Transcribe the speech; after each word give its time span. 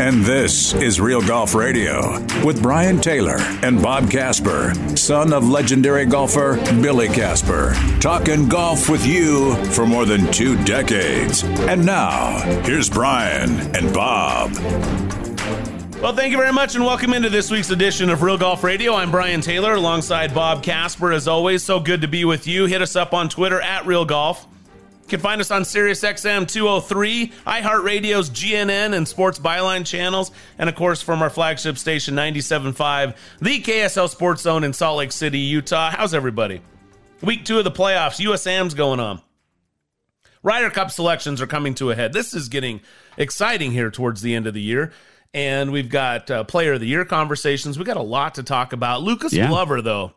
And 0.00 0.24
this 0.24 0.72
is 0.74 1.00
Real 1.00 1.20
Golf 1.20 1.54
Radio 1.54 2.18
with 2.44 2.62
Brian 2.62 2.98
Taylor 2.98 3.36
and 3.62 3.80
Bob 3.80 4.10
Casper, 4.10 4.72
son 4.96 5.32
of 5.34 5.48
legendary 5.48 6.06
golfer 6.06 6.56
Billy 6.80 7.08
Casper, 7.08 7.74
talking 8.00 8.48
golf 8.48 8.88
with 8.88 9.06
you 9.06 9.54
for 9.66 9.86
more 9.86 10.06
than 10.06 10.32
two 10.32 10.62
decades. 10.64 11.44
And 11.44 11.84
now, 11.84 12.38
here's 12.62 12.88
Brian 12.88 13.50
and 13.76 13.92
Bob. 13.92 14.52
Well, 16.00 16.16
thank 16.16 16.32
you 16.32 16.38
very 16.38 16.52
much 16.52 16.74
and 16.74 16.84
welcome 16.84 17.12
into 17.12 17.28
this 17.28 17.50
week's 17.50 17.70
edition 17.70 18.08
of 18.08 18.22
Real 18.22 18.38
Golf 18.38 18.64
Radio. 18.64 18.94
I'm 18.94 19.10
Brian 19.10 19.42
Taylor 19.42 19.74
alongside 19.74 20.34
Bob 20.34 20.62
Casper. 20.62 21.12
As 21.12 21.28
always, 21.28 21.62
so 21.62 21.78
good 21.78 22.00
to 22.00 22.08
be 22.08 22.24
with 22.24 22.46
you. 22.46 22.64
Hit 22.64 22.82
us 22.82 22.96
up 22.96 23.12
on 23.12 23.28
Twitter 23.28 23.60
at 23.60 23.86
Real 23.86 24.04
Golf. 24.06 24.48
Can 25.12 25.20
find 25.20 25.42
us 25.42 25.50
on 25.50 25.60
SiriusXM 25.60 26.48
203, 26.48 27.32
iHeartRadio's 27.46 28.30
GNN 28.30 28.96
and 28.96 29.06
Sports 29.06 29.38
Byline 29.38 29.84
channels, 29.84 30.30
and 30.56 30.70
of 30.70 30.74
course 30.74 31.02
from 31.02 31.20
our 31.20 31.28
flagship 31.28 31.76
station 31.76 32.14
97.5, 32.14 33.14
the 33.42 33.60
KSL 33.60 34.08
Sports 34.08 34.40
Zone 34.40 34.64
in 34.64 34.72
Salt 34.72 34.96
Lake 34.96 35.12
City, 35.12 35.38
Utah. 35.38 35.90
How's 35.90 36.14
everybody? 36.14 36.62
Week 37.20 37.44
two 37.44 37.58
of 37.58 37.64
the 37.64 37.70
playoffs, 37.70 38.20
USAM's 38.24 38.72
going 38.72 39.00
on. 39.00 39.20
Ryder 40.42 40.70
Cup 40.70 40.90
selections 40.90 41.42
are 41.42 41.46
coming 41.46 41.74
to 41.74 41.90
a 41.90 41.94
head. 41.94 42.14
This 42.14 42.32
is 42.32 42.48
getting 42.48 42.80
exciting 43.18 43.70
here 43.70 43.90
towards 43.90 44.22
the 44.22 44.34
end 44.34 44.46
of 44.46 44.54
the 44.54 44.62
year 44.62 44.92
and 45.34 45.72
we've 45.72 45.90
got 45.90 46.30
uh, 46.30 46.44
player 46.44 46.72
of 46.72 46.80
the 46.80 46.86
year 46.86 47.04
conversations. 47.04 47.76
We've 47.76 47.86
got 47.86 47.98
a 47.98 48.02
lot 48.02 48.36
to 48.36 48.42
talk 48.42 48.72
about. 48.72 49.02
Lucas 49.02 49.34
yeah. 49.34 49.48
Glover, 49.48 49.82
though, 49.82 50.14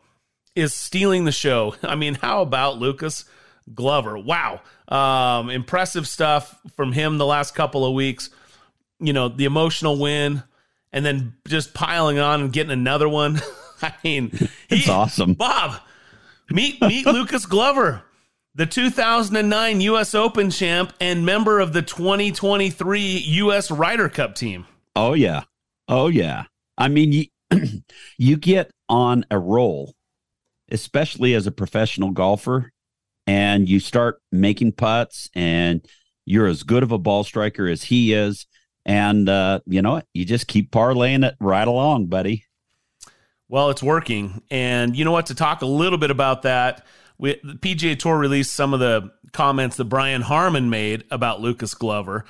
is 0.54 0.72
stealing 0.72 1.26
the 1.26 1.32
show. 1.32 1.74
I 1.82 1.96
mean, 1.96 2.14
how 2.14 2.40
about 2.40 2.78
Lucas 2.78 3.26
Glover? 3.74 4.18
Wow, 4.18 4.60
um, 4.88 5.50
impressive 5.50 6.06
stuff 6.06 6.58
from 6.76 6.92
him 6.92 7.18
the 7.18 7.26
last 7.26 7.54
couple 7.54 7.84
of 7.84 7.94
weeks. 7.94 8.30
You 8.98 9.12
know, 9.12 9.28
the 9.28 9.44
emotional 9.44 9.98
win, 9.98 10.42
and 10.92 11.04
then 11.04 11.34
just 11.46 11.74
piling 11.74 12.18
on 12.18 12.40
and 12.42 12.52
getting 12.52 12.72
another 12.72 13.08
one. 13.08 13.40
I 13.82 13.92
mean, 14.02 14.30
it's 14.68 14.88
awesome, 14.88 15.34
Bob. 15.34 15.80
Meet 16.50 16.80
meet 16.80 17.06
Lucas 17.06 17.46
Glover. 17.46 18.02
The 18.54 18.66
2009 18.66 19.82
U.S. 19.82 20.14
Open 20.14 20.50
champ 20.50 20.94
and 20.98 21.26
member 21.26 21.60
of 21.60 21.74
the 21.74 21.82
2023 21.82 23.00
U.S. 23.00 23.70
Ryder 23.70 24.08
Cup 24.08 24.34
team. 24.34 24.66
Oh 24.94 25.12
yeah. 25.12 25.42
Oh 25.88 26.08
yeah. 26.08 26.44
I 26.78 26.88
mean 26.88 27.12
you 27.12 27.26
you 28.18 28.36
get 28.38 28.70
on 28.88 29.26
a 29.30 29.38
roll, 29.38 29.94
especially 30.70 31.34
as 31.34 31.46
a 31.46 31.52
professional 31.52 32.10
golfer, 32.12 32.72
and 33.26 33.68
you 33.68 33.80
start 33.80 34.20
making 34.30 34.72
putts 34.72 35.28
and 35.34 35.86
you're 36.24 36.46
as 36.46 36.62
good 36.62 36.82
of 36.82 36.92
a 36.92 36.98
ball 36.98 37.24
striker 37.24 37.66
as 37.66 37.84
he 37.84 38.12
is. 38.12 38.46
And 38.84 39.28
uh, 39.28 39.60
you 39.66 39.82
know 39.82 39.92
what? 39.92 40.06
You 40.14 40.24
just 40.24 40.46
keep 40.46 40.70
parlaying 40.70 41.26
it 41.26 41.34
right 41.40 41.66
along, 41.66 42.06
buddy. 42.06 42.44
Well, 43.48 43.70
it's 43.70 43.82
working. 43.82 44.42
And 44.50 44.96
you 44.96 45.04
know 45.04 45.12
what? 45.12 45.26
To 45.26 45.34
talk 45.34 45.62
a 45.62 45.66
little 45.66 45.98
bit 45.98 46.10
about 46.10 46.42
that, 46.42 46.86
we, 47.18 47.40
the 47.42 47.54
PGA 47.54 47.98
Tour 47.98 48.18
released 48.18 48.54
some 48.54 48.74
of 48.74 48.80
the 48.80 49.12
comments 49.32 49.76
that 49.76 49.84
Brian 49.86 50.22
Harman 50.22 50.70
made 50.70 51.04
about 51.10 51.40
Lucas 51.40 51.74
Glover 51.74 52.24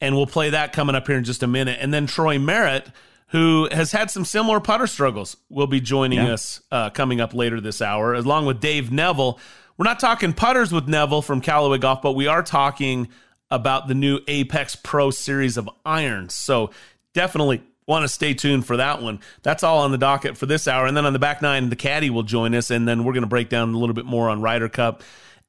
and 0.00 0.14
we'll 0.14 0.26
play 0.26 0.50
that 0.50 0.72
coming 0.72 0.94
up 0.94 1.06
here 1.06 1.16
in 1.16 1.24
just 1.24 1.42
a 1.42 1.46
minute. 1.46 1.78
And 1.80 1.92
then 1.92 2.06
Troy 2.06 2.38
Merritt, 2.38 2.88
who 3.28 3.68
has 3.72 3.92
had 3.92 4.10
some 4.10 4.24
similar 4.24 4.60
putter 4.60 4.86
struggles, 4.86 5.36
will 5.48 5.66
be 5.66 5.80
joining 5.80 6.18
yeah. 6.18 6.34
us 6.34 6.60
uh, 6.70 6.90
coming 6.90 7.20
up 7.20 7.34
later 7.34 7.60
this 7.60 7.80
hour, 7.80 8.14
along 8.14 8.46
with 8.46 8.60
Dave 8.60 8.92
Neville. 8.92 9.38
We're 9.76 9.84
not 9.84 9.98
talking 9.98 10.32
putters 10.32 10.72
with 10.72 10.86
Neville 10.86 11.22
from 11.22 11.40
Callaway 11.40 11.78
Golf, 11.78 12.00
but 12.00 12.12
we 12.12 12.28
are 12.28 12.42
talking 12.44 13.08
about 13.50 13.88
the 13.88 13.94
new 13.94 14.20
Apex 14.28 14.76
Pro 14.76 15.10
series 15.10 15.56
of 15.56 15.68
irons. 15.84 16.32
So 16.32 16.70
definitely 17.12 17.62
want 17.86 18.04
to 18.04 18.08
stay 18.08 18.34
tuned 18.34 18.66
for 18.66 18.76
that 18.76 19.02
one. 19.02 19.18
That's 19.42 19.64
all 19.64 19.78
on 19.78 19.90
the 19.90 19.98
docket 19.98 20.36
for 20.36 20.46
this 20.46 20.68
hour. 20.68 20.86
And 20.86 20.96
then 20.96 21.06
on 21.06 21.12
the 21.12 21.18
back 21.18 21.42
nine, 21.42 21.70
the 21.70 21.76
caddy 21.76 22.08
will 22.08 22.22
join 22.22 22.54
us, 22.54 22.70
and 22.70 22.86
then 22.86 23.04
we're 23.04 23.14
going 23.14 23.24
to 23.24 23.28
break 23.28 23.48
down 23.48 23.74
a 23.74 23.78
little 23.78 23.94
bit 23.94 24.06
more 24.06 24.30
on 24.30 24.40
Ryder 24.40 24.68
Cup 24.68 25.02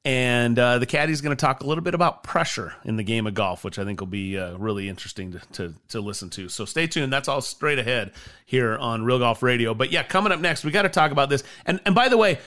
and 0.06 0.56
uh, 0.56 0.78
the 0.78 0.86
caddy 0.86 1.12
is 1.12 1.20
going 1.20 1.36
to 1.36 1.40
talk 1.40 1.64
a 1.64 1.66
little 1.66 1.82
bit 1.82 1.92
about 1.92 2.22
pressure 2.22 2.72
in 2.84 2.96
the 2.96 3.02
game 3.02 3.26
of 3.26 3.34
golf, 3.34 3.64
which 3.64 3.76
I 3.76 3.84
think 3.84 3.98
will 3.98 4.06
be 4.06 4.38
uh, 4.38 4.56
really 4.56 4.88
interesting 4.88 5.32
to, 5.32 5.40
to, 5.54 5.74
to 5.88 6.00
listen 6.00 6.30
to. 6.30 6.48
So 6.48 6.64
stay 6.64 6.86
tuned. 6.86 7.12
That's 7.12 7.26
all 7.26 7.40
straight 7.40 7.80
ahead 7.80 8.12
here 8.44 8.76
on 8.78 9.04
Real 9.04 9.18
Golf 9.18 9.42
Radio. 9.42 9.74
But 9.74 9.90
yeah, 9.90 10.04
coming 10.04 10.30
up 10.30 10.38
next, 10.38 10.64
we 10.64 10.70
got 10.70 10.82
to 10.82 10.90
talk 10.90 11.10
about 11.10 11.28
this. 11.28 11.42
And 11.66 11.80
and 11.84 11.92
by 11.92 12.08
the 12.08 12.16
way, 12.16 12.38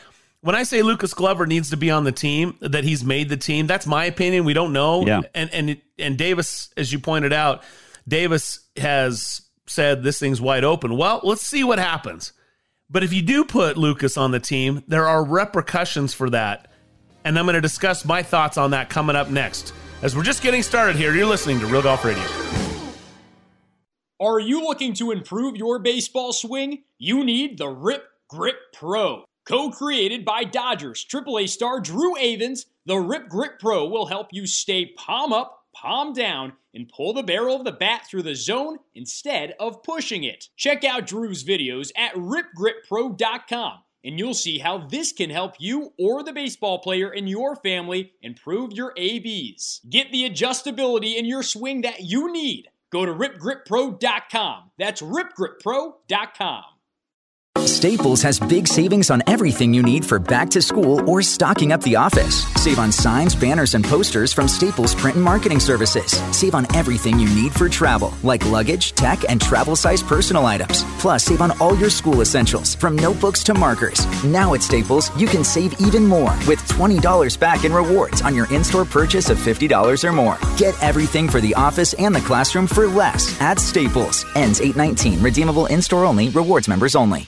when 0.41 0.55
I 0.55 0.63
say 0.63 0.81
Lucas 0.81 1.13
Glover 1.13 1.45
needs 1.45 1.69
to 1.71 1.77
be 1.77 1.91
on 1.91 2.03
the 2.03 2.11
team, 2.11 2.55
that 2.61 2.83
he's 2.83 3.03
made 3.03 3.29
the 3.29 3.37
team, 3.37 3.67
that's 3.67 3.85
my 3.85 4.05
opinion. 4.05 4.45
We 4.45 4.53
don't 4.53 4.73
know. 4.73 5.05
Yeah. 5.05 5.21
And 5.33 5.49
and 5.53 5.81
and 5.97 6.17
Davis, 6.17 6.69
as 6.77 6.91
you 6.91 6.99
pointed 6.99 7.33
out, 7.33 7.63
Davis 8.07 8.61
has 8.77 9.41
said 9.67 10.03
this 10.03 10.19
thing's 10.19 10.41
wide 10.41 10.63
open. 10.63 10.97
Well, 10.97 11.21
let's 11.23 11.45
see 11.45 11.63
what 11.63 11.79
happens. 11.79 12.33
But 12.89 13.03
if 13.03 13.13
you 13.13 13.21
do 13.21 13.45
put 13.45 13.77
Lucas 13.77 14.17
on 14.17 14.31
the 14.31 14.39
team, 14.39 14.83
there 14.87 15.07
are 15.07 15.23
repercussions 15.23 16.13
for 16.13 16.29
that 16.31 16.69
and 17.23 17.37
I'm 17.37 17.45
going 17.45 17.55
to 17.55 17.61
discuss 17.61 18.05
my 18.05 18.23
thoughts 18.23 18.57
on 18.57 18.71
that 18.71 18.89
coming 18.89 19.15
up 19.15 19.29
next. 19.29 19.73
As 20.01 20.15
we're 20.15 20.23
just 20.23 20.41
getting 20.41 20.63
started 20.63 20.95
here, 20.95 21.13
you're 21.13 21.25
listening 21.25 21.59
to 21.59 21.65
Real 21.65 21.81
Golf 21.81 22.05
Radio. 22.05 22.23
Are 24.21 24.39
you 24.39 24.61
looking 24.63 24.93
to 24.95 25.11
improve 25.11 25.55
your 25.55 25.79
baseball 25.79 26.33
swing? 26.33 26.83
You 26.97 27.23
need 27.23 27.57
the 27.57 27.67
Rip 27.67 28.03
Grip 28.27 28.55
Pro. 28.73 29.25
Co 29.49 29.71
created 29.71 30.23
by 30.23 30.43
Dodgers 30.43 31.03
AAA 31.11 31.49
star 31.49 31.79
Drew 31.79 32.13
Avans, 32.17 32.67
the 32.85 32.97
Rip 32.99 33.27
Grip 33.27 33.57
Pro 33.57 33.87
will 33.87 34.05
help 34.05 34.27
you 34.31 34.45
stay 34.45 34.85
palm 34.85 35.33
up, 35.33 35.65
palm 35.73 36.13
down, 36.13 36.53
and 36.75 36.87
pull 36.87 37.13
the 37.13 37.23
barrel 37.23 37.55
of 37.55 37.65
the 37.65 37.71
bat 37.71 38.05
through 38.07 38.21
the 38.21 38.35
zone 38.35 38.77
instead 38.93 39.55
of 39.59 39.81
pushing 39.81 40.23
it. 40.23 40.49
Check 40.55 40.83
out 40.83 41.07
Drew's 41.07 41.43
videos 41.43 41.89
at 41.97 42.13
ripgrippro.com 42.13 43.79
and 44.03 44.19
you'll 44.19 44.35
see 44.35 44.59
how 44.59 44.85
this 44.87 45.11
can 45.11 45.31
help 45.31 45.55
you 45.57 45.93
or 45.97 46.21
the 46.21 46.31
baseball 46.31 46.77
player 46.77 47.11
in 47.11 47.25
your 47.25 47.55
family 47.55 48.13
improve 48.21 48.73
your 48.73 48.93
ABs. 48.97 49.81
Get 49.89 50.11
the 50.11 50.29
adjustability 50.29 51.15
in 51.15 51.25
your 51.25 51.41
swing 51.41 51.81
that 51.81 52.01
you 52.01 52.31
need. 52.31 52.67
Go 52.91 53.03
to 53.03 53.11
ripgrippro.com. 53.11 54.69
That's 54.77 55.01
ripgrippro.com. 55.01 56.63
Staples 57.65 58.21
has 58.21 58.39
big 58.39 58.67
savings 58.67 59.09
on 59.09 59.21
everything 59.27 59.73
you 59.73 59.83
need 59.83 60.05
for 60.05 60.19
back 60.19 60.49
to 60.49 60.61
school 60.61 61.07
or 61.09 61.21
stocking 61.21 61.71
up 61.71 61.81
the 61.83 61.95
office. 61.95 62.43
Save 62.61 62.79
on 62.79 62.91
signs, 62.91 63.35
banners, 63.35 63.73
and 63.73 63.85
posters 63.85 64.33
from 64.33 64.47
Staples 64.47 64.95
Print 64.95 65.15
and 65.15 65.23
Marketing 65.23 65.59
Services. 65.59 66.11
Save 66.35 66.55
on 66.55 66.67
everything 66.75 67.19
you 67.19 67.27
need 67.33 67.53
for 67.53 67.69
travel, 67.69 68.13
like 68.23 68.45
luggage, 68.45 68.93
tech, 68.93 69.23
and 69.29 69.41
travel 69.41 69.75
size 69.75 70.03
personal 70.03 70.45
items. 70.45 70.83
Plus, 70.99 71.23
save 71.23 71.41
on 71.41 71.51
all 71.59 71.75
your 71.77 71.89
school 71.89 72.21
essentials, 72.21 72.75
from 72.75 72.97
notebooks 72.97 73.43
to 73.43 73.53
markers. 73.53 74.05
Now 74.23 74.53
at 74.53 74.63
Staples, 74.63 75.15
you 75.17 75.27
can 75.27 75.43
save 75.43 75.79
even 75.79 76.05
more 76.05 76.35
with 76.47 76.59
$20 76.67 77.39
back 77.39 77.63
in 77.63 77.73
rewards 77.73 78.21
on 78.21 78.35
your 78.35 78.51
in 78.53 78.63
store 78.63 78.85
purchase 78.85 79.29
of 79.29 79.37
$50 79.37 80.03
or 80.03 80.11
more. 80.11 80.37
Get 80.57 80.81
everything 80.83 81.29
for 81.29 81.39
the 81.39 81.53
office 81.55 81.93
and 81.93 82.13
the 82.13 82.21
classroom 82.21 82.67
for 82.67 82.87
less 82.87 83.39
at 83.41 83.59
Staples. 83.59 84.25
Ends 84.35 84.59
819. 84.59 85.21
Redeemable 85.23 85.67
in 85.67 85.81
store 85.81 86.05
only. 86.05 86.29
Rewards 86.29 86.67
members 86.67 86.95
only. 86.95 87.27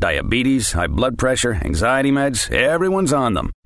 Diabetes, 0.01 0.71
high 0.71 0.87
blood 0.87 1.15
pressure, 1.19 1.53
anxiety 1.53 2.11
meds, 2.11 2.49
everyone's 2.49 3.13
on 3.13 3.35
them. 3.35 3.51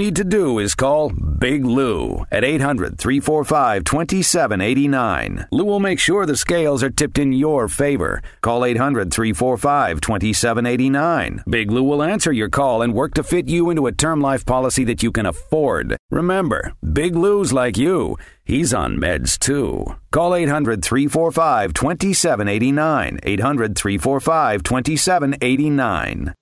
need 0.00 0.16
to 0.16 0.24
do 0.24 0.58
is 0.58 0.74
call 0.74 1.10
Big 1.10 1.62
Lou 1.62 2.24
at 2.32 2.42
800 2.42 2.98
345 2.98 3.84
2789. 3.84 5.46
Lou 5.52 5.64
will 5.64 5.78
make 5.78 6.00
sure 6.00 6.24
the 6.24 6.38
scales 6.38 6.82
are 6.82 6.88
tipped 6.88 7.18
in 7.18 7.34
your 7.34 7.68
favor. 7.68 8.22
Call 8.40 8.64
800 8.64 9.12
345 9.12 10.00
2789. 10.00 11.44
Big 11.46 11.70
Lou 11.70 11.82
will 11.82 12.02
answer 12.02 12.32
your 12.32 12.48
call 12.48 12.80
and 12.80 12.94
work 12.94 13.12
to 13.12 13.22
fit 13.22 13.46
you 13.46 13.68
into 13.68 13.86
a 13.86 13.92
term 13.92 14.22
life 14.22 14.46
policy 14.46 14.84
that 14.84 15.02
you 15.02 15.12
can 15.12 15.26
afford. 15.26 15.96
Remember, 16.10 16.72
Big 16.92 17.14
Lou's 17.14 17.52
like 17.52 17.76
you. 17.76 18.16
He's 18.42 18.72
on 18.72 18.96
meds 18.96 19.38
too. 19.38 19.84
Call 20.10 20.34
800 20.34 20.82
345 20.82 21.74
2789. 21.74 23.20
800 23.22 23.76
345 23.76 24.62
2789. 24.62 26.34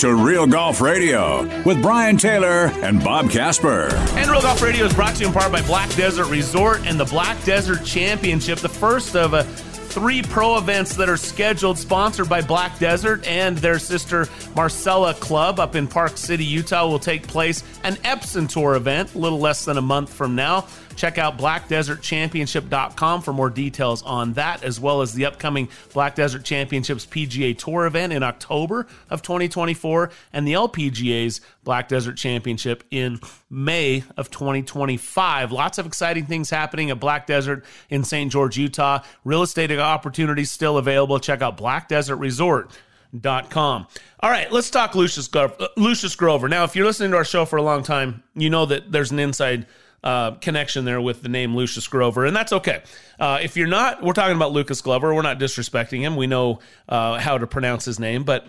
To 0.00 0.14
Real 0.14 0.46
Golf 0.46 0.80
Radio 0.80 1.42
with 1.64 1.82
Brian 1.82 2.16
Taylor 2.16 2.72
and 2.82 3.04
Bob 3.04 3.28
Casper. 3.28 3.88
And 4.16 4.30
Real 4.30 4.40
Golf 4.40 4.62
Radio 4.62 4.86
is 4.86 4.94
brought 4.94 5.14
to 5.16 5.20
you 5.20 5.26
in 5.26 5.32
part 5.34 5.52
by 5.52 5.60
Black 5.60 5.94
Desert 5.94 6.30
Resort 6.30 6.86
and 6.86 6.98
the 6.98 7.04
Black 7.04 7.44
Desert 7.44 7.84
Championship, 7.84 8.60
the 8.60 8.68
first 8.70 9.14
of 9.14 9.34
a 9.34 9.44
three 9.44 10.22
pro 10.22 10.56
events 10.56 10.94
that 10.96 11.10
are 11.10 11.18
scheduled, 11.18 11.76
sponsored 11.76 12.30
by 12.30 12.40
Black 12.40 12.78
Desert 12.78 13.26
and 13.26 13.58
their 13.58 13.78
sister 13.78 14.26
Marcella 14.56 15.12
Club 15.12 15.60
up 15.60 15.74
in 15.74 15.86
Park 15.86 16.16
City, 16.16 16.46
Utah, 16.46 16.86
will 16.86 16.98
take 16.98 17.26
place 17.26 17.62
an 17.84 17.96
Epson 17.96 18.48
Tour 18.48 18.76
event 18.76 19.14
a 19.14 19.18
little 19.18 19.40
less 19.40 19.66
than 19.66 19.76
a 19.76 19.82
month 19.82 20.10
from 20.10 20.34
now. 20.34 20.66
Check 20.96 21.18
out 21.18 21.38
blackdesertchampionship.com 21.38 23.22
for 23.22 23.32
more 23.32 23.50
details 23.50 24.02
on 24.02 24.34
that, 24.34 24.62
as 24.62 24.78
well 24.78 25.02
as 25.02 25.14
the 25.14 25.26
upcoming 25.26 25.68
Black 25.92 26.14
Desert 26.14 26.44
Championships 26.44 27.06
PGA 27.06 27.56
Tour 27.56 27.86
event 27.86 28.12
in 28.12 28.22
October 28.22 28.86
of 29.08 29.22
2024 29.22 30.10
and 30.32 30.46
the 30.46 30.52
LPGA's 30.52 31.40
Black 31.64 31.88
Desert 31.88 32.16
Championship 32.16 32.84
in 32.90 33.20
May 33.48 34.04
of 34.16 34.30
2025. 34.30 35.52
Lots 35.52 35.78
of 35.78 35.86
exciting 35.86 36.26
things 36.26 36.50
happening 36.50 36.90
at 36.90 37.00
Black 37.00 37.26
Desert 37.26 37.64
in 37.88 38.04
St. 38.04 38.30
George, 38.30 38.56
Utah. 38.56 39.02
Real 39.24 39.42
estate 39.42 39.70
opportunities 39.78 40.50
still 40.50 40.78
available. 40.78 41.18
Check 41.18 41.42
out 41.42 41.56
Black 41.56 41.88
Desert 41.88 42.16
Resort. 42.16 42.70
Dot 43.18 43.50
com. 43.50 43.88
All 44.20 44.30
right, 44.30 44.52
let's 44.52 44.70
talk 44.70 44.94
Lucius, 44.94 45.26
Grover. 45.26 45.56
Uh, 45.58 45.66
Lucius 45.76 46.14
Grover. 46.14 46.48
Now, 46.48 46.62
if 46.62 46.76
you're 46.76 46.86
listening 46.86 47.10
to 47.10 47.16
our 47.16 47.24
show 47.24 47.44
for 47.44 47.56
a 47.56 47.62
long 47.62 47.82
time, 47.82 48.22
you 48.36 48.50
know 48.50 48.66
that 48.66 48.92
there's 48.92 49.10
an 49.10 49.18
inside 49.18 49.66
uh, 50.02 50.32
connection 50.32 50.84
there 50.84 51.00
with 51.00 51.22
the 51.22 51.28
name 51.28 51.54
Lucius 51.54 51.86
Grover, 51.88 52.24
and 52.24 52.34
that's 52.34 52.52
okay. 52.52 52.82
Uh, 53.18 53.38
if 53.42 53.56
you're 53.56 53.68
not, 53.68 54.02
we're 54.02 54.12
talking 54.12 54.36
about 54.36 54.52
Lucas 54.52 54.80
Glover. 54.80 55.14
We're 55.14 55.22
not 55.22 55.38
disrespecting 55.38 56.00
him. 56.00 56.16
We 56.16 56.26
know 56.26 56.60
uh, 56.88 57.18
how 57.18 57.38
to 57.38 57.46
pronounce 57.46 57.84
his 57.84 57.98
name, 57.98 58.24
but 58.24 58.46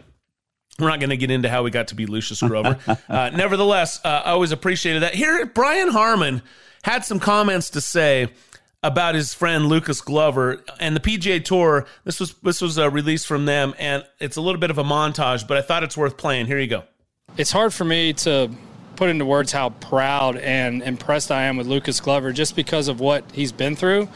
we're 0.80 0.90
not 0.90 1.00
going 1.00 1.10
to 1.10 1.18
get 1.18 1.32
into 1.32 1.50
how 1.50 1.64
we 1.64 1.72
got 1.72 1.90
to 1.90 1.96
be 1.96 2.06
Lucius 2.06 2.42
Grover. 2.42 2.78
Uh, 3.10 3.30
nevertheless, 3.30 4.00
uh, 4.06 4.22
I 4.26 4.32
always 4.32 4.52
appreciated 4.52 5.04
that. 5.04 5.14
Here, 5.14 5.46
Brian 5.46 5.90
Harman 5.90 6.42
had 6.84 7.04
some 7.04 7.20
comments 7.20 7.72
to 7.72 7.82
say 7.82 8.30
about 8.84 9.16
his 9.16 9.34
friend 9.34 9.68
Lucas 9.68 10.02
Glover 10.02 10.64
and 10.80 10.96
the 10.96 11.00
PGA 11.00 11.44
Tour. 11.44 11.86
This 12.04 12.20
was 12.20 12.34
this 12.36 12.62
was 12.62 12.78
a 12.78 12.90
release 12.90 13.26
from 13.26 13.46
them, 13.46 13.74
and 13.78 14.06
it's 14.20 14.38
a 14.38 14.42
little 14.42 14.60
bit 14.60 14.72
of 14.72 14.78
a 14.78 14.84
montage, 14.84 15.48
but 15.48 15.58
I 15.58 15.62
thought 15.62 15.84
it's 15.84 15.98
worth 15.98 16.18
playing. 16.18 16.48
Here 16.48 16.60
you 16.60 16.68
go. 16.68 16.84
It's 17.38 17.52
hard 17.52 17.74
for 17.74 17.86
me 17.86 18.14
to 18.14 18.50
put 19.02 19.10
into 19.10 19.26
words 19.26 19.52
how 19.52 19.70
proud 19.70 20.38
and 20.38 20.84
impressed 20.84 21.32
I 21.32 21.46
am 21.46 21.58
with 21.58 21.66
Lucas 21.66 22.00
Glover 22.00 22.32
just 22.32 22.56
because 22.56 22.88
of 22.88 23.00
what 23.00 23.24
he's 23.34 23.52
been 23.52 23.76
through. 23.76 24.08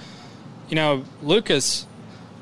You 0.69 0.75
know, 0.75 1.03
Lucas. 1.23 1.87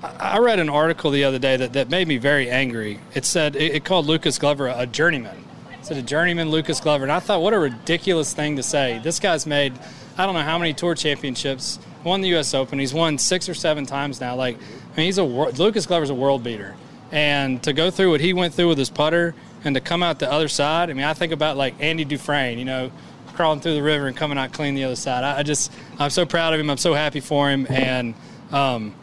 I 0.04 0.40
read 0.40 0.60
an 0.60 0.68
article 0.68 1.10
the 1.10 1.24
other 1.24 1.40
day 1.40 1.56
that, 1.56 1.72
that 1.72 1.90
made 1.90 2.06
me 2.06 2.18
very 2.18 2.50
angry. 2.50 3.00
It 3.14 3.24
said 3.24 3.56
it, 3.56 3.86
called 3.86 4.08
Lucas 4.08 4.38
Glover 4.38 4.68
a 4.68 4.86
journeyman. 4.86 5.46
It 5.72 5.86
said 5.86 5.96
a 5.96 6.02
journeyman 6.02 6.50
Lucas 6.50 6.82
Glover, 6.82 7.06
and 7.06 7.14
I 7.14 7.22
thought, 7.22 7.42
what 7.42 7.54
a 7.54 7.60
ridiculous 7.60 8.34
thing 8.34 8.58
to 8.58 8.64
say. 8.64 9.00
This 9.02 9.22
guy's 9.22 9.46
made 9.48 9.80
I 10.18 10.26
don't 10.26 10.36
know 10.36 10.42
how 10.42 10.58
many 10.58 10.74
tour 10.74 10.96
championships 10.96 11.80
won 12.04 12.20
the 12.20 12.28
U.S. 12.30 12.54
Open. 12.54 12.78
He's 12.78 12.94
won 12.94 13.18
six 13.20 13.48
or 13.48 13.54
seven 13.54 13.86
times 13.86 14.20
now. 14.20 14.36
Like, 14.36 14.58
I 14.58 14.98
mean, 14.98 15.06
he's 15.06 15.18
a 15.18 15.24
Lucas 15.24 15.86
Glover's 15.86 16.10
a 16.10 16.14
world 16.14 16.44
beater, 16.44 16.76
and 17.10 17.64
to 17.64 17.72
go 17.72 17.90
through 17.90 18.12
what 18.12 18.20
he 18.20 18.34
went 18.34 18.54
through 18.54 18.68
with 18.68 18.78
his 18.78 18.90
putter 18.90 19.34
and 19.66 19.76
to 19.76 19.82
come 19.82 20.04
out 20.04 20.20
the 20.20 20.32
other 20.32 20.48
side. 20.48 20.90
I 20.90 20.94
mean, 20.94 21.06
I 21.06 21.14
think 21.14 21.32
about 21.32 21.58
like 21.58 21.76
Andy 21.80 22.06
Dufresne, 22.06 22.60
you 22.60 22.66
know, 22.66 22.92
crawling 23.34 23.60
through 23.60 23.76
the 23.76 23.84
river 23.84 24.08
and 24.08 24.16
coming 24.16 24.38
out 24.38 24.54
clean 24.54 24.76
the 24.76 24.84
other 24.84 24.96
side. 24.96 25.24
I, 25.24 25.40
I 25.40 25.44
just, 25.44 25.72
I'm 26.00 26.10
so 26.10 26.26
proud 26.26 26.54
of 26.54 26.60
him. 26.60 26.70
I'm 26.70 26.78
so 26.78 26.94
happy 26.94 27.20
for 27.20 27.50
him, 27.50 27.66
and 27.70 28.14
um, 28.52 28.94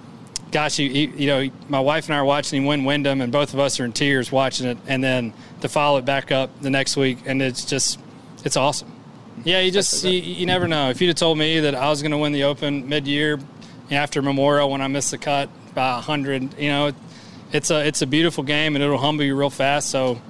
gosh, 0.51 0.79
you, 0.79 0.89
you 0.89 1.27
know, 1.27 1.51
my 1.69 1.81
wife 1.81 2.07
and 2.07 2.15
I 2.15 2.19
are 2.19 2.25
watching 2.25 2.63
him 2.63 2.67
win 2.67 2.85
Wyndham, 2.85 3.21
and 3.21 3.33
both 3.33 3.55
of 3.55 3.61
us 3.61 3.81
are 3.81 3.85
in 3.85 3.93
tears 3.93 4.31
watching 4.31 4.67
it, 4.67 4.79
and 4.87 5.03
then 5.03 5.33
to 5.61 5.69
follow 5.69 5.99
it 5.99 6.05
back 6.05 6.33
up 6.33 6.61
the 6.61 6.71
next 6.71 6.97
week, 6.97 7.19
and 7.27 7.43
it's 7.43 7.65
just, 7.65 7.99
it's 8.45 8.57
awesome. 8.57 8.93
Yeah, 9.45 9.61
you 9.61 9.71
just 9.71 10.05
you, 10.05 10.21
you, 10.21 10.47
never 10.47 10.69
know. 10.69 10.91
If 10.91 11.01
you'd 11.01 11.09
have 11.09 11.17
told 11.17 11.39
me 11.39 11.61
that 11.61 11.75
I 11.75 11.89
was 11.89 12.03
going 12.03 12.11
to 12.11 12.19
win 12.19 12.33
the 12.33 12.45
Open 12.45 12.89
mid-year 12.89 13.39
after 13.91 14.21
Memorial 14.21 14.71
when 14.71 14.83
I 14.83 14.89
missed 14.89 15.13
the 15.13 15.19
cut 15.19 15.49
by 15.75 15.99
hundred, 16.01 16.59
you 16.59 16.69
know, 16.69 16.93
it's 17.53 17.71
a 17.71 17.87
it's 17.87 18.03
a 18.03 18.07
beautiful 18.07 18.45
game 18.45 18.77
and 18.77 18.85
it'll 18.85 18.99
humble 18.99 19.25
you 19.25 19.35
real 19.35 19.49
fast. 19.49 19.89
So 19.89 20.21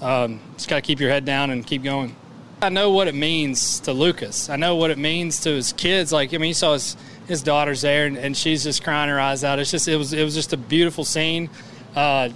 Um, 0.00 0.40
just 0.54 0.68
got 0.68 0.76
to 0.76 0.82
keep 0.82 1.00
your 1.00 1.10
head 1.10 1.24
down 1.24 1.50
and 1.50 1.66
keep 1.66 1.82
going. 1.82 2.16
I 2.62 2.68
know 2.68 2.90
what 2.90 3.08
it 3.08 3.14
means 3.14 3.80
to 3.80 3.92
Lucas. 3.92 4.50
I 4.50 4.56
know 4.56 4.76
what 4.76 4.90
it 4.90 4.98
means 4.98 5.40
to 5.40 5.50
his 5.50 5.72
kids. 5.72 6.12
Like 6.12 6.34
I 6.34 6.38
mean, 6.38 6.48
he 6.48 6.52
saw 6.52 6.74
his 6.74 6.96
his 7.26 7.42
daughter's 7.42 7.82
there, 7.82 8.06
and, 8.06 8.18
and 8.18 8.36
she's 8.36 8.64
just 8.64 8.84
crying 8.84 9.08
her 9.08 9.18
eyes 9.18 9.44
out. 9.44 9.58
It's 9.58 9.70
just 9.70 9.88
it 9.88 9.96
was 9.96 10.12
it 10.12 10.24
was 10.24 10.34
just 10.34 10.52
a 10.52 10.56
beautiful 10.56 11.04
scene, 11.04 11.48
uh, 11.94 12.28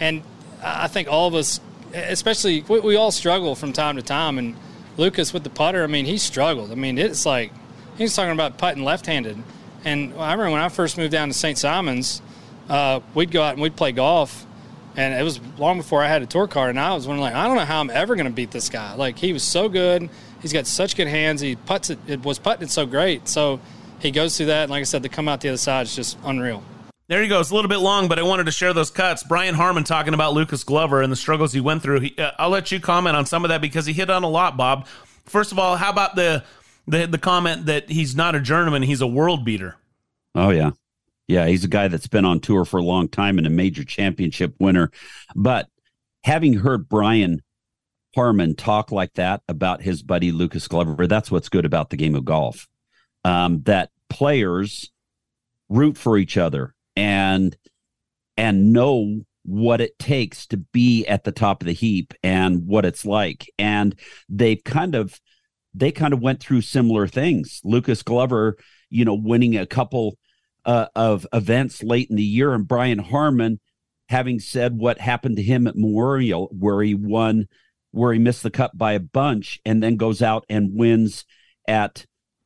and 0.00 0.22
I 0.62 0.88
think 0.88 1.08
all 1.08 1.28
of 1.28 1.34
us, 1.34 1.60
especially 1.94 2.62
we, 2.62 2.80
we, 2.80 2.96
all 2.96 3.12
struggle 3.12 3.54
from 3.54 3.72
time 3.72 3.96
to 3.96 4.02
time. 4.02 4.38
And 4.38 4.56
Lucas 4.96 5.32
with 5.32 5.44
the 5.44 5.50
putter, 5.50 5.84
I 5.84 5.86
mean, 5.86 6.06
he 6.06 6.18
struggled. 6.18 6.72
I 6.72 6.74
mean, 6.74 6.98
it's 6.98 7.24
like 7.24 7.52
he's 7.96 8.16
talking 8.16 8.32
about 8.32 8.58
putting 8.58 8.82
left-handed. 8.82 9.38
And 9.84 10.12
I 10.14 10.32
remember 10.32 10.50
when 10.50 10.60
I 10.60 10.70
first 10.70 10.98
moved 10.98 11.12
down 11.12 11.28
to 11.28 11.34
St. 11.34 11.56
Simons, 11.56 12.20
uh, 12.68 12.98
we'd 13.14 13.30
go 13.30 13.42
out 13.42 13.52
and 13.52 13.62
we'd 13.62 13.76
play 13.76 13.92
golf 13.92 14.44
and 14.98 15.14
it 15.14 15.22
was 15.22 15.38
long 15.58 15.76
before 15.76 16.02
I 16.02 16.08
had 16.08 16.22
a 16.22 16.26
tour 16.26 16.48
card, 16.48 16.70
and 16.70 16.80
I 16.80 16.92
was 16.92 17.06
wondering, 17.06 17.22
like, 17.22 17.34
I 17.36 17.46
don't 17.46 17.54
know 17.54 17.64
how 17.64 17.80
I'm 17.80 17.88
ever 17.88 18.16
going 18.16 18.26
to 18.26 18.32
beat 18.32 18.50
this 18.50 18.68
guy. 18.68 18.96
Like, 18.96 19.16
he 19.16 19.32
was 19.32 19.44
so 19.44 19.68
good. 19.68 20.10
He's 20.42 20.52
got 20.52 20.66
such 20.66 20.96
good 20.96 21.06
hands. 21.06 21.40
He 21.40 21.54
puts 21.54 21.90
it, 21.90 22.00
it 22.08 22.24
was 22.24 22.40
putting 22.40 22.64
it 22.64 22.70
so 22.70 22.84
great. 22.84 23.28
So 23.28 23.60
he 24.00 24.10
goes 24.10 24.36
through 24.36 24.46
that. 24.46 24.64
And 24.64 24.70
like 24.72 24.80
I 24.80 24.84
said, 24.84 25.04
to 25.04 25.08
come 25.08 25.28
out 25.28 25.40
the 25.40 25.50
other 25.50 25.56
side 25.56 25.86
is 25.86 25.94
just 25.94 26.18
unreal. 26.24 26.64
There 27.06 27.22
you 27.22 27.28
go. 27.28 27.38
It's 27.38 27.50
a 27.50 27.54
little 27.54 27.68
bit 27.68 27.78
long, 27.78 28.08
but 28.08 28.18
I 28.18 28.22
wanted 28.22 28.46
to 28.46 28.50
share 28.50 28.72
those 28.72 28.90
cuts. 28.90 29.22
Brian 29.22 29.54
Harman 29.54 29.84
talking 29.84 30.14
about 30.14 30.34
Lucas 30.34 30.64
Glover 30.64 31.00
and 31.00 31.12
the 31.12 31.16
struggles 31.16 31.52
he 31.52 31.60
went 31.60 31.80
through. 31.80 32.00
He, 32.00 32.18
uh, 32.18 32.32
I'll 32.36 32.50
let 32.50 32.72
you 32.72 32.80
comment 32.80 33.14
on 33.14 33.24
some 33.24 33.44
of 33.44 33.50
that 33.50 33.60
because 33.60 33.86
he 33.86 33.92
hit 33.92 34.10
on 34.10 34.24
a 34.24 34.28
lot, 34.28 34.56
Bob. 34.56 34.88
First 35.26 35.52
of 35.52 35.60
all, 35.60 35.76
how 35.76 35.90
about 35.90 36.16
the 36.16 36.42
the, 36.88 37.06
the 37.06 37.18
comment 37.18 37.66
that 37.66 37.88
he's 37.88 38.16
not 38.16 38.34
a 38.34 38.40
journeyman, 38.40 38.82
he's 38.82 39.00
a 39.00 39.06
world 39.06 39.44
beater? 39.44 39.76
Oh 40.34 40.50
yeah, 40.50 40.72
yeah, 41.28 41.46
he's 41.46 41.62
a 41.62 41.68
guy 41.68 41.88
that's 41.88 42.08
been 42.08 42.24
on 42.24 42.40
tour 42.40 42.64
for 42.64 42.78
a 42.78 42.82
long 42.82 43.06
time 43.06 43.36
and 43.38 43.46
a 43.46 43.50
major 43.50 43.84
championship 43.84 44.54
winner. 44.58 44.90
But 45.36 45.68
having 46.24 46.54
heard 46.54 46.88
Brian 46.88 47.42
Harman 48.14 48.56
talk 48.56 48.90
like 48.90 49.12
that 49.14 49.42
about 49.46 49.82
his 49.82 50.02
buddy 50.02 50.32
Lucas 50.32 50.66
Glover, 50.66 51.06
that's 51.06 51.30
what's 51.30 51.50
good 51.50 51.66
about 51.66 51.90
the 51.90 51.96
game 51.96 52.14
of 52.14 52.24
golf. 52.24 52.66
Um, 53.24 53.62
that 53.62 53.90
players 54.08 54.90
root 55.68 55.98
for 55.98 56.16
each 56.16 56.38
other 56.38 56.74
and 56.96 57.56
and 58.38 58.72
know 58.72 59.20
what 59.44 59.80
it 59.80 59.98
takes 59.98 60.46
to 60.46 60.56
be 60.56 61.06
at 61.06 61.24
the 61.24 61.32
top 61.32 61.62
of 61.62 61.66
the 61.66 61.72
heap 61.72 62.14
and 62.22 62.66
what 62.66 62.84
it's 62.84 63.04
like. 63.04 63.50
And 63.58 63.94
they 64.30 64.56
kind 64.56 64.94
of 64.94 65.20
they 65.74 65.92
kind 65.92 66.14
of 66.14 66.22
went 66.22 66.40
through 66.40 66.62
similar 66.62 67.06
things. 67.06 67.60
Lucas 67.64 68.02
Glover, 68.02 68.56
you 68.88 69.04
know, 69.04 69.14
winning 69.14 69.56
a 69.58 69.66
couple 69.66 70.16
uh, 70.68 70.86
of 70.94 71.26
events 71.32 71.82
late 71.82 72.10
in 72.10 72.16
the 72.16 72.22
year, 72.22 72.52
and 72.52 72.68
Brian 72.68 72.98
Harman 72.98 73.58
having 74.10 74.38
said 74.38 74.78
what 74.78 75.00
happened 75.00 75.36
to 75.36 75.42
him 75.42 75.66
at 75.66 75.76
Memorial, 75.76 76.48
where 76.52 76.82
he 76.82 76.94
won, 76.94 77.48
where 77.90 78.12
he 78.12 78.18
missed 78.18 78.42
the 78.42 78.50
cut 78.50 78.76
by 78.76 78.92
a 78.92 79.00
bunch, 79.00 79.60
and 79.64 79.82
then 79.82 79.96
goes 79.96 80.22
out 80.22 80.44
and 80.48 80.74
wins 80.74 81.24
at 81.66 82.04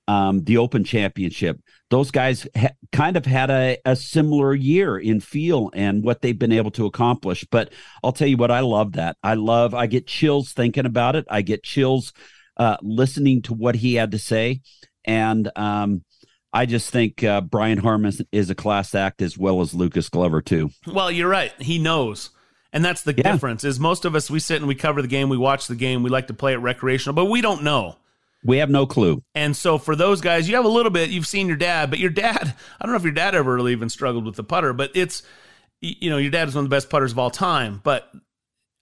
um, 0.09 0.45
the 0.45 0.59
Open 0.59 0.85
Championship. 0.85 1.61
Those 1.91 2.13
guys 2.13 2.47
ha- 2.57 2.71
kind 2.93 3.17
of 3.17 3.27
had 3.27 3.51
a, 3.51 3.79
a 3.85 3.97
similar 3.97 4.55
year 4.55 4.97
in 4.97 5.21
feel 5.21 5.71
and 5.75 6.05
what 6.05 6.23
they've 6.23 6.39
been 6.39 6.53
able 6.53 6.71
to 6.73 6.87
accomplish. 6.87 7.45
But 7.51 7.73
I'll 8.03 8.13
tell 8.13 8.29
you 8.29 8.37
what, 8.37 8.51
I 8.51 8.61
love 8.61 8.93
that. 8.93 9.17
I 9.23 9.35
love, 9.35 9.75
I 9.75 9.87
get 9.87 10.07
chills 10.07 10.53
thinking 10.53 10.87
about 10.87 11.17
it. 11.17 11.27
I 11.29 11.43
get 11.43 11.65
chills 11.65 12.13
uh, 12.57 12.77
listening 12.83 13.43
to 13.43 13.55
what 13.55 13.75
he 13.75 13.95
had 13.95 14.13
to 14.13 14.19
say. 14.19 14.61
And 15.05 15.51
um, 15.57 16.05
I 16.53 16.67
just 16.67 16.91
think 16.91 17.25
uh, 17.25 17.41
Brian 17.41 17.79
Harman 17.79 18.13
is 18.31 18.51
a 18.51 18.55
class 18.55 18.95
act 18.95 19.23
as 19.23 19.39
well 19.39 19.61
as 19.61 19.73
Lucas 19.73 20.09
Glover 20.09 20.43
too. 20.43 20.71
Well, 20.87 21.11
you're 21.11 21.29
right. 21.29 21.53
He 21.61 21.79
knows. 21.79 22.31
And 22.73 22.85
that's 22.85 23.03
the 23.03 23.15
yeah. 23.15 23.33
difference. 23.33 23.65
Is 23.65 23.81
most 23.81 24.05
of 24.05 24.15
us 24.15 24.31
we 24.31 24.39
sit 24.39 24.57
and 24.57 24.67
we 24.67 24.75
cover 24.75 25.03
the 25.03 25.09
game, 25.09 25.29
we 25.29 25.37
watch 25.37 25.67
the 25.67 25.75
game, 25.75 26.03
we 26.03 26.11
like 26.11 26.27
to 26.29 26.35
play 26.35 26.53
it 26.53 26.59
recreational, 26.59 27.15
but 27.15 27.27
we 27.27 27.41
don't 27.41 27.63
know. 27.63 27.97
We 28.45 28.59
have 28.59 28.71
no 28.71 28.87
clue. 28.87 29.23
And 29.35 29.57
so 29.57 29.79
for 29.79 29.95
those 29.95 30.21
guys, 30.21 30.49
you 30.49 30.57
have 30.57 30.65
a 30.65 30.69
little 30.69 30.91
bit, 30.91 31.11
you've 31.11 31.27
seen 31.27 31.47
your 31.47 31.57
dad, 31.57 31.91
but 31.91 31.99
your 31.99 32.11
dad, 32.11 32.55
I 32.81 32.85
don't 32.85 32.93
know 32.93 32.97
if 32.97 33.05
your 33.05 33.13
dad 33.13 33.35
ever 33.35 33.55
really 33.55 33.73
even 33.73 33.89
struggled 33.89 34.25
with 34.25 34.37
the 34.37 34.45
putter, 34.45 34.73
but 34.73 34.91
it's 34.95 35.23
you 35.81 36.11
know, 36.11 36.19
your 36.19 36.31
dad 36.31 36.47
is 36.49 36.55
one 36.55 36.65
of 36.65 36.71
the 36.71 36.77
best 36.77 36.91
putters 36.91 37.13
of 37.13 37.19
all 37.19 37.31
time, 37.31 37.81
but 37.83 38.09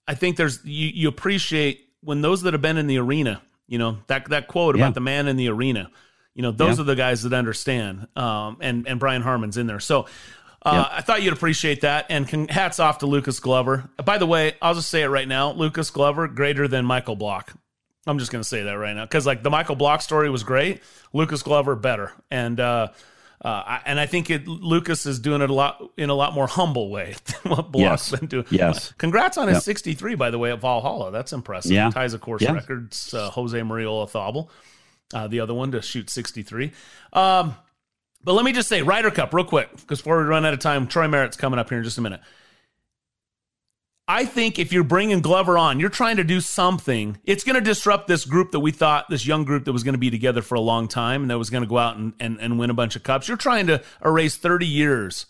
I 0.07 0.13
think 0.13 0.37
there's 0.37 0.63
you 0.63 0.87
you 0.87 1.07
appreciate 1.07 1.87
when 2.01 2.21
those 2.21 2.43
that 2.43 2.53
have 2.53 2.61
been 2.61 2.77
in 2.77 2.87
the 2.87 2.99
arena, 2.99 3.41
you 3.67 3.79
know, 3.79 3.97
that 4.07 4.29
that 4.29 4.47
quote 4.47 4.75
yeah. 4.75 4.83
about 4.83 4.93
the 4.93 5.01
man 5.01 5.27
in 5.27 5.35
the 5.35 5.49
arena 5.49 5.89
you 6.33 6.41
know, 6.41 6.51
those 6.51 6.77
yeah. 6.77 6.83
are 6.83 6.85
the 6.85 6.95
guys 6.95 7.23
that 7.23 7.33
understand. 7.33 8.07
Um, 8.15 8.57
and 8.61 8.87
and 8.87 8.99
Brian 8.99 9.21
Harman's 9.21 9.57
in 9.57 9.67
there. 9.67 9.79
So 9.79 10.07
uh. 10.63 10.87
I 10.91 11.01
thought 11.01 11.23
you'd 11.23 11.33
appreciate 11.33 11.81
that. 11.81 12.07
And 12.09 12.27
can, 12.27 12.47
hats 12.47 12.79
off 12.79 12.99
to 12.99 13.07
Lucas 13.07 13.39
Glover. 13.39 13.89
By 14.03 14.17
the 14.17 14.27
way, 14.27 14.55
I'll 14.61 14.75
just 14.75 14.89
say 14.89 15.01
it 15.01 15.07
right 15.07 15.27
now: 15.27 15.51
Lucas 15.51 15.89
Glover 15.89 16.27
greater 16.27 16.67
than 16.67 16.85
Michael 16.85 17.15
Block. 17.15 17.53
I'm 18.07 18.17
just 18.17 18.31
going 18.31 18.41
to 18.41 18.47
say 18.47 18.63
that 18.63 18.73
right 18.73 18.95
now 18.95 19.05
because 19.05 19.25
like 19.25 19.43
the 19.43 19.49
Michael 19.49 19.75
Block 19.75 20.01
story 20.01 20.29
was 20.29 20.43
great. 20.43 20.81
Lucas 21.13 21.43
Glover 21.43 21.75
better, 21.75 22.11
and 22.31 22.59
uh, 22.59 22.87
uh, 23.43 23.79
and 23.85 23.99
I 23.99 24.05
think 24.07 24.29
it, 24.29 24.47
Lucas 24.47 25.05
is 25.05 25.19
doing 25.19 25.41
it 25.41 25.49
a 25.49 25.53
lot 25.53 25.83
in 25.97 26.09
a 26.09 26.13
lot 26.15 26.33
more 26.33 26.47
humble 26.47 26.89
way 26.89 27.15
than 27.25 27.51
what 27.51 27.71
Block's 27.71 28.11
yes. 28.11 28.19
been 28.19 28.29
doing. 28.29 28.45
Yes. 28.49 28.93
Congrats 28.97 29.37
on 29.37 29.47
his 29.47 29.57
yep. 29.57 29.63
63, 29.63 30.15
by 30.15 30.31
the 30.31 30.39
way, 30.39 30.51
at 30.51 30.61
Valhalla. 30.61 31.11
That's 31.11 31.33
impressive. 31.33 31.71
Yeah. 31.71 31.89
Ties, 31.89 32.13
of 32.13 32.21
course, 32.21 32.41
yeah. 32.41 32.53
records. 32.53 33.13
Uh, 33.13 33.29
Jose 33.31 33.61
Maria 33.61 33.87
Olazabal 33.87 34.49
uh, 35.13 35.27
the 35.27 35.39
other 35.39 35.53
one 35.53 35.71
to 35.71 35.81
shoot 35.81 36.09
63. 36.09 36.71
Um, 37.13 37.55
but 38.23 38.33
let 38.33 38.45
me 38.45 38.51
just 38.51 38.69
say, 38.69 38.81
Ryder 38.81 39.11
Cup, 39.11 39.33
real 39.33 39.45
quick, 39.45 39.69
because 39.71 39.99
before 39.99 40.19
we 40.19 40.25
run 40.25 40.45
out 40.45 40.53
of 40.53 40.59
time, 40.59 40.87
Troy 40.87 41.07
Merritt's 41.07 41.37
coming 41.37 41.59
up 41.59 41.69
here 41.69 41.79
in 41.79 41.83
just 41.83 41.97
a 41.97 42.01
minute. 42.01 42.21
I 44.07 44.25
think 44.25 44.59
if 44.59 44.73
you're 44.73 44.83
bringing 44.83 45.21
Glover 45.21 45.57
on, 45.57 45.79
you're 45.79 45.89
trying 45.89 46.17
to 46.17 46.23
do 46.23 46.41
something. 46.41 47.17
It's 47.23 47.43
going 47.43 47.55
to 47.55 47.61
disrupt 47.61 48.07
this 48.07 48.25
group 48.25 48.51
that 48.51 48.59
we 48.59 48.71
thought, 48.71 49.09
this 49.09 49.25
young 49.25 49.45
group 49.45 49.65
that 49.65 49.71
was 49.71 49.83
going 49.83 49.93
to 49.93 49.99
be 49.99 50.09
together 50.09 50.41
for 50.41 50.55
a 50.55 50.59
long 50.59 50.87
time 50.87 51.21
and 51.21 51.31
that 51.31 51.37
was 51.37 51.49
going 51.49 51.63
to 51.63 51.69
go 51.69 51.77
out 51.77 51.95
and, 51.95 52.13
and, 52.19 52.37
and 52.41 52.59
win 52.59 52.69
a 52.69 52.73
bunch 52.73 52.95
of 52.95 53.03
cups. 53.03 53.27
You're 53.27 53.37
trying 53.37 53.67
to 53.67 53.81
erase 54.03 54.35
30 54.35 54.67
years 54.67 55.27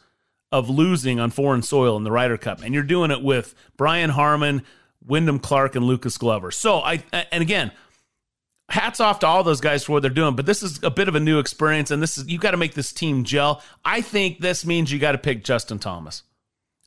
of 0.52 0.70
losing 0.70 1.20
on 1.20 1.30
foreign 1.30 1.62
soil 1.62 1.96
in 1.96 2.04
the 2.04 2.12
Ryder 2.12 2.38
Cup. 2.38 2.62
And 2.64 2.74
you're 2.74 2.84
doing 2.84 3.12
it 3.12 3.22
with 3.22 3.54
Brian 3.78 4.10
Harman, 4.10 4.64
Wyndham 5.06 5.40
Clark, 5.40 5.76
and 5.76 5.86
Lucas 5.86 6.18
Glover. 6.18 6.50
So 6.52 6.80
I, 6.80 7.04
and 7.32 7.42
again, 7.42 7.72
hats 8.72 9.00
off 9.00 9.20
to 9.20 9.28
all 9.28 9.44
those 9.44 9.62
guys 9.62 9.84
for 9.84 9.94
what 9.94 10.02
they're 10.02 10.10
doing. 10.10 10.36
But 10.36 10.46
this 10.46 10.64
is 10.64 10.82
a 10.84 10.90
bit 10.90 11.08
of 11.08 11.16
a 11.16 11.20
new 11.20 11.40
experience, 11.40 11.92
and 11.92 12.02
this 12.02 12.18
is 12.18 12.28
you 12.28 12.40
got 12.40 12.52
to 12.52 12.58
make 12.58 12.74
this 12.74 12.92
team 12.92 13.24
gel. 13.24 13.62
I 13.86 14.02
think 14.02 14.40
this 14.40 14.66
means 14.66 14.92
you 14.92 15.00
got 15.00 15.12
to 15.12 15.18
pick 15.18 15.44
Justin 15.44 15.78
Thomas. 15.78 16.24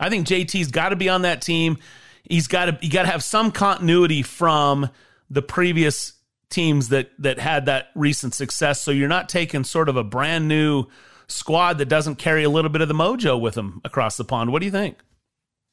I 0.01 0.09
think 0.09 0.27
JT's 0.27 0.71
got 0.71 0.89
to 0.89 0.97
be 0.97 1.09
on 1.09 1.23
that 1.23 1.43
team. 1.43 1.79
He's 2.25 2.47
got 2.47 2.67
to 2.67 2.79
you 2.81 2.91
got 2.91 3.03
to 3.03 3.09
have 3.09 3.23
some 3.23 3.53
continuity 3.53 4.23
from 4.23 4.91
the 5.31 5.43
previous 5.43 6.15
teams 6.51 6.89
that 6.89 7.11
that 7.19 7.39
had 7.39 7.67
that 7.67 7.89
recent 7.95 8.35
success. 8.35 8.81
So 8.81 8.91
you're 8.91 9.09
not 9.09 9.29
taking 9.29 9.65
sort 9.65 9.89
of 9.89 9.97
a 9.97 10.05
brand 10.05 10.49
new 10.49 10.87
squad 11.27 11.79
that 11.79 11.87
doesn't 11.87 12.17
carry 12.17 12.45
a 12.45 12.51
little 12.51 12.71
bit 12.71 12.81
of 12.81 12.89
the 12.89 12.95
mojo 12.95 13.41
with 13.41 13.55
them 13.55 13.81
across 13.85 14.17
the 14.17 14.25
pond. 14.25 14.53
What 14.53 14.61
do 14.61 14.67
you 14.67 14.73
think? 14.73 14.99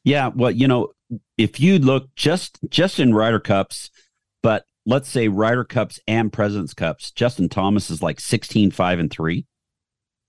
Yeah, 0.03 0.29
well, 0.33 0.51
you 0.51 0.67
know, 0.67 0.93
if 1.37 1.59
you 1.59 1.79
look 1.79 2.13
just 2.15 2.59
just 2.69 2.99
in 2.99 3.13
Ryder 3.13 3.39
Cups, 3.39 3.91
but 4.41 4.65
let's 4.91 5.09
say 5.09 5.27
Ryder 5.27 5.63
Cups 5.63 5.99
and 6.07 6.31
President's 6.31 6.73
Cups, 6.73 7.11
Justin 7.11 7.49
Thomas 7.49 7.89
is 7.89 8.01
like 8.01 8.19
16, 8.19 8.71
5, 8.71 8.99
and 8.99 9.09
3. 9.11 9.45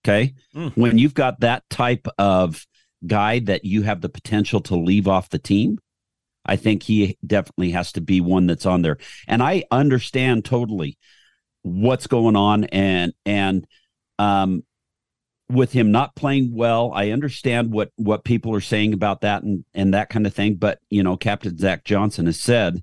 Okay. 0.04 0.34
Mm. 0.54 0.76
When 0.76 0.98
you've 0.98 1.14
got 1.14 1.40
that 1.40 1.68
type 1.68 2.06
of 2.18 2.66
guy 3.06 3.40
that 3.40 3.64
you 3.64 3.82
have 3.82 4.00
the 4.00 4.08
potential 4.08 4.60
to 4.62 4.76
leave 4.76 5.06
off 5.06 5.30
the 5.30 5.38
team, 5.38 5.78
I 6.44 6.56
think 6.56 6.82
he 6.82 7.18
definitely 7.24 7.70
has 7.72 7.92
to 7.92 8.00
be 8.00 8.20
one 8.20 8.46
that's 8.46 8.66
on 8.66 8.82
there. 8.82 8.98
And 9.28 9.42
I 9.42 9.64
understand 9.70 10.44
totally 10.44 10.98
what's 11.62 12.08
going 12.08 12.34
on 12.34 12.64
and 12.64 13.12
and 13.24 13.64
um 14.18 14.64
with 15.48 15.70
him 15.70 15.92
not 15.92 16.16
playing 16.16 16.52
well, 16.52 16.90
I 16.92 17.10
understand 17.10 17.72
what 17.72 17.90
what 17.94 18.24
people 18.24 18.54
are 18.54 18.60
saying 18.60 18.92
about 18.92 19.20
that 19.20 19.44
and 19.44 19.64
and 19.72 19.94
that 19.94 20.08
kind 20.08 20.26
of 20.26 20.34
thing. 20.34 20.56
But 20.56 20.80
you 20.90 21.04
know, 21.04 21.16
Captain 21.16 21.56
Zach 21.56 21.84
Johnson 21.84 22.26
has 22.26 22.40
said 22.40 22.82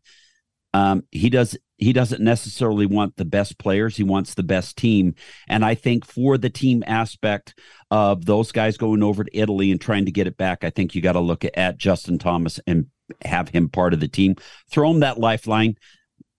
um, 0.74 1.03
he 1.12 1.29
does 1.29 1.57
he 1.79 1.93
doesn't 1.93 2.21
necessarily 2.21 2.86
want 2.86 3.15
the 3.15 3.25
best 3.25 3.57
players. 3.57 3.95
He 3.95 4.03
wants 4.03 4.33
the 4.33 4.43
best 4.43 4.77
team. 4.77 5.15
And 5.48 5.63
i 5.65 5.75
think 5.75 6.05
for 6.05 6.38
the 6.38 6.50
team 6.50 6.83
aspect 6.86 7.59
of 7.91 8.25
those 8.25 8.51
guys 8.51 8.77
going 8.77 9.01
over 9.01 9.24
to 9.24 9.38
italy 9.38 9.71
and 9.71 9.81
trying 9.81 10.05
to 10.05 10.12
get 10.12 10.27
it 10.27 10.38
back 10.38 10.63
i 10.63 10.69
think 10.69 10.93
you 10.93 11.01
got 11.01 11.13
to 11.13 11.19
look 11.19 11.43
at 11.55 11.77
justin 11.77 12.19
thomas 12.19 12.59
and 12.67 12.88
have 13.24 13.50
him 13.50 13.69
part 13.69 13.93
of 13.93 14.00
the 14.00 14.07
team. 14.07 14.36
Throw 14.69 14.91
him 14.91 15.00
that 15.01 15.19
lifeline 15.19 15.75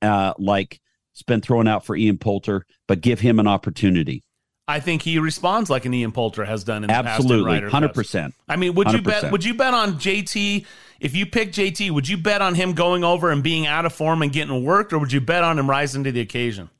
uh, 0.03 0.35
like 0.39 0.81
it's 1.13 1.23
been 1.23 1.41
thrown 1.41 1.69
out 1.69 1.85
for 1.85 1.97
ian 1.97 2.19
poulter 2.19 2.65
but 2.89 3.01
give 3.01 3.21
him 3.21 3.39
an 3.39 3.47
opportunity 3.47 4.23
I 4.71 4.81
think 4.81 5.03
he 5.03 5.19
responds 5.19 5.69
like 5.69 5.85
an 5.85 5.93
Ian 5.93 6.13
Poulter 6.13 6.45
has 6.45 6.65
done 6.65 6.85
in 6.85 6.89
the 6.89 6.95
past. 6.95 7.07
Absolutely, 7.07 7.61
past. 7.61 7.73
hundred 7.73 7.95
percent. 7.95 8.35
I 8.49 8.57
mean, 8.57 8.75
would 8.75 8.87
100%. 8.87 8.93
you 8.93 9.03
bet? 9.03 9.33
Would 9.33 9.45
you 9.45 9.55
bet 9.55 9.75
on 9.75 9.95
JT 9.95 10.67
if 11.01 11.15
you 11.15 11.27
pick 11.27 11.53
JT? 11.53 11.91
Would 11.91 12.09
you 12.09 12.17
bet 12.17 12.41
on 12.43 12.55
him 12.55 12.73
going 12.73 13.05
over 13.05 13.31
and 13.31 13.43
being 13.43 13.67
out 13.67 13.87
of 13.87 13.93
form 13.93 14.23
and 14.23 14.33
getting 14.33 14.65
worked, 14.65 14.93
or 14.93 14.99
would 14.99 15.13
you 15.13 15.21
bet 15.21 15.45
on 15.45 15.59
him 15.59 15.69
rising 15.69 16.05
to 16.05 16.13
the 16.13 16.21
occasion? 16.21 16.71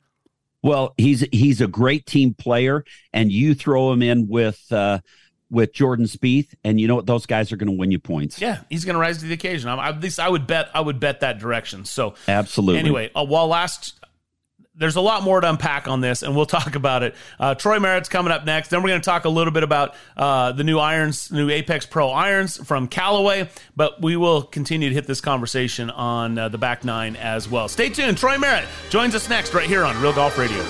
Well, 0.63 0.93
he's 0.97 1.21
he's 1.31 1.59
a 1.61 1.67
great 1.67 2.05
team 2.05 2.33
player, 2.33 2.83
and 3.13 3.31
you 3.31 3.55
throw 3.55 3.91
him 3.91 4.01
in 4.01 4.27
with 4.27 4.61
uh, 4.71 4.99
with 5.49 5.73
Jordan 5.73 6.05
Spieth, 6.05 6.53
and 6.63 6.79
you 6.79 6.87
know 6.87 6.95
what? 6.95 7.05
Those 7.05 7.25
guys 7.25 7.51
are 7.51 7.57
going 7.57 7.69
to 7.71 7.77
win 7.77 7.91
you 7.91 7.99
points. 7.99 8.39
Yeah, 8.39 8.61
he's 8.69 8.85
going 8.85 8.93
to 8.93 8.99
rise 8.99 9.19
to 9.19 9.25
the 9.25 9.33
occasion. 9.33 9.69
I, 9.69 9.89
at 9.89 9.99
least 9.99 10.19
I 10.19 10.29
would 10.29 10.47
bet. 10.47 10.69
I 10.73 10.81
would 10.81 10.99
bet 10.99 11.19
that 11.19 11.39
direction. 11.39 11.85
So 11.85 12.15
absolutely. 12.27 12.79
Anyway, 12.79 13.11
uh, 13.15 13.25
while 13.25 13.47
last 13.47 13.99
there's 14.75 14.95
a 14.95 15.01
lot 15.01 15.23
more 15.23 15.41
to 15.41 15.49
unpack 15.49 15.87
on 15.87 16.01
this, 16.01 16.23
and 16.23 16.35
we'll 16.35 16.45
talk 16.47 16.75
about 16.75 17.03
it. 17.03 17.15
Uh, 17.39 17.55
Troy 17.55 17.79
Merritt's 17.79 18.09
coming 18.09 18.31
up 18.31 18.45
next. 18.45 18.69
Then 18.69 18.81
we're 18.81 18.89
going 18.89 19.01
to 19.01 19.05
talk 19.05 19.25
a 19.25 19.29
little 19.29 19.53
bit 19.53 19.63
about 19.63 19.95
uh, 20.15 20.51
the 20.51 20.63
new 20.63 20.79
irons, 20.79 21.31
new 21.31 21.49
Apex 21.49 21.85
Pro 21.85 22.09
irons 22.09 22.57
from 22.65 22.87
Callaway. 22.87 23.49
But 23.75 24.01
we 24.01 24.15
will 24.15 24.43
continue 24.43 24.89
to 24.89 24.95
hit 24.95 25.07
this 25.07 25.21
conversation 25.21 25.89
on 25.89 26.37
uh, 26.37 26.49
the 26.49 26.57
back 26.57 26.83
nine 26.83 27.15
as 27.15 27.49
well. 27.49 27.67
Stay 27.67 27.89
tuned. 27.89 28.17
Troy 28.17 28.37
Merritt 28.37 28.65
joins 28.89 29.15
us 29.15 29.29
next 29.29 29.53
right 29.53 29.67
here 29.67 29.83
on 29.83 30.01
Real 30.01 30.13
Golf 30.13 30.37
Radio. 30.37 30.63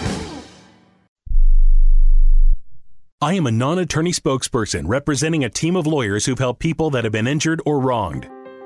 I 3.24 3.36
am 3.36 3.46
a 3.46 3.52
non 3.52 3.78
attorney 3.78 4.14
spokesperson 4.14 4.86
representing 4.88 5.44
a 5.44 5.50
team 5.50 5.76
of 5.76 5.86
lawyers 5.86 6.26
who've 6.26 6.40
helped 6.40 6.60
people 6.60 6.90
that 6.90 7.04
have 7.04 7.14
been 7.14 7.28
injured 7.28 7.62
or 7.68 7.80
wronged. 7.80 8.28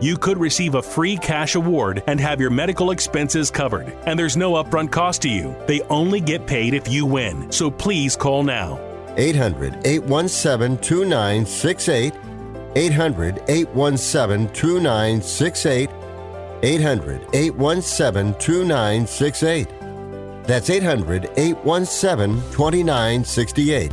You 0.00 0.16
could 0.16 0.38
receive 0.38 0.76
a 0.76 0.82
free 0.82 1.16
cash 1.16 1.56
award 1.56 2.04
and 2.06 2.20
have 2.20 2.40
your 2.40 2.50
medical 2.50 2.92
expenses 2.92 3.50
covered. 3.50 3.88
And 4.06 4.16
there's 4.16 4.36
no 4.36 4.52
upfront 4.52 4.92
cost 4.92 5.22
to 5.22 5.28
you. 5.28 5.56
They 5.66 5.80
only 5.82 6.20
get 6.20 6.46
paid 6.46 6.72
if 6.72 6.86
you 6.88 7.04
win. 7.04 7.50
So 7.50 7.68
please 7.68 8.14
call 8.14 8.44
now. 8.44 8.78
800 9.16 9.84
817 9.84 10.78
2968. 10.78 12.14
800 12.76 13.42
817 13.48 14.54
2968. 14.54 15.90
800 16.62 17.26
817 17.32 18.34
2968. 18.38 19.68
That's 20.44 20.70
800 20.70 21.30
817 21.36 22.40
2968. 22.52 23.92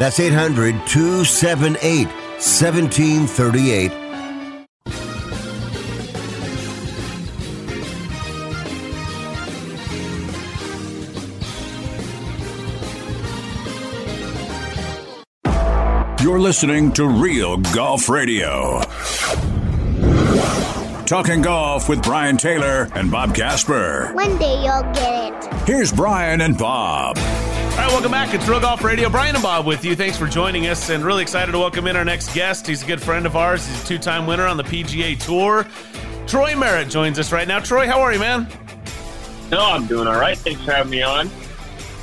That's 0.00 0.18
800 0.18 0.86
278 0.86 2.06
1738. 2.06 3.92
You're 16.22 16.40
listening 16.40 16.92
to 16.92 17.06
Real 17.06 17.58
Golf 17.58 18.08
Radio. 18.08 18.80
Talking 21.04 21.42
golf 21.42 21.90
with 21.90 22.02
Brian 22.02 22.38
Taylor 22.38 22.88
and 22.94 23.10
Bob 23.10 23.34
Casper. 23.34 24.12
One 24.14 24.38
day 24.38 24.62
you'll 24.62 24.82
get 24.94 25.44
it. 25.44 25.54
Here's 25.66 25.92
Brian 25.92 26.40
and 26.40 26.56
Bob. 26.56 27.18
All 27.80 27.86
right, 27.86 27.92
welcome 27.94 28.12
back. 28.12 28.34
It's 28.34 28.46
Real 28.46 28.60
Golf 28.60 28.84
Radio. 28.84 29.08
Brian 29.08 29.34
and 29.34 29.42
Bob 29.42 29.64
with 29.64 29.86
you. 29.86 29.96
Thanks 29.96 30.18
for 30.18 30.26
joining 30.26 30.66
us, 30.66 30.90
and 30.90 31.02
really 31.02 31.22
excited 31.22 31.52
to 31.52 31.58
welcome 31.58 31.86
in 31.86 31.96
our 31.96 32.04
next 32.04 32.34
guest. 32.34 32.66
He's 32.66 32.82
a 32.82 32.86
good 32.86 33.00
friend 33.00 33.24
of 33.24 33.36
ours. 33.36 33.66
He's 33.66 33.82
a 33.82 33.86
two-time 33.86 34.26
winner 34.26 34.44
on 34.44 34.58
the 34.58 34.64
PGA 34.64 35.18
Tour. 35.18 35.66
Troy 36.26 36.54
Merritt 36.54 36.90
joins 36.90 37.18
us 37.18 37.32
right 37.32 37.48
now. 37.48 37.58
Troy, 37.58 37.86
how 37.86 38.02
are 38.02 38.12
you, 38.12 38.18
man? 38.18 38.46
No, 39.50 39.64
I'm 39.64 39.86
doing 39.86 40.06
all 40.08 40.20
right. 40.20 40.36
Thanks 40.36 40.62
for 40.62 40.72
having 40.72 40.90
me 40.90 41.00
on. 41.00 41.30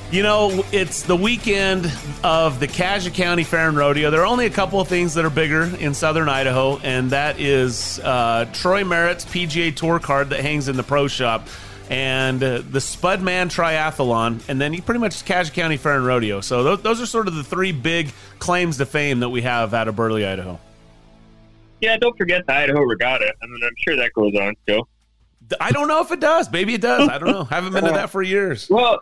You 0.09 0.23
know, 0.23 0.65
it's 0.71 1.03
the 1.03 1.15
weekend 1.15 1.93
of 2.23 2.59
the 2.59 2.67
Cassia 2.67 3.11
County 3.11 3.43
Fair 3.43 3.67
and 3.67 3.77
Rodeo. 3.77 4.09
There 4.09 4.21
are 4.21 4.25
only 4.25 4.47
a 4.47 4.49
couple 4.49 4.81
of 4.81 4.87
things 4.87 5.13
that 5.13 5.25
are 5.25 5.29
bigger 5.29 5.65
in 5.79 5.93
southern 5.93 6.27
Idaho, 6.27 6.79
and 6.79 7.11
that 7.11 7.39
is 7.39 7.99
uh, 7.99 8.45
Troy 8.51 8.83
Merritt's 8.83 9.25
PGA 9.25 9.75
Tour 9.75 9.99
card 9.99 10.31
that 10.31 10.39
hangs 10.39 10.69
in 10.69 10.75
the 10.75 10.81
pro 10.81 11.07
shop 11.07 11.47
and 11.89 12.43
uh, 12.43 12.57
the 12.57 12.79
Spudman 12.79 13.47
Triathlon, 13.47 14.41
and 14.49 14.59
then 14.59 14.73
he 14.73 14.81
pretty 14.81 14.99
much 14.99 15.23
Cassia 15.25 15.53
County 15.53 15.77
Fair 15.77 15.95
and 15.95 16.05
Rodeo. 16.05 16.41
So 16.41 16.63
those, 16.63 16.81
those 16.81 17.01
are 17.01 17.05
sort 17.05 17.27
of 17.27 17.35
the 17.35 17.43
three 17.43 17.71
big 17.71 18.11
claims 18.39 18.77
to 18.77 18.85
fame 18.85 19.19
that 19.21 19.29
we 19.29 19.41
have 19.41 19.73
out 19.73 19.87
of 19.87 19.95
Burley, 19.95 20.25
Idaho. 20.25 20.59
Yeah, 21.81 21.97
don't 21.97 22.17
forget 22.17 22.45
the 22.47 22.53
Idaho 22.53 22.81
Regatta. 22.81 23.33
I 23.41 23.45
mean, 23.45 23.59
I'm 23.63 23.75
sure 23.77 23.95
that 23.95 24.13
goes 24.13 24.35
on 24.35 24.55
still. 24.63 24.87
I 25.61 25.71
don't 25.71 25.87
know 25.87 26.01
if 26.01 26.11
it 26.11 26.19
does. 26.19 26.51
Maybe 26.51 26.73
it 26.73 26.81
does. 26.81 27.07
I 27.07 27.17
don't 27.17 27.31
know. 27.31 27.43
Haven't 27.49 27.73
been 27.73 27.85
to 27.85 27.91
that 27.91 28.09
for 28.09 28.21
years. 28.21 28.67
Well, 28.69 28.99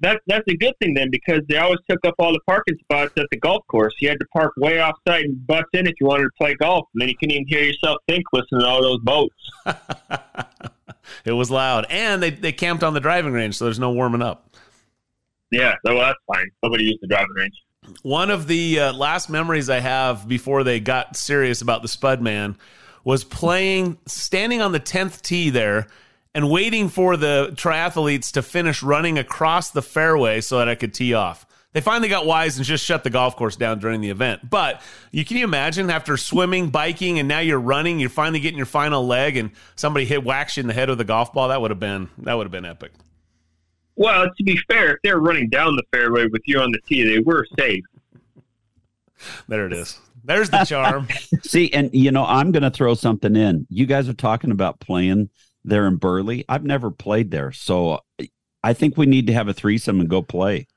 that 0.00 0.20
that's 0.26 0.44
a 0.48 0.56
good 0.56 0.74
thing 0.80 0.94
then 0.94 1.10
because 1.10 1.40
they 1.48 1.56
always 1.56 1.78
took 1.88 2.04
up 2.04 2.14
all 2.18 2.32
the 2.32 2.40
parking 2.46 2.76
spots 2.80 3.12
at 3.16 3.26
the 3.30 3.38
golf 3.38 3.62
course. 3.68 3.94
You 4.00 4.08
had 4.08 4.18
to 4.20 4.26
park 4.26 4.52
way 4.56 4.78
off 4.78 4.96
site 5.06 5.24
and 5.24 5.46
bust 5.46 5.66
in 5.72 5.86
if 5.86 5.94
you 6.00 6.06
wanted 6.06 6.24
to 6.24 6.30
play 6.38 6.54
golf. 6.54 6.86
And 6.94 7.02
then 7.02 7.08
you 7.08 7.16
couldn't 7.16 7.34
even 7.34 7.46
hear 7.46 7.62
yourself 7.62 7.98
think 8.08 8.24
listening 8.32 8.62
to 8.62 8.66
all 8.66 8.82
those 8.82 9.00
boats. 9.00 9.34
it 11.24 11.32
was 11.32 11.50
loud. 11.50 11.86
And 11.90 12.22
they, 12.22 12.30
they 12.30 12.52
camped 12.52 12.82
on 12.82 12.94
the 12.94 13.00
driving 13.00 13.32
range, 13.32 13.56
so 13.56 13.64
there's 13.64 13.78
no 13.78 13.90
warming 13.90 14.22
up. 14.22 14.54
Yeah, 15.50 15.74
so 15.86 15.94
that's 15.94 16.18
fine. 16.26 16.46
Nobody 16.62 16.84
used 16.84 16.98
the 17.02 17.08
driving 17.08 17.34
range. 17.36 17.54
One 18.02 18.30
of 18.30 18.48
the 18.48 18.80
uh, 18.80 18.92
last 18.92 19.30
memories 19.30 19.70
I 19.70 19.80
have 19.80 20.26
before 20.26 20.64
they 20.64 20.80
got 20.80 21.16
serious 21.16 21.62
about 21.62 21.82
the 21.82 21.88
Spud 21.88 22.20
Man 22.20 22.56
was 23.04 23.22
playing, 23.22 23.98
standing 24.06 24.60
on 24.60 24.72
the 24.72 24.80
10th 24.80 25.22
tee 25.22 25.50
there 25.50 25.86
and 26.34 26.50
waiting 26.50 26.88
for 26.88 27.16
the 27.16 27.50
triathletes 27.54 28.32
to 28.32 28.42
finish 28.42 28.82
running 28.82 29.18
across 29.18 29.70
the 29.70 29.82
fairway 29.82 30.40
so 30.40 30.58
that 30.58 30.68
I 30.68 30.74
could 30.74 30.92
tee 30.92 31.14
off. 31.14 31.45
They 31.76 31.82
finally 31.82 32.08
got 32.08 32.24
wise 32.24 32.56
and 32.56 32.64
just 32.64 32.86
shut 32.86 33.04
the 33.04 33.10
golf 33.10 33.36
course 33.36 33.54
down 33.54 33.80
during 33.80 34.00
the 34.00 34.08
event. 34.08 34.48
But 34.48 34.80
you 35.12 35.26
can 35.26 35.36
you 35.36 35.44
imagine 35.44 35.90
after 35.90 36.16
swimming, 36.16 36.70
biking, 36.70 37.18
and 37.18 37.28
now 37.28 37.40
you're 37.40 37.60
running, 37.60 38.00
you're 38.00 38.08
finally 38.08 38.40
getting 38.40 38.56
your 38.56 38.64
final 38.64 39.06
leg, 39.06 39.36
and 39.36 39.50
somebody 39.74 40.06
hit 40.06 40.24
whacks 40.24 40.56
you 40.56 40.62
in 40.62 40.68
the 40.68 40.72
head 40.72 40.88
with 40.88 40.98
a 41.02 41.04
golf 41.04 41.34
ball. 41.34 41.48
That 41.48 41.60
would 41.60 41.70
have 41.70 41.78
been 41.78 42.08
that 42.20 42.32
would 42.32 42.46
have 42.46 42.50
been 42.50 42.64
epic. 42.64 42.92
Well, 43.94 44.24
to 44.24 44.42
be 44.42 44.58
fair, 44.70 44.94
if 44.94 45.02
they're 45.02 45.18
running 45.18 45.50
down 45.50 45.76
the 45.76 45.82
fairway 45.92 46.28
with 46.28 46.40
you 46.46 46.60
on 46.60 46.72
the 46.72 46.78
tee, 46.88 47.02
they 47.02 47.18
were 47.18 47.46
safe. 47.58 47.84
There 49.46 49.66
it 49.66 49.74
is. 49.74 50.00
There's 50.24 50.48
the 50.48 50.64
charm. 50.64 51.08
See, 51.42 51.70
and 51.74 51.90
you 51.92 52.10
know, 52.10 52.24
I'm 52.24 52.52
going 52.52 52.62
to 52.62 52.70
throw 52.70 52.94
something 52.94 53.36
in. 53.36 53.66
You 53.68 53.84
guys 53.84 54.08
are 54.08 54.14
talking 54.14 54.50
about 54.50 54.80
playing 54.80 55.28
there 55.62 55.86
in 55.86 55.96
Burley. 55.96 56.42
I've 56.48 56.64
never 56.64 56.90
played 56.90 57.30
there, 57.30 57.52
so 57.52 58.00
I 58.64 58.72
think 58.72 58.96
we 58.96 59.04
need 59.04 59.26
to 59.26 59.34
have 59.34 59.48
a 59.48 59.52
threesome 59.52 60.00
and 60.00 60.08
go 60.08 60.22
play. 60.22 60.68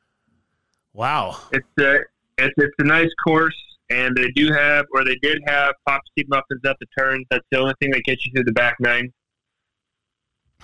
Wow, 0.93 1.37
it's 1.51 1.67
a 1.79 1.99
it's, 2.37 2.53
it's 2.57 2.75
a 2.79 2.83
nice 2.83 3.09
course, 3.25 3.55
and 3.89 4.15
they 4.15 4.31
do 4.31 4.51
have, 4.53 4.85
or 4.93 5.03
they 5.03 5.15
did 5.21 5.39
have, 5.45 5.73
pop 5.87 6.01
seed 6.17 6.27
muffins 6.29 6.61
at 6.65 6.77
the 6.79 6.85
turns. 6.97 7.25
That's 7.29 7.45
the 7.51 7.59
only 7.59 7.73
thing 7.81 7.91
that 7.91 8.03
gets 8.03 8.25
you 8.25 8.31
through 8.33 8.45
the 8.45 8.53
back 8.53 8.77
nine. 8.79 9.11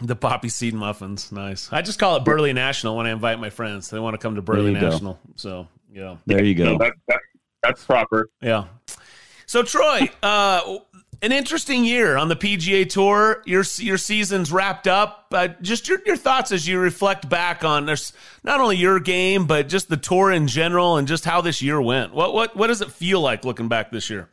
The 0.02 0.16
poppy 0.16 0.50
seed 0.50 0.74
muffins, 0.74 1.32
nice. 1.32 1.72
I 1.72 1.82
just 1.82 2.00
call 2.00 2.18
it 2.18 2.26
Burley 2.26 2.54
National 2.54 2.98
when 2.98 3.06
I 3.06 3.12
invite 3.12 3.40
my 3.40 3.50
friends. 3.50 3.90
They 3.90 4.00
want 4.00 4.14
to 4.14 4.18
come 4.18 4.36
to 4.36 4.42
Burley 4.42 4.74
National, 4.74 5.14
go. 5.14 5.20
so 5.36 5.68
yeah. 5.94 6.18
There 6.26 6.44
you 6.44 6.56
go. 6.56 6.74
So 6.74 6.78
that, 6.80 6.94
that, 7.08 7.20
that's 7.64 7.84
proper. 7.84 8.30
Yeah. 8.42 8.66
So 9.46 9.64
Troy, 9.64 10.10
uh, 10.22 10.80
an 11.22 11.32
interesting 11.32 11.84
year 11.86 12.18
on 12.18 12.28
the 12.28 12.36
PGA 12.36 12.88
Tour. 12.88 13.42
Your 13.46 13.64
your 13.78 13.98
season's 13.98 14.52
wrapped 14.52 14.88
up. 14.88 15.28
Uh, 15.32 15.50
just 15.62 15.88
your 15.88 16.00
your 16.06 16.18
thoughts 16.18 16.52
as 16.52 16.68
you 16.68 16.80
reflect 16.80 17.28
back 17.30 17.64
on 17.64 17.86
there's 17.86 18.14
not 18.44 18.62
only 18.62 18.78
your 18.78 19.00
game 19.00 19.46
but 19.46 19.68
just 19.68 19.90
the 19.90 19.98
tour 19.98 20.32
in 20.32 20.48
general 20.48 20.98
and 20.98 21.08
just 21.08 21.26
how 21.26 21.42
this 21.42 21.62
year 21.62 21.82
went. 21.82 22.14
What 22.14 22.34
what 22.34 22.56
what 22.56 22.68
does 22.68 22.82
it 22.82 22.92
feel 22.92 23.22
like 23.22 23.46
looking 23.46 23.68
back 23.68 23.92
this 23.92 24.10
year? 24.10 24.30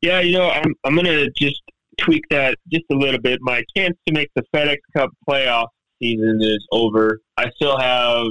Yeah, 0.00 0.20
you 0.20 0.38
know, 0.38 0.50
I'm 0.50 0.74
I'm 0.84 0.96
gonna 0.96 1.30
just 1.30 1.62
tweak 1.98 2.24
that 2.30 2.56
just 2.72 2.84
a 2.90 2.94
little 2.94 3.20
bit. 3.20 3.38
My 3.42 3.62
chance 3.76 3.96
to 4.06 4.12
make 4.12 4.30
the 4.34 4.42
FedEx 4.54 4.78
Cup 4.96 5.10
playoff 5.28 5.68
season 6.02 6.40
is 6.42 6.66
over. 6.72 7.20
I 7.36 7.50
still 7.56 7.78
have 7.78 8.26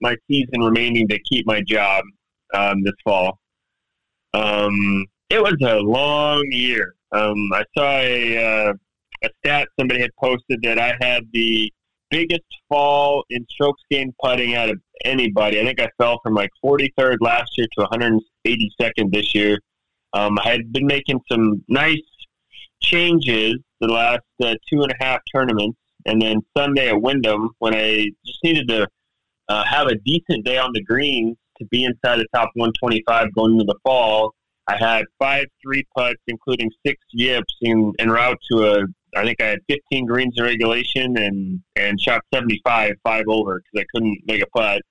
my 0.00 0.16
season 0.30 0.60
remaining 0.60 1.06
to 1.08 1.18
keep 1.30 1.46
my 1.46 1.62
job 1.62 2.04
um, 2.54 2.82
this 2.82 2.94
fall. 3.04 3.38
Um, 4.34 5.04
it 5.32 5.42
was 5.42 5.56
a 5.62 5.78
long 5.78 6.44
year. 6.50 6.94
Um, 7.10 7.36
I 7.54 7.64
saw 7.76 7.90
a, 8.00 8.68
uh, 8.68 8.72
a 9.24 9.28
stat 9.38 9.68
somebody 9.80 10.00
had 10.00 10.10
posted 10.20 10.60
that 10.62 10.78
I 10.78 10.94
had 11.00 11.24
the 11.32 11.72
biggest 12.10 12.44
fall 12.68 13.24
in 13.30 13.46
strokes 13.48 13.80
gained 13.90 14.12
putting 14.22 14.54
out 14.54 14.68
of 14.68 14.78
anybody. 15.06 15.58
I 15.58 15.64
think 15.64 15.80
I 15.80 15.88
fell 15.96 16.20
from 16.22 16.34
like 16.34 16.50
43rd 16.62 17.16
last 17.20 17.50
year 17.56 17.66
to 17.78 17.86
182nd 17.86 19.10
this 19.10 19.34
year. 19.34 19.58
Um, 20.12 20.38
I 20.44 20.50
had 20.50 20.70
been 20.70 20.86
making 20.86 21.20
some 21.30 21.64
nice 21.66 21.96
changes 22.82 23.54
the 23.80 23.88
last 23.88 24.20
uh, 24.42 24.54
two 24.70 24.82
and 24.82 24.92
a 24.92 25.04
half 25.04 25.20
tournaments, 25.34 25.78
and 26.04 26.20
then 26.20 26.42
Sunday 26.54 26.90
at 26.90 27.00
Wyndham 27.00 27.48
when 27.58 27.74
I 27.74 28.10
just 28.26 28.44
needed 28.44 28.68
to 28.68 28.86
uh, 29.48 29.64
have 29.64 29.86
a 29.86 29.94
decent 30.04 30.44
day 30.44 30.58
on 30.58 30.72
the 30.74 30.82
greens 30.82 31.38
to 31.56 31.64
be 31.70 31.84
inside 31.84 32.18
the 32.18 32.26
top 32.34 32.50
125 32.54 33.34
going 33.34 33.52
into 33.52 33.64
the 33.64 33.78
fall. 33.82 34.34
I 34.68 34.76
had 34.76 35.04
five 35.18 35.46
three 35.62 35.84
putts, 35.96 36.20
including 36.26 36.70
six 36.86 36.98
yips, 37.12 37.54
in, 37.60 37.92
en 37.98 38.10
route 38.10 38.38
to 38.50 38.64
a. 38.64 38.84
I 39.14 39.24
think 39.24 39.42
I 39.42 39.46
had 39.46 39.58
15 39.68 40.06
greens 40.06 40.34
in 40.36 40.44
regulation 40.44 41.18
and 41.18 41.60
and 41.76 42.00
shot 42.00 42.22
75 42.32 42.94
five 43.02 43.24
over 43.28 43.60
because 43.60 43.84
I 43.84 43.86
couldn't 43.94 44.20
make 44.26 44.42
a 44.42 44.46
putt. 44.46 44.82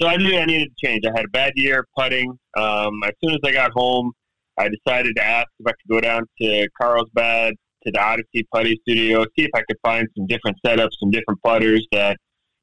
So 0.00 0.08
I 0.08 0.16
knew 0.16 0.36
I 0.36 0.46
needed 0.46 0.68
to 0.68 0.86
change. 0.86 1.04
I 1.06 1.10
had 1.14 1.26
a 1.26 1.28
bad 1.28 1.52
year 1.56 1.86
putting. 1.96 2.30
Um, 2.56 3.02
as 3.04 3.12
soon 3.22 3.34
as 3.34 3.40
I 3.44 3.52
got 3.52 3.70
home, 3.72 4.12
I 4.58 4.68
decided 4.68 5.16
to 5.16 5.24
ask 5.24 5.48
if 5.60 5.66
I 5.66 5.70
could 5.70 5.90
go 5.90 6.00
down 6.00 6.26
to 6.40 6.68
Carlsbad 6.80 7.54
to 7.84 7.90
the 7.92 8.00
Odyssey 8.00 8.46
Putty 8.52 8.78
Studio, 8.82 9.24
see 9.36 9.44
if 9.44 9.50
I 9.54 9.62
could 9.68 9.78
find 9.84 10.08
some 10.16 10.26
different 10.26 10.56
setups, 10.64 10.90
some 11.00 11.10
different 11.10 11.42
putters 11.42 11.86
that 11.92 12.16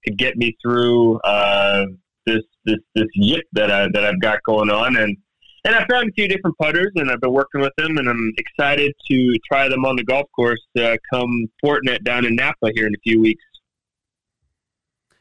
could 0.04 0.18
get 0.18 0.38
me 0.38 0.56
through 0.62 1.20
uh, 1.20 1.86
this 2.26 2.44
this 2.66 2.80
this 2.96 3.08
yip 3.16 3.44
that 3.54 3.72
I 3.72 3.88
that 3.94 4.06
I've 4.06 4.22
got 4.22 4.40
going 4.44 4.70
on, 4.70 4.98
and 4.98 5.18
and 5.66 5.76
I 5.76 5.86
found 5.88 6.10
a 6.10 6.14
few 6.14 6.28
different 6.28 6.58
putters, 6.58 6.92
and 6.96 7.12
I've 7.12 7.22
been 7.22 7.34
working 7.34 7.62
with 7.62 7.74
them, 7.78 7.98
and 7.98 8.10
I'm 8.10 8.34
excited 8.38 8.94
to 9.10 9.40
try 9.52 9.68
them 9.68 9.86
on 9.86 9.96
the 9.96 10.04
golf 10.04 10.28
course 10.36 10.62
uh, 10.80 10.98
come 11.12 11.48
Fortinet 11.64 12.04
down 12.04 12.26
in 12.26 12.36
Napa 12.36 12.72
here 12.74 12.88
in 12.88 12.96
a 12.96 13.00
few 13.04 13.20
weeks. 13.20 13.44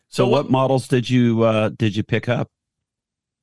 So, 0.08 0.24
so 0.24 0.28
what 0.28 0.50
models 0.50 0.88
did 0.88 1.10
you 1.10 1.42
uh, 1.42 1.70
did 1.70 1.96
you 1.96 2.02
pick 2.02 2.28
up? 2.28 2.50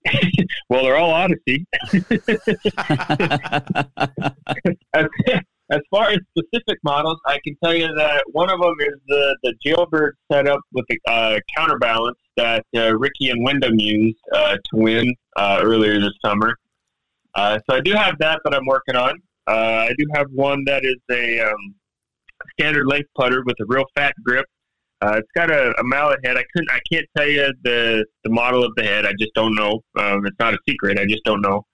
well, 0.69 0.83
they're 0.83 0.97
all 0.97 1.11
Odyssey. 1.11 1.65
as, 1.93 2.01
as, 5.71 5.81
far 5.89 6.09
as 6.11 6.19
specific 6.37 6.77
models, 6.83 7.19
I 7.25 7.39
can 7.43 7.55
tell 7.63 7.73
you 7.73 7.87
that 7.95 8.23
one 8.31 8.49
of 8.49 8.59
them 8.59 8.75
is 8.79 8.99
the, 9.07 9.37
the 9.43 9.53
Jailbird 9.65 10.11
setup 10.31 10.59
with 10.73 10.85
the 10.89 10.99
uh, 11.07 11.39
counterbalance 11.55 12.17
that 12.37 12.65
uh, 12.75 12.95
Ricky 12.95 13.29
and 13.29 13.43
Wyndham 13.43 13.79
used 13.79 14.17
uh, 14.33 14.55
to 14.55 14.75
win 14.75 15.13
uh, 15.37 15.59
earlier 15.63 15.99
this 15.99 16.13
summer. 16.23 16.55
Uh, 17.35 17.59
so 17.69 17.75
I 17.75 17.81
do 17.81 17.93
have 17.93 18.17
that 18.19 18.39
that 18.43 18.53
I'm 18.53 18.65
working 18.65 18.95
on. 18.95 19.21
Uh, 19.47 19.87
I 19.89 19.93
do 19.97 20.05
have 20.15 20.27
one 20.31 20.63
that 20.65 20.85
is 20.85 20.95
a 21.11 21.41
um, 21.41 21.75
standard 22.59 22.87
length 22.87 23.09
putter 23.17 23.43
with 23.45 23.55
a 23.59 23.65
real 23.67 23.85
fat 23.95 24.13
grip 24.23 24.45
uh, 25.01 25.17
it's 25.17 25.29
got 25.35 25.51
a, 25.51 25.73
a, 25.79 25.83
mallet 25.83 26.19
head. 26.23 26.37
I 26.37 26.43
couldn't. 26.53 26.71
I 26.71 26.79
can't 26.91 27.05
tell 27.17 27.27
you 27.27 27.53
the 27.63 28.05
the 28.23 28.29
model 28.29 28.63
of 28.63 28.71
the 28.75 28.83
head. 28.83 29.05
I 29.05 29.11
just 29.19 29.33
don't 29.35 29.53
know. 29.53 29.81
Um, 29.99 30.25
it's 30.25 30.37
not 30.39 30.53
a 30.53 30.57
secret. 30.67 30.97
I 30.97 31.05
just 31.05 31.23
don't 31.25 31.41
know. 31.41 31.65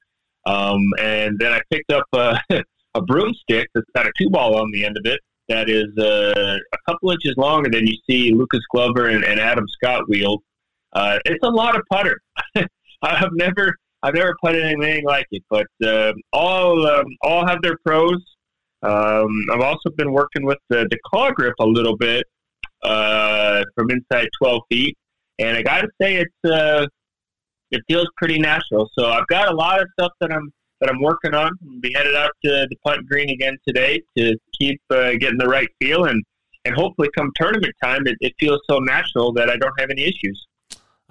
Um, 0.46 0.82
and 1.00 1.38
then 1.40 1.54
I 1.54 1.62
picked 1.72 1.92
up 1.92 2.06
a, 2.14 2.40
a 2.96 3.02
broomstick 3.02 3.68
that's 3.76 3.88
got 3.96 4.08
a 4.08 4.12
two 4.18 4.30
ball 4.30 4.56
on 4.56 4.72
the 4.72 4.86
end 4.86 4.98
of 4.98 5.06
it 5.06 5.20
that 5.50 5.70
is 5.70 5.96
uh, 5.98 6.58
a 6.74 6.78
couple 6.90 7.12
inches 7.12 7.34
longer 7.38 7.70
than 7.70 7.86
you 7.86 7.96
see 8.10 8.34
Lucas 8.34 8.62
Glover 8.74 9.10
and, 9.10 9.24
and 9.24 9.40
Adam 9.40 9.68
Scott 9.68 10.04
wield. 10.08 10.42
Uh, 10.94 11.20
it's 11.26 11.44
a 11.44 11.50
lot 11.50 11.76
of 11.76 11.84
putter. 11.92 12.20
I've 13.04 13.34
never 13.34 13.76
I've 14.04 14.16
never 14.16 14.36
put 14.44 14.56
anything 14.56 15.06
like 15.06 15.28
it, 15.32 15.44
but 15.50 15.68
uh, 15.86 16.14
all 16.34 16.88
um, 16.88 17.06
all 17.22 17.46
have 17.48 17.62
their 17.62 17.78
pros. 17.86 18.18
Um, 18.84 19.30
I've 19.54 19.62
also 19.62 19.92
been 19.96 20.12
working 20.12 20.44
with 20.44 20.58
the, 20.70 20.88
the 20.90 20.98
claw 21.06 21.32
grip 21.32 21.54
a 21.60 21.66
little 21.66 21.96
bit 21.96 22.26
uh, 22.84 23.64
from 23.76 23.92
inside 23.92 24.28
12 24.42 24.62
feet. 24.70 24.98
And 25.38 25.56
I 25.56 25.62
got 25.62 25.82
to 25.82 25.88
say, 26.02 26.16
it's 26.16 26.52
uh, 26.52 26.88
it 27.70 27.82
feels 27.88 28.08
pretty 28.18 28.40
natural. 28.40 28.90
So 28.98 29.12
I've 29.12 29.28
got 29.28 29.52
a 29.52 29.56
lot 29.56 29.82
of 29.82 29.88
stuff 30.00 30.12
that 30.20 30.32
I'm 30.32 30.52
that 30.80 30.90
I'm 30.90 31.02
working 31.02 31.36
on. 31.36 31.52
I'll 31.64 31.80
be 31.80 31.94
headed 31.94 32.16
out 32.16 32.32
to 32.44 32.68
the 32.70 32.76
punt 32.84 33.08
green 33.08 33.30
again 33.30 33.58
today 33.68 34.02
to 34.18 34.36
keep 34.60 34.82
uh, 34.90 35.12
getting 35.20 35.38
the 35.38 35.48
right 35.48 35.70
feel 35.80 36.06
and 36.06 36.24
and 36.66 36.76
hopefully 36.76 37.10
come 37.18 37.32
tournament 37.36 37.74
time, 37.84 38.06
it, 38.06 38.18
it 38.22 38.34
feels 38.40 38.60
so 38.70 38.78
natural 38.80 39.34
that 39.34 39.50
I 39.50 39.58
don't 39.58 39.74
have 39.80 39.90
any 39.90 40.04
issues. 40.04 40.48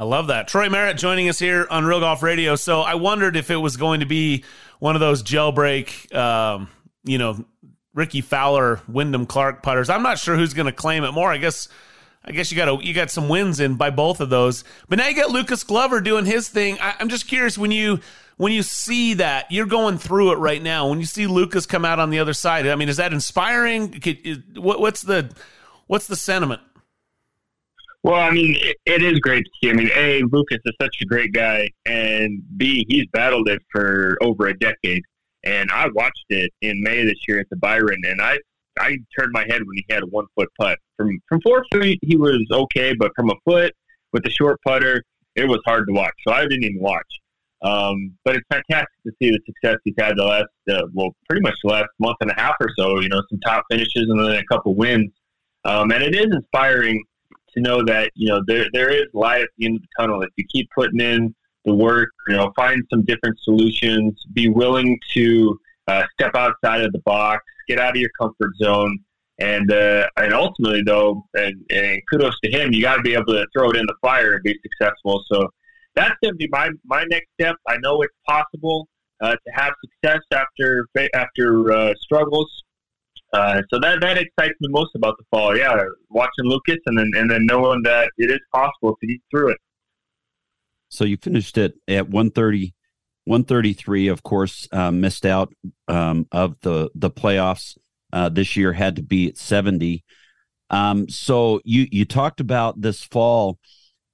I 0.00 0.04
love 0.04 0.28
that. 0.28 0.48
Troy 0.48 0.70
Merritt 0.70 0.96
joining 0.96 1.28
us 1.28 1.38
here 1.38 1.66
on 1.70 1.84
Real 1.84 2.00
Golf 2.00 2.22
Radio. 2.22 2.56
So 2.56 2.80
I 2.80 2.94
wondered 2.94 3.36
if 3.36 3.50
it 3.50 3.56
was 3.56 3.76
going 3.76 4.00
to 4.00 4.06
be 4.06 4.44
one 4.78 4.96
of 4.96 5.00
those 5.00 5.22
jailbreak, 5.22 6.14
um, 6.14 6.70
you 7.04 7.18
know, 7.18 7.44
Rickie 7.92 8.22
Fowler, 8.22 8.80
Wyndham 8.88 9.26
Clark 9.26 9.62
putters. 9.62 9.90
I'm 9.90 10.02
not 10.02 10.18
sure 10.18 10.38
who's 10.38 10.54
going 10.54 10.64
to 10.64 10.72
claim 10.72 11.04
it 11.04 11.12
more. 11.12 11.30
I 11.30 11.36
guess 11.36 11.68
I 12.24 12.32
guess 12.32 12.50
you 12.50 12.56
got 12.56 12.68
a, 12.68 12.82
you 12.82 12.94
got 12.94 13.10
some 13.10 13.28
wins 13.28 13.60
in 13.60 13.74
by 13.74 13.90
both 13.90 14.22
of 14.22 14.30
those. 14.30 14.64
But 14.88 14.96
now 14.96 15.06
you 15.06 15.14
got 15.14 15.32
Lucas 15.32 15.64
Glover 15.64 16.00
doing 16.00 16.24
his 16.24 16.48
thing. 16.48 16.78
I, 16.80 16.94
I'm 16.98 17.10
just 17.10 17.28
curious 17.28 17.58
when 17.58 17.70
you 17.70 18.00
when 18.38 18.52
you 18.52 18.62
see 18.62 19.12
that 19.14 19.52
you're 19.52 19.66
going 19.66 19.98
through 19.98 20.32
it 20.32 20.36
right 20.36 20.62
now. 20.62 20.88
When 20.88 20.98
you 20.98 21.04
see 21.04 21.26
Lucas 21.26 21.66
come 21.66 21.84
out 21.84 21.98
on 21.98 22.08
the 22.08 22.20
other 22.20 22.32
side, 22.32 22.66
I 22.66 22.74
mean, 22.74 22.88
is 22.88 22.96
that 22.96 23.12
inspiring? 23.12 24.00
Could, 24.00 24.56
what, 24.56 24.80
what's 24.80 25.02
the 25.02 25.30
what's 25.88 26.06
the 26.06 26.16
sentiment? 26.16 26.62
Well, 28.02 28.18
I 28.18 28.30
mean, 28.30 28.56
it, 28.58 28.76
it 28.86 29.02
is 29.02 29.18
great 29.18 29.44
to 29.44 29.50
see. 29.62 29.70
I 29.70 29.74
mean, 29.74 29.90
a 29.94 30.22
Lucas 30.32 30.58
is 30.64 30.72
such 30.80 30.96
a 31.02 31.04
great 31.04 31.32
guy, 31.32 31.68
and 31.84 32.42
b 32.56 32.86
he's 32.88 33.06
battled 33.12 33.48
it 33.48 33.60
for 33.70 34.16
over 34.22 34.46
a 34.46 34.58
decade. 34.58 35.02
And 35.44 35.70
I 35.70 35.88
watched 35.94 36.24
it 36.28 36.50
in 36.60 36.82
May 36.82 37.04
this 37.04 37.18
year 37.28 37.40
at 37.40 37.48
the 37.50 37.56
Byron, 37.56 38.00
and 38.04 38.20
I 38.20 38.38
I 38.78 38.96
turned 39.18 39.32
my 39.32 39.44
head 39.48 39.62
when 39.64 39.76
he 39.76 39.84
had 39.90 40.02
a 40.02 40.06
one 40.06 40.26
foot 40.34 40.48
putt. 40.58 40.78
From 40.96 41.18
from 41.28 41.40
four 41.42 41.64
feet, 41.72 41.98
he 42.02 42.16
was 42.16 42.46
okay, 42.50 42.94
but 42.94 43.12
from 43.14 43.30
a 43.30 43.34
foot 43.44 43.74
with 44.12 44.24
the 44.24 44.30
short 44.30 44.58
putter, 44.66 45.02
it 45.36 45.46
was 45.46 45.60
hard 45.66 45.86
to 45.88 45.92
watch. 45.92 46.14
So 46.26 46.32
I 46.32 46.42
didn't 46.42 46.64
even 46.64 46.80
watch. 46.80 47.06
Um, 47.62 48.16
but 48.24 48.36
it's 48.36 48.46
fantastic 48.50 48.88
to 49.04 49.12
see 49.20 49.30
the 49.30 49.40
success 49.44 49.76
he's 49.84 49.94
had 49.98 50.16
the 50.16 50.24
last, 50.24 50.48
uh, 50.70 50.86
well, 50.94 51.14
pretty 51.28 51.42
much 51.42 51.54
the 51.62 51.70
last 51.70 51.88
month 51.98 52.16
and 52.22 52.30
a 52.30 52.34
half 52.34 52.54
or 52.58 52.68
so. 52.78 53.00
You 53.00 53.10
know, 53.10 53.22
some 53.28 53.38
top 53.40 53.64
finishes 53.70 54.06
and 54.08 54.18
then 54.18 54.36
a 54.36 54.44
couple 54.44 54.74
wins. 54.74 55.10
Um, 55.64 55.90
and 55.90 56.02
it 56.02 56.14
is 56.14 56.26
inspiring 56.32 57.04
to 57.54 57.60
know 57.60 57.84
that 57.84 58.10
you 58.14 58.28
know 58.28 58.42
there 58.46 58.66
there 58.72 58.90
is 58.90 59.06
light 59.12 59.42
at 59.42 59.48
the 59.58 59.66
end 59.66 59.76
of 59.76 59.82
the 59.82 59.88
tunnel 59.98 60.22
if 60.22 60.30
you 60.36 60.44
keep 60.50 60.68
putting 60.74 61.00
in 61.00 61.34
the 61.64 61.74
work, 61.74 62.10
you 62.28 62.36
know, 62.36 62.52
find 62.56 62.82
some 62.90 63.02
different 63.02 63.38
solutions, 63.40 64.24
be 64.32 64.48
willing 64.48 64.98
to 65.12 65.58
uh, 65.88 66.04
step 66.14 66.34
outside 66.34 66.82
of 66.82 66.92
the 66.92 67.00
box, 67.00 67.44
get 67.68 67.78
out 67.78 67.90
of 67.90 67.96
your 67.96 68.10
comfort 68.18 68.52
zone, 68.56 68.98
and 69.38 69.72
uh, 69.72 70.08
and 70.16 70.32
ultimately 70.32 70.82
though, 70.82 71.24
and, 71.34 71.64
and 71.70 72.00
kudos 72.10 72.38
to 72.40 72.50
him, 72.50 72.72
you 72.72 72.82
got 72.82 72.96
to 72.96 73.02
be 73.02 73.14
able 73.14 73.26
to 73.26 73.46
throw 73.52 73.70
it 73.70 73.76
in 73.76 73.86
the 73.86 73.94
fire 74.00 74.34
and 74.34 74.42
be 74.42 74.58
successful. 74.62 75.22
So 75.30 75.48
that's 75.94 76.14
going 76.22 76.34
to 76.34 76.36
be 76.36 76.48
my 76.50 76.70
my 76.84 77.04
next 77.10 77.28
step. 77.40 77.56
I 77.66 77.76
know 77.78 78.02
it's 78.02 78.14
possible 78.26 78.88
uh, 79.20 79.32
to 79.32 79.52
have 79.52 79.72
success 79.84 80.20
after 80.32 80.86
after 81.14 81.72
uh, 81.72 81.94
struggles. 82.00 82.64
Uh, 83.32 83.62
so 83.72 83.78
that 83.78 84.00
that 84.00 84.18
excites 84.18 84.54
me 84.60 84.68
most 84.70 84.90
about 84.94 85.14
the 85.18 85.24
fall. 85.30 85.56
Yeah, 85.56 85.76
watching 86.08 86.44
Lucas 86.44 86.78
and 86.86 86.98
then 86.98 87.10
and 87.14 87.30
then 87.30 87.46
knowing 87.46 87.82
that 87.84 88.10
it 88.18 88.30
is 88.30 88.40
possible 88.52 88.96
to 89.00 89.06
get 89.06 89.20
through 89.30 89.50
it. 89.50 89.58
So 90.88 91.04
you 91.04 91.16
finished 91.16 91.56
it 91.56 91.74
at 91.86 92.08
130, 92.08 92.74
133. 93.24 94.08
Of 94.08 94.24
course, 94.24 94.66
uh, 94.72 94.90
missed 94.90 95.24
out 95.24 95.52
um, 95.86 96.26
of 96.32 96.56
the 96.62 96.90
the 96.94 97.10
playoffs 97.10 97.78
uh, 98.12 98.28
this 98.28 98.56
year. 98.56 98.72
Had 98.72 98.96
to 98.96 99.02
be 99.02 99.28
at 99.28 99.38
70. 99.38 100.04
Um, 100.70 101.08
so 101.08 101.60
you 101.64 101.86
you 101.92 102.04
talked 102.04 102.40
about 102.40 102.80
this 102.80 103.04
fall 103.04 103.58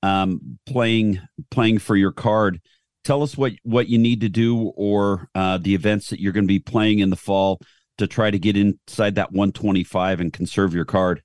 um, 0.03 0.59
playing 0.67 1.21
playing 1.51 1.79
for 1.79 1.97
your 1.97 2.13
card. 2.13 2.61
Tell 3.05 3.23
us 3.23 3.37
what 3.37 3.53
what 3.63 3.89
you 3.89 3.99
need 3.99 4.21
to 4.21 4.29
do 4.29 4.73
or 4.77 5.31
uh, 5.35 5.57
the 5.59 5.75
events 5.75 6.11
that 6.11 6.21
you're 6.21 6.33
going 6.33 6.45
to 6.45 6.49
be 6.49 6.59
playing 6.59 6.99
in 6.99 7.09
the 7.09 7.17
fall 7.17 7.61
to 7.99 8.07
try 8.07 8.31
to 8.31 8.39
get 8.39 8.57
inside 8.57 9.15
that 9.15 9.33
125 9.33 10.21
and 10.21 10.33
conserve 10.33 10.75
your 10.75 10.85
card. 10.85 11.23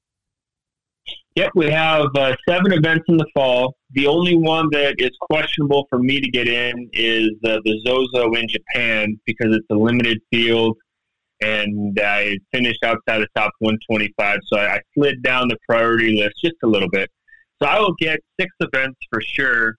Yep, 1.36 1.52
we 1.56 1.72
have 1.72 2.08
uh, 2.16 2.36
seven 2.48 2.74
events 2.74 3.06
in 3.08 3.16
the 3.16 3.26
fall. 3.34 3.76
The 3.92 4.06
only 4.06 4.36
one 4.36 4.68
that 4.72 4.96
is 4.98 5.12
questionable 5.22 5.88
for 5.90 5.98
me 5.98 6.20
to 6.20 6.30
get 6.30 6.48
in 6.50 6.90
is 6.92 7.30
uh, 7.46 7.60
the 7.64 7.82
Zozo 7.88 8.34
in 8.34 8.48
Japan 8.50 9.18
because 9.26 9.56
it's 9.56 9.66
a 9.70 9.76
limited 9.76 10.20
field, 10.30 10.78
and 11.40 11.98
I 12.04 12.38
finished 12.54 12.84
outside 12.84 13.20
the 13.20 13.28
top 13.34 13.54
125, 13.60 14.40
so 14.48 14.60
I, 14.60 14.76
I 14.76 14.82
slid 14.94 15.24
down 15.24 15.48
the 15.48 15.58
priority 15.68 16.18
list 16.18 16.36
just 16.44 16.58
a 16.64 16.68
little 16.68 16.90
bit. 16.90 17.10
So 17.62 17.70
I 17.70 17.80
will 17.80 17.96
get 17.98 18.20
six 18.38 18.52
events 18.60 19.00
for 19.10 19.22
sure. 19.22 19.76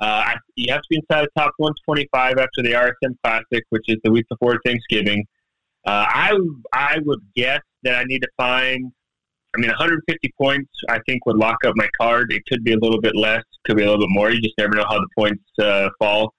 Uh, 0.00 0.04
I, 0.26 0.36
you 0.56 0.72
have 0.72 0.80
to 0.80 0.86
be 0.90 0.96
inside 0.96 1.26
the 1.26 1.40
top 1.40 1.52
125 1.58 2.38
after 2.38 2.62
the 2.62 2.72
RSM 2.72 3.14
Classic, 3.22 3.64
which 3.70 3.84
is 3.86 3.98
the 4.02 4.10
week 4.10 4.26
before 4.28 4.58
Thanksgiving. 4.64 5.24
Uh, 5.86 6.04
I 6.08 6.32
I 6.72 6.98
would 7.04 7.20
guess 7.36 7.60
that 7.82 7.96
I 7.96 8.04
need 8.04 8.20
to 8.20 8.28
find. 8.36 8.92
I 9.56 9.60
mean, 9.60 9.70
150 9.70 10.32
points 10.40 10.70
I 10.90 10.98
think 11.08 11.24
would 11.24 11.36
lock 11.36 11.56
up 11.66 11.72
my 11.74 11.88
card. 11.98 12.32
It 12.32 12.42
could 12.46 12.62
be 12.62 12.74
a 12.74 12.78
little 12.78 13.00
bit 13.00 13.16
less, 13.16 13.42
could 13.64 13.76
be 13.76 13.82
a 13.82 13.86
little 13.86 14.06
bit 14.06 14.10
more. 14.10 14.30
You 14.30 14.40
just 14.40 14.54
never 14.58 14.76
know 14.76 14.84
how 14.88 14.98
the 14.98 15.08
points 15.16 15.44
uh, 15.60 15.88
fall. 15.98 16.34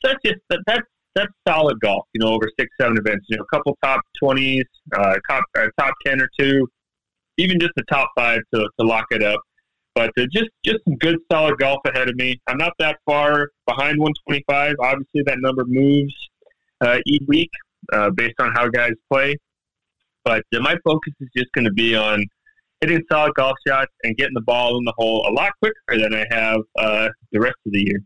So 0.00 0.10
that's 0.10 0.20
just 0.24 0.40
that, 0.50 0.60
that's 0.66 0.86
that's 1.14 1.32
solid 1.46 1.80
golf. 1.80 2.06
You 2.14 2.20
know, 2.20 2.32
over 2.32 2.48
six 2.58 2.70
seven 2.80 2.96
events. 2.98 3.26
You 3.28 3.38
know, 3.38 3.44
a 3.44 3.56
couple 3.56 3.76
top 3.82 4.00
20s, 4.22 4.62
uh, 4.96 5.16
top 5.28 5.44
uh, 5.58 5.66
top 5.78 5.94
10 6.06 6.20
or 6.20 6.28
two, 6.38 6.68
even 7.38 7.58
just 7.58 7.72
the 7.76 7.84
top 7.90 8.10
five 8.16 8.40
to 8.54 8.68
to 8.78 8.86
lock 8.86 9.06
it 9.10 9.22
up. 9.22 9.40
But 9.94 10.10
uh, 10.18 10.26
just 10.32 10.50
just 10.64 10.78
some 10.84 10.96
good 10.96 11.18
solid 11.30 11.58
golf 11.58 11.80
ahead 11.86 12.08
of 12.08 12.16
me. 12.16 12.40
I'm 12.46 12.58
not 12.58 12.72
that 12.78 12.98
far 13.06 13.50
behind 13.66 13.98
125. 13.98 14.76
Obviously, 14.80 15.22
that 15.26 15.38
number 15.40 15.64
moves 15.66 16.14
each 17.06 17.22
week, 17.28 17.50
uh, 17.92 18.10
based 18.10 18.34
on 18.38 18.52
how 18.52 18.68
guys 18.68 18.92
play. 19.10 19.36
But 20.24 20.44
my 20.52 20.76
focus 20.84 21.12
is 21.20 21.28
just 21.36 21.50
going 21.52 21.64
to 21.64 21.72
be 21.72 21.96
on 21.96 22.24
hitting 22.80 23.02
solid 23.10 23.34
golf 23.34 23.56
shots 23.66 23.92
and 24.02 24.16
getting 24.16 24.34
the 24.34 24.42
ball 24.42 24.76
in 24.76 24.84
the 24.84 24.92
hole 24.96 25.26
a 25.28 25.32
lot 25.32 25.52
quicker 25.60 25.74
than 25.88 26.14
I 26.14 26.26
have 26.30 26.60
uh, 26.78 27.08
the 27.30 27.40
rest 27.40 27.56
of 27.66 27.72
the 27.72 27.80
year. 27.80 28.00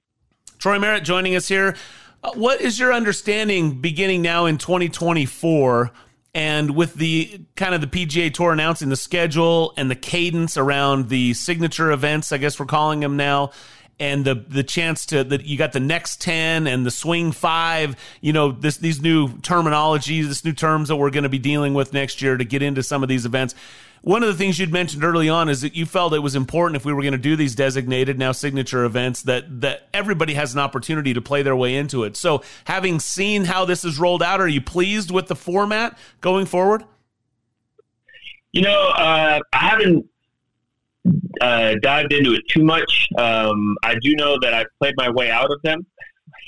Troy 0.59 0.79
Merritt 0.79 1.05
joining 1.05 1.35
us 1.35 1.49
here. 1.49 1.77
Uh, 2.23 2.33
what 2.35 2.61
is 2.61 2.79
your 2.79 2.93
understanding 2.93 3.81
beginning 3.81 4.23
now 4.23 4.47
in 4.47 4.59
2024? 4.59 5.91
And 6.35 6.77
with 6.77 6.95
the 6.95 7.41
kind 7.57 7.75
of 7.75 7.81
the 7.81 7.87
PGA 7.87 8.33
Tour 8.33 8.53
announcing 8.53 8.91
the 8.91 8.97
schedule 8.97 9.73
and 9.79 9.91
the 9.91 9.95
cadence 9.95 10.59
around 10.59 11.09
the 11.09 11.33
signature 11.33 11.91
events, 11.91 12.31
I 12.31 12.37
guess 12.37 12.61
we're 12.61 12.67
calling 12.67 13.01
them 13.01 13.17
now, 13.17 13.53
and 13.99 14.25
the 14.25 14.35
the 14.35 14.63
chance 14.63 15.07
to 15.07 15.25
that 15.25 15.45
you 15.45 15.57
got 15.57 15.73
the 15.73 15.81
next 15.81 16.21
10 16.21 16.67
and 16.67 16.85
the 16.85 16.91
swing 16.91 17.33
5 17.33 17.97
you 18.21 18.33
know 18.33 18.53
this 18.53 18.77
these 18.77 19.01
new 19.01 19.29
terminologies 19.39 20.27
this 20.29 20.45
new 20.45 20.53
terms 20.53 20.89
that 20.89 20.97
we're 20.97 21.11
going 21.11 21.23
to 21.23 21.29
be 21.29 21.39
dealing 21.39 21.75
with 21.75 21.93
next 21.93 22.21
year 22.21 22.37
to 22.37 22.45
get 22.45 22.63
into 22.63 22.83
some 22.83 23.03
of 23.03 23.09
these 23.09 23.25
events. 23.27 23.55
One 24.03 24.23
of 24.23 24.29
the 24.29 24.35
things 24.35 24.59
you'd 24.59 24.73
mentioned 24.73 25.03
early 25.03 25.29
on 25.29 25.49
is 25.49 25.63
that 25.63 25.75
you 25.75 25.85
felt 25.85 26.13
it 26.13 26.21
was 26.21 26.37
important 26.37 26.77
if 26.77 26.85
we 26.85 26.93
were 26.93 27.03
going 27.03 27.13
to 27.13 27.19
do 27.19 27.35
these 27.35 27.57
designated 27.57 28.19
now 28.19 28.33
signature 28.33 28.85
events 28.85 29.23
that 29.23 29.61
that 29.63 29.89
everybody 29.93 30.35
has 30.35 30.55
an 30.55 30.61
opportunity 30.61 31.15
to 31.15 31.21
play 31.21 31.43
their 31.43 31.57
way 31.57 31.77
into 31.77 32.05
it. 32.05 32.17
So 32.17 32.43
having 32.65 33.01
seen 33.01 33.45
how 33.45 33.65
this 33.65 33.85
is 33.85 33.99
rolled 33.99 34.23
out 34.23 34.41
are 34.41 34.49
you 34.49 34.61
pleased 34.61 35.11
with 35.11 35.27
the 35.27 35.35
format 35.35 35.99
going 36.21 36.47
forward? 36.47 36.85
You 38.53 38.63
know 38.63 38.89
uh, 38.91 39.41
i 39.53 39.59
haven't 39.59 40.07
uh, 41.41 41.75
dived 41.83 42.13
into 42.13 42.35
it 42.35 42.43
too 42.49 42.65
much. 42.65 43.09
Um, 43.19 43.77
I 43.83 43.97
do 44.01 44.15
know 44.17 44.37
that 44.41 44.55
I've 44.55 44.67
played 44.81 44.95
my 44.97 45.11
way 45.11 45.31
out 45.31 45.51
of 45.51 45.61
them. 45.63 45.87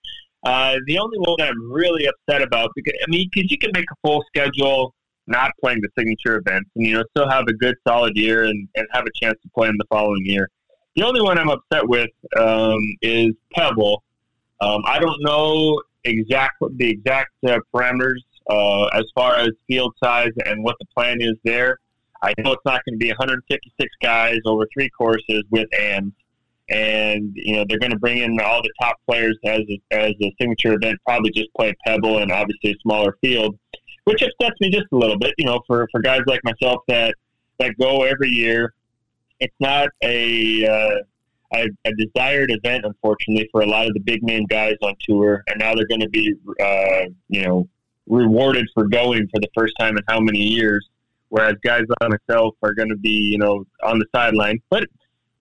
uh, 0.44 0.76
the 0.86 0.98
only 0.98 1.18
one 1.18 1.36
that 1.38 1.48
I'm 1.48 1.72
really 1.72 2.06
upset 2.06 2.42
about, 2.42 2.70
because 2.74 2.94
I 3.06 3.10
mean, 3.10 3.28
because 3.32 3.50
you 3.50 3.58
can 3.58 3.70
make 3.74 3.86
a 3.90 3.96
full 4.06 4.24
schedule 4.28 4.94
not 5.26 5.52
playing 5.60 5.80
the 5.80 5.88
signature 5.96 6.36
events, 6.36 6.68
and 6.74 6.86
you 6.86 6.94
know, 6.94 7.04
still 7.16 7.28
have 7.28 7.44
a 7.48 7.52
good 7.52 7.76
solid 7.86 8.16
year 8.16 8.44
and, 8.44 8.68
and 8.74 8.86
have 8.92 9.04
a 9.04 9.24
chance 9.24 9.38
to 9.42 9.48
play 9.54 9.68
in 9.68 9.76
the 9.78 9.84
following 9.90 10.24
year. 10.24 10.48
The 10.96 11.04
only 11.04 11.22
one 11.22 11.38
I'm 11.38 11.48
upset 11.48 11.88
with 11.88 12.10
um, 12.38 12.78
is 13.00 13.32
Pebble. 13.54 14.02
Um, 14.60 14.82
I 14.86 14.98
don't 14.98 15.22
know 15.22 15.80
exactly 16.04 16.70
the 16.76 16.90
exact 16.90 17.30
uh, 17.46 17.58
parameters 17.74 18.20
uh, 18.50 18.86
as 18.86 19.04
far 19.14 19.36
as 19.36 19.50
field 19.66 19.94
size 20.02 20.32
and 20.44 20.62
what 20.62 20.76
the 20.80 20.86
plan 20.94 21.18
is 21.20 21.34
there. 21.44 21.78
I 22.22 22.34
know 22.38 22.52
it's 22.52 22.64
not 22.64 22.84
going 22.84 22.94
to 22.94 22.98
be 22.98 23.08
156 23.08 23.90
guys 24.00 24.38
over 24.46 24.66
three 24.72 24.88
courses 24.90 25.42
with 25.50 25.68
AMs, 25.78 26.12
and 26.70 27.32
you 27.34 27.56
know 27.56 27.64
they're 27.68 27.80
going 27.80 27.92
to 27.92 27.98
bring 27.98 28.18
in 28.18 28.40
all 28.40 28.62
the 28.62 28.72
top 28.80 28.96
players 29.08 29.36
as 29.44 29.60
a, 29.60 29.80
as 29.90 30.12
a 30.22 30.34
signature 30.40 30.74
event. 30.74 30.98
Probably 31.04 31.30
just 31.30 31.52
play 31.54 31.74
Pebble 31.84 32.18
and 32.18 32.30
obviously 32.30 32.70
a 32.70 32.78
smaller 32.82 33.18
field, 33.20 33.58
which 34.04 34.22
upsets 34.22 34.60
me 34.60 34.70
just 34.70 34.86
a 34.92 34.96
little 34.96 35.18
bit. 35.18 35.34
You 35.36 35.46
know, 35.46 35.60
for 35.66 35.88
for 35.90 36.00
guys 36.00 36.20
like 36.26 36.40
myself 36.44 36.82
that 36.88 37.14
that 37.58 37.74
go 37.78 38.04
every 38.04 38.30
year, 38.30 38.72
it's 39.40 39.56
not 39.58 39.88
a 40.02 40.66
uh, 40.66 40.98
a, 41.54 41.66
a, 41.84 41.92
desired 41.96 42.50
event, 42.50 42.84
unfortunately, 42.84 43.48
for 43.52 43.62
a 43.62 43.66
lot 43.66 43.86
of 43.86 43.94
the 43.94 44.00
big 44.00 44.22
name 44.22 44.46
guys 44.46 44.76
on 44.82 44.94
tour, 45.00 45.42
and 45.48 45.58
now 45.58 45.74
they're 45.74 45.86
going 45.86 46.00
to 46.00 46.08
be, 46.08 46.34
uh, 46.60 47.02
you 47.28 47.42
know, 47.42 47.68
rewarded 48.06 48.66
for 48.72 48.88
going 48.88 49.28
for 49.28 49.40
the 49.40 49.48
first 49.54 49.74
time 49.78 49.96
in 49.96 50.02
how 50.08 50.18
many 50.18 50.38
years 50.38 50.88
whereas 51.32 51.54
guys 51.64 51.84
like 51.88 52.10
myself 52.10 52.54
are 52.62 52.74
going 52.74 52.90
to 52.90 52.96
be, 52.96 53.08
you 53.32 53.38
know, 53.38 53.64
on 53.82 53.98
the 53.98 54.04
sideline. 54.14 54.60
But 54.68 54.84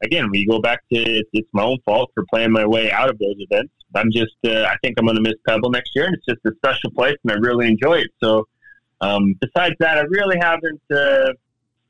again, 0.02 0.30
we 0.32 0.46
go 0.46 0.62
back 0.62 0.80
to 0.94 0.98
it's, 1.34 1.50
my 1.52 1.64
own 1.64 1.80
fault 1.84 2.12
for 2.14 2.24
playing 2.34 2.54
my 2.54 2.66
way 2.66 2.90
out 2.90 3.10
of 3.10 3.20
those 3.20 3.36
events. 3.38 3.74
I'm 3.94 4.10
just, 4.10 4.38
uh, 4.46 4.64
I 4.64 4.78
think 4.82 4.96
I'm 4.98 5.04
going 5.04 5.18
to 5.18 5.22
miss 5.22 5.34
Pebble 5.46 5.70
next 5.70 5.92
year, 5.94 6.06
and 6.06 6.16
it's 6.16 6.26
just 6.26 6.40
a 6.46 6.56
special 6.56 6.92
place, 6.92 7.18
and 7.26 7.34
I 7.34 7.36
really 7.36 7.68
enjoy 7.68 7.96
it. 7.96 8.08
So, 8.24 8.48
um, 9.02 9.36
besides 9.42 9.76
that, 9.80 9.98
I 9.98 10.04
really 10.04 10.38
haven't 10.40 10.82
uh, 10.94 11.34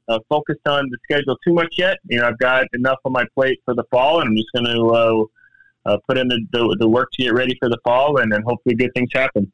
uh, 0.07 0.19
focused 0.27 0.67
on 0.67 0.89
the 0.89 0.97
schedule 1.03 1.37
too 1.45 1.53
much 1.53 1.75
yet. 1.77 1.99
You 2.05 2.21
know, 2.21 2.27
I've 2.27 2.39
got 2.39 2.65
enough 2.73 2.97
on 3.05 3.11
my 3.11 3.25
plate 3.35 3.59
for 3.65 3.75
the 3.75 3.83
fall, 3.91 4.21
and 4.21 4.29
I'm 4.29 4.35
just 4.35 4.49
going 4.55 4.65
to 4.65 4.81
uh, 4.89 5.91
uh, 5.91 5.97
put 6.07 6.17
in 6.17 6.27
the, 6.27 6.43
the, 6.51 6.75
the 6.79 6.89
work 6.89 7.09
to 7.13 7.23
get 7.23 7.35
ready 7.35 7.55
for 7.59 7.69
the 7.69 7.77
fall, 7.83 8.17
and 8.17 8.31
then 8.31 8.41
hopefully 8.47 8.73
good 8.73 8.95
things 8.95 9.11
happen. 9.13 9.51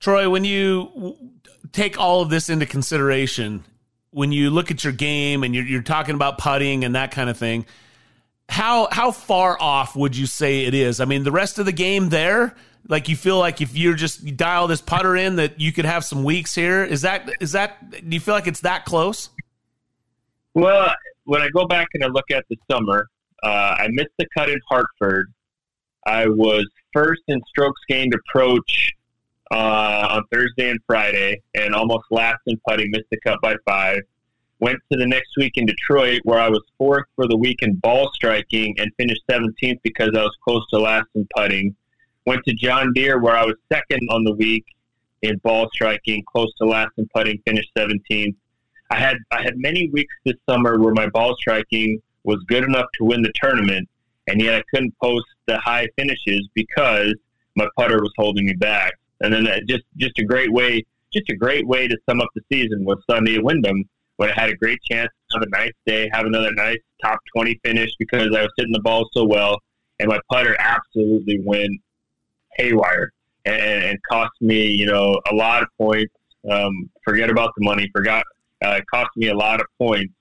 Troy, 0.00 0.30
when 0.30 0.44
you 0.44 1.18
take 1.74 1.98
all 1.98 2.22
of 2.22 2.30
this 2.30 2.48
into 2.48 2.64
consideration, 2.64 3.64
when 4.10 4.32
you 4.32 4.48
look 4.48 4.70
at 4.70 4.84
your 4.84 4.92
game 4.92 5.42
and 5.42 5.54
you're, 5.54 5.66
you're 5.66 5.82
talking 5.82 6.14
about 6.14 6.38
putting 6.38 6.84
and 6.84 6.94
that 6.94 7.10
kind 7.10 7.28
of 7.28 7.36
thing, 7.36 7.66
how 8.48 8.88
how 8.90 9.10
far 9.10 9.60
off 9.60 9.96
would 9.96 10.16
you 10.16 10.26
say 10.26 10.64
it 10.64 10.74
is? 10.74 11.00
I 11.00 11.04
mean, 11.04 11.24
the 11.24 11.32
rest 11.32 11.58
of 11.58 11.66
the 11.66 11.72
game 11.72 12.08
there, 12.10 12.54
like 12.88 13.08
you 13.08 13.16
feel 13.16 13.38
like 13.38 13.60
if 13.60 13.76
you're 13.76 13.94
just 13.94 14.22
you 14.22 14.32
dial 14.32 14.66
this 14.66 14.80
putter 14.80 15.16
in, 15.16 15.36
that 15.36 15.60
you 15.60 15.72
could 15.72 15.84
have 15.84 16.04
some 16.04 16.24
weeks 16.24 16.54
here. 16.54 16.84
Is 16.84 17.02
that 17.02 17.28
is 17.40 17.52
that? 17.52 17.90
Do 17.90 18.14
you 18.14 18.20
feel 18.20 18.34
like 18.34 18.46
it's 18.46 18.60
that 18.60 18.84
close? 18.84 19.30
Well, 20.52 20.94
when 21.24 21.40
I 21.40 21.48
go 21.48 21.66
back 21.66 21.88
and 21.94 22.04
I 22.04 22.06
look 22.06 22.30
at 22.30 22.44
the 22.48 22.56
summer, 22.70 23.08
uh, 23.42 23.76
I 23.78 23.88
missed 23.90 24.12
the 24.18 24.26
cut 24.36 24.48
in 24.48 24.60
Hartford. 24.68 25.32
I 26.06 26.28
was 26.28 26.66
first 26.92 27.22
in 27.28 27.40
strokes 27.48 27.80
gained 27.88 28.12
approach 28.14 28.92
uh, 29.50 30.08
on 30.10 30.24
Thursday 30.32 30.70
and 30.70 30.80
Friday, 30.86 31.42
and 31.54 31.74
almost 31.74 32.04
last 32.10 32.40
in 32.46 32.58
putting, 32.66 32.90
missed 32.90 33.10
the 33.10 33.18
cut 33.20 33.40
by 33.42 33.54
five. 33.66 34.00
Went 34.60 34.78
to 34.90 34.98
the 34.98 35.06
next 35.06 35.30
week 35.36 35.52
in 35.56 35.66
Detroit, 35.66 36.20
where 36.24 36.38
I 36.38 36.48
was 36.48 36.62
fourth 36.78 37.06
for 37.16 37.26
the 37.26 37.36
week 37.36 37.58
in 37.62 37.74
ball 37.74 38.10
striking 38.14 38.74
and 38.78 38.90
finished 38.96 39.22
17th 39.30 39.80
because 39.82 40.10
I 40.16 40.22
was 40.22 40.36
close 40.42 40.64
to 40.70 40.78
last 40.78 41.08
in 41.14 41.26
putting. 41.36 41.74
Went 42.26 42.44
to 42.46 42.54
John 42.54 42.92
Deere, 42.94 43.20
where 43.20 43.36
I 43.36 43.44
was 43.44 43.56
second 43.70 44.00
on 44.10 44.24
the 44.24 44.32
week 44.32 44.64
in 45.22 45.36
ball 45.38 45.68
striking, 45.72 46.22
close 46.32 46.52
to 46.58 46.66
last 46.66 46.92
in 46.96 47.08
putting, 47.14 47.40
finished 47.46 47.70
17th. 47.76 48.34
I 48.90 48.98
had 48.98 49.16
I 49.30 49.42
had 49.42 49.56
many 49.56 49.90
weeks 49.90 50.14
this 50.24 50.36
summer 50.48 50.78
where 50.78 50.94
my 50.94 51.08
ball 51.08 51.34
striking 51.36 52.00
was 52.22 52.42
good 52.46 52.64
enough 52.64 52.86
to 52.94 53.04
win 53.04 53.22
the 53.22 53.32
tournament, 53.34 53.88
and 54.28 54.40
yet 54.40 54.54
I 54.54 54.62
couldn't 54.70 54.94
post 55.02 55.26
the 55.46 55.58
high 55.58 55.88
finishes 55.96 56.48
because 56.54 57.14
my 57.56 57.66
putter 57.76 58.00
was 58.00 58.12
holding 58.16 58.46
me 58.46 58.54
back. 58.54 58.94
And 59.20 59.32
then 59.32 59.46
uh, 59.46 59.58
just 59.68 59.84
just 59.96 60.18
a 60.18 60.24
great 60.24 60.52
way, 60.52 60.84
just 61.12 61.28
a 61.30 61.36
great 61.36 61.66
way 61.66 61.88
to 61.88 61.96
sum 62.08 62.20
up 62.20 62.28
the 62.34 62.42
season 62.52 62.84
was 62.84 62.98
Sunday 63.08 63.36
at 63.36 63.44
Wyndham 63.44 63.84
when 64.16 64.30
I 64.30 64.40
had 64.40 64.50
a 64.50 64.56
great 64.56 64.78
chance 64.90 65.08
to 65.30 65.38
have 65.38 65.42
a 65.42 65.50
nice 65.50 65.72
day, 65.86 66.08
have 66.12 66.26
another 66.26 66.52
nice 66.54 66.78
top 67.02 67.18
twenty 67.34 67.60
finish 67.64 67.90
because 67.98 68.28
I 68.34 68.42
was 68.42 68.50
hitting 68.56 68.72
the 68.72 68.82
ball 68.82 69.08
so 69.12 69.24
well, 69.24 69.58
and 70.00 70.08
my 70.08 70.18
putter 70.30 70.56
absolutely 70.58 71.40
went 71.44 71.80
haywire 72.56 73.12
and, 73.44 73.84
and 73.84 73.98
cost 74.08 74.32
me, 74.40 74.66
you 74.66 74.86
know, 74.86 75.20
a 75.30 75.34
lot 75.34 75.62
of 75.62 75.68
points. 75.78 76.12
Um, 76.50 76.90
forget 77.04 77.30
about 77.30 77.50
the 77.56 77.64
money. 77.64 77.88
Forgot 77.94 78.24
uh, 78.64 78.70
it 78.72 78.84
cost 78.92 79.10
me 79.16 79.28
a 79.28 79.34
lot 79.34 79.60
of 79.60 79.66
points 79.78 80.12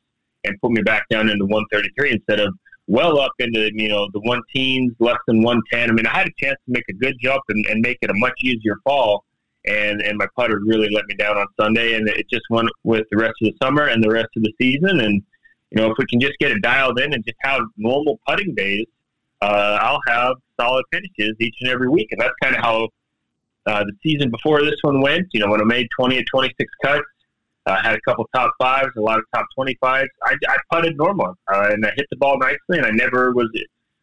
and 0.44 0.60
put 0.62 0.72
me 0.72 0.82
back 0.82 1.04
down 1.10 1.30
into 1.30 1.46
133 1.46 2.12
instead 2.12 2.40
of 2.40 2.54
well 2.88 3.20
up 3.20 3.32
into 3.40 3.72
you 3.74 3.90
know 3.90 4.08
the 4.14 4.20
one 4.22 4.42
teens, 4.54 4.94
less 5.00 5.18
than 5.28 5.42
110. 5.42 5.90
I 5.90 5.94
mean, 5.94 6.06
I 6.06 6.18
had 6.18 6.28
a 6.28 6.46
chance 6.46 6.58
to 6.66 6.72
make 6.72 6.86
a 6.90 6.94
good 6.94 7.16
jump 7.22 7.42
and, 7.50 7.66
and 7.68 7.82
make 7.82 7.98
it 8.02 8.10
a 8.10 8.14
much 8.16 8.34
easier 8.44 8.78
fall, 8.84 9.24
and 9.66 10.02
and 10.02 10.18
my 10.18 10.28
putter 10.36 10.60
really 10.66 10.90
let 10.90 11.06
me 11.06 11.16
down 11.16 11.38
on 11.38 11.48
Sunday, 11.60 11.96
and 11.96 12.08
it 12.10 12.26
just 12.30 12.46
went 12.50 12.70
with 12.84 13.06
the 13.12 13.18
rest 13.18 13.34
of 13.42 13.52
the 13.52 13.54
summer 13.62 13.88
and 13.88 14.04
the 14.04 14.10
rest 14.10 14.30
of 14.36 14.44
the 14.44 14.54
season. 14.60 15.00
And 15.02 15.22
you 15.72 15.82
know, 15.82 15.90
if 15.90 15.98
we 15.98 16.06
can 16.06 16.20
just 16.20 16.38
get 16.40 16.52
it 16.52 16.62
dialed 16.62 17.00
in 17.00 17.14
and 17.14 17.24
just 17.26 17.38
have 17.42 17.62
normal 17.78 18.20
putting 18.28 18.54
days, 18.54 18.86
uh, 19.42 19.78
I'll 19.82 20.02
have 20.08 20.36
solid 20.60 20.86
finishes 20.92 21.36
each 21.40 21.56
and 21.62 21.70
every 21.70 21.90
week, 21.90 22.08
and 22.12 22.22
that's 22.22 22.36
kind 22.42 22.56
of 22.56 22.62
how 22.62 22.90
uh, 23.66 23.84
the 23.84 23.94
season 24.04 24.30
before 24.30 24.62
this 24.62 24.76
one 24.82 25.02
went. 25.02 25.28
You 25.34 25.40
know, 25.40 25.50
when 25.50 25.62
I 25.62 25.66
made 25.66 25.88
20 25.98 26.18
or 26.18 26.24
26 26.32 26.72
cuts, 26.84 27.04
I 27.66 27.72
uh, 27.72 27.82
had 27.82 27.96
a 27.96 28.02
couple 28.02 28.28
top 28.36 28.54
fives, 28.60 28.90
a 28.98 29.02
lot 29.02 29.20
of 29.20 29.26
top 29.34 29.46
25s. 29.58 30.08
I, 30.24 30.36
I 30.50 30.58
putted 30.70 30.98
normal, 30.98 31.36
uh, 31.52 31.70
and 31.72 31.86
I 31.86 31.92
hit 31.96 32.08
the 32.10 32.18
ball 32.18 32.38
nicely, 32.38 32.78
and 32.78 32.86
I 32.86 32.92
never 32.92 33.32
was 33.32 33.50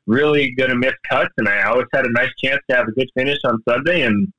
really 0.06 0.52
going 0.52 0.70
to 0.70 0.76
miss 0.76 0.94
cuts, 1.08 1.32
and 1.36 1.48
I 1.48 1.62
always 1.64 1.86
had 1.92 2.06
a 2.06 2.12
nice 2.12 2.30
chance 2.42 2.60
to 2.70 2.76
have 2.76 2.88
a 2.88 2.92
good 2.92 3.08
finish 3.14 3.38
on 3.44 3.62
Sunday, 3.68 4.02
and 4.02 4.32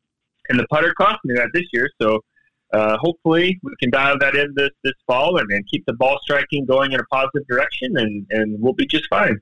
and 0.50 0.60
the 0.60 0.68
putter 0.68 0.94
cost 0.96 1.20
me 1.24 1.36
that 1.36 1.50
this 1.54 1.66
year. 1.72 1.90
So 2.02 2.20
uh, 2.74 2.98
hopefully 2.98 3.60
we 3.64 3.74
can 3.80 3.92
dial 3.92 4.18
that 4.20 4.36
in 4.36 4.54
this 4.56 4.72
this 4.84 4.94
fall 5.06 5.38
and, 5.38 5.50
and 5.52 5.66
keep 5.68 5.86
the 5.86 5.94
ball 5.94 6.18
striking 6.24 6.66
going 6.66 6.92
in 6.94 7.00
a 7.00 7.06
positive 7.06 7.48
direction, 7.48 7.98
and 7.98 8.26
and 8.32 8.60
we'll 8.60 8.74
be 8.74 8.88
just 8.88 9.06
fine. 9.10 9.40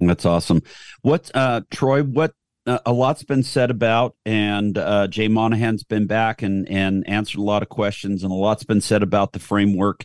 That's 0.00 0.24
awesome. 0.24 0.62
What, 1.02 1.30
uh, 1.34 1.62
Troy? 1.70 2.02
What 2.04 2.32
a 2.68 2.92
lot's 2.92 3.22
been 3.22 3.42
said 3.42 3.70
about, 3.70 4.14
and 4.24 4.76
uh, 4.76 5.08
Jay 5.08 5.28
Monahan's 5.28 5.84
been 5.84 6.06
back 6.06 6.42
and 6.42 6.68
and 6.68 7.08
answered 7.08 7.38
a 7.38 7.42
lot 7.42 7.62
of 7.62 7.68
questions, 7.68 8.22
and 8.22 8.32
a 8.32 8.34
lot's 8.34 8.64
been 8.64 8.80
said 8.80 9.02
about 9.02 9.32
the 9.32 9.38
framework 9.38 10.04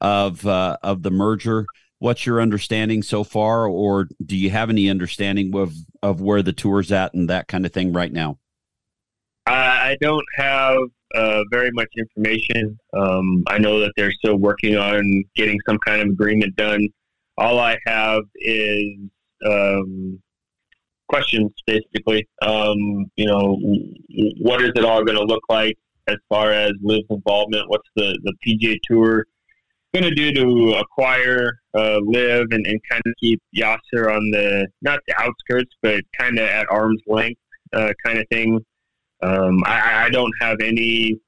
of 0.00 0.46
uh, 0.46 0.76
of 0.82 1.02
the 1.02 1.10
merger. 1.10 1.66
What's 1.98 2.26
your 2.26 2.40
understanding 2.40 3.02
so 3.02 3.24
far, 3.24 3.66
or 3.66 4.08
do 4.24 4.36
you 4.36 4.50
have 4.50 4.70
any 4.70 4.90
understanding 4.90 5.54
of 5.56 5.74
of 6.02 6.20
where 6.20 6.42
the 6.42 6.52
tour's 6.52 6.92
at 6.92 7.14
and 7.14 7.30
that 7.30 7.48
kind 7.48 7.66
of 7.66 7.72
thing 7.72 7.92
right 7.92 8.12
now? 8.12 8.38
I 9.46 9.96
don't 10.00 10.26
have 10.34 10.78
uh, 11.14 11.44
very 11.50 11.70
much 11.70 11.88
information. 11.96 12.78
Um, 12.92 13.44
I 13.46 13.58
know 13.58 13.78
that 13.80 13.92
they're 13.96 14.12
still 14.12 14.36
working 14.36 14.76
on 14.76 15.24
getting 15.36 15.58
some 15.66 15.78
kind 15.78 16.02
of 16.02 16.08
agreement 16.08 16.56
done. 16.56 16.88
All 17.38 17.60
I 17.60 17.78
have 17.86 18.22
is 18.36 18.98
um, 19.46 20.20
questions, 21.08 21.52
basically. 21.66 22.26
Um, 22.42 23.10
you 23.16 23.26
know, 23.26 23.58
what 24.40 24.62
is 24.62 24.72
it 24.74 24.84
all 24.84 25.04
going 25.04 25.18
to 25.18 25.24
look 25.24 25.42
like 25.48 25.76
as 26.06 26.16
far 26.28 26.52
as 26.52 26.72
LIV's 26.82 27.06
involvement? 27.10 27.68
What's 27.68 27.88
the, 27.96 28.18
the 28.22 28.34
PGA 28.46 28.78
Tour 28.84 29.26
going 29.94 30.04
to 30.04 30.14
do 30.14 30.32
to 30.32 30.74
acquire 30.74 31.52
uh, 31.74 31.98
LIV 32.02 32.48
and, 32.50 32.66
and 32.66 32.80
kind 32.90 33.02
of 33.06 33.14
keep 33.18 33.40
Yasser 33.56 34.14
on 34.14 34.30
the, 34.30 34.66
not 34.82 35.00
the 35.06 35.14
outskirts, 35.18 35.74
but 35.82 36.02
kind 36.18 36.38
of 36.38 36.48
at 36.48 36.66
arm's 36.70 37.02
length 37.06 37.40
uh, 37.72 37.92
kind 38.04 38.18
of 38.18 38.26
thing? 38.30 38.64
Um, 39.22 39.62
I, 39.64 40.06
I 40.06 40.10
don't 40.10 40.32
have 40.40 40.60
any 40.60 41.18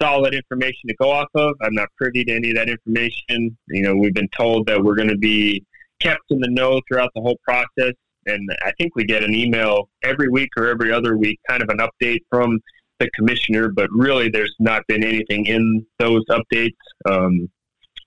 solid 0.00 0.34
information 0.34 0.88
to 0.88 0.94
go 0.96 1.10
off 1.10 1.28
of. 1.34 1.54
I'm 1.62 1.74
not 1.74 1.88
privy 1.96 2.24
to 2.24 2.32
any 2.32 2.50
of 2.50 2.56
that 2.56 2.68
information. 2.68 3.56
You 3.68 3.82
know, 3.82 3.94
we've 3.94 4.14
been 4.14 4.30
told 4.36 4.66
that 4.66 4.82
we're 4.82 4.96
going 4.96 5.08
to 5.08 5.18
be 5.18 5.64
kept 6.00 6.22
in 6.30 6.40
the 6.40 6.48
know 6.50 6.80
throughout 6.88 7.10
the 7.14 7.20
whole 7.20 7.38
process 7.44 7.92
and 8.26 8.48
I 8.62 8.72
think 8.78 8.94
we 8.96 9.04
get 9.04 9.22
an 9.22 9.34
email 9.34 9.88
every 10.02 10.28
week 10.28 10.50
or 10.56 10.68
every 10.68 10.92
other 10.92 11.16
week, 11.16 11.38
kind 11.48 11.62
of 11.62 11.68
an 11.68 11.78
update 11.78 12.20
from 12.28 12.58
the 12.98 13.10
commissioner. 13.16 13.68
But 13.68 13.88
really, 13.92 14.28
there's 14.28 14.54
not 14.58 14.82
been 14.88 15.04
anything 15.04 15.46
in 15.46 15.86
those 15.98 16.24
updates. 16.30 16.76
Um, 17.08 17.48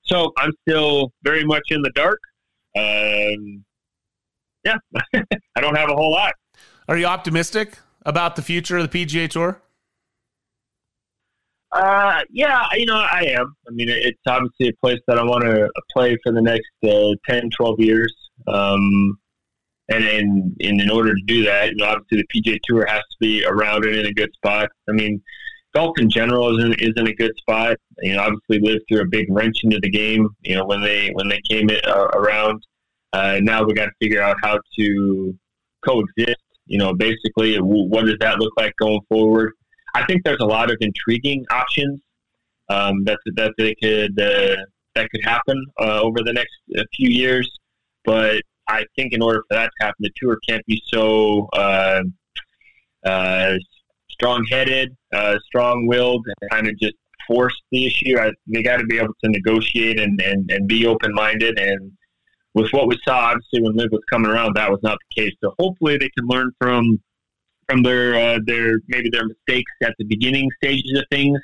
so 0.06 0.32
I'm 0.38 0.52
still 0.68 1.12
very 1.24 1.44
much 1.44 1.64
in 1.70 1.82
the 1.82 1.92
dark. 1.96 2.20
Um, 2.76 3.64
yeah, 4.64 4.78
I 5.56 5.62
don't 5.62 5.76
have 5.76 5.90
a 5.90 5.96
whole 5.96 6.12
lot. 6.12 6.34
Are 6.88 6.98
you 6.98 7.06
optimistic 7.06 7.78
about 8.06 8.36
the 8.36 8.42
future 8.42 8.78
of 8.78 8.90
the 8.90 9.06
PGA 9.06 9.30
Tour? 9.30 9.62
Uh, 11.72 12.22
yeah, 12.32 12.66
you 12.74 12.86
know, 12.86 12.98
I 12.98 13.34
am. 13.36 13.56
I 13.68 13.72
mean, 13.72 13.90
it's 13.90 14.20
obviously 14.28 14.70
a 14.70 14.74
place 14.74 15.00
that 15.08 15.18
I 15.18 15.24
want 15.24 15.44
to 15.44 15.70
play 15.92 16.16
for 16.24 16.32
the 16.32 16.42
next 16.42 16.70
uh, 16.84 17.16
10, 17.28 17.50
12 17.50 17.80
years. 17.80 18.14
Um, 18.48 19.18
and 19.90 20.04
in, 20.06 20.56
in, 20.60 20.80
in 20.80 20.90
order 20.90 21.14
to 21.14 21.22
do 21.26 21.44
that, 21.44 21.70
you 21.70 21.76
know, 21.76 21.86
obviously 21.86 22.24
the 22.24 22.42
PGA 22.42 22.60
Tour 22.64 22.86
has 22.88 23.02
to 23.02 23.18
be 23.20 23.46
around 23.46 23.86
and 23.86 23.96
in 23.96 24.06
a 24.06 24.14
good 24.14 24.34
spot. 24.34 24.70
I 24.90 24.94
mean, 24.94 25.22
golf 25.76 25.98
in 26.00 26.10
general 26.10 26.58
isn't 26.58 26.82
is 26.82 26.94
in 26.96 27.08
a 27.08 27.14
good 27.14 27.36
spot. 27.38 27.78
You 28.02 28.16
know, 28.16 28.22
obviously 28.22 28.60
LIV 28.60 28.82
threw 28.88 29.02
a 29.02 29.06
big 29.06 29.28
wrench 29.30 29.58
into 29.64 29.80
the 29.82 29.90
game. 29.90 30.30
You 30.42 30.56
know, 30.56 30.66
when 30.66 30.82
they 30.82 31.10
when 31.14 31.28
they 31.28 31.42
came 31.50 31.70
in, 31.70 31.80
uh, 31.86 32.08
around. 32.14 32.64
Uh, 33.12 33.40
now 33.44 33.64
we 33.64 33.76
got 33.76 33.86
to 33.86 33.92
figure 34.02 34.22
out 34.22 34.36
how 34.42 34.60
to 34.80 35.38
coexist. 35.86 36.42
You 36.66 36.80
know, 36.80 36.94
basically, 36.96 37.58
what 37.58 38.06
does 38.06 38.18
that 38.22 38.40
look 38.40 38.54
like 38.58 38.74
going 38.80 39.02
forward? 39.08 39.52
I 39.94 40.04
think 40.06 40.24
there's 40.24 40.40
a 40.40 40.46
lot 40.46 40.72
of 40.72 40.78
intriguing 40.82 41.46
options 41.52 42.02
um, 42.70 43.04
that 43.04 43.20
that 43.36 43.54
they 43.58 43.76
could 43.76 44.20
uh, 44.20 44.56
that 44.96 45.10
could 45.12 45.24
happen 45.24 45.64
uh, 45.80 46.02
over 46.02 46.20
the 46.26 46.34
next 46.34 46.54
few 46.96 47.10
years, 47.10 47.52
but 48.06 48.42
I 48.68 48.86
think 48.96 49.14
in 49.14 49.22
order 49.22 49.44
for 49.48 49.56
that 49.56 49.72
to 49.80 49.86
happen, 49.86 49.98
the 50.00 50.12
tour 50.16 50.38
can't 50.48 50.66
be 50.66 50.82
so 50.88 51.48
uh, 51.54 52.04
uh, 53.06 53.54
strong-headed, 54.10 54.96
uh, 55.14 55.38
strong-willed, 55.46 56.26
and 56.28 56.50
kind 56.50 56.68
of 56.68 56.78
just 56.80 56.96
force 57.28 57.60
the 57.72 57.86
issue. 57.86 58.18
I, 58.18 58.32
they 58.48 58.64
got 58.64 58.78
to 58.78 58.86
be 58.86 58.98
able 58.98 59.14
to 59.24 59.30
negotiate 59.30 60.00
and, 60.00 60.22
and, 60.22 60.50
and 60.50 60.68
be 60.68 60.86
open-minded. 60.86 61.60
And 61.60 61.92
with 62.54 62.72
what 62.72 62.88
we 62.88 62.98
saw, 63.06 63.32
obviously, 63.32 63.62
when 63.62 63.76
LIV 63.76 63.92
was 63.92 64.02
coming 64.12 64.32
around, 64.32 64.56
that 64.56 64.70
was 64.70 64.80
not 64.84 64.98
the 65.10 65.22
case. 65.22 65.34
So 65.44 65.54
hopefully, 65.60 65.98
they 65.98 66.10
can 66.18 66.28
learn 66.28 66.52
from 66.60 67.02
from 67.70 67.82
their 67.82 68.16
uh, 68.16 68.40
their 68.46 68.80
maybe 68.88 69.10
their 69.10 69.26
mistakes 69.26 69.72
at 69.84 69.94
the 69.98 70.06
beginning 70.06 70.50
stages 70.64 70.98
of 70.98 71.06
things, 71.10 71.40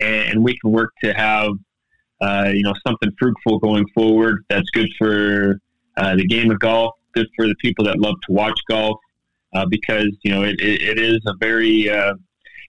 and, 0.00 0.30
and 0.30 0.44
we 0.44 0.58
can 0.58 0.70
work 0.70 0.92
to 1.02 1.12
have 1.12 1.52
uh, 2.20 2.50
you 2.52 2.62
know 2.62 2.74
something 2.86 3.10
fruitful 3.18 3.58
going 3.58 3.86
forward 3.94 4.44
that's 4.48 4.68
good 4.70 4.90
for 4.98 5.58
uh, 6.00 6.16
the 6.16 6.26
game 6.26 6.50
of 6.50 6.58
golf, 6.58 6.94
good 7.12 7.28
for 7.36 7.46
the 7.46 7.54
people 7.56 7.84
that 7.84 7.98
love 7.98 8.14
to 8.26 8.32
watch 8.32 8.58
golf, 8.68 8.98
uh, 9.54 9.66
because 9.66 10.08
you 10.22 10.32
know 10.32 10.42
it, 10.42 10.60
it, 10.60 10.80
it 10.82 10.98
is 10.98 11.20
a 11.26 11.34
very 11.38 11.90
uh, 11.90 12.14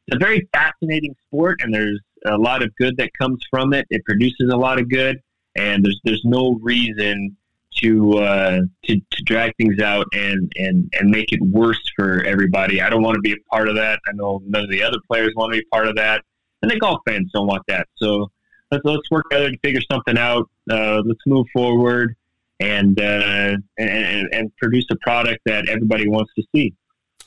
it's 0.08 0.16
a 0.16 0.20
very 0.20 0.48
fascinating 0.54 1.16
sport, 1.28 1.62
and 1.64 1.74
there's 1.74 2.00
a 2.26 2.38
lot 2.38 2.62
of 2.62 2.76
good 2.76 2.98
that 2.98 3.10
comes 3.20 3.40
from 3.50 3.74
it. 3.74 3.88
It 3.90 4.04
produces 4.04 4.52
a 4.52 4.58
lot 4.58 4.80
of 4.80 4.90
good, 4.90 5.22
and 5.56 5.84
there's 5.84 6.00
there's 6.04 6.24
no 6.26 6.60
reason 6.62 7.38
to 7.78 8.18
uh, 8.18 8.60
to, 8.84 8.96
to 8.98 9.24
drag 9.24 9.56
things 9.56 9.82
out 9.82 10.08
and, 10.12 10.52
and 10.58 10.94
and 11.00 11.10
make 11.10 11.32
it 11.32 11.40
worse 11.42 11.82
for 11.96 12.24
everybody. 12.26 12.82
I 12.82 12.90
don't 12.90 13.02
want 13.02 13.16
to 13.16 13.22
be 13.22 13.32
a 13.32 13.50
part 13.50 13.70
of 13.70 13.76
that. 13.76 14.02
I 14.10 14.12
know 14.14 14.42
none 14.46 14.66
of 14.66 14.70
the 14.70 14.84
other 14.84 14.98
players 15.08 15.32
want 15.38 15.54
to 15.54 15.60
be 15.60 15.66
part 15.72 15.88
of 15.88 15.96
that, 15.96 16.26
and 16.62 16.70
the 16.70 16.78
golf 16.78 17.00
fans 17.08 17.32
don't 17.34 17.48
want 17.48 17.64
that. 17.70 17.88
So 17.96 18.30
let's 18.72 18.84
let's 18.84 19.10
work 19.10 19.30
together 19.30 19.52
to 19.52 19.58
figure 19.60 19.82
something 19.90 20.18
out. 20.18 20.50
Uh, 20.70 21.02
let's 21.06 21.22
move 21.26 21.48
forward 21.54 22.18
and, 22.62 23.00
uh, 23.00 23.58
and 23.78 24.28
and 24.32 24.56
produce 24.58 24.86
a 24.92 24.96
product 24.98 25.42
that 25.46 25.68
everybody 25.68 26.08
wants 26.08 26.32
to 26.36 26.44
see. 26.56 26.74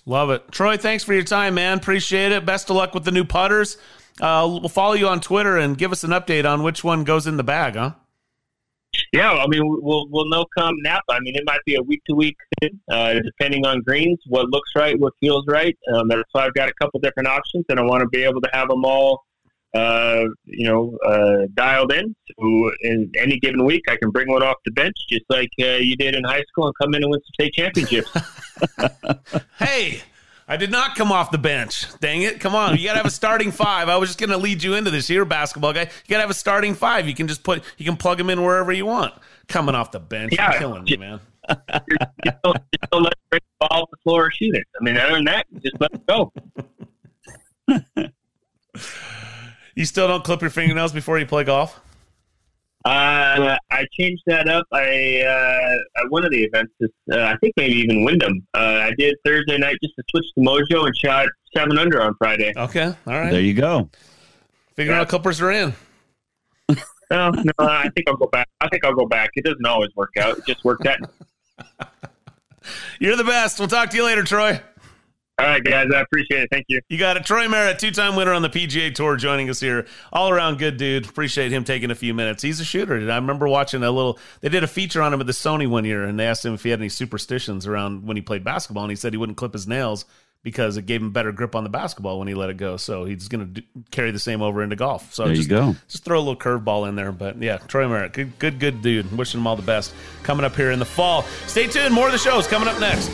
Love 0.06 0.30
it, 0.30 0.50
Troy. 0.52 0.76
Thanks 0.76 1.02
for 1.02 1.14
your 1.14 1.24
time, 1.24 1.54
man. 1.54 1.78
Appreciate 1.78 2.30
it. 2.32 2.44
Best 2.44 2.70
of 2.70 2.76
luck 2.76 2.94
with 2.94 3.04
the 3.04 3.10
new 3.10 3.24
putters. 3.24 3.76
Uh, 4.20 4.46
we'll 4.48 4.68
follow 4.68 4.94
you 4.94 5.08
on 5.08 5.20
Twitter 5.20 5.56
and 5.56 5.76
give 5.76 5.90
us 5.90 6.04
an 6.04 6.10
update 6.10 6.48
on 6.48 6.62
which 6.62 6.84
one 6.84 7.04
goes 7.04 7.26
in 7.26 7.36
the 7.36 7.42
bag, 7.42 7.74
huh? 7.74 7.92
Yeah, 9.12 9.32
I 9.32 9.46
mean, 9.48 9.62
we'll 9.64 10.06
we'll 10.08 10.28
know 10.28 10.44
come 10.56 10.76
Napa. 10.82 11.02
I 11.10 11.20
mean, 11.20 11.34
it 11.34 11.42
might 11.46 11.60
be 11.66 11.74
a 11.74 11.82
week 11.82 12.02
to 12.08 12.14
week 12.14 12.36
thing, 12.60 12.78
uh, 12.90 13.14
depending 13.14 13.66
on 13.66 13.80
greens, 13.82 14.20
what 14.28 14.48
looks 14.50 14.70
right, 14.76 14.98
what 15.00 15.14
feels 15.18 15.44
right. 15.48 15.76
Um, 15.92 16.06
that's 16.06 16.22
why 16.30 16.44
I've 16.44 16.54
got 16.54 16.68
a 16.68 16.74
couple 16.80 17.00
different 17.00 17.28
options, 17.28 17.64
and 17.68 17.80
I 17.80 17.82
want 17.82 18.02
to 18.02 18.08
be 18.08 18.22
able 18.22 18.40
to 18.42 18.50
have 18.52 18.68
them 18.68 18.84
all 18.84 19.24
uh, 19.74 20.26
you 20.44 20.66
know, 20.66 20.96
uh, 21.04 21.46
dialed 21.54 21.92
in. 21.92 22.14
So 22.28 22.70
in 22.82 23.10
any 23.18 23.38
given 23.38 23.64
week, 23.64 23.84
I 23.88 23.96
can 23.96 24.10
bring 24.10 24.30
one 24.30 24.42
off 24.42 24.56
the 24.64 24.70
bench, 24.70 24.96
just 25.08 25.24
like 25.28 25.50
uh, 25.60 25.76
you 25.76 25.96
did 25.96 26.14
in 26.14 26.24
high 26.24 26.42
school, 26.48 26.66
and 26.66 26.74
come 26.80 26.94
in 26.94 27.02
and 27.02 27.10
win 27.10 27.20
some 27.20 27.34
state 27.34 27.54
championships. 27.54 28.10
hey, 29.58 30.00
I 30.46 30.56
did 30.56 30.70
not 30.70 30.94
come 30.94 31.10
off 31.10 31.30
the 31.30 31.38
bench. 31.38 31.86
Dang 32.00 32.22
it! 32.22 32.38
Come 32.38 32.54
on, 32.54 32.76
you 32.76 32.84
got 32.84 32.92
to 32.92 32.98
have 32.98 33.06
a 33.06 33.10
starting 33.10 33.50
five. 33.50 33.88
I 33.88 33.96
was 33.96 34.10
just 34.10 34.20
going 34.20 34.30
to 34.30 34.36
lead 34.36 34.62
you 34.62 34.74
into 34.74 34.90
this 34.90 35.08
here, 35.08 35.24
basketball 35.24 35.72
guy. 35.72 35.82
You 35.82 36.08
got 36.08 36.16
to 36.16 36.22
have 36.22 36.30
a 36.30 36.34
starting 36.34 36.74
five. 36.74 37.08
You 37.08 37.14
can 37.14 37.26
just 37.26 37.42
put, 37.42 37.64
you 37.76 37.84
can 37.84 37.96
plug 37.96 38.18
them 38.18 38.30
in 38.30 38.42
wherever 38.42 38.72
you 38.72 38.86
want. 38.86 39.12
Coming 39.48 39.74
off 39.74 39.90
the 39.90 40.00
bench, 40.00 40.34
yeah, 40.36 40.52
you're 40.52 40.60
killing 40.60 40.84
me, 40.84 40.96
man. 40.96 41.20
just, 42.24 42.42
don't, 42.42 42.56
just 42.72 42.90
don't 42.90 43.02
let 43.02 43.14
the 43.30 43.40
ball 43.60 43.82
off 43.82 43.90
the 43.90 43.96
floor 44.02 44.26
or 44.26 44.30
shoot 44.30 44.54
it. 44.54 44.64
I 44.80 44.84
mean, 44.84 44.96
other 44.96 45.14
than 45.14 45.24
that, 45.24 45.46
just 45.60 45.80
let 45.80 45.92
it 45.92 46.06
go. 46.06 46.32
you 49.74 49.84
still 49.84 50.08
don't 50.08 50.24
clip 50.24 50.40
your 50.40 50.50
fingernails 50.50 50.92
before 50.92 51.18
you 51.18 51.26
play 51.26 51.44
golf? 51.44 51.80
Uh, 52.84 53.56
I 53.70 53.86
changed 53.98 54.22
that 54.26 54.46
up. 54.46 54.66
I 54.70 55.22
uh, 55.22 56.02
at 56.02 56.10
one 56.10 56.22
of 56.24 56.30
the 56.30 56.44
events, 56.44 56.74
uh, 56.82 57.18
I 57.18 57.34
think 57.38 57.54
maybe 57.56 57.76
even 57.76 58.04
Wyndham. 58.04 58.46
Uh, 58.52 58.58
I 58.58 58.92
did 58.98 59.14
Thursday 59.24 59.56
night 59.56 59.76
just 59.82 59.94
to 59.96 60.02
switch 60.10 60.26
to 60.34 60.40
Mojo 60.40 60.86
and 60.86 60.94
shot 60.94 61.28
seven 61.56 61.78
under 61.78 62.02
on 62.02 62.14
Friday. 62.18 62.52
Okay, 62.54 62.84
all 62.84 62.94
right. 63.06 63.30
There 63.30 63.40
you 63.40 63.54
go. 63.54 63.88
Fingernail 64.76 65.02
yeah. 65.02 65.06
clippers 65.06 65.40
are 65.40 65.50
in. 65.50 65.74
no, 67.10 67.30
no, 67.30 67.52
I 67.58 67.88
think 67.94 68.06
I'll 68.06 68.16
go 68.16 68.26
back. 68.26 68.48
I 68.60 68.68
think 68.68 68.84
I'll 68.84 68.94
go 68.94 69.06
back. 69.06 69.30
It 69.34 69.44
doesn't 69.46 69.64
always 69.64 69.90
work 69.96 70.12
out. 70.20 70.36
It 70.36 70.46
just 70.46 70.62
worked 70.62 70.86
out. 70.86 70.98
You're 73.00 73.16
the 73.16 73.24
best. 73.24 73.58
We'll 73.58 73.68
talk 73.68 73.90
to 73.90 73.96
you 73.96 74.04
later, 74.04 74.24
Troy. 74.24 74.60
All 75.36 75.46
right, 75.46 75.64
guys. 75.64 75.88
I 75.92 76.00
appreciate 76.00 76.44
it. 76.44 76.48
Thank 76.52 76.66
you. 76.68 76.80
You 76.88 76.96
got 76.96 77.16
it. 77.16 77.24
Troy 77.24 77.48
Merritt, 77.48 77.80
two 77.80 77.90
time 77.90 78.14
winner 78.14 78.32
on 78.32 78.42
the 78.42 78.48
PGA 78.48 78.94
Tour, 78.94 79.16
joining 79.16 79.50
us 79.50 79.58
here. 79.58 79.84
All 80.12 80.30
around 80.30 80.58
good 80.58 80.76
dude. 80.76 81.08
Appreciate 81.08 81.50
him 81.50 81.64
taking 81.64 81.90
a 81.90 81.94
few 81.96 82.14
minutes. 82.14 82.40
He's 82.40 82.60
a 82.60 82.64
shooter. 82.64 82.94
I 82.94 83.16
remember 83.16 83.48
watching 83.48 83.82
a 83.82 83.90
little, 83.90 84.18
they 84.42 84.48
did 84.48 84.62
a 84.62 84.68
feature 84.68 85.02
on 85.02 85.12
him 85.12 85.20
at 85.20 85.26
the 85.26 85.32
Sony 85.32 85.66
one 85.66 85.84
year, 85.84 86.04
and 86.04 86.20
they 86.20 86.26
asked 86.26 86.44
him 86.44 86.54
if 86.54 86.62
he 86.62 86.70
had 86.70 86.78
any 86.78 86.88
superstitions 86.88 87.66
around 87.66 88.06
when 88.06 88.16
he 88.16 88.22
played 88.22 88.44
basketball, 88.44 88.84
and 88.84 88.92
he 88.92 88.96
said 88.96 89.12
he 89.12 89.16
wouldn't 89.16 89.36
clip 89.36 89.54
his 89.54 89.66
nails 89.66 90.04
because 90.44 90.76
it 90.76 90.86
gave 90.86 91.00
him 91.00 91.10
better 91.10 91.32
grip 91.32 91.56
on 91.56 91.64
the 91.64 91.70
basketball 91.70 92.20
when 92.20 92.28
he 92.28 92.34
let 92.34 92.50
it 92.50 92.56
go. 92.56 92.76
So 92.76 93.04
he's 93.04 93.26
going 93.26 93.54
to 93.54 93.62
carry 93.90 94.12
the 94.12 94.20
same 94.20 94.40
over 94.40 94.62
into 94.62 94.76
golf. 94.76 95.12
So 95.14 95.24
there 95.24 95.34
just, 95.34 95.48
you 95.48 95.56
go. 95.56 95.74
Just 95.88 96.04
throw 96.04 96.18
a 96.18 96.20
little 96.20 96.36
curveball 96.36 96.88
in 96.88 96.94
there. 96.94 97.10
But 97.10 97.42
yeah, 97.42 97.56
Troy 97.56 97.88
Merritt, 97.88 98.12
good, 98.12 98.38
good, 98.38 98.60
good 98.60 98.82
dude. 98.82 99.10
Wishing 99.16 99.40
him 99.40 99.48
all 99.48 99.56
the 99.56 99.62
best 99.62 99.94
coming 100.22 100.44
up 100.44 100.54
here 100.54 100.70
in 100.70 100.78
the 100.78 100.84
fall. 100.84 101.22
Stay 101.48 101.66
tuned. 101.66 101.92
More 101.92 102.06
of 102.06 102.12
the 102.12 102.18
shows 102.18 102.46
coming 102.46 102.68
up 102.68 102.78
next. 102.78 103.10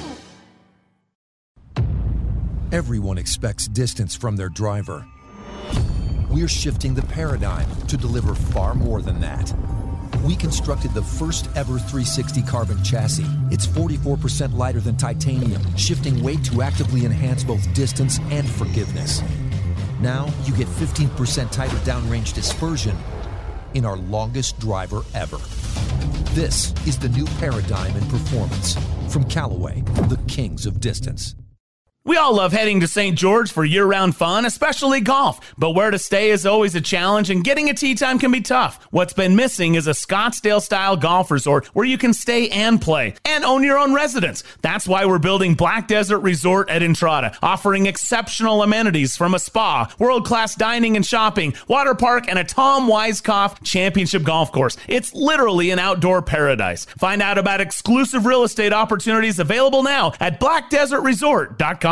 Everyone 2.72 3.18
expects 3.18 3.66
distance 3.66 4.14
from 4.14 4.36
their 4.36 4.48
driver. 4.48 5.04
We're 6.30 6.46
shifting 6.46 6.94
the 6.94 7.02
paradigm 7.02 7.68
to 7.88 7.96
deliver 7.96 8.32
far 8.32 8.76
more 8.76 9.02
than 9.02 9.20
that. 9.20 9.52
We 10.22 10.36
constructed 10.36 10.94
the 10.94 11.02
first 11.02 11.48
ever 11.56 11.80
360 11.80 12.42
carbon 12.42 12.80
chassis. 12.84 13.26
It's 13.50 13.66
44% 13.66 14.54
lighter 14.54 14.78
than 14.78 14.96
titanium, 14.96 15.60
shifting 15.76 16.22
weight 16.22 16.44
to 16.44 16.62
actively 16.62 17.04
enhance 17.04 17.42
both 17.42 17.74
distance 17.74 18.20
and 18.30 18.48
forgiveness. 18.48 19.20
Now 20.00 20.32
you 20.44 20.54
get 20.54 20.68
15% 20.68 21.50
tighter 21.50 21.76
downrange 21.78 22.34
dispersion 22.34 22.96
in 23.74 23.84
our 23.84 23.96
longest 23.96 24.60
driver 24.60 25.02
ever. 25.14 25.38
This 26.34 26.72
is 26.86 27.00
the 27.00 27.08
new 27.08 27.26
paradigm 27.40 27.96
in 27.96 28.08
performance 28.08 28.76
from 29.12 29.24
Callaway, 29.24 29.80
the 30.08 30.20
kings 30.28 30.66
of 30.66 30.78
distance. 30.78 31.34
We 32.03 32.16
all 32.16 32.34
love 32.34 32.53
heading 32.53 32.80
to 32.80 32.88
St. 32.88 33.14
George 33.14 33.53
for 33.53 33.62
year 33.62 33.84
round 33.84 34.16
fun, 34.16 34.46
especially 34.46 35.03
golf. 35.03 35.53
But 35.59 35.72
where 35.72 35.90
to 35.90 35.98
stay 35.98 36.30
is 36.30 36.46
always 36.46 36.74
a 36.74 36.80
challenge, 36.80 37.28
and 37.28 37.44
getting 37.44 37.68
a 37.68 37.74
tee 37.74 37.94
time 37.94 38.18
can 38.18 38.32
be 38.32 38.40
tough. 38.40 38.82
What's 38.90 39.12
been 39.12 39.36
missing 39.36 39.74
is 39.74 39.86
a 39.86 39.90
Scottsdale 39.90 40.62
style 40.62 40.96
golf 40.96 41.30
resort 41.30 41.66
where 41.74 41.84
you 41.84 41.98
can 41.98 42.14
stay 42.14 42.48
and 42.48 42.80
play 42.80 43.16
and 43.26 43.44
own 43.44 43.62
your 43.64 43.76
own 43.76 43.92
residence. 43.92 44.42
That's 44.62 44.88
why 44.88 45.05
we're 45.05 45.18
building 45.18 45.53
Black 45.53 45.88
Desert 45.88 46.20
Resort 46.20 46.70
at 46.70 46.82
Entrada, 46.82 47.36
offering 47.42 47.84
exceptional 47.84 48.62
amenities 48.62 49.14
from 49.14 49.34
a 49.34 49.38
spa, 49.38 49.94
world 49.98 50.24
class 50.24 50.55
dining 50.55 50.96
and 50.96 51.05
shopping, 51.05 51.53
water 51.68 51.94
park, 51.94 52.28
and 52.28 52.38
a 52.38 52.44
Tom 52.44 52.88
Weiskopf 52.88 53.62
championship 53.62 54.22
golf 54.22 54.53
course. 54.53 54.78
It's 54.88 55.12
literally 55.12 55.70
an 55.70 55.78
outdoor 55.78 56.22
paradise. 56.22 56.86
Find 56.86 57.20
out 57.20 57.36
about 57.36 57.61
exclusive 57.61 58.24
real 58.24 58.42
estate 58.42 58.72
opportunities 58.72 59.38
available 59.38 59.82
now 59.82 60.14
at 60.18 60.40
blackdesertresort.com. 60.40 61.89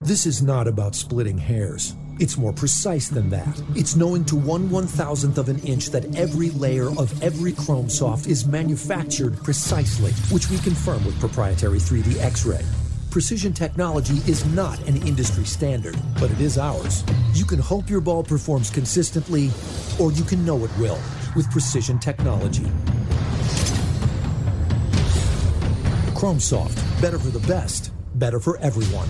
This 0.00 0.26
is 0.26 0.42
not 0.42 0.66
about 0.66 0.96
splitting 0.96 1.38
hairs. 1.38 1.94
It's 2.18 2.36
more 2.36 2.52
precise 2.52 3.06
than 3.06 3.30
that. 3.30 3.62
It's 3.76 3.94
knowing 3.94 4.24
to 4.24 4.34
one 4.34 4.68
one 4.70 4.88
thousandth 4.88 5.38
of 5.38 5.48
an 5.48 5.60
inch 5.60 5.90
that 5.90 6.16
every 6.16 6.50
layer 6.50 6.88
of 6.98 7.22
every 7.22 7.52
Chrome 7.52 7.88
Soft 7.88 8.26
is 8.26 8.44
manufactured 8.44 9.36
precisely, 9.44 10.10
which 10.34 10.50
we 10.50 10.58
confirm 10.58 11.04
with 11.04 11.16
proprietary 11.20 11.78
3D 11.78 12.20
X-ray. 12.20 12.64
Precision 13.12 13.52
technology 13.52 14.16
is 14.28 14.44
not 14.46 14.80
an 14.88 14.96
industry 15.06 15.44
standard, 15.44 15.96
but 16.18 16.32
it 16.32 16.40
is 16.40 16.58
ours. 16.58 17.04
You 17.34 17.44
can 17.44 17.60
hope 17.60 17.88
your 17.88 18.00
ball 18.00 18.24
performs 18.24 18.68
consistently, 18.68 19.52
or 20.00 20.10
you 20.10 20.24
can 20.24 20.44
know 20.44 20.64
it 20.64 20.76
will 20.76 20.98
with 21.36 21.48
precision 21.52 22.00
technology. 22.00 22.66
Chrome 26.16 26.40
Soft, 26.40 26.76
better 27.00 27.20
for 27.20 27.30
the 27.30 27.46
best, 27.46 27.93
better 28.24 28.40
for 28.40 28.56
everyone. 28.60 29.06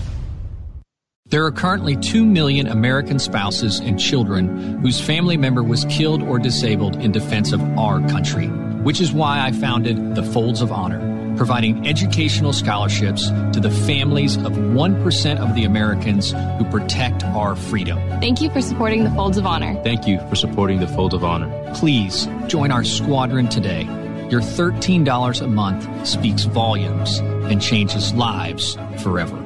There 1.27 1.45
are 1.45 1.51
currently 1.51 1.95
2 1.95 2.25
million 2.25 2.67
American 2.67 3.17
spouses 3.17 3.79
and 3.79 3.97
children 3.97 4.79
whose 4.81 4.99
family 4.99 5.37
member 5.37 5.63
was 5.63 5.85
killed 5.85 6.21
or 6.21 6.37
disabled 6.37 6.97
in 6.97 7.13
defense 7.13 7.53
of 7.53 7.61
our 7.79 8.01
country, 8.09 8.47
which 8.83 8.99
is 8.99 9.13
why 9.13 9.39
I 9.39 9.53
founded 9.53 10.15
the 10.15 10.23
Folds 10.23 10.61
of 10.61 10.69
Honor, 10.73 10.99
providing 11.37 11.87
educational 11.87 12.51
scholarships 12.51 13.29
to 13.53 13.61
the 13.61 13.71
families 13.71 14.35
of 14.35 14.51
1% 14.51 15.39
of 15.39 15.55
the 15.55 15.63
Americans 15.63 16.33
who 16.57 16.65
protect 16.65 17.23
our 17.23 17.55
freedom. 17.55 17.97
Thank 18.19 18.41
you 18.41 18.49
for 18.49 18.61
supporting 18.61 19.05
the 19.05 19.11
Folds 19.11 19.37
of 19.37 19.45
Honor. 19.45 19.81
Thank 19.81 20.05
you 20.05 20.19
for 20.27 20.35
supporting 20.35 20.81
the 20.81 20.89
Folds 20.89 21.15
of 21.15 21.23
Honor. 21.23 21.49
Please 21.73 22.27
join 22.47 22.69
our 22.69 22.83
squadron 22.83 23.47
today. 23.47 23.87
Your 24.31 24.41
$13 24.41 25.41
a 25.41 25.47
month 25.47 26.07
speaks 26.07 26.45
volumes 26.45 27.19
and 27.19 27.61
changes 27.61 28.11
lives 28.13 28.75
forever. 29.03 29.37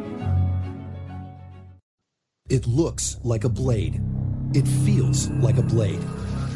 It 2.49 2.65
looks 2.65 3.17
like 3.21 3.43
a 3.43 3.49
blade. 3.49 4.01
It 4.53 4.65
feels 4.65 5.29
like 5.31 5.57
a 5.57 5.61
blade, 5.61 6.01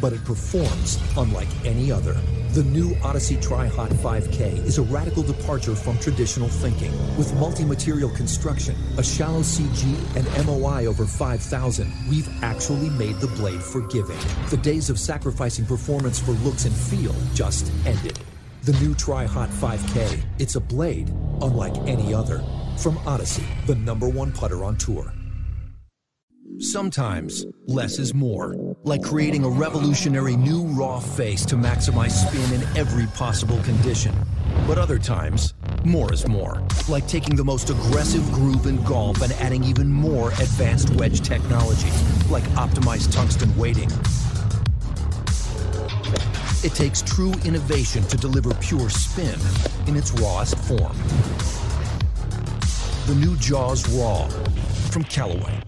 but 0.03 0.11
it 0.11 0.23
performs 0.25 0.99
unlike 1.15 1.47
any 1.63 1.89
other. 1.89 2.11
The 2.51 2.63
new 2.65 2.93
Odyssey 3.05 3.37
Tri-Hot 3.37 3.89
5K 3.89 4.65
is 4.65 4.77
a 4.77 4.81
radical 4.81 5.23
departure 5.23 5.75
from 5.75 5.97
traditional 5.97 6.49
thinking. 6.49 6.91
With 7.17 7.33
multi-material 7.35 8.09
construction, 8.09 8.75
a 8.97 9.03
shallow 9.03 9.39
CG, 9.39 9.95
and 10.17 10.45
MOI 10.45 10.87
over 10.87 11.05
5,000, 11.05 11.89
we've 12.09 12.27
actually 12.43 12.89
made 12.89 13.15
the 13.21 13.27
blade 13.27 13.63
forgiving. 13.63 14.19
The 14.49 14.57
days 14.57 14.89
of 14.89 14.99
sacrificing 14.99 15.65
performance 15.65 16.19
for 16.19 16.31
looks 16.31 16.65
and 16.65 16.75
feel 16.75 17.15
just 17.33 17.71
ended. 17.85 18.19
The 18.63 18.73
new 18.81 18.93
Tri-Hot 18.95 19.51
5K, 19.51 20.21
it's 20.37 20.55
a 20.55 20.59
blade 20.59 21.11
unlike 21.41 21.77
any 21.87 22.13
other. 22.13 22.43
From 22.77 22.97
Odyssey, 23.07 23.45
the 23.67 23.75
number 23.75 24.09
one 24.09 24.33
putter 24.33 24.65
on 24.65 24.75
tour. 24.75 25.13
Sometimes 26.59 27.45
less 27.67 27.99
is 27.99 28.13
more, 28.13 28.55
like 28.83 29.03
creating 29.03 29.43
a 29.43 29.49
revolutionary 29.49 30.35
new 30.35 30.63
raw 30.67 30.99
face 30.99 31.45
to 31.45 31.55
maximize 31.55 32.11
spin 32.11 32.61
in 32.61 32.77
every 32.77 33.07
possible 33.07 33.57
condition. 33.63 34.13
But 34.67 34.77
other 34.77 34.99
times, 34.99 35.53
more 35.83 36.13
is 36.13 36.27
more, 36.27 36.61
like 36.87 37.07
taking 37.07 37.35
the 37.35 37.43
most 37.43 37.69
aggressive 37.69 38.23
groove 38.31 38.67
in 38.67 38.81
golf 38.83 39.21
and 39.21 39.33
adding 39.33 39.63
even 39.63 39.89
more 39.89 40.29
advanced 40.29 40.91
wedge 40.91 41.21
technology, 41.21 41.89
like 42.29 42.43
optimized 42.55 43.11
tungsten 43.11 43.55
weighting. 43.57 43.89
It 46.63 46.75
takes 46.75 47.01
true 47.01 47.33
innovation 47.45 48.03
to 48.03 48.17
deliver 48.17 48.53
pure 48.55 48.89
spin 48.89 49.39
in 49.87 49.97
its 49.97 50.11
rawest 50.13 50.57
form. 50.59 50.95
The 53.07 53.15
new 53.15 53.35
Jaws 53.37 53.89
Raw 53.89 54.27
from 54.91 55.03
Callaway. 55.03 55.61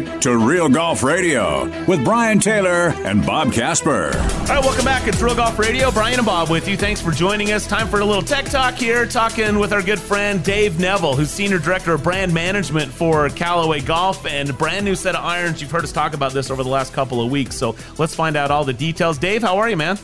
Back 0.00 0.22
to 0.22 0.38
Real 0.38 0.70
Golf 0.70 1.02
Radio 1.02 1.66
with 1.84 2.02
Brian 2.02 2.40
Taylor 2.40 2.94
and 3.04 3.26
Bob 3.26 3.52
Casper. 3.52 4.06
All 4.06 4.46
right, 4.46 4.64
welcome 4.64 4.86
back. 4.86 5.06
It's 5.06 5.20
Real 5.20 5.34
Golf 5.34 5.58
Radio. 5.58 5.90
Brian 5.90 6.18
and 6.18 6.24
Bob 6.24 6.48
with 6.48 6.66
you. 6.66 6.78
Thanks 6.78 7.02
for 7.02 7.10
joining 7.10 7.52
us. 7.52 7.66
Time 7.66 7.88
for 7.88 8.00
a 8.00 8.04
little 8.04 8.22
tech 8.22 8.46
talk 8.46 8.72
here, 8.72 9.04
talking 9.04 9.58
with 9.58 9.70
our 9.70 9.82
good 9.82 9.98
friend 10.00 10.42
Dave 10.42 10.80
Neville, 10.80 11.14
who's 11.14 11.30
Senior 11.30 11.58
Director 11.58 11.92
of 11.92 12.02
Brand 12.02 12.32
Management 12.32 12.90
for 12.90 13.28
Callaway 13.28 13.82
Golf 13.82 14.24
and 14.24 14.48
a 14.48 14.54
brand 14.54 14.86
new 14.86 14.94
set 14.94 15.14
of 15.14 15.22
irons. 15.22 15.60
You've 15.60 15.70
heard 15.70 15.84
us 15.84 15.92
talk 15.92 16.14
about 16.14 16.32
this 16.32 16.50
over 16.50 16.62
the 16.62 16.70
last 16.70 16.94
couple 16.94 17.20
of 17.20 17.30
weeks, 17.30 17.54
so 17.54 17.76
let's 17.98 18.14
find 18.14 18.34
out 18.34 18.50
all 18.50 18.64
the 18.64 18.72
details. 18.72 19.18
Dave, 19.18 19.42
how 19.42 19.58
are 19.58 19.68
you, 19.68 19.76
man? 19.76 19.98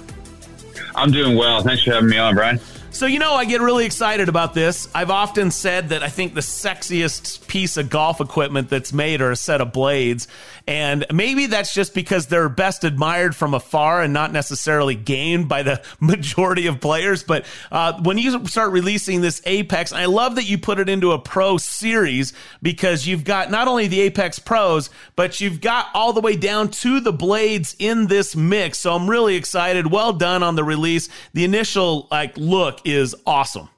I'm 0.97 1.11
doing 1.11 1.34
well. 1.34 1.62
Thanks 1.62 1.82
for 1.82 1.93
having 1.93 2.11
me 2.11 2.18
on, 2.18 2.34
Brian. 2.34 2.61
So, 2.99 3.07
you 3.07 3.21
know, 3.21 3.35
I 3.35 3.45
get 3.45 3.61
really 3.61 3.87
excited 3.87 4.29
about 4.29 4.55
this. 4.55 4.89
I've 4.93 5.13
often 5.13 5.53
said 5.53 5.91
that 5.91 6.03
I 6.03 6.09
think 6.09 6.35
the 6.35 6.41
sexiest 6.41 7.47
piece 7.47 7.77
of 7.77 7.91
golf 7.91 8.21
equipment 8.21 8.71
that's 8.71 8.93
made 8.93 9.21
are 9.21 9.31
a 9.31 9.37
set 9.37 9.61
of 9.61 9.73
blades. 9.73 10.27
And 10.69 11.07
maybe 11.11 11.47
that's 11.47 11.73
just 11.73 11.95
because 11.95 12.27
they're 12.27 12.51
best 12.51 12.85
admired 12.85 13.35
from 13.35 13.55
afar 13.55 14.03
and 14.03 14.12
not 14.12 14.33
necessarily 14.33 14.95
gained 14.95 15.49
by 15.49 15.62
the 15.62 15.83
majority 16.01 16.66
of 16.66 16.79
players. 16.79 17.23
But 17.23 17.47
uh, 17.73 17.99
when 18.03 18.19
you 18.19 18.47
start 18.47 18.73
releasing 18.73 19.23
this 19.23 19.41
Apex, 19.47 19.95
I 19.95 20.05
love 20.05 20.35
that 20.35 20.45
you 20.45 20.59
put 20.59 20.79
it 20.79 20.91
into 20.91 21.12
a 21.12 21.19
pro 21.19 21.57
series 21.57 22.35
because 22.61 23.07
you've 23.07 23.25
got 23.25 23.51
not 23.51 23.66
only 23.66 23.87
the 23.87 24.03
Apex 24.03 24.39
Pros, 24.39 24.91
but 25.16 25.41
you've 25.41 25.62
got 25.62 25.87
all 25.95 26.12
the 26.12 26.21
way 26.21 26.37
down 26.37 26.69
to 26.69 27.01
the 27.01 27.14
blades 27.14 27.75
in 27.79 28.07
this 28.07 28.37
mix. 28.37 28.77
So 28.77 28.95
I'm 28.95 29.09
really 29.09 29.37
excited. 29.37 29.91
Well 29.91 30.12
done 30.12 30.43
on 30.43 30.55
the 30.55 30.64
release. 30.64 31.09
The 31.33 31.45
initial 31.45 32.09
like 32.11 32.37
look 32.37 32.81
is 32.85 33.14
awesome. 33.27 33.71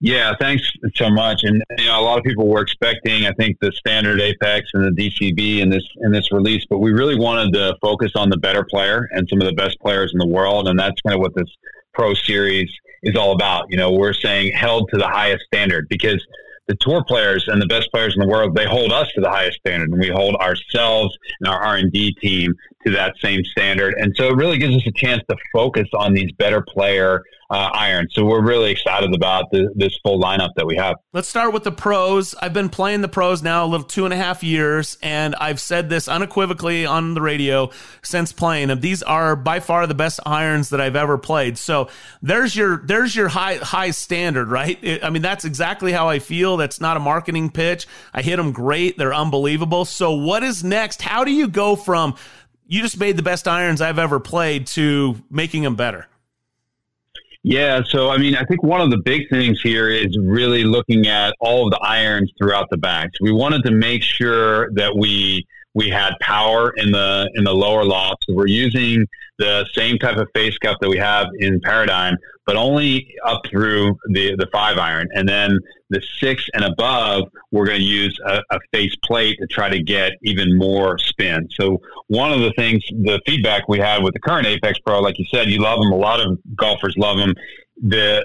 Yeah, 0.00 0.34
thanks 0.38 0.70
so 0.94 1.08
much. 1.08 1.44
And 1.44 1.62
you 1.78 1.86
know, 1.86 2.00
a 2.00 2.02
lot 2.02 2.18
of 2.18 2.24
people 2.24 2.46
were 2.46 2.60
expecting, 2.60 3.26
I 3.26 3.32
think, 3.32 3.58
the 3.60 3.72
standard 3.72 4.20
Apex 4.20 4.70
and 4.74 4.84
the 4.84 5.10
DCB 5.10 5.60
in 5.60 5.70
this 5.70 5.84
in 6.02 6.12
this 6.12 6.30
release, 6.30 6.64
but 6.68 6.78
we 6.78 6.92
really 6.92 7.18
wanted 7.18 7.52
to 7.54 7.76
focus 7.80 8.12
on 8.14 8.28
the 8.28 8.36
better 8.36 8.64
player 8.64 9.08
and 9.12 9.28
some 9.28 9.40
of 9.40 9.46
the 9.46 9.54
best 9.54 9.78
players 9.80 10.12
in 10.12 10.18
the 10.18 10.26
world, 10.26 10.68
and 10.68 10.78
that's 10.78 11.00
kind 11.02 11.14
of 11.14 11.20
what 11.20 11.34
this 11.34 11.48
Pro 11.94 12.14
Series 12.14 12.70
is 13.02 13.16
all 13.16 13.32
about. 13.32 13.70
You 13.70 13.76
know, 13.76 13.92
we're 13.92 14.12
saying 14.12 14.52
held 14.52 14.90
to 14.90 14.98
the 14.98 15.08
highest 15.08 15.44
standard 15.46 15.88
because 15.88 16.24
the 16.66 16.76
tour 16.80 17.04
players 17.04 17.46
and 17.48 17.60
the 17.60 17.66
best 17.66 17.90
players 17.92 18.14
in 18.14 18.20
the 18.20 18.28
world 18.28 18.54
they 18.54 18.64
hold 18.66 18.92
us 18.92 19.10
to 19.14 19.20
the 19.20 19.28
highest 19.28 19.58
standard 19.58 19.90
and 19.90 20.00
we 20.00 20.08
hold 20.08 20.34
ourselves 20.36 21.16
and 21.40 21.48
our 21.48 21.62
r&d 21.62 22.14
team 22.22 22.54
to 22.86 22.92
that 22.92 23.14
same 23.22 23.44
standard 23.44 23.94
and 23.94 24.14
so 24.16 24.28
it 24.28 24.36
really 24.36 24.58
gives 24.58 24.76
us 24.76 24.86
a 24.86 24.92
chance 24.92 25.22
to 25.28 25.36
focus 25.52 25.88
on 25.94 26.12
these 26.14 26.30
better 26.32 26.62
player 26.62 27.22
uh, 27.50 27.70
iron. 27.72 28.08
So 28.10 28.24
we're 28.24 28.42
really 28.42 28.70
excited 28.70 29.14
about 29.14 29.50
the, 29.50 29.72
this 29.76 29.96
full 30.02 30.20
lineup 30.20 30.50
that 30.56 30.66
we 30.66 30.76
have. 30.76 30.96
Let's 31.12 31.28
start 31.28 31.52
with 31.52 31.64
the 31.64 31.72
pros. 31.72 32.34
I've 32.34 32.52
been 32.52 32.68
playing 32.68 33.02
the 33.02 33.08
pros 33.08 33.42
now 33.42 33.64
a 33.64 33.68
little 33.68 33.86
two 33.86 34.04
and 34.04 34.14
a 34.14 34.16
half 34.16 34.42
years, 34.42 34.98
and 35.02 35.34
I've 35.36 35.60
said 35.60 35.88
this 35.88 36.08
unequivocally 36.08 36.86
on 36.86 37.14
the 37.14 37.20
radio 37.20 37.70
since 38.02 38.32
playing 38.32 38.68
them. 38.68 38.80
These 38.80 39.02
are 39.02 39.36
by 39.36 39.60
far 39.60 39.86
the 39.86 39.94
best 39.94 40.20
irons 40.26 40.70
that 40.70 40.80
I've 40.80 40.96
ever 40.96 41.18
played. 41.18 41.58
So 41.58 41.88
there's 42.22 42.56
your 42.56 42.82
there's 42.84 43.14
your 43.14 43.28
high 43.28 43.56
high 43.56 43.90
standard, 43.90 44.48
right? 44.48 44.78
I 45.02 45.10
mean 45.10 45.22
that's 45.22 45.44
exactly 45.44 45.92
how 45.92 46.08
I 46.08 46.18
feel. 46.18 46.56
That's 46.56 46.80
not 46.80 46.96
a 46.96 47.00
marketing 47.00 47.50
pitch. 47.50 47.86
I 48.12 48.22
hit 48.22 48.36
them 48.36 48.52
great. 48.52 48.96
They're 48.96 49.14
unbelievable. 49.14 49.84
So 49.84 50.12
what 50.12 50.42
is 50.42 50.64
next? 50.64 51.02
How 51.02 51.24
do 51.24 51.30
you 51.30 51.48
go 51.48 51.76
from 51.76 52.16
you 52.74 52.82
just 52.82 52.98
made 52.98 53.16
the 53.16 53.22
best 53.22 53.46
irons 53.46 53.80
I've 53.80 53.98
ever 53.98 54.18
played 54.18 54.66
to 54.68 55.16
making 55.30 55.62
them 55.62 55.76
better? 55.76 56.06
Yeah, 57.42 57.82
so 57.86 58.10
I 58.10 58.16
mean, 58.16 58.36
I 58.36 58.44
think 58.44 58.62
one 58.62 58.80
of 58.80 58.90
the 58.90 58.96
big 58.96 59.28
things 59.28 59.60
here 59.60 59.90
is 59.90 60.16
really 60.18 60.64
looking 60.64 61.06
at 61.06 61.34
all 61.40 61.66
of 61.66 61.72
the 61.72 61.78
irons 61.78 62.32
throughout 62.38 62.68
the. 62.70 62.78
So 62.84 63.18
we 63.20 63.32
wanted 63.32 63.62
to 63.64 63.70
make 63.70 64.02
sure 64.02 64.70
that 64.72 64.96
we 64.96 65.46
we 65.74 65.90
had 65.90 66.14
power 66.20 66.72
in 66.76 66.90
the 66.90 67.30
in 67.34 67.44
the 67.44 67.52
lower 67.52 67.84
loft. 67.84 68.24
So 68.26 68.34
we're 68.34 68.46
using 68.46 69.06
the 69.38 69.66
same 69.74 69.98
type 69.98 70.16
of 70.16 70.28
face 70.34 70.56
cup 70.58 70.78
that 70.80 70.88
we 70.88 70.96
have 70.96 71.26
in 71.38 71.60
Paradigm, 71.60 72.16
but 72.46 72.56
only 72.56 73.14
up 73.24 73.42
through 73.46 73.96
the 74.10 74.36
the 74.36 74.46
five 74.52 74.78
iron, 74.78 75.08
and 75.14 75.28
then 75.28 75.58
the 75.90 76.02
six 76.18 76.48
and 76.54 76.64
above, 76.64 77.28
we're 77.52 77.66
going 77.66 77.80
to 77.80 77.86
use 77.86 78.18
a, 78.26 78.42
a 78.50 78.58
face 78.72 78.94
plate 79.04 79.38
to 79.40 79.46
try 79.46 79.68
to 79.68 79.82
get 79.82 80.12
even 80.22 80.56
more 80.56 80.98
spin. 80.98 81.48
So 81.52 81.80
one 82.08 82.32
of 82.32 82.40
the 82.40 82.52
things, 82.56 82.82
the 82.90 83.20
feedback 83.26 83.68
we 83.68 83.78
had 83.78 84.02
with 84.02 84.14
the 84.14 84.20
current 84.20 84.46
Apex 84.46 84.78
Pro, 84.80 85.00
like 85.00 85.18
you 85.18 85.26
said, 85.32 85.48
you 85.48 85.60
love 85.60 85.78
them. 85.78 85.92
A 85.92 85.96
lot 85.96 86.20
of 86.20 86.38
golfers 86.56 86.96
love 86.96 87.18
them. 87.18 87.34
The 87.82 88.24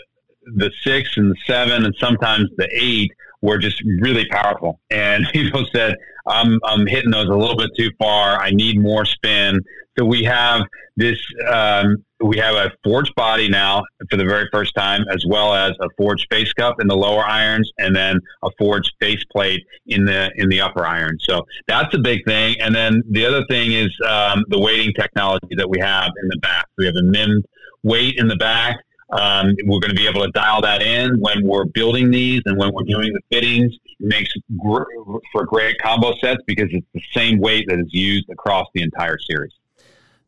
the 0.56 0.72
six 0.84 1.18
and 1.18 1.32
the 1.32 1.36
seven, 1.46 1.86
and 1.86 1.96
sometimes 2.00 2.50
the 2.58 2.68
eight 2.72 3.12
were 3.42 3.58
just 3.58 3.82
really 4.02 4.26
powerful. 4.28 4.80
And 4.90 5.26
people 5.32 5.66
said, 5.74 5.96
I'm, 6.28 6.60
I'm 6.64 6.86
hitting 6.86 7.12
those 7.12 7.28
a 7.28 7.36
little 7.36 7.58
bit 7.58 7.72
too 7.78 7.92
far. 8.00 8.40
I 8.40 8.52
need 8.52 8.80
more 8.80 9.06
spin. 9.06 9.60
So 10.00 10.06
we 10.06 10.24
have 10.24 10.62
this, 10.96 11.20
um, 11.50 12.06
we 12.22 12.38
have 12.38 12.56
a 12.56 12.72
forged 12.86 13.14
body 13.16 13.50
now 13.50 13.84
for 14.10 14.16
the 14.16 14.24
very 14.24 14.48
first 14.50 14.74
time, 14.74 15.04
as 15.12 15.26
well 15.28 15.54
as 15.54 15.74
a 15.82 15.90
forged 15.98 16.26
face 16.32 16.54
cup 16.54 16.80
in 16.80 16.88
the 16.88 16.96
lower 16.96 17.26
irons, 17.26 17.70
and 17.80 17.94
then 17.94 18.18
a 18.44 18.50
forged 18.58 18.94
face 19.02 19.24
plate 19.30 19.62
in 19.88 20.06
the 20.06 20.32
in 20.38 20.48
the 20.48 20.62
upper 20.62 20.86
iron. 20.86 21.18
So 21.20 21.46
that's 21.68 21.94
a 21.94 22.00
big 22.00 22.24
thing. 22.26 22.56
And 22.62 22.74
then 22.74 23.02
the 23.10 23.26
other 23.26 23.44
thing 23.50 23.74
is 23.74 23.90
um, 24.08 24.46
the 24.48 24.60
weighting 24.60 24.94
technology 24.94 25.56
that 25.58 25.70
we 25.70 25.80
have 25.80 26.12
in 26.24 26.30
the 26.30 26.38
back. 26.38 26.68
We 26.78 26.86
have 26.86 26.96
a 26.96 27.04
MIM 27.04 27.44
weight 27.84 28.16
in 28.18 28.30
the 28.30 28.38
back 28.38 28.78
um, 29.12 29.56
we're 29.66 29.80
going 29.80 29.90
to 29.90 29.96
be 29.96 30.08
able 30.08 30.24
to 30.24 30.32
dial 30.32 30.62
that 30.62 30.84
in 30.84 31.20
when 31.20 31.44
we're 31.44 31.66
building 31.66 32.12
these 32.12 32.42
and 32.46 32.58
when 32.58 32.72
we're 32.74 32.84
doing 32.84 33.12
the 33.12 33.22
fittings. 33.32 33.74
It 34.00 34.08
makes 34.08 34.32
gr- 34.58 34.84
for 35.32 35.46
great 35.46 35.80
combo 35.80 36.14
sets 36.22 36.42
because 36.46 36.68
it's 36.72 36.86
the 36.94 37.02
same 37.14 37.40
weight 37.40 37.66
that 37.70 37.80
is 37.80 37.92
used 37.92 38.30
across 38.30 38.68
the 38.76 38.84
entire 38.84 39.18
series. 39.18 39.52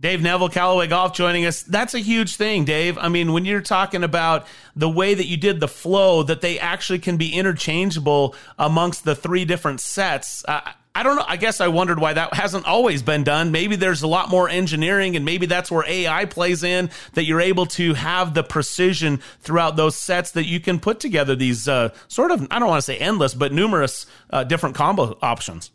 Dave 0.02 0.24
Neville, 0.24 0.50
Callaway 0.50 0.88
Golf, 0.88 1.14
joining 1.14 1.46
us. 1.46 1.62
That's 1.62 1.94
a 1.94 2.00
huge 2.00 2.36
thing, 2.36 2.66
Dave. 2.66 2.98
I 2.98 3.08
mean, 3.08 3.34
when 3.34 3.46
you're 3.46 3.62
talking 3.62 4.04
about 4.04 4.48
the 4.76 4.90
way 4.90 5.14
that 5.14 5.28
you 5.28 5.38
did 5.38 5.60
the 5.60 5.68
flow, 5.68 6.24
that 6.24 6.42
they 6.42 6.58
actually 6.58 6.98
can 6.98 7.18
be 7.18 7.32
interchangeable 7.36 8.36
amongst 8.58 9.04
the 9.04 9.14
three 9.14 9.46
different 9.46 9.80
sets. 9.80 10.44
Uh, 10.48 10.62
I 10.96 11.04
don't 11.04 11.18
know. 11.18 11.26
I 11.28 11.38
guess 11.38 11.62
I 11.62 11.68
wondered 11.68 12.00
why 12.00 12.14
that 12.14 12.34
hasn't 12.34 12.66
always 12.66 13.04
been 13.04 13.24
done. 13.24 13.52
Maybe 13.52 13.76
there's 13.76 14.02
a 14.02 14.08
lot 14.08 14.30
more 14.30 14.50
engineering, 14.50 15.16
and 15.16 15.24
maybe 15.24 15.46
that's 15.46 15.70
where 15.70 15.86
AI 15.88 16.26
plays 16.26 16.64
in. 16.64 16.90
That 17.14 17.26
you're 17.26 17.40
able 17.40 17.68
to 17.68 17.94
have 17.94 18.34
the 18.34 18.44
precision 18.44 19.22
throughout 19.42 19.76
those 19.76 19.96
sets 19.96 20.32
that 20.32 20.46
you 20.46 20.60
can 20.60 20.80
put 20.80 21.00
together 21.00 21.36
these 21.36 21.68
uh, 21.68 21.90
sort 22.08 22.32
of 22.32 22.48
I 22.50 22.58
don't 22.58 22.70
want 22.70 22.80
to 22.80 22.86
say 22.86 22.98
endless, 22.98 23.36
but 23.36 23.54
numerous 23.54 24.08
uh, 24.32 24.46
different 24.46 24.76
combo 24.76 25.16
options. 25.22 25.70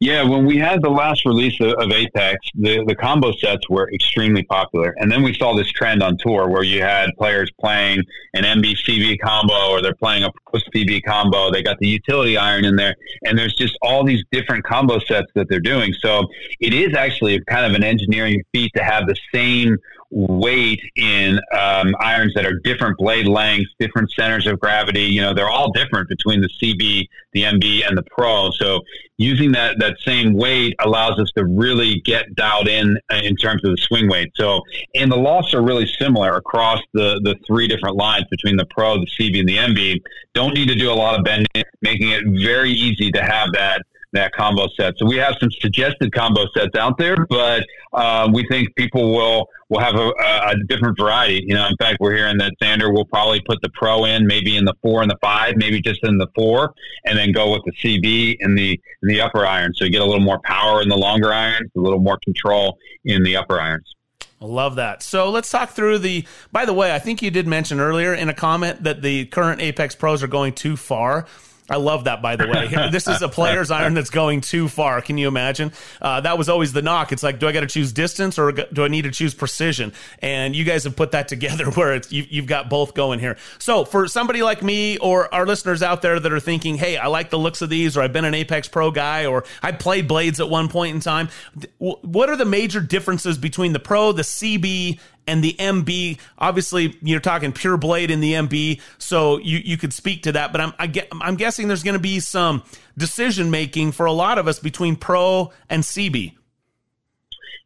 Yeah, 0.00 0.24
when 0.24 0.44
we 0.44 0.58
had 0.58 0.82
the 0.82 0.90
last 0.90 1.24
release 1.24 1.58
of, 1.60 1.72
of, 1.74 1.92
Apex, 1.92 2.36
the, 2.54 2.84
the 2.84 2.96
combo 2.96 3.32
sets 3.32 3.68
were 3.70 3.90
extremely 3.92 4.42
popular. 4.42 4.94
And 4.98 5.10
then 5.10 5.22
we 5.22 5.32
saw 5.32 5.54
this 5.54 5.70
trend 5.70 6.02
on 6.02 6.18
tour 6.18 6.48
where 6.48 6.64
you 6.64 6.82
had 6.82 7.10
players 7.16 7.50
playing 7.60 8.02
an 8.34 8.42
MB 8.42 9.18
combo 9.20 9.70
or 9.70 9.80
they're 9.80 9.94
playing 9.94 10.24
a 10.24 10.30
post 10.50 10.68
PB 10.74 11.04
combo. 11.04 11.50
They 11.52 11.62
got 11.62 11.78
the 11.78 11.86
utility 11.86 12.36
iron 12.36 12.64
in 12.64 12.74
there. 12.74 12.94
And 13.24 13.38
there's 13.38 13.54
just 13.54 13.78
all 13.82 14.04
these 14.04 14.24
different 14.32 14.64
combo 14.64 14.98
sets 14.98 15.28
that 15.36 15.48
they're 15.48 15.60
doing. 15.60 15.94
So 16.00 16.26
it 16.60 16.74
is 16.74 16.94
actually 16.96 17.40
kind 17.48 17.64
of 17.64 17.72
an 17.72 17.84
engineering 17.84 18.42
feat 18.52 18.72
to 18.76 18.82
have 18.82 19.06
the 19.06 19.16
same 19.32 19.76
weight 20.14 20.80
in 20.94 21.40
um, 21.52 21.94
irons 22.00 22.32
that 22.34 22.46
are 22.46 22.60
different 22.60 22.96
blade 22.96 23.26
lengths, 23.26 23.70
different 23.80 24.10
centers 24.12 24.46
of 24.46 24.60
gravity. 24.60 25.02
You 25.02 25.20
know, 25.20 25.34
they're 25.34 25.50
all 25.50 25.72
different 25.72 26.08
between 26.08 26.40
the 26.40 26.48
CB, 26.62 27.08
the 27.32 27.42
MB, 27.42 27.88
and 27.88 27.98
the 27.98 28.04
Pro. 28.04 28.52
So 28.52 28.80
using 29.18 29.50
that 29.52 29.78
that 29.80 29.96
same 30.04 30.34
weight 30.34 30.74
allows 30.80 31.18
us 31.18 31.32
to 31.36 31.44
really 31.44 32.00
get 32.04 32.32
dialed 32.36 32.68
in 32.68 32.96
uh, 33.12 33.16
in 33.16 33.34
terms 33.36 33.64
of 33.64 33.72
the 33.72 33.76
swing 33.76 34.08
weight. 34.08 34.30
So, 34.36 34.62
and 34.94 35.10
the 35.10 35.16
lofts 35.16 35.52
are 35.52 35.62
really 35.62 35.86
similar 35.98 36.36
across 36.36 36.80
the 36.92 37.20
the 37.24 37.34
three 37.44 37.66
different 37.66 37.96
lines 37.96 38.24
between 38.30 38.56
the 38.56 38.66
Pro, 38.66 38.98
the 38.98 39.08
CB, 39.18 39.40
and 39.40 39.48
the 39.48 39.56
MB. 39.56 40.00
Don't 40.32 40.54
need 40.54 40.68
to 40.68 40.76
do 40.76 40.92
a 40.92 40.94
lot 40.94 41.18
of 41.18 41.24
bending, 41.24 41.64
making 41.82 42.10
it 42.10 42.22
very 42.42 42.70
easy 42.70 43.10
to 43.10 43.22
have 43.22 43.52
that 43.52 43.82
that 44.14 44.32
combo 44.32 44.68
set. 44.76 44.94
So 44.96 45.06
we 45.06 45.16
have 45.16 45.36
some 45.40 45.50
suggested 45.60 46.12
combo 46.12 46.46
sets 46.56 46.76
out 46.76 46.98
there, 46.98 47.26
but 47.28 47.64
uh, 47.92 48.28
we 48.32 48.46
think 48.48 48.74
people 48.76 49.12
will 49.14 49.48
will 49.68 49.80
have 49.80 49.94
a, 49.94 50.12
a, 50.18 50.54
different 50.68 50.96
variety. 50.98 51.42
You 51.46 51.54
know, 51.54 51.66
in 51.66 51.76
fact, 51.78 51.98
we're 51.98 52.14
hearing 52.14 52.38
that 52.38 52.52
Xander 52.62 52.92
will 52.92 53.06
probably 53.06 53.40
put 53.40 53.60
the 53.62 53.70
Pro 53.70 54.04
in, 54.04 54.26
maybe 54.26 54.56
in 54.56 54.64
the 54.64 54.74
four 54.82 55.02
and 55.02 55.10
the 55.10 55.16
five, 55.20 55.54
maybe 55.56 55.80
just 55.80 56.00
in 56.04 56.18
the 56.18 56.28
four, 56.34 56.74
and 57.04 57.18
then 57.18 57.32
go 57.32 57.50
with 57.50 57.62
the 57.64 57.72
CB 57.72 58.36
in 58.40 58.54
the 58.54 58.80
in 59.02 59.08
the 59.08 59.20
upper 59.20 59.46
iron. 59.46 59.72
So 59.74 59.84
you 59.84 59.90
get 59.90 60.02
a 60.02 60.06
little 60.06 60.20
more 60.20 60.40
power 60.44 60.82
in 60.82 60.88
the 60.88 60.96
longer 60.96 61.32
irons, 61.32 61.70
a 61.76 61.80
little 61.80 62.00
more 62.00 62.18
control 62.24 62.78
in 63.04 63.22
the 63.22 63.36
upper 63.36 63.60
irons. 63.60 63.94
Love 64.40 64.76
that. 64.76 65.02
So 65.02 65.30
let's 65.30 65.50
talk 65.50 65.70
through 65.70 65.98
the. 65.98 66.26
By 66.52 66.64
the 66.64 66.74
way, 66.74 66.94
I 66.94 66.98
think 66.98 67.22
you 67.22 67.30
did 67.30 67.46
mention 67.46 67.80
earlier 67.80 68.12
in 68.12 68.28
a 68.28 68.34
comment 68.34 68.84
that 68.84 69.02
the 69.02 69.26
current 69.26 69.60
Apex 69.60 69.94
Pros 69.94 70.22
are 70.22 70.28
going 70.28 70.52
too 70.52 70.76
far. 70.76 71.26
I 71.70 71.76
love 71.76 72.04
that, 72.04 72.20
by 72.20 72.36
the 72.36 72.46
way. 72.46 72.68
this 72.90 73.08
is 73.08 73.22
a 73.22 73.28
player's 73.28 73.70
iron 73.70 73.94
that's 73.94 74.10
going 74.10 74.42
too 74.42 74.68
far. 74.68 75.00
Can 75.00 75.16
you 75.16 75.28
imagine? 75.28 75.72
Uh, 76.00 76.20
that 76.20 76.36
was 76.36 76.50
always 76.50 76.74
the 76.74 76.82
knock. 76.82 77.10
It's 77.10 77.22
like, 77.22 77.38
do 77.38 77.48
I 77.48 77.52
got 77.52 77.60
to 77.60 77.66
choose 77.66 77.90
distance 77.90 78.38
or 78.38 78.52
do 78.52 78.84
I 78.84 78.88
need 78.88 79.02
to 79.02 79.10
choose 79.10 79.34
precision? 79.34 79.94
And 80.18 80.54
you 80.54 80.64
guys 80.64 80.84
have 80.84 80.94
put 80.94 81.12
that 81.12 81.26
together 81.26 81.70
where 81.70 81.94
it's, 81.94 82.12
you, 82.12 82.26
you've 82.28 82.46
got 82.46 82.68
both 82.68 82.92
going 82.92 83.18
here. 83.18 83.38
So 83.58 83.86
for 83.86 84.06
somebody 84.08 84.42
like 84.42 84.62
me 84.62 84.98
or 84.98 85.32
our 85.32 85.46
listeners 85.46 85.82
out 85.82 86.02
there 86.02 86.20
that 86.20 86.32
are 86.32 86.40
thinking, 86.40 86.76
hey, 86.76 86.98
I 86.98 87.06
like 87.06 87.30
the 87.30 87.38
looks 87.38 87.62
of 87.62 87.70
these, 87.70 87.96
or 87.96 88.02
I've 88.02 88.12
been 88.12 88.26
an 88.26 88.34
Apex 88.34 88.68
Pro 88.68 88.90
guy, 88.90 89.24
or 89.24 89.44
I 89.62 89.72
played 89.72 90.06
blades 90.06 90.40
at 90.40 90.50
one 90.50 90.68
point 90.68 90.94
in 90.94 91.00
time, 91.00 91.30
what 91.78 92.28
are 92.28 92.36
the 92.36 92.44
major 92.44 92.80
differences 92.80 93.38
between 93.38 93.72
the 93.72 93.80
Pro, 93.80 94.12
the 94.12 94.22
CB, 94.22 94.98
and 95.26 95.42
the 95.42 95.54
MB. 95.54 96.18
Obviously, 96.38 96.96
you're 97.02 97.20
talking 97.20 97.52
pure 97.52 97.76
blade 97.76 98.10
in 98.10 98.20
the 98.20 98.34
MB, 98.34 98.80
so 98.98 99.38
you 99.38 99.58
you 99.58 99.76
could 99.76 99.92
speak 99.92 100.22
to 100.24 100.32
that. 100.32 100.52
But 100.52 100.60
I'm 100.60 100.72
I 100.78 100.86
get, 100.86 101.08
I'm 101.20 101.36
guessing 101.36 101.68
there's 101.68 101.82
going 101.82 101.94
to 101.94 102.00
be 102.00 102.20
some 102.20 102.62
decision 102.96 103.50
making 103.50 103.92
for 103.92 104.06
a 104.06 104.12
lot 104.12 104.38
of 104.38 104.48
us 104.48 104.58
between 104.58 104.96
Pro 104.96 105.52
and 105.68 105.82
CB. 105.82 106.34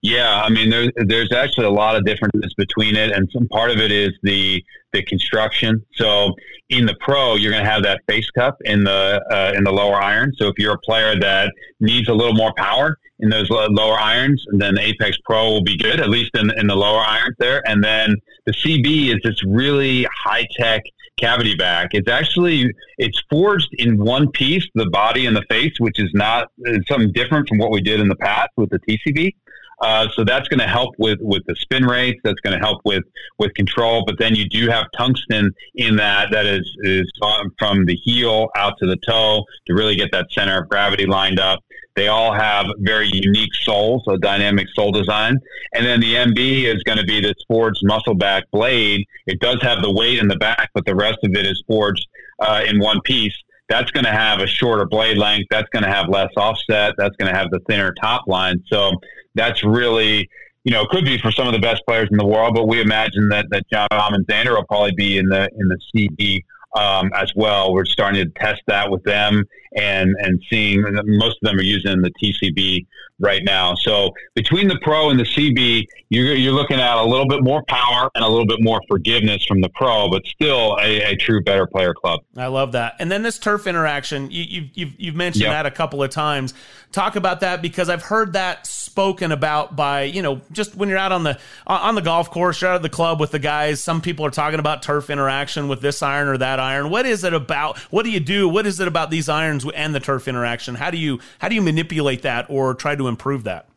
Yeah, 0.01 0.43
I 0.43 0.49
mean, 0.49 0.71
there's 0.71 0.91
there's 0.97 1.33
actually 1.33 1.67
a 1.67 1.71
lot 1.71 1.97
of 1.97 2.05
differences 2.05 2.55
between 2.57 2.95
it, 2.95 3.11
and 3.11 3.29
some 3.33 3.49
part 3.49 3.71
of 3.71 3.79
it 3.79 3.91
is 3.91 4.11
the 4.23 4.65
the 4.93 5.03
construction. 5.03 5.85
So 5.95 6.35
in 6.69 6.87
the 6.87 6.95
pro, 7.01 7.35
you're 7.35 7.53
going 7.53 7.65
to 7.65 7.71
have 7.71 7.83
that 7.83 8.03
face 8.09 8.31
cup 8.31 8.57
in 8.65 8.85
the 8.85 9.23
uh, 9.31 9.53
in 9.57 9.65
the 9.65 9.73
lower 9.73 10.01
iron. 10.01 10.33
So 10.37 10.47
if 10.47 10.55
you're 10.59 10.75
a 10.75 10.79
player 10.79 11.19
that 11.19 11.53
needs 11.81 12.09
a 12.09 12.15
little 12.15 12.35
more 12.35 12.53
power 12.57 12.99
in 13.21 13.29
those 13.29 13.49
lower 13.51 13.99
irons, 13.99 14.45
and 14.49 14.61
then 14.61 14.75
the 14.75 14.83
Apex 14.83 15.17
Pro 15.25 15.51
will 15.51 15.65
be 15.65 15.77
good, 15.77 16.01
at 16.01 16.09
least 16.09 16.31
in 16.35 16.51
in 16.59 16.67
the 16.67 16.77
lower 16.77 17.01
irons 17.01 17.37
there. 17.39 17.63
And 17.69 17.83
then 17.83 18.17
the 18.47 18.53
CB 18.53 19.15
is 19.15 19.21
this 19.25 19.43
really 19.45 20.07
high 20.25 20.47
tech 20.59 20.83
cavity 21.19 21.55
back. 21.55 21.91
It's 21.93 22.09
actually 22.09 22.73
it's 22.97 23.21
forged 23.29 23.69
in 23.79 23.99
one 23.99 24.31
piece, 24.31 24.67
the 24.75 24.89
body 24.91 25.27
and 25.27 25.37
the 25.37 25.45
face, 25.51 25.73
which 25.79 25.99
is 25.99 26.11
not 26.15 26.51
something 26.89 27.13
different 27.13 27.49
from 27.49 27.59
what 27.59 27.71
we 27.71 27.81
did 27.81 28.01
in 28.01 28.09
the 28.09 28.17
past 28.17 28.51
with 28.57 28.71
the 28.71 28.79
TCB. 28.81 29.35
Uh, 29.81 30.09
so 30.15 30.25
that's 30.25 30.49
going 30.49 30.61
to 30.61 30.67
help 30.67 30.95
with, 30.99 31.19
with 31.21 31.45
the 31.47 31.55
spin 31.57 31.85
rates. 31.85 32.21
That's 32.25 32.41
going 32.41 32.59
to 32.59 32.65
help 32.65 32.81
with, 32.85 33.05
with 33.39 33.55
control. 33.55 34.05
But 34.07 34.19
then 34.19 34.35
you 34.35 34.49
do 34.49 34.69
have 34.69 34.87
tungsten 34.97 35.53
in 35.75 35.97
that 35.97 36.31
that 36.33 36.47
is 36.47 36.69
is 36.81 37.11
from 37.59 37.85
the 37.87 37.95
heel 37.95 38.49
out 38.57 38.75
to 38.79 38.87
the 38.87 38.97
toe 38.97 39.45
to 39.67 39.75
really 39.75 39.97
get 39.97 40.11
that 40.13 40.27
center 40.33 40.63
of 40.63 40.69
gravity 40.69 41.07
lined 41.07 41.39
up. 41.39 41.61
They 41.99 42.07
all 42.07 42.33
have 42.33 42.67
very 42.79 43.11
unique 43.13 43.53
soles, 43.63 44.05
a 44.09 44.19
dynamic 44.19 44.69
sole 44.73 44.93
design. 44.93 45.37
And 45.75 45.85
then 45.85 45.99
the 45.99 46.15
MB 46.15 46.63
is 46.65 46.81
going 46.85 46.99
to 46.99 47.05
be 47.05 47.21
this 47.21 47.35
forged 47.49 47.81
muscle 47.83 48.15
back 48.15 48.45
blade. 48.53 49.05
It 49.27 49.41
does 49.41 49.61
have 49.63 49.83
the 49.83 49.91
weight 49.91 50.21
in 50.21 50.29
the 50.29 50.37
back, 50.37 50.71
but 50.75 50.87
the 50.87 50.95
rest 50.95 51.19
of 51.25 51.33
it 51.33 51.45
is 51.45 51.61
forged 51.67 52.07
uh, 52.39 52.63
in 52.65 52.79
one 52.79 53.01
piece. 53.01 53.35
That's 53.69 53.91
going 53.91 54.05
to 54.05 54.13
have 54.13 54.39
a 54.39 54.47
shorter 54.47 54.87
blade 54.87 55.19
length. 55.19 55.49
That's 55.51 55.69
going 55.71 55.83
to 55.83 55.91
have 55.91 56.09
less 56.09 56.31
offset. 56.37 56.95
That's 56.97 57.17
going 57.17 57.33
to 57.33 57.37
have 57.37 57.51
the 57.51 57.59
thinner 57.69 57.93
top 58.01 58.29
line. 58.29 58.63
So 58.69 58.93
that's 59.35 59.65
really, 59.65 60.29
you 60.65 60.73
know, 60.73 60.85
could 60.87 61.05
be 61.05 61.19
for 61.19 61.31
some 61.31 61.47
of 61.47 61.53
the 61.53 61.59
best 61.59 61.83
players 61.87 62.09
in 62.11 62.17
the 62.19 62.27
world, 62.27 62.55
but 62.55 62.67
we 62.67 62.81
imagine 62.81 63.29
that, 63.31 63.47
that 63.51 63.69
Jon 63.71 63.89
and 63.91 64.27
Xander 64.27 64.57
will 64.57 64.65
probably 64.65 64.93
be 64.93 65.19
in 65.19 65.29
the, 65.29 65.49
in 65.59 65.69
the 65.69 65.79
CB 65.95 66.45
um, 66.77 67.11
as 67.15 67.33
well. 67.35 67.73
We're 67.73 67.85
starting 67.85 68.25
to 68.25 68.31
test 68.39 68.63
that 68.67 68.91
with 68.91 69.03
them 69.05 69.45
and 69.77 70.15
and 70.21 70.43
seeing 70.51 70.83
most 70.83 71.39
of 71.43 71.49
them 71.49 71.59
are 71.59 71.63
using 71.63 72.01
the 72.01 72.11
TCB 72.23 72.87
right 73.21 73.43
now. 73.45 73.75
So 73.75 74.13
between 74.35 74.69
the 74.69 74.79
Pro 74.81 75.11
and 75.11 75.19
the 75.19 75.25
CB, 75.25 75.87
you're, 76.09 76.35
you're 76.35 76.53
looking 76.53 76.79
at 76.79 76.97
a 76.97 77.03
little 77.03 77.27
bit 77.27 77.43
more 77.43 77.65
power 77.65 78.09
and 78.15 78.25
a 78.25 78.29
little 78.29 78.47
bit 78.47 78.63
more 78.63 78.81
forgiveness 78.89 79.45
from 79.45 79.61
the 79.61 79.69
Pro, 79.71 80.09
but 80.09 80.25
still 80.27 80.79
a, 80.81 81.03
a 81.03 81.17
true 81.17 81.43
better 81.43 81.67
player 81.67 81.95
club. 81.95 82.21
I 82.37 82.47
love 82.47 82.73
that. 82.73 82.95
And 83.01 83.11
then 83.11 83.23
this 83.23 83.39
turf 83.39 83.67
interaction, 83.67 84.31
you, 84.31 84.45
you've, 84.45 84.71
you've, 84.75 84.95
you've 84.99 85.17
mentioned 85.17 85.43
yep. 85.43 85.53
that 85.53 85.67
a 85.67 85.71
couple 85.71 86.01
of 86.03 86.11
times. 86.11 86.55
Talk 86.91 87.17
about 87.17 87.41
that 87.41 87.61
because 87.61 87.89
I've 87.89 88.03
heard 88.03 88.33
that 88.33 88.67
spoken 88.67 89.31
about 89.31 89.77
by 89.77 90.03
you 90.05 90.23
know 90.23 90.41
just 90.51 90.75
when 90.75 90.89
you're 90.89 90.99
out 90.99 91.13
on 91.13 91.23
the 91.23 91.39
on 91.67 91.95
the 91.95 92.01
golf 92.01 92.31
course, 92.31 92.61
you're 92.61 92.71
out 92.71 92.77
at 92.77 92.83
the 92.83 92.89
club 92.89 93.21
with 93.21 93.31
the 93.31 93.39
guys. 93.39 93.83
Some 93.83 94.01
people 94.01 94.25
are 94.25 94.31
talking 94.31 94.59
about 94.59 94.83
turf 94.83 95.11
interaction 95.11 95.69
with 95.69 95.81
this 95.81 96.03
iron 96.03 96.29
or 96.29 96.39
that 96.39 96.59
iron. 96.59 96.89
What 96.91 97.07
is 97.07 97.25
it 97.25 97.35
about? 97.35 97.79
What 97.91 98.05
do 98.05 98.11
you 98.11 98.21
do? 98.21 98.49
What 98.49 98.67
is 98.67 98.81
it 98.81 98.89
about 98.89 99.11
these 99.11 99.29
irons 99.29 99.67
and 99.75 99.95
the 99.95 100.01
turf 100.01 100.27
interaction? 100.29 100.75
How 100.75 100.91
do 100.91 100.97
you 100.97 101.21
how 101.39 101.49
do 101.49 101.55
you 101.55 101.63
manipulate 101.63 102.23
that 102.23 102.47
or 102.49 102.75
try 102.75 102.97
to 102.97 103.07
improve 103.07 103.45
that? 103.45 103.69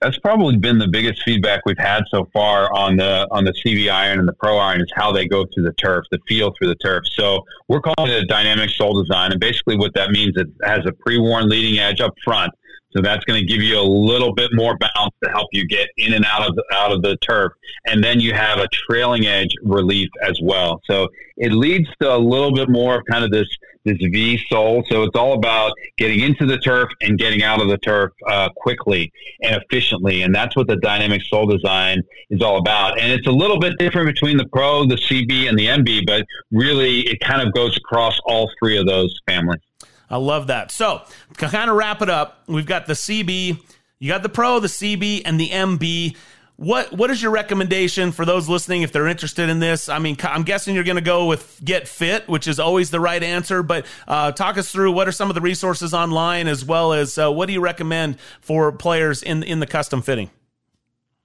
That's 0.00 0.18
probably 0.20 0.56
been 0.56 0.78
the 0.78 0.86
biggest 0.86 1.22
feedback 1.24 1.62
we've 1.66 1.78
had 1.78 2.04
so 2.08 2.28
far 2.32 2.72
on 2.72 2.96
the 2.96 3.26
on 3.32 3.44
the 3.44 3.52
CB 3.52 3.90
iron 3.90 4.20
and 4.20 4.28
the 4.28 4.32
Pro 4.32 4.56
iron 4.58 4.80
is 4.80 4.90
how 4.94 5.10
they 5.10 5.26
go 5.26 5.44
through 5.52 5.64
the 5.64 5.72
turf, 5.72 6.04
the 6.12 6.20
feel 6.28 6.52
through 6.56 6.68
the 6.68 6.76
turf. 6.76 7.02
So 7.14 7.44
we're 7.66 7.80
calling 7.80 8.12
it 8.12 8.22
a 8.22 8.26
dynamic 8.26 8.70
sole 8.70 9.02
design, 9.02 9.32
and 9.32 9.40
basically 9.40 9.76
what 9.76 9.94
that 9.94 10.10
means 10.10 10.36
is 10.36 10.42
it 10.42 10.48
has 10.62 10.86
a 10.86 10.92
pre-worn 10.92 11.48
leading 11.48 11.80
edge 11.80 12.00
up 12.00 12.14
front 12.24 12.52
so 12.96 13.02
that's 13.02 13.24
going 13.26 13.40
to 13.40 13.46
give 13.46 13.62
you 13.62 13.78
a 13.78 13.82
little 13.82 14.34
bit 14.34 14.50
more 14.54 14.76
bounce 14.78 15.14
to 15.22 15.30
help 15.30 15.48
you 15.52 15.66
get 15.66 15.88
in 15.98 16.14
and 16.14 16.24
out 16.24 16.48
of 16.48 16.56
the, 16.56 16.64
out 16.72 16.90
of 16.90 17.02
the 17.02 17.16
turf, 17.18 17.52
and 17.86 18.02
then 18.02 18.18
you 18.18 18.32
have 18.32 18.58
a 18.58 18.68
trailing 18.68 19.26
edge 19.26 19.50
relief 19.62 20.08
as 20.22 20.38
well. 20.42 20.80
So 20.90 21.08
it 21.36 21.52
leads 21.52 21.88
to 22.00 22.14
a 22.14 22.16
little 22.16 22.52
bit 22.52 22.70
more 22.70 22.98
of 22.98 23.04
kind 23.10 23.24
of 23.24 23.30
this 23.30 23.46
this 23.88 23.98
V 23.98 24.38
sole. 24.48 24.84
So 24.90 25.02
it's 25.02 25.16
all 25.16 25.34
about 25.34 25.72
getting 25.96 26.20
into 26.20 26.46
the 26.46 26.58
turf 26.58 26.90
and 27.00 27.18
getting 27.18 27.42
out 27.42 27.60
of 27.60 27.68
the 27.68 27.78
turf 27.78 28.12
uh, 28.28 28.48
quickly 28.56 29.12
and 29.42 29.60
efficiently, 29.62 30.22
and 30.22 30.34
that's 30.34 30.56
what 30.56 30.66
the 30.66 30.76
dynamic 30.76 31.22
sole 31.22 31.46
design 31.46 32.02
is 32.30 32.42
all 32.42 32.58
about. 32.58 33.00
And 33.00 33.12
it's 33.12 33.26
a 33.26 33.32
little 33.32 33.58
bit 33.58 33.78
different 33.78 34.06
between 34.06 34.36
the 34.36 34.46
Pro, 34.48 34.84
the 34.86 34.96
CB, 34.96 35.48
and 35.48 35.58
the 35.58 35.66
MB, 35.66 36.06
but 36.06 36.24
really 36.50 37.00
it 37.00 37.20
kind 37.20 37.46
of 37.46 37.52
goes 37.54 37.76
across 37.76 38.18
all 38.24 38.50
three 38.58 38.76
of 38.76 38.86
those 38.86 39.18
families. 39.26 39.60
I 40.10 40.16
love 40.16 40.46
that. 40.46 40.70
So, 40.70 41.02
to 41.36 41.48
kind 41.48 41.70
of 41.70 41.76
wrap 41.76 42.00
it 42.00 42.08
up, 42.08 42.42
we've 42.46 42.66
got 42.66 42.86
the 42.86 42.94
CB, 42.94 43.60
you 43.98 44.08
got 44.08 44.22
the 44.22 44.28
Pro, 44.28 44.58
the 44.60 44.68
CB, 44.68 45.22
and 45.24 45.38
the 45.38 45.50
MB. 45.50 46.16
What 46.58 46.92
what 46.92 47.08
is 47.12 47.22
your 47.22 47.30
recommendation 47.30 48.10
for 48.10 48.24
those 48.24 48.48
listening 48.48 48.82
if 48.82 48.90
they're 48.90 49.06
interested 49.06 49.48
in 49.48 49.60
this? 49.60 49.88
I 49.88 50.00
mean, 50.00 50.16
I'm 50.24 50.42
guessing 50.42 50.74
you're 50.74 50.82
going 50.82 50.96
to 50.96 51.00
go 51.00 51.26
with 51.26 51.60
Get 51.64 51.86
Fit, 51.86 52.26
which 52.26 52.48
is 52.48 52.58
always 52.58 52.90
the 52.90 52.98
right 52.98 53.22
answer. 53.22 53.62
But 53.62 53.86
uh, 54.08 54.32
talk 54.32 54.58
us 54.58 54.72
through 54.72 54.90
what 54.90 55.06
are 55.06 55.12
some 55.12 55.30
of 55.30 55.36
the 55.36 55.40
resources 55.40 55.94
online, 55.94 56.48
as 56.48 56.64
well 56.64 56.92
as 56.92 57.16
uh, 57.16 57.30
what 57.30 57.46
do 57.46 57.52
you 57.52 57.60
recommend 57.60 58.18
for 58.40 58.72
players 58.72 59.22
in 59.22 59.44
in 59.44 59.60
the 59.60 59.68
custom 59.68 60.02
fitting? 60.02 60.30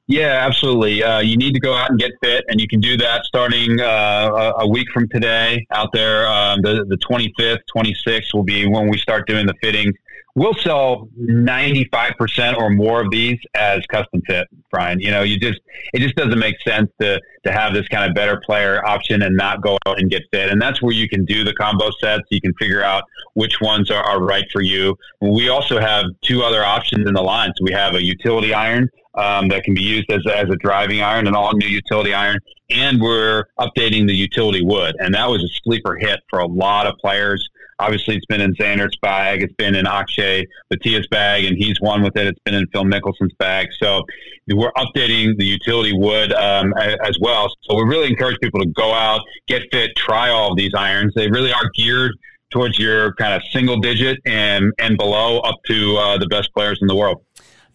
Yeah, 0.05 0.45
absolutely. 0.45 1.01
Uh, 1.01 1.21
you 1.21 1.36
need 1.36 1.53
to 1.53 1.59
go 1.59 1.73
out 1.73 1.89
and 1.89 1.97
get 1.97 2.11
fit, 2.21 2.45
and 2.49 2.61
you 2.61 2.67
can 2.67 2.79
do 2.79 2.95
that 2.97 3.25
starting 3.25 3.81
uh, 3.81 4.53
a 4.59 4.67
week 4.67 4.88
from 4.93 5.09
today. 5.09 5.65
Out 5.71 5.93
there, 5.93 6.27
um, 6.27 6.61
the 6.61 6.86
the 6.88 6.97
25th, 6.97 7.61
26th 7.75 8.36
will 8.36 8.43
be 8.43 8.67
when 8.67 8.88
we 8.88 8.99
start 8.99 9.25
doing 9.25 9.47
the 9.47 9.55
fittings. 9.63 9.95
We'll 10.36 10.55
sell 10.55 11.09
95% 11.19 12.57
or 12.57 12.71
more 12.71 13.01
of 13.01 13.11
these 13.11 13.38
as 13.53 13.86
custom 13.86 14.19
fit, 14.25 14.47
Brian. 14.71 14.99
You 14.99 15.11
know, 15.11 15.21
you 15.21 15.39
just 15.39 15.59
it 15.93 15.99
just 15.99 16.15
doesn't 16.15 16.39
make 16.39 16.55
sense 16.65 16.89
to 16.99 17.19
to 17.45 17.51
have 17.51 17.73
this 17.73 17.88
kind 17.89 18.09
of 18.09 18.15
better 18.15 18.41
player 18.43 18.84
option 18.84 19.21
and 19.21 19.36
not 19.36 19.61
go 19.61 19.77
out 19.86 19.99
and 19.99 20.09
get 20.09 20.23
fit. 20.31 20.49
And 20.49 20.59
that's 20.59 20.81
where 20.81 20.93
you 20.93 21.07
can 21.07 21.23
do 21.25 21.43
the 21.43 21.53
combo 21.53 21.91
sets. 22.01 22.23
You 22.31 22.41
can 22.41 22.53
figure 22.55 22.84
out 22.84 23.03
which 23.36 23.61
ones 23.61 23.91
are, 23.91 24.03
are 24.03 24.23
right 24.23 24.45
for 24.51 24.61
you. 24.61 24.95
We 25.21 25.49
also 25.49 25.79
have 25.79 26.05
two 26.21 26.41
other 26.41 26.63
options 26.63 27.07
in 27.07 27.13
the 27.13 27.21
line. 27.21 27.51
So 27.55 27.63
we 27.63 27.73
have 27.73 27.93
a 27.93 28.03
utility 28.03 28.55
iron 28.55 28.89
um, 29.15 29.47
that 29.49 29.63
can 29.63 29.73
be 29.73 29.81
used 29.81 30.11
as, 30.11 30.21
as 30.34 30.49
a 30.49 30.55
driving 30.55 31.01
iron, 31.01 31.27
an 31.27 31.36
all 31.36 31.53
new 31.53 31.67
utility 31.67 32.13
iron. 32.13 32.39
And 32.69 32.99
we're 32.99 33.45
updating 33.59 34.07
the 34.07 34.15
utility 34.15 34.63
wood. 34.63 34.95
And 34.99 35.13
that 35.13 35.29
was 35.29 35.43
a 35.43 35.49
sleeper 35.63 35.95
hit 35.95 36.19
for 36.29 36.39
a 36.39 36.47
lot 36.47 36.88
of 36.88 36.95
players. 36.97 37.47
Obviously, 37.80 38.15
it's 38.15 38.26
been 38.26 38.41
in 38.41 38.53
Xander's 38.55 38.95
bag. 39.01 39.43
It's 39.43 39.53
been 39.53 39.76
in 39.76 39.88
Akshay 39.88 40.45
Bhatia's 40.69 41.07
bag, 41.07 41.45
and 41.45 41.57
he's 41.57 41.80
won 41.82 42.03
with 42.03 42.15
it. 42.15 42.28
It's 42.28 42.39
been 42.45 42.55
in 42.55 42.67
Phil 42.67 42.84
Mickelson's 42.84 43.34
bag. 43.39 43.67
So 43.78 44.03
we're 44.47 44.71
updating 44.74 45.38
the 45.38 45.45
utility 45.45 45.93
wood 45.93 46.34
um, 46.34 46.74
as 46.78 47.17
well. 47.19 47.53
So 47.61 47.76
we 47.76 47.84
really 47.84 48.09
encourage 48.09 48.38
people 48.41 48.59
to 48.61 48.67
go 48.67 48.93
out, 48.93 49.21
get 49.47 49.63
fit, 49.71 49.95
try 49.95 50.30
all 50.30 50.51
of 50.51 50.57
these 50.57 50.74
irons. 50.74 51.13
They 51.15 51.30
really 51.30 51.51
are 51.53 51.69
geared 51.76 52.13
towards 52.53 52.78
your 52.78 53.13
kind 53.15 53.34
of 53.34 53.41
single 53.51 53.80
digit 53.80 54.19
and 54.26 54.71
and 54.78 54.95
below 54.95 55.39
up 55.39 55.55
to 55.65 55.97
uh, 55.97 56.17
the 56.17 56.28
best 56.28 56.53
players 56.53 56.78
in 56.82 56.88
the 56.88 56.95
world. 56.95 57.21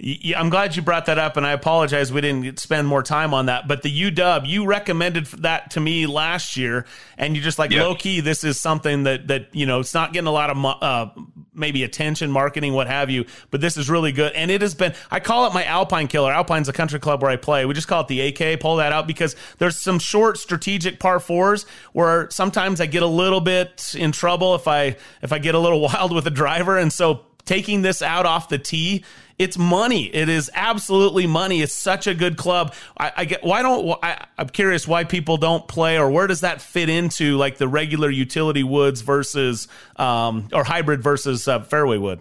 Yeah, 0.00 0.38
I'm 0.38 0.48
glad 0.48 0.76
you 0.76 0.82
brought 0.82 1.06
that 1.06 1.18
up, 1.18 1.36
and 1.36 1.44
I 1.44 1.50
apologize 1.50 2.12
we 2.12 2.20
didn't 2.20 2.60
spend 2.60 2.86
more 2.86 3.02
time 3.02 3.34
on 3.34 3.46
that. 3.46 3.66
But 3.66 3.82
the 3.82 3.90
UW, 3.90 4.46
you 4.46 4.64
recommended 4.64 5.26
that 5.26 5.72
to 5.72 5.80
me 5.80 6.06
last 6.06 6.56
year, 6.56 6.86
and 7.16 7.34
you 7.34 7.42
just 7.42 7.58
like 7.58 7.72
low 7.72 7.96
key. 7.96 8.20
This 8.20 8.44
is 8.44 8.60
something 8.60 9.02
that 9.04 9.26
that 9.26 9.52
you 9.52 9.66
know 9.66 9.80
it's 9.80 9.94
not 9.94 10.12
getting 10.12 10.28
a 10.28 10.32
lot 10.32 10.50
of 10.50 10.64
uh, 10.64 11.08
maybe 11.52 11.82
attention, 11.82 12.30
marketing, 12.30 12.74
what 12.74 12.86
have 12.86 13.10
you. 13.10 13.24
But 13.50 13.60
this 13.60 13.76
is 13.76 13.90
really 13.90 14.12
good, 14.12 14.34
and 14.34 14.52
it 14.52 14.62
has 14.62 14.76
been. 14.76 14.94
I 15.10 15.18
call 15.18 15.48
it 15.48 15.52
my 15.52 15.64
Alpine 15.64 16.06
killer. 16.06 16.32
Alpine's 16.32 16.68
a 16.68 16.72
country 16.72 17.00
club 17.00 17.20
where 17.20 17.30
I 17.32 17.36
play. 17.36 17.64
We 17.64 17.74
just 17.74 17.88
call 17.88 18.02
it 18.02 18.06
the 18.08 18.20
AK. 18.20 18.60
Pull 18.60 18.76
that 18.76 18.92
out 18.92 19.08
because 19.08 19.34
there's 19.58 19.76
some 19.76 19.98
short 19.98 20.38
strategic 20.38 21.00
par 21.00 21.18
fours 21.18 21.66
where 21.92 22.30
sometimes 22.30 22.80
I 22.80 22.86
get 22.86 23.02
a 23.02 23.08
little 23.08 23.40
bit 23.40 23.96
in 23.98 24.12
trouble 24.12 24.54
if 24.54 24.68
I 24.68 24.96
if 25.22 25.32
I 25.32 25.40
get 25.40 25.56
a 25.56 25.58
little 25.58 25.80
wild 25.92 26.14
with 26.14 26.28
a 26.28 26.30
driver, 26.30 26.78
and 26.78 26.92
so 26.92 27.24
taking 27.48 27.82
this 27.82 28.02
out 28.02 28.26
off 28.26 28.48
the 28.48 28.58
tee 28.58 29.02
it's 29.38 29.56
money. 29.56 30.06
It 30.06 30.28
is 30.28 30.50
absolutely 30.52 31.26
money. 31.26 31.62
It's 31.62 31.72
such 31.72 32.08
a 32.08 32.14
good 32.14 32.36
club. 32.36 32.74
I, 32.98 33.12
I 33.18 33.24
get 33.24 33.44
why 33.44 33.62
don't 33.62 33.96
I, 34.02 34.26
I'm 34.36 34.48
curious 34.48 34.88
why 34.88 35.04
people 35.04 35.36
don't 35.36 35.66
play 35.68 35.96
or 35.96 36.10
where 36.10 36.26
does 36.26 36.40
that 36.40 36.60
fit 36.60 36.88
into 36.88 37.36
like 37.36 37.56
the 37.56 37.68
regular 37.68 38.10
utility 38.10 38.64
woods 38.64 39.00
versus 39.00 39.68
um, 39.96 40.48
or 40.52 40.64
hybrid 40.64 41.02
versus 41.02 41.46
uh, 41.46 41.60
fairway 41.60 41.98
wood. 41.98 42.20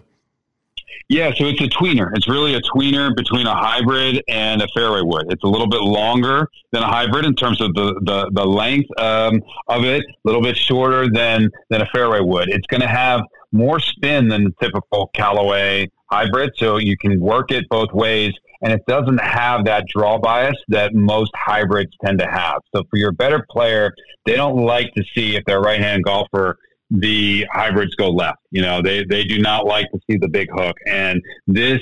Yeah, 1.10 1.32
so 1.34 1.46
it's 1.46 1.60
a 1.60 1.68
tweener. 1.68 2.10
It's 2.14 2.28
really 2.28 2.54
a 2.54 2.60
tweener 2.60 3.16
between 3.16 3.46
a 3.46 3.54
hybrid 3.54 4.22
and 4.28 4.60
a 4.60 4.68
fairway 4.74 5.00
wood. 5.02 5.26
It's 5.30 5.42
a 5.42 5.46
little 5.46 5.66
bit 5.66 5.80
longer 5.80 6.48
than 6.70 6.82
a 6.82 6.86
hybrid 6.86 7.24
in 7.24 7.34
terms 7.34 7.62
of 7.62 7.72
the, 7.72 7.98
the, 8.02 8.30
the 8.34 8.44
length 8.44 8.90
um, 8.98 9.40
of 9.68 9.84
it, 9.84 10.02
a 10.02 10.14
little 10.24 10.42
bit 10.42 10.54
shorter 10.54 11.10
than, 11.10 11.50
than 11.70 11.80
a 11.80 11.86
fairway 11.86 12.20
wood. 12.20 12.50
It's 12.50 12.66
going 12.66 12.82
to 12.82 12.88
have 12.88 13.22
more 13.52 13.80
spin 13.80 14.28
than 14.28 14.44
the 14.44 14.52
typical 14.60 15.10
Callaway 15.14 15.90
hybrid, 16.10 16.52
so 16.56 16.76
you 16.76 16.96
can 16.96 17.20
work 17.20 17.50
it 17.50 17.68
both 17.68 17.92
ways, 17.92 18.32
and 18.62 18.72
it 18.72 18.80
doesn't 18.86 19.20
have 19.20 19.64
that 19.66 19.86
draw 19.88 20.18
bias 20.18 20.56
that 20.68 20.94
most 20.94 21.30
hybrids 21.36 21.92
tend 22.04 22.18
to 22.18 22.26
have. 22.26 22.60
So 22.74 22.82
for 22.90 22.96
your 22.96 23.12
better 23.12 23.44
player, 23.50 23.92
they 24.26 24.36
don't 24.36 24.64
like 24.64 24.92
to 24.94 25.04
see 25.14 25.36
if 25.36 25.44
they're 25.44 25.60
right-hand 25.60 26.04
golfer 26.04 26.58
the 26.90 27.46
hybrids 27.52 27.94
go 27.96 28.08
left. 28.08 28.38
You 28.50 28.62
know, 28.62 28.80
they, 28.82 29.04
they 29.04 29.24
do 29.24 29.38
not 29.38 29.66
like 29.66 29.90
to 29.92 30.00
see 30.08 30.16
the 30.16 30.28
big 30.28 30.48
hook. 30.50 30.76
And 30.86 31.22
this 31.46 31.80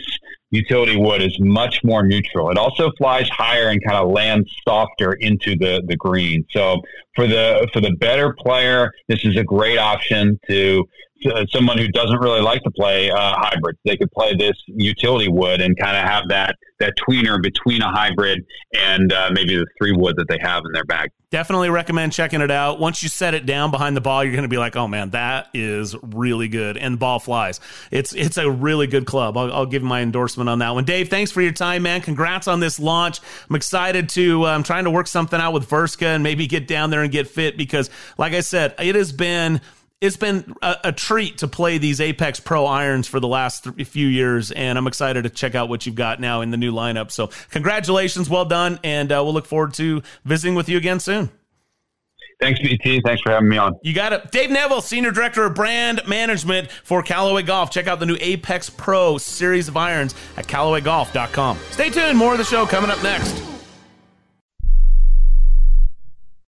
utility 0.51 0.97
wood 0.97 1.23
is 1.23 1.39
much 1.41 1.83
more 1.85 2.03
neutral. 2.03 2.51
It 2.51 2.59
also 2.59 2.91
flies 2.99 3.29
higher 3.29 3.69
and 3.69 3.83
kind 3.85 3.99
of 3.99 4.11
lands 4.11 4.51
softer 4.67 5.13
into 5.15 5.57
the, 5.57 5.83
the 5.87 5.97
green. 5.97 6.45
So 6.51 6.81
for 7.15 7.27
the 7.27 7.69
for 7.73 7.81
the 7.81 7.93
better 7.93 8.33
player, 8.33 8.93
this 9.09 9.25
is 9.25 9.37
a 9.37 9.45
great 9.45 9.79
option 9.79 10.39
to 10.49 10.85
someone 11.51 11.79
who 11.79 11.89
doesn't 11.89 12.19
really 12.19 12.41
like 12.41 12.63
to 12.63 12.71
play 12.71 13.11
uh, 13.11 13.35
hybrids. 13.37 13.79
They 13.85 13.97
could 13.97 14.11
play 14.13 14.35
this 14.35 14.57
utility 14.67 15.29
wood 15.29 15.61
and 15.61 15.77
kind 15.79 15.97
of 15.97 16.05
have 16.05 16.29
that 16.29 16.57
that 16.79 16.93
tweener 17.09 17.43
between 17.43 17.81
a 17.81 17.91
hybrid 17.91 18.45
and 18.79 19.11
uh, 19.11 19.31
maybe 19.33 19.57
the 19.57 19.67
three 19.79 19.93
wood 19.93 20.15
that 20.17 20.29
they 20.29 20.39
have 20.43 20.63
in 20.67 20.73
their 20.73 20.85
bag. 20.85 21.11
Definitely 21.31 21.71
recommend 21.71 22.13
checking 22.13 22.41
it 22.41 22.51
out. 22.51 22.79
Once 22.79 23.03
you 23.03 23.09
set 23.09 23.35
it 23.35 23.47
down 23.47 23.71
behind 23.71 23.97
the 23.97 24.01
ball, 24.01 24.23
you're 24.23 24.33
going 24.33 24.43
to 24.43 24.49
be 24.49 24.59
like, 24.59 24.77
"Oh 24.77 24.87
man, 24.87 25.11
that 25.11 25.49
is 25.55 25.97
really 26.03 26.49
good." 26.49 26.77
And 26.77 26.95
the 26.95 26.99
ball 26.99 27.19
flies. 27.19 27.61
It's 27.91 28.15
it's 28.15 28.37
a 28.37 28.49
really 28.51 28.87
good 28.87 29.07
club. 29.07 29.37
I'll, 29.37 29.53
I'll 29.53 29.67
give 29.67 29.83
my 29.83 30.03
endorsement 30.03 30.49
on 30.49 30.61
that 30.61 30.71
one. 30.71 30.85
Dave, 30.85 31.09
thanks 31.09 31.33
for 31.33 31.43
your 31.43 31.53
time, 31.53 31.83
man. 31.83 32.01
Congrats 32.01 32.47
on 32.47 32.61
this 32.61 32.79
launch. 32.79 33.21
I'm 33.49 33.57
excited 33.57 34.09
to. 34.11 34.47
I'm 34.47 34.57
um, 34.57 34.63
trying 34.63 34.85
to 34.85 34.91
work 34.91 35.09
something 35.09 35.41
out 35.41 35.53
with 35.53 35.69
Verska 35.69 36.15
and 36.15 36.23
maybe 36.23 36.47
get 36.47 36.69
down 36.69 36.91
there 36.91 37.03
and 37.03 37.11
get 37.11 37.27
fit 37.27 37.57
because, 37.57 37.91
like 38.19 38.33
I 38.33 38.41
said, 38.41 38.75
it 38.79 38.95
has 38.95 39.13
been 39.13 39.61
it's 40.07 40.17
been 40.17 40.55
a, 40.63 40.77
a, 40.85 40.93
treat 40.93 41.39
to 41.39 41.49
play 41.49 41.79
these 41.79 42.01
Apex 42.01 42.41
Pro 42.41 42.67
irons 42.67 43.07
for 43.07 43.21
the 43.21 43.29
last 43.29 43.65
th- 43.65 43.87
few 43.87 44.07
years, 44.07 44.51
and 44.53 44.79
I'm 44.79 44.87
excited 44.87 45.25
to 45.25 45.31
check 45.31 45.55
out 45.55 45.69
what 45.69 45.85
you've 45.85 45.95
got 45.95 46.21
now 46.21 46.41
in 46.41 46.51
the 46.51 46.57
new 46.57 46.73
lineup. 46.73 47.11
So, 47.11 47.31
congratulations, 47.51 48.31
well 48.31 48.45
done, 48.45 48.79
and 48.83 49.13
uh, 49.13 49.21
we'll 49.23 49.35
look 49.35 49.47
forward 49.47 49.75
to 49.75 50.03
visiting 50.25 50.55
with 50.55 50.69
you 50.69 50.77
again 50.77 51.01
soon. 51.01 51.31
Thanks, 52.41 52.61
BT. 52.61 53.01
Thanks 53.01 53.23
for 53.23 53.33
having 53.33 53.49
me 53.49 53.57
on. 53.57 53.79
You 53.83 53.95
got 53.95 54.13
it. 54.13 54.31
Dave 54.31 54.51
Neville, 54.51 54.83
Senior 54.83 55.11
Director 55.11 55.45
of 55.45 55.55
Brand 55.55 56.03
Management 56.07 56.71
for 56.71 57.03
Callaway 57.03 57.43
Golf. 57.43 57.71
Check 57.71 57.87
out 57.87 57.99
the 57.99 58.07
new 58.07 58.17
Apex 58.21 58.69
Pro 58.69 59.17
series 59.17 59.69
of 59.69 59.77
irons 59.77 60.15
at 60.37 60.47
CallawayGolf.com. 60.47 61.59
Stay 61.71 61.89
tuned. 61.89 62.19
More 62.19 62.33
of 62.33 62.39
the 62.39 62.45
show 62.45 62.67
coming 62.67 62.91
up 62.91 63.03
next. 63.03 63.56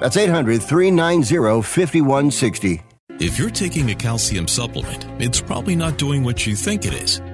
That's 0.00 0.16
800 0.16 0.62
390 0.62 1.62
5160. 1.62 2.82
If 3.20 3.38
you're 3.38 3.50
taking 3.50 3.90
a 3.90 3.94
calcium 3.94 4.48
supplement, 4.48 5.06
it's 5.20 5.42
probably 5.42 5.76
not 5.76 5.98
doing 5.98 6.24
what 6.24 6.46
you 6.46 6.56
think 6.56 6.86
it 6.86 6.94
is. 6.94 7.20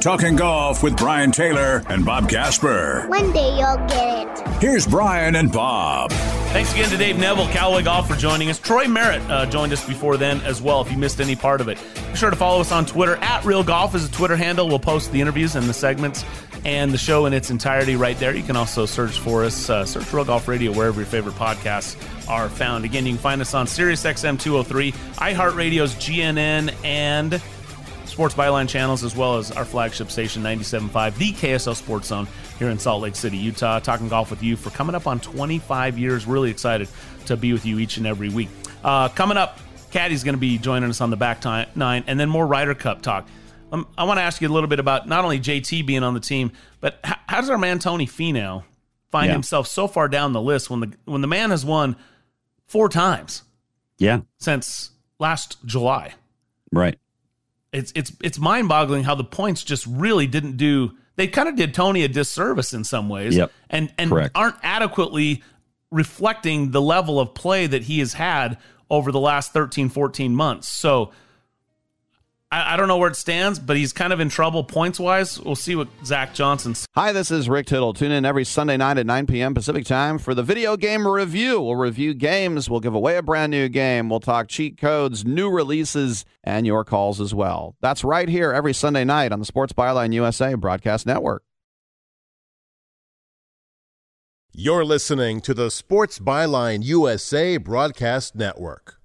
Talking 0.00 0.34
golf 0.34 0.82
with 0.82 0.96
Brian 0.96 1.30
Taylor 1.30 1.82
and 1.90 2.06
Bob 2.06 2.26
Casper. 2.30 3.04
One 3.08 3.32
day 3.32 3.50
you'll 3.58 3.76
get 3.86 4.38
it. 4.38 4.48
Here's 4.62 4.86
Brian 4.86 5.36
and 5.36 5.52
Bob. 5.52 6.10
Thanks 6.52 6.72
again 6.72 6.88
to 6.88 6.96
Dave 6.96 7.18
Neville, 7.18 7.48
Callaway 7.48 7.82
Golf, 7.82 8.08
for 8.08 8.16
joining 8.16 8.48
us. 8.48 8.58
Troy 8.58 8.88
Merritt 8.88 9.20
uh, 9.30 9.44
joined 9.44 9.74
us 9.74 9.86
before 9.86 10.16
then 10.16 10.40
as 10.40 10.62
well. 10.62 10.80
If 10.80 10.90
you 10.90 10.96
missed 10.96 11.20
any 11.20 11.36
part 11.36 11.60
of 11.60 11.68
it, 11.68 11.76
be 12.10 12.16
sure 12.16 12.30
to 12.30 12.36
follow 12.36 12.62
us 12.62 12.72
on 12.72 12.86
Twitter 12.86 13.16
at 13.16 13.44
Real 13.44 13.62
Golf 13.62 13.94
is 13.94 14.08
a 14.08 14.10
Twitter 14.10 14.36
handle. 14.36 14.68
We'll 14.68 14.78
post 14.78 15.12
the 15.12 15.20
interviews 15.20 15.54
and 15.54 15.68
the 15.68 15.74
segments 15.74 16.24
and 16.64 16.92
the 16.92 16.98
show 16.98 17.26
in 17.26 17.34
its 17.34 17.50
entirety 17.50 17.94
right 17.94 18.18
there. 18.18 18.34
You 18.34 18.42
can 18.42 18.56
also 18.56 18.86
search 18.86 19.18
for 19.18 19.44
us, 19.44 19.68
uh, 19.68 19.84
search 19.84 20.10
Real 20.14 20.24
Golf 20.24 20.48
Radio 20.48 20.72
wherever 20.72 20.98
your 20.98 21.06
favorite 21.06 21.34
podcasts 21.34 21.94
are 22.26 22.48
found. 22.48 22.86
Again, 22.86 23.04
you 23.04 23.12
can 23.12 23.20
find 23.20 23.42
us 23.42 23.52
on 23.52 23.66
SiriusXM 23.66 24.40
203, 24.40 24.92
iHeartRadio's 24.92 25.94
GNN, 25.96 26.74
and 26.84 27.42
Sports 28.20 28.34
Byline 28.34 28.68
channels, 28.68 29.02
as 29.02 29.16
well 29.16 29.38
as 29.38 29.50
our 29.50 29.64
flagship 29.64 30.10
station, 30.10 30.42
97.5, 30.42 31.16
the 31.16 31.32
KSL 31.32 31.74
Sports 31.74 32.08
Zone 32.08 32.28
here 32.58 32.68
in 32.68 32.78
Salt 32.78 33.00
Lake 33.00 33.16
City, 33.16 33.38
Utah. 33.38 33.78
Talking 33.80 34.10
golf 34.10 34.28
with 34.28 34.42
you 34.42 34.56
for 34.56 34.68
coming 34.68 34.94
up 34.94 35.06
on 35.06 35.20
25 35.20 35.98
years. 35.98 36.26
Really 36.26 36.50
excited 36.50 36.86
to 37.24 37.36
be 37.38 37.54
with 37.54 37.64
you 37.64 37.78
each 37.78 37.96
and 37.96 38.06
every 38.06 38.28
week. 38.28 38.50
Uh, 38.84 39.08
coming 39.08 39.38
up 39.38 39.58
Caddy's 39.90 40.22
going 40.22 40.34
to 40.34 40.38
be 40.38 40.58
joining 40.58 40.90
us 40.90 41.00
on 41.00 41.08
the 41.08 41.16
back 41.16 41.40
time, 41.40 41.66
nine, 41.74 42.04
and 42.06 42.20
then 42.20 42.28
more 42.28 42.46
Ryder 42.46 42.74
Cup 42.74 43.00
talk. 43.00 43.26
Um, 43.72 43.86
I 43.96 44.04
want 44.04 44.18
to 44.18 44.22
ask 44.22 44.42
you 44.42 44.48
a 44.48 44.52
little 44.52 44.68
bit 44.68 44.80
about 44.80 45.08
not 45.08 45.24
only 45.24 45.40
JT 45.40 45.86
being 45.86 46.02
on 46.02 46.12
the 46.12 46.20
team, 46.20 46.52
but 46.82 47.00
how, 47.02 47.16
how 47.26 47.40
does 47.40 47.48
our 47.48 47.56
man 47.56 47.78
Tony 47.78 48.06
Finau 48.06 48.64
find 49.10 49.28
Yeah. 49.28 49.32
himself 49.32 49.66
so 49.66 49.88
far 49.88 50.08
down 50.08 50.34
the 50.34 50.42
list 50.42 50.68
when 50.68 50.80
the 50.80 50.92
when 51.06 51.22
the 51.22 51.26
man 51.26 51.48
has 51.52 51.64
won 51.64 51.96
four 52.66 52.90
times 52.90 53.44
Yeah. 53.96 54.20
since 54.36 54.90
last 55.18 55.56
July? 55.64 56.12
Right. 56.70 56.98
It's 57.72 57.92
it's 57.94 58.12
it's 58.22 58.38
mind 58.38 58.68
boggling 58.68 59.04
how 59.04 59.14
the 59.14 59.24
points 59.24 59.62
just 59.62 59.86
really 59.86 60.26
didn't 60.26 60.56
do. 60.56 60.92
They 61.16 61.28
kind 61.28 61.48
of 61.48 61.56
did 61.56 61.74
Tony 61.74 62.02
a 62.02 62.08
disservice 62.08 62.72
in 62.72 62.82
some 62.84 63.08
ways, 63.08 63.36
Yep. 63.36 63.52
and 63.68 63.92
and 63.98 64.10
Correct. 64.10 64.32
aren't 64.34 64.56
adequately 64.62 65.42
reflecting 65.90 66.70
the 66.70 66.80
level 66.80 67.18
of 67.20 67.34
play 67.34 67.66
that 67.66 67.82
he 67.84 67.98
has 68.00 68.14
had 68.14 68.58
over 68.88 69.12
the 69.12 69.20
last 69.20 69.52
13, 69.52 69.88
14 69.88 70.34
months. 70.34 70.68
So 70.68 71.10
I, 72.50 72.74
I 72.74 72.76
don't 72.76 72.88
know 72.88 72.96
where 72.98 73.10
it 73.10 73.16
stands, 73.16 73.58
but 73.58 73.76
he's 73.76 73.92
kind 73.92 74.12
of 74.12 74.20
in 74.20 74.28
trouble 74.28 74.64
points 74.64 74.98
wise. 74.98 75.40
We'll 75.40 75.54
see 75.54 75.76
what 75.76 75.88
Zach 76.04 76.34
Johnson 76.34 76.74
Hi, 76.94 77.12
this 77.12 77.30
is 77.30 77.48
Rick 77.48 77.66
Tittle. 77.66 77.94
Tune 77.94 78.10
in 78.10 78.24
every 78.24 78.44
Sunday 78.44 78.76
night 78.76 78.98
at 78.98 79.06
9 79.06 79.26
p.m. 79.26 79.54
Pacific 79.54 79.84
time 79.84 80.18
for 80.18 80.34
the 80.34 80.42
video 80.42 80.76
game 80.76 81.06
review. 81.06 81.60
We'll 81.60 81.76
review 81.76 82.14
games, 82.14 82.68
we'll 82.68 82.80
give 82.80 82.94
away 82.94 83.16
a 83.16 83.22
brand 83.22 83.50
new 83.50 83.68
game, 83.68 84.08
we'll 84.08 84.20
talk 84.20 84.48
cheat 84.48 84.78
codes, 84.78 85.24
new 85.24 85.50
releases, 85.50 86.24
and 86.42 86.66
your 86.66 86.84
calls 86.84 87.20
as 87.20 87.34
well. 87.34 87.76
That's 87.80 88.04
right 88.04 88.28
here 88.28 88.52
every 88.52 88.74
Sunday 88.74 89.04
night 89.04 89.32
on 89.32 89.38
the 89.38 89.44
Sports 89.44 89.72
Byline 89.72 90.12
USA 90.12 90.54
Broadcast 90.54 91.06
Network. 91.06 91.42
You're 94.52 94.84
listening 94.84 95.40
to 95.42 95.54
the 95.54 95.70
Sports 95.70 96.18
Byline 96.18 96.82
USA 96.82 97.56
Broadcast 97.56 98.34
Network. 98.34 98.99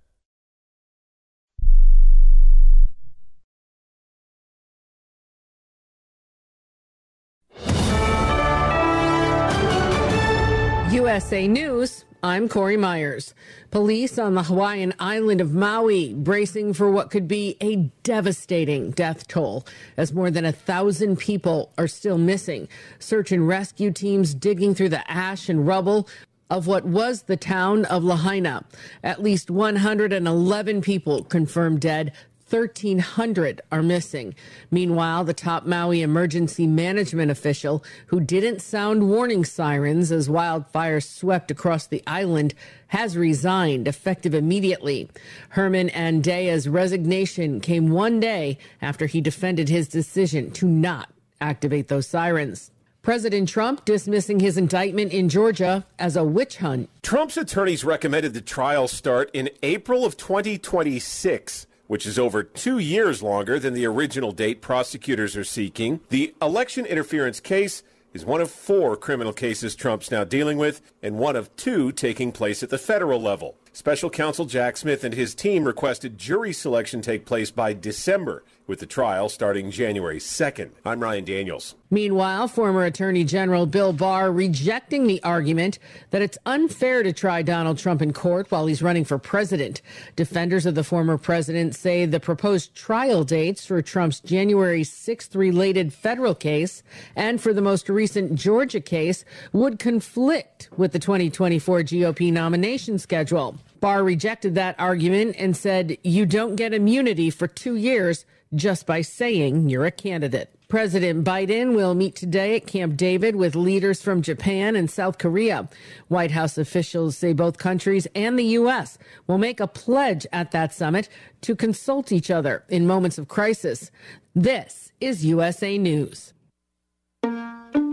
USA 10.96 11.46
News, 11.46 12.06
I'm 12.24 12.48
Corey 12.48 12.78
Myers. 12.78 13.34
Police 13.70 14.18
on 14.18 14.34
the 14.34 14.44
Hawaiian 14.44 14.94
island 14.98 15.42
of 15.42 15.54
Maui 15.54 16.14
bracing 16.14 16.74
for 16.74 16.90
what 16.90 17.12
could 17.12 17.28
be 17.28 17.58
a 17.60 17.92
devastating 18.04 18.92
death 18.92 19.28
toll 19.28 19.66
as 19.98 20.14
more 20.14 20.32
than 20.32 20.46
a 20.46 20.54
thousand 20.54 21.18
people 21.18 21.74
are 21.78 21.90
still 21.90 22.18
missing. 22.18 22.70
Search 22.98 23.34
and 23.34 23.46
rescue 23.46 23.92
teams 23.92 24.34
digging 24.34 24.74
through 24.74 24.88
the 24.88 25.12
ash 25.12 25.50
and 25.50 25.68
rubble 25.68 26.08
of 26.50 26.66
what 26.66 26.86
was 26.86 27.24
the 27.24 27.36
town 27.36 27.84
of 27.86 28.06
Lahaina. 28.06 28.64
At 29.04 29.22
least 29.22 29.52
111 29.52 30.82
people 30.82 31.26
confirmed 31.26 31.82
dead. 31.82 32.14
1,300 32.56 33.60
are 33.70 33.84
missing. 33.84 34.34
Meanwhile, 34.72 35.26
the 35.26 35.34
top 35.34 35.66
Maui 35.66 36.02
emergency 36.02 36.66
management 36.66 37.30
official, 37.30 37.84
who 38.08 38.22
didn't 38.22 38.62
sound 38.62 39.10
warning 39.10 39.44
sirens 39.44 40.10
as 40.10 40.30
wildfires 40.30 41.06
swept 41.06 41.52
across 41.52 41.86
the 41.86 42.02
island, 42.08 42.54
has 42.88 43.18
resigned 43.18 43.90
effective 43.90 44.34
immediately. 44.34 45.10
Herman 45.50 45.90
Andaya's 45.90 46.70
resignation 46.70 47.60
came 47.60 47.90
one 47.90 48.22
day 48.22 48.58
after 48.82 49.06
he 49.06 49.20
defended 49.20 49.68
his 49.68 49.90
decision 49.90 50.50
to 50.52 50.66
not 50.66 51.10
activate 51.42 51.90
those 51.90 52.08
sirens. 52.08 52.72
President 53.02 53.50
Trump 53.50 53.84
dismissing 53.84 54.40
his 54.40 54.58
indictment 54.58 55.12
in 55.12 55.28
Georgia 55.28 55.86
as 56.00 56.16
a 56.16 56.24
witch 56.24 56.58
hunt. 56.58 56.90
Trump's 57.04 57.36
attorneys 57.36 57.84
recommended 57.84 58.34
the 58.34 58.42
trial 58.42 58.88
start 58.88 59.30
in 59.34 59.50
April 59.62 60.06
of 60.06 60.16
2026, 60.16 61.68
which 61.88 62.06
is 62.06 62.20
over 62.20 62.44
two 62.44 62.78
years 62.80 63.22
longer 63.22 63.60
than 63.60 63.74
the 63.74 63.86
original 63.86 64.32
date 64.32 64.62
prosecutors 64.62 65.36
are 65.36 65.44
seeking. 65.44 66.02
The 66.10 66.34
election 66.42 66.86
interference 66.86 67.40
case 67.40 67.84
is 68.14 68.26
one 68.26 68.40
of 68.40 68.50
four 68.50 68.96
criminal 68.96 69.34
cases 69.34 69.76
Trump's 69.76 70.10
now 70.10 70.24
dealing 70.24 70.58
with, 70.58 70.82
and 71.04 71.18
one 71.20 71.36
of 71.36 71.54
two 71.58 71.92
taking 71.92 72.32
place 72.32 72.64
at 72.64 72.70
the 72.70 72.78
federal 72.78 73.22
level. 73.22 73.58
Special 73.74 74.10
counsel 74.10 74.46
Jack 74.46 74.78
Smith 74.78 75.04
and 75.04 75.14
his 75.14 75.36
team 75.36 75.66
requested 75.66 76.18
jury 76.18 76.54
selection 76.54 77.02
take 77.02 77.26
place 77.26 77.52
by 77.52 77.74
December, 77.74 78.42
with 78.68 78.80
the 78.80 78.86
trial 78.86 79.30
starting 79.30 79.72
January 79.72 80.20
2nd. 80.20 80.72
I'm 80.86 81.00
Ryan 81.00 81.26
Daniels. 81.26 81.76
Meanwhile, 81.92 82.48
former 82.48 82.84
Attorney 82.84 83.24
General 83.24 83.66
Bill 83.66 83.94
Barr 83.94 84.32
rejecting 84.32 85.08
the 85.08 85.22
argument 85.24 85.78
that 86.10 86.22
it's 86.22 86.38
unfair 86.46 87.04
to 87.04 87.14
try 87.14 87.42
Donald 87.42 87.78
Trump 87.78 88.02
in 88.02 88.12
court 88.12 88.50
while 88.50 88.66
he's 88.66 88.82
running 88.82 89.06
for 89.06 89.18
president. 89.18 89.82
Defenders 90.16 90.66
of 90.66 90.76
the 90.76 90.84
former 90.84 91.18
president 91.18 91.76
say 91.76 92.06
the 92.06 92.20
proposed 92.20 92.74
trial 92.76 93.24
dates 93.24 93.66
for 93.66 93.82
Trump's 93.82 94.20
January 94.20 94.82
6th 94.82 95.36
related 95.36 95.94
federal 95.94 96.34
case 96.36 96.82
and 97.16 97.40
for 97.40 97.54
the 97.54 97.62
most 97.62 97.88
recent 97.88 98.36
Georgia 98.36 98.82
case 98.82 99.24
would 99.54 99.78
conflict 99.78 100.70
with 100.76 100.92
the 100.92 101.00
2024 101.00 101.82
GOP 101.82 102.34
nomination 102.34 102.98
schedule. 102.98 103.56
Barr 103.80 104.04
rejected 104.04 104.56
that 104.56 104.76
argument 104.80 105.36
and 105.38 105.56
said, 105.56 105.98
You 106.04 106.26
don't 106.26 106.56
get 106.56 106.74
immunity 106.74 107.30
for 107.30 107.48
two 107.48 107.76
years 107.76 108.26
just 108.56 108.86
by 108.86 109.02
saying 109.02 109.70
you're 109.70 109.86
a 109.86 109.92
candidate. 109.92 110.50
President 110.68 111.24
Biden 111.24 111.76
will 111.76 111.94
meet 111.94 112.16
today 112.16 112.56
at 112.56 112.66
Camp 112.66 112.98
David 112.98 113.36
with 113.36 113.56
leaders 113.56 114.02
from 114.02 114.22
Japan 114.22 114.76
and 114.76 114.90
South 114.90 115.18
Korea. 115.18 115.70
White 116.08 116.32
House 116.32 116.58
officials 116.58 117.18
say 117.18 117.34
both 117.34 117.58
countries 117.58 118.08
and 118.16 118.38
the 118.40 118.46
U.S. 118.60 118.98
will 119.28 119.38
make 119.38 119.60
a 119.60 119.68
pledge 119.68 120.26
at 120.34 120.52
that 120.52 120.74
summit 120.74 121.08
to 121.42 121.56
consult 121.56 122.12
each 122.12 122.32
other 122.32 122.64
in 122.70 122.88
moments 122.88 123.18
of 123.18 123.28
crisis. 123.28 123.92
This 124.34 124.92
is 125.00 125.24
USA 125.26 125.78
News. 125.78 126.34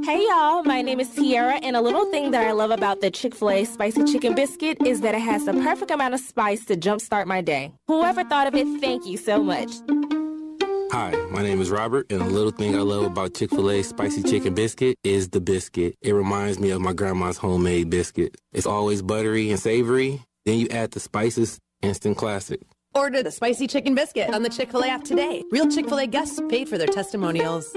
Hey 0.04 0.26
y'all, 0.28 0.64
my 0.64 0.82
name 0.82 0.98
is 0.98 1.10
Tiara, 1.14 1.54
and 1.62 1.76
a 1.76 1.80
little 1.80 2.06
thing 2.10 2.32
that 2.32 2.46
I 2.46 2.52
love 2.52 2.70
about 2.70 3.00
the 3.00 3.10
Chick 3.10 3.34
fil 3.34 3.50
A 3.50 3.64
spicy 3.64 4.04
chicken 4.04 4.34
biscuit 4.34 4.78
is 4.84 5.00
that 5.02 5.14
it 5.14 5.20
has 5.20 5.44
the 5.44 5.52
perfect 5.52 5.90
amount 5.90 6.14
of 6.14 6.20
spice 6.20 6.64
to 6.66 6.76
jumpstart 6.76 7.26
my 7.26 7.40
day. 7.40 7.72
Whoever 7.86 8.24
thought 8.24 8.46
of 8.46 8.54
it, 8.54 8.66
thank 8.80 9.06
you 9.06 9.16
so 9.16 9.42
much. 9.42 9.70
Hi, 10.93 11.11
my 11.30 11.40
name 11.40 11.62
is 11.62 11.70
Robert, 11.70 12.12
and 12.12 12.20
a 12.20 12.26
little 12.26 12.51
thing 12.51 12.76
I 12.76 12.80
love 12.80 13.05
about 13.05 13.32
Chick 13.32 13.49
fil 13.49 13.70
A 13.70 13.82
spicy 13.82 14.22
chicken 14.22 14.53
biscuit 14.53 14.99
is 15.03 15.30
the 15.30 15.40
biscuit. 15.40 15.97
It 16.03 16.12
reminds 16.12 16.61
me 16.61 16.68
of 16.68 16.82
my 16.82 16.93
grandma's 16.93 17.38
homemade 17.38 17.88
biscuit. 17.88 18.36
It's 18.53 18.66
always 18.66 19.01
buttery 19.01 19.51
and 19.51 19.59
savory. 19.59 20.22
Then 20.45 20.59
you 20.59 20.68
add 20.68 20.90
the 20.90 21.01
spices, 21.01 21.59
instant 21.80 22.18
classic. 22.18 22.61
Order 22.93 23.22
the 23.22 23.30
spicy 23.30 23.68
chicken 23.68 23.95
biscuit 23.95 24.34
on 24.34 24.43
the 24.43 24.51
Chick 24.51 24.70
fil 24.70 24.84
A 24.84 24.88
app 24.88 25.03
today. 25.03 25.43
Real 25.51 25.66
Chick 25.70 25.88
fil 25.88 25.99
A 25.99 26.07
guests 26.07 26.38
paid 26.51 26.68
for 26.68 26.76
their 26.76 26.88
testimonials. 26.88 27.74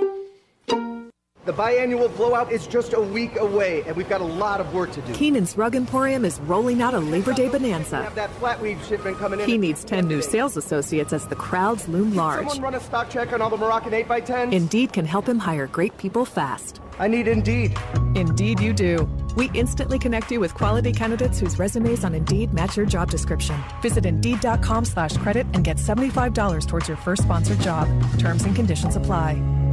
The 1.46 1.54
biannual 1.54 2.16
blowout 2.18 2.52
is 2.52 2.66
just 2.66 2.94
a 2.94 3.00
week 3.00 3.40
away, 3.40 3.84
and 3.86 3.96
we've 3.96 4.10
got 4.10 4.20
a 4.20 4.26
lot 4.26 4.60
of 4.60 4.74
work 4.74 4.92
to 4.94 5.02
do. 5.02 5.14
Keenan's 5.14 5.56
Rug 5.56 5.76
Emporium 5.76 6.26
is 6.26 6.40
rolling 6.40 6.82
out 6.82 6.96
a 6.96 7.00
Labor 7.00 7.34
Day 7.34 7.50
bonanza. 7.50 8.02
Have 8.02 8.16
that 8.16 8.32
flat 8.40 8.60
weave 8.60 8.84
shipment 8.84 9.20
coming 9.20 9.40
in. 9.40 9.48
He 9.48 9.60
needs 9.60 9.84
10 9.84 10.08
new 10.08 10.24
sales 10.24 10.58
associates 10.58 11.14
as 11.14 11.28
the 11.28 11.36
crowds 11.36 11.88
loom 11.88 12.16
large. 12.16 12.50
Someone 12.50 12.62
run 12.62 12.74
a 12.74 12.80
stock 12.80 13.12
check 13.12 13.32
on 13.32 13.44
all 13.44 13.52
the 13.52 13.58
Moroccan 13.58 13.92
8x10s? 13.92 14.54
Indeed 14.54 14.92
can 14.92 15.06
help 15.06 15.30
him 15.30 15.38
hire 15.38 15.68
great 15.68 15.96
people 16.00 16.26
fast. 16.26 16.80
I 16.98 17.08
need 17.08 17.28
Indeed. 17.28 17.78
Indeed, 18.16 18.60
you 18.60 18.74
do. 18.74 19.08
We 19.36 19.52
instantly 19.54 20.00
connect 20.00 20.32
you 20.32 20.40
with 20.40 20.56
quality 20.56 20.94
candidates 20.94 21.40
whose 21.40 21.60
resumes 21.60 22.04
on 22.04 22.16
Indeed 22.16 22.56
match 22.56 22.76
your 22.76 22.88
job 22.88 23.12
description. 23.12 23.64
Visit 23.84 24.08
Indeed.com 24.08 24.86
slash 24.86 25.16
credit 25.18 25.46
and 25.54 25.64
get 25.64 25.78
$75 25.78 26.66
towards 26.68 26.88
your 26.88 26.98
first 26.98 27.22
sponsored 27.22 27.60
job. 27.60 27.88
Terms 28.18 28.46
and 28.46 28.56
conditions 28.56 28.96
apply. 28.96 29.65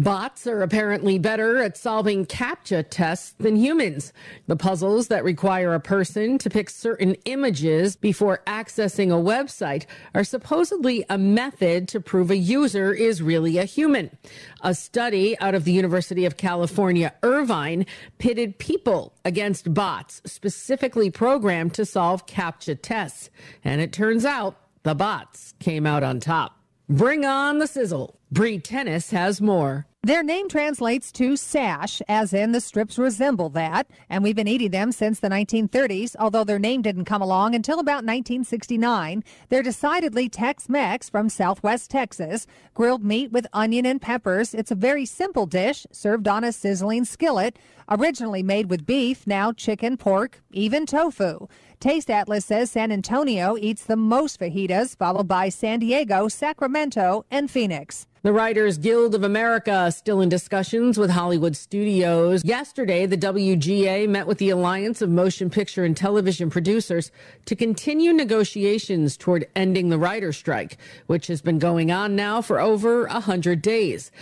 Bots 0.00 0.46
are 0.46 0.62
apparently 0.62 1.18
better 1.18 1.58
at 1.58 1.76
solving 1.76 2.24
CAPTCHA 2.24 2.86
tests 2.88 3.34
than 3.38 3.54
humans. 3.54 4.14
The 4.46 4.56
puzzles 4.56 5.08
that 5.08 5.24
require 5.24 5.74
a 5.74 5.80
person 5.80 6.38
to 6.38 6.48
pick 6.48 6.70
certain 6.70 7.16
images 7.26 7.96
before 7.96 8.40
accessing 8.46 9.08
a 9.08 9.22
website 9.22 9.84
are 10.14 10.24
supposedly 10.24 11.04
a 11.10 11.18
method 11.18 11.86
to 11.88 12.00
prove 12.00 12.30
a 12.30 12.36
user 12.38 12.94
is 12.94 13.20
really 13.20 13.58
a 13.58 13.66
human. 13.66 14.16
A 14.62 14.74
study 14.74 15.38
out 15.38 15.54
of 15.54 15.64
the 15.64 15.72
University 15.72 16.24
of 16.24 16.38
California, 16.38 17.12
Irvine, 17.22 17.84
pitted 18.16 18.58
people 18.58 19.12
against 19.26 19.74
bots 19.74 20.22
specifically 20.24 21.10
programmed 21.10 21.74
to 21.74 21.84
solve 21.84 22.24
CAPTCHA 22.24 22.78
tests. 22.80 23.28
And 23.62 23.82
it 23.82 23.92
turns 23.92 24.24
out 24.24 24.56
the 24.82 24.94
bots 24.94 25.52
came 25.58 25.84
out 25.84 26.02
on 26.02 26.20
top. 26.20 26.56
Bring 26.88 27.26
on 27.26 27.58
the 27.58 27.66
sizzle. 27.66 28.18
Bree 28.32 28.58
Tennis 28.58 29.10
has 29.10 29.42
more. 29.42 29.86
Their 30.02 30.22
name 30.22 30.48
translates 30.48 31.12
to 31.12 31.36
sash, 31.36 32.00
as 32.08 32.32
in 32.32 32.52
the 32.52 32.62
strips 32.62 32.98
resemble 32.98 33.50
that, 33.50 33.86
and 34.08 34.24
we've 34.24 34.34
been 34.34 34.48
eating 34.48 34.70
them 34.70 34.92
since 34.92 35.20
the 35.20 35.28
1930s, 35.28 36.16
although 36.18 36.42
their 36.42 36.58
name 36.58 36.80
didn't 36.80 37.04
come 37.04 37.20
along 37.20 37.54
until 37.54 37.78
about 37.78 38.02
1969. 38.06 39.22
They're 39.50 39.62
decidedly 39.62 40.30
Tex 40.30 40.70
Mex 40.70 41.10
from 41.10 41.28
southwest 41.28 41.90
Texas. 41.90 42.46
Grilled 42.72 43.04
meat 43.04 43.30
with 43.30 43.46
onion 43.52 43.84
and 43.84 44.00
peppers. 44.00 44.54
It's 44.54 44.70
a 44.70 44.74
very 44.74 45.04
simple 45.04 45.44
dish 45.44 45.86
served 45.92 46.26
on 46.26 46.44
a 46.44 46.52
sizzling 46.52 47.04
skillet. 47.04 47.58
Originally 47.90 48.42
made 48.42 48.70
with 48.70 48.86
beef, 48.86 49.26
now 49.26 49.52
chicken, 49.52 49.98
pork, 49.98 50.42
even 50.50 50.86
tofu. 50.86 51.46
Taste 51.78 52.08
Atlas 52.08 52.46
says 52.46 52.70
San 52.70 52.90
Antonio 52.90 53.54
eats 53.58 53.84
the 53.84 53.96
most 53.96 54.40
fajitas, 54.40 54.96
followed 54.96 55.28
by 55.28 55.50
San 55.50 55.80
Diego, 55.80 56.28
Sacramento, 56.28 57.26
and 57.30 57.50
Phoenix. 57.50 58.06
The 58.22 58.34
Writers 58.34 58.76
Guild 58.76 59.14
of 59.14 59.24
America 59.24 59.90
still 59.90 60.20
in 60.20 60.28
discussions 60.28 60.98
with 60.98 61.08
Hollywood 61.08 61.56
studios. 61.56 62.44
Yesterday, 62.44 63.06
the 63.06 63.16
WGA 63.16 64.06
met 64.10 64.26
with 64.26 64.36
the 64.36 64.50
Alliance 64.50 65.00
of 65.00 65.08
Motion 65.08 65.48
Picture 65.48 65.84
and 65.84 65.96
Television 65.96 66.50
Producers 66.50 67.10
to 67.46 67.56
continue 67.56 68.12
negotiations 68.12 69.16
toward 69.16 69.48
ending 69.56 69.88
the 69.88 69.98
writer 69.98 70.34
strike, 70.34 70.76
which 71.06 71.28
has 71.28 71.40
been 71.40 71.58
going 71.58 71.90
on 71.90 72.14
now 72.14 72.42
for 72.42 72.60
over 72.60 73.06
a 73.06 73.20
hundred 73.20 73.62
days. 73.62 74.12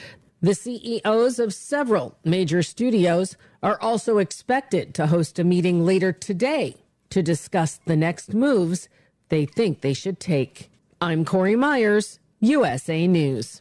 The 0.41 0.55
CEOs 0.55 1.41
of 1.41 1.53
several 1.53 2.17
major 2.23 2.63
studios 2.63 3.37
are 3.65 3.81
also 3.81 4.19
expected 4.19 4.95
to 4.95 5.09
host 5.09 5.41
a 5.41 5.45
meeting 5.45 5.85
later 5.85 6.13
today 6.13 6.77
to 7.11 7.21
discuss 7.21 7.81
the 7.85 7.97
next 7.97 8.33
moves 8.33 8.89
they 9.29 9.45
think 9.45 9.81
they 9.81 9.93
should 9.93 10.21
take. 10.21 10.71
I'm 11.01 11.25
Corey 11.25 11.57
Myers, 11.57 12.21
USA 12.39 13.09
News. 13.09 13.61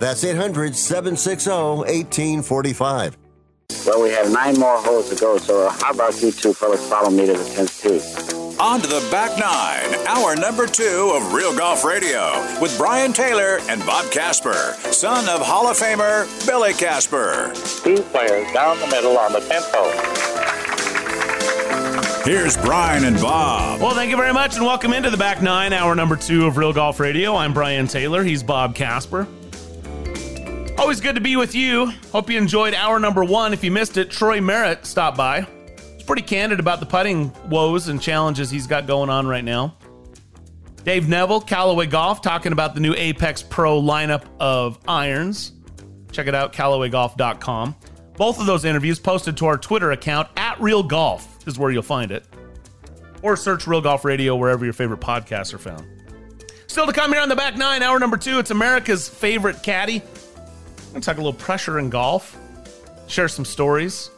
That's 0.00 0.24
800 0.24 0.74
760 0.74 1.50
1845. 1.50 3.18
Well, 3.86 4.02
we 4.02 4.08
have 4.10 4.32
nine 4.32 4.58
more 4.58 4.78
holes 4.78 5.10
to 5.10 5.16
go, 5.16 5.36
so 5.36 5.68
how 5.68 5.90
about 5.92 6.20
you 6.22 6.32
two 6.32 6.54
fellas 6.54 6.88
follow 6.88 7.10
me 7.10 7.26
to 7.26 7.34
the 7.34 7.44
10th 7.44 7.82
tee? 7.82 8.56
On 8.58 8.80
to 8.80 8.86
the 8.86 9.06
back 9.10 9.38
nine, 9.38 9.94
hour 10.06 10.34
number 10.36 10.66
two 10.66 11.12
of 11.14 11.34
Real 11.34 11.54
Golf 11.54 11.84
Radio 11.84 12.30
with 12.62 12.76
Brian 12.78 13.12
Taylor 13.12 13.58
and 13.68 13.84
Bob 13.84 14.10
Casper, 14.10 14.74
son 14.90 15.28
of 15.28 15.46
Hall 15.46 15.68
of 15.68 15.78
Famer 15.78 16.26
Billy 16.46 16.72
Casper. 16.72 17.52
Two 17.84 18.00
players 18.04 18.50
down 18.54 18.80
the 18.80 18.86
middle 18.86 19.18
on 19.18 19.34
the 19.34 19.40
10th 19.40 19.70
hole. 19.74 19.92
Here's 22.24 22.56
Brian 22.56 23.04
and 23.04 23.20
Bob. 23.20 23.82
Well, 23.82 23.94
thank 23.94 24.10
you 24.10 24.16
very 24.16 24.32
much 24.32 24.56
and 24.56 24.64
welcome 24.64 24.94
into 24.94 25.10
the 25.10 25.18
back 25.18 25.42
nine, 25.42 25.74
hour 25.74 25.94
number 25.94 26.16
two 26.16 26.46
of 26.46 26.56
Real 26.56 26.72
Golf 26.72 27.00
Radio. 27.00 27.36
I'm 27.36 27.52
Brian 27.52 27.86
Taylor. 27.86 28.24
He's 28.24 28.42
Bob 28.42 28.74
Casper. 28.74 29.26
Always 30.80 31.02
good 31.02 31.14
to 31.16 31.20
be 31.20 31.36
with 31.36 31.54
you. 31.54 31.92
Hope 32.10 32.30
you 32.30 32.38
enjoyed 32.38 32.72
hour 32.72 32.98
number 32.98 33.22
one. 33.22 33.52
If 33.52 33.62
you 33.62 33.70
missed 33.70 33.98
it, 33.98 34.10
Troy 34.10 34.40
Merritt 34.40 34.86
stopped 34.86 35.14
by. 35.14 35.46
He's 35.94 36.02
pretty 36.04 36.22
candid 36.22 36.58
about 36.58 36.80
the 36.80 36.86
putting 36.86 37.30
woes 37.50 37.88
and 37.88 38.00
challenges 38.00 38.50
he's 38.50 38.66
got 38.66 38.86
going 38.86 39.10
on 39.10 39.26
right 39.26 39.44
now. 39.44 39.76
Dave 40.82 41.06
Neville, 41.06 41.42
Callaway 41.42 41.84
Golf, 41.84 42.22
talking 42.22 42.52
about 42.52 42.74
the 42.74 42.80
new 42.80 42.94
Apex 42.94 43.42
Pro 43.42 43.80
lineup 43.80 44.24
of 44.40 44.78
irons. 44.88 45.52
Check 46.12 46.28
it 46.28 46.34
out, 46.34 46.54
CallawayGolf.com. 46.54 47.76
Both 48.16 48.40
of 48.40 48.46
those 48.46 48.64
interviews 48.64 48.98
posted 48.98 49.36
to 49.36 49.46
our 49.46 49.58
Twitter 49.58 49.92
account 49.92 50.28
at 50.38 50.58
Real 50.62 50.82
Golf 50.82 51.46
is 51.46 51.58
where 51.58 51.70
you'll 51.70 51.82
find 51.82 52.10
it. 52.10 52.24
Or 53.20 53.36
search 53.36 53.66
Real 53.66 53.82
Golf 53.82 54.02
Radio 54.06 54.34
wherever 54.34 54.64
your 54.64 54.72
favorite 54.72 55.00
podcasts 55.00 55.52
are 55.52 55.58
found. 55.58 55.86
Still 56.68 56.86
to 56.86 56.92
come 56.94 57.12
here 57.12 57.20
on 57.20 57.28
the 57.28 57.36
back 57.36 57.58
nine, 57.58 57.82
hour 57.82 57.98
number 57.98 58.16
two. 58.16 58.38
It's 58.38 58.50
America's 58.50 59.10
favorite 59.10 59.62
caddy. 59.62 60.02
I'm 60.90 60.94
gonna 60.94 61.02
talk 61.02 61.18
a 61.18 61.20
little 61.20 61.32
pressure 61.32 61.78
in 61.78 61.88
golf, 61.88 62.36
share 63.06 63.28
some 63.28 63.44
stories. 63.44 64.08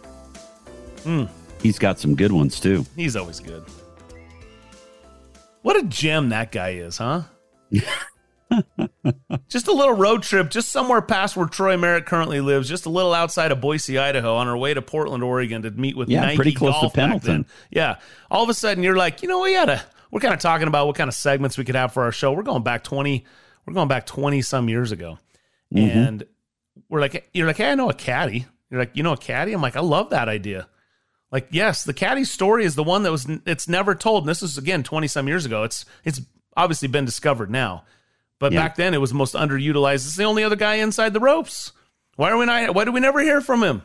Hmm. 1.03 1.25
He's 1.61 1.79
got 1.79 1.99
some 2.01 2.15
good 2.17 2.33
ones 2.33 2.59
too. 2.59 2.87
He's 2.97 3.15
always 3.15 3.41
good. 3.41 3.63
What 5.61 5.77
a 5.77 5.83
gem 5.85 6.31
that 6.31 6.51
guy 6.51 6.71
is, 6.71 6.97
huh? 6.97 7.25
just 9.49 9.69
a 9.69 9.73
little 9.73 9.95
road 9.95 10.23
trip, 10.23 10.49
just 10.51 10.71
somewhere 10.71 11.03
past 11.03 11.37
where 11.37 11.47
Troy 11.47 11.77
Merritt 11.77 12.07
currently 12.07 12.41
lives, 12.41 12.71
just 12.71 12.87
a 12.87 12.91
little 12.91 13.13
outside 13.13 13.53
of 13.53 13.61
Boise, 13.61 13.99
Idaho, 13.99 14.35
on 14.37 14.49
our 14.49 14.57
way 14.57 14.73
to 14.73 14.81
Portland, 14.81 15.23
Oregon 15.23 15.61
to 15.63 15.71
meet 15.71 15.95
with 15.95 16.09
Yeah, 16.09 16.23
Nike 16.23 16.37
pretty 16.37 16.53
close 16.55 16.75
to 16.77 16.81
Golf 16.81 16.95
back 16.95 17.11
Pendleton. 17.11 17.47
Yeah. 17.71 17.97
All 18.31 18.43
of 18.43 18.49
a 18.49 18.55
sudden 18.55 18.83
you're 18.83 18.97
like, 18.97 19.21
you 19.23 19.29
know, 19.29 19.41
we 19.43 19.53
gotta 19.53 19.83
we're 20.11 20.21
kind 20.21 20.33
of 20.35 20.41
talking 20.41 20.69
about 20.69 20.87
what 20.87 20.97
kind 20.97 21.09
of 21.09 21.15
segments 21.15 21.59
we 21.59 21.65
could 21.65 21.75
have 21.77 21.93
for 21.93 22.03
our 22.05 22.13
show. 22.13 22.33
We're 22.33 22.43
going 22.43 22.63
back 22.63 22.83
20, 22.83 23.25
we're 23.67 23.75
going 23.75 23.89
back 23.89 24.07
20 24.07 24.41
some 24.43 24.69
years 24.71 24.91
ago. 24.91 25.19
Mhm. 25.73 26.09
And 26.09 26.25
we're 26.93 27.01
like, 27.01 27.27
you're 27.33 27.47
like, 27.47 27.57
hey, 27.57 27.71
I 27.73 27.75
know 27.75 27.89
a 27.89 27.95
caddy. 27.95 28.45
You're 28.71 28.79
like, 28.79 28.91
you 28.95 29.03
know 29.03 29.15
a 29.15 29.17
caddy? 29.17 29.55
I'm 29.55 29.63
like, 29.63 29.77
I 29.77 29.81
love 29.81 30.11
that 30.11 30.29
idea. 30.29 30.69
Like, 31.31 31.49
yes, 31.51 31.85
the 31.85 31.95
caddy 31.95 32.25
story 32.25 32.67
is 32.67 32.75
the 32.75 32.83
one 32.85 33.03
that 33.05 33.11
was 33.11 33.27
it's 33.47 33.67
never 33.67 33.95
told. 33.95 34.25
And 34.25 34.29
this 34.29 34.43
is 34.43 34.59
again 34.59 34.83
20 34.83 35.09
some 35.09 35.27
years 35.27 35.47
ago. 35.47 35.63
It's 35.63 35.87
it's 36.05 36.21
obviously 36.55 36.89
been 36.89 37.07
discovered 37.07 37.51
now. 37.51 37.85
But 38.39 38.53
Yeah. 38.53 38.61
back 38.61 38.77
then 38.77 38.93
it 38.93 39.01
was 39.01 39.15
most 39.15 39.35
underutilized. 39.35 40.05
It's 40.07 40.17
the 40.17 40.25
only 40.25 40.45
other 40.45 40.57
guy 40.57 40.75
inside 40.75 41.15
the 41.15 41.21
ropes. 41.21 41.73
Why 42.17 42.31
are 42.31 42.37
we 42.37 42.45
not 42.45 42.75
why 42.75 42.85
do 42.85 42.93
we 42.93 43.01
never 43.01 43.21
hear 43.21 43.41
from 43.41 43.63
him? 43.63 43.81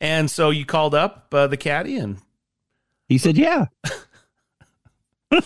And 0.00 0.28
so 0.28 0.50
you 0.50 0.64
called 0.66 0.96
up 0.96 1.28
uh, 1.32 1.46
the 1.46 1.56
caddy 1.56 1.96
and 1.98 2.18
He 3.08 3.18
said, 3.18 3.36
"Yeah." 3.38 3.66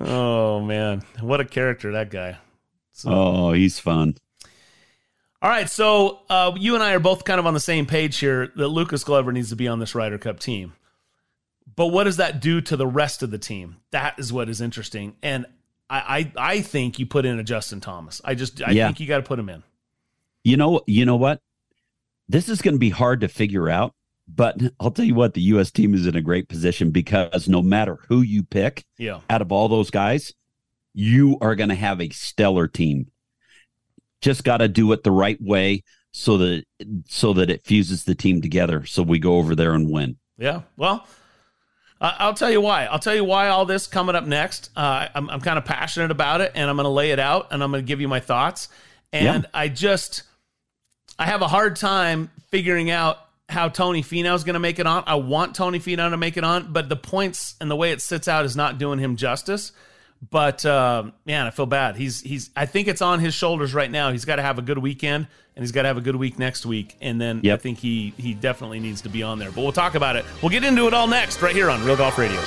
oh 0.00 0.60
man, 0.60 1.02
what 1.20 1.40
a 1.40 1.44
character 1.44 1.92
that 1.92 2.10
guy. 2.10 2.38
So, 2.92 3.10
Oh, 3.12 3.52
he's 3.52 3.78
fun. 3.78 4.16
All 5.40 5.48
right, 5.50 5.70
so 5.70 6.20
uh, 6.28 6.52
you 6.58 6.74
and 6.74 6.82
I 6.82 6.94
are 6.94 6.98
both 6.98 7.24
kind 7.24 7.38
of 7.38 7.46
on 7.46 7.54
the 7.54 7.60
same 7.60 7.86
page 7.86 8.18
here 8.18 8.52
that 8.56 8.68
Lucas 8.68 9.04
Glover 9.04 9.30
needs 9.30 9.50
to 9.50 9.56
be 9.56 9.68
on 9.68 9.78
this 9.78 9.94
Ryder 9.94 10.18
Cup 10.18 10.40
team. 10.40 10.72
But 11.76 11.88
what 11.88 12.04
does 12.04 12.16
that 12.16 12.40
do 12.40 12.60
to 12.62 12.76
the 12.76 12.86
rest 12.88 13.22
of 13.22 13.30
the 13.30 13.38
team? 13.38 13.76
That 13.92 14.18
is 14.18 14.32
what 14.32 14.48
is 14.48 14.60
interesting. 14.60 15.14
And 15.22 15.46
I 15.88 16.32
I, 16.36 16.54
I 16.54 16.60
think 16.62 16.98
you 16.98 17.06
put 17.06 17.24
in 17.24 17.38
a 17.38 17.44
Justin 17.44 17.80
Thomas. 17.80 18.20
I 18.24 18.34
just 18.34 18.60
I 18.62 18.72
Yeah. 18.72 18.86
think 18.88 18.98
you 18.98 19.06
got 19.06 19.18
to 19.18 19.22
put 19.22 19.38
him 19.38 19.48
in. 19.48 19.62
You 20.42 20.56
know, 20.56 20.80
you 20.88 21.04
know 21.04 21.16
what? 21.16 21.40
This 22.28 22.48
is 22.48 22.60
going 22.60 22.74
to 22.74 22.78
be 22.80 22.90
hard 22.90 23.20
to 23.20 23.28
figure 23.28 23.68
out, 23.68 23.94
but 24.26 24.60
I'll 24.80 24.90
tell 24.90 25.04
you 25.04 25.14
what, 25.14 25.34
the 25.34 25.40
US 25.42 25.70
team 25.70 25.94
is 25.94 26.04
in 26.06 26.16
a 26.16 26.20
great 26.20 26.48
position 26.48 26.90
because 26.90 27.48
no 27.48 27.62
matter 27.62 27.98
who 28.08 28.22
you 28.22 28.42
pick 28.42 28.84
Yeah. 28.98 29.20
out 29.30 29.40
of 29.40 29.52
all 29.52 29.68
those 29.68 29.90
guys, 29.90 30.34
you 30.94 31.38
are 31.40 31.54
going 31.54 31.68
to 31.70 31.74
have 31.76 32.00
a 32.00 32.08
stellar 32.10 32.66
team. 32.66 33.12
Just 34.20 34.44
got 34.44 34.58
to 34.58 34.68
do 34.68 34.90
it 34.92 35.02
the 35.04 35.10
right 35.12 35.40
way. 35.40 35.84
so 36.12 36.38
that 36.38 36.64
so 37.06 37.32
that 37.34 37.50
it 37.50 37.62
fuses 37.64 38.04
the 38.04 38.14
team 38.14 38.40
together. 38.40 38.84
So 38.86 39.02
we 39.02 39.18
go 39.18 39.36
over 39.36 39.54
there 39.54 39.74
and 39.74 39.90
win. 39.90 40.16
Yeah. 40.38 40.62
Well, 40.76 41.06
I'll 42.00 42.34
tell 42.34 42.50
you 42.50 42.60
why. 42.60 42.86
I'll 42.86 42.98
tell 42.98 43.14
you 43.14 43.24
why 43.24 43.48
all 43.48 43.66
this 43.66 43.86
coming 43.86 44.14
up 44.14 44.24
next. 44.24 44.70
Uh, 44.76 45.08
I'm, 45.14 45.28
I'm 45.28 45.40
kind 45.40 45.58
of 45.58 45.64
passionate 45.64 46.10
about 46.12 46.40
it, 46.40 46.52
and 46.54 46.70
I'm 46.70 46.76
going 46.76 46.84
to 46.84 46.90
lay 46.90 47.10
it 47.10 47.18
out, 47.18 47.48
and 47.50 47.62
I'm 47.62 47.70
going 47.72 47.82
to 47.82 47.86
give 47.86 48.00
you 48.00 48.06
my 48.08 48.20
thoughts. 48.20 48.68
And 49.12 49.42
Yeah. 49.44 49.50
I 49.52 49.68
just, 49.68 50.22
I 51.18 51.26
have 51.26 51.42
a 51.42 51.48
hard 51.48 51.74
time 51.76 52.30
figuring 52.50 52.90
out 52.90 53.18
how 53.48 53.68
Tony 53.68 54.02
Finau 54.02 54.34
is 54.36 54.44
going 54.44 54.54
to 54.54 54.60
make 54.60 54.78
it 54.78 54.86
on. 54.86 55.02
I 55.06 55.16
want 55.16 55.54
Tony 55.56 55.80
Finau 55.80 56.08
to 56.10 56.16
make 56.16 56.36
it 56.36 56.44
on, 56.44 56.72
but 56.72 56.88
the 56.88 56.96
points 56.96 57.56
and 57.60 57.70
the 57.70 57.76
way 57.76 57.90
it 57.92 58.00
sits 58.00 58.28
out 58.28 58.44
is 58.44 58.54
not 58.56 58.78
doing 58.78 58.98
him 59.00 59.16
justice. 59.16 59.72
But 60.30 60.66
uh, 60.66 61.10
man, 61.26 61.46
I 61.46 61.50
feel 61.50 61.66
bad. 61.66 61.96
He's 61.96 62.20
he's. 62.20 62.50
I 62.56 62.66
think 62.66 62.88
it's 62.88 63.02
on 63.02 63.20
his 63.20 63.34
shoulders 63.34 63.72
right 63.72 63.90
now. 63.90 64.10
He's 64.10 64.24
got 64.24 64.36
to 64.36 64.42
have 64.42 64.58
a 64.58 64.62
good 64.62 64.78
weekend, 64.78 65.28
and 65.54 65.62
he's 65.62 65.70
got 65.70 65.82
to 65.82 65.88
have 65.88 65.96
a 65.96 66.00
good 66.00 66.16
week 66.16 66.38
next 66.38 66.66
week, 66.66 66.96
and 67.00 67.20
then 67.20 67.40
I 67.48 67.56
think 67.56 67.78
he 67.78 68.12
he 68.16 68.34
definitely 68.34 68.80
needs 68.80 69.02
to 69.02 69.08
be 69.08 69.22
on 69.22 69.38
there. 69.38 69.50
But 69.50 69.62
we'll 69.62 69.72
talk 69.72 69.94
about 69.94 70.16
it. 70.16 70.24
We'll 70.42 70.50
get 70.50 70.64
into 70.64 70.86
it 70.88 70.94
all 70.94 71.06
next, 71.06 71.40
right 71.40 71.54
here 71.54 71.70
on 71.70 71.84
Real 71.84 71.96
Golf 71.96 72.18
Radio. 72.18 72.40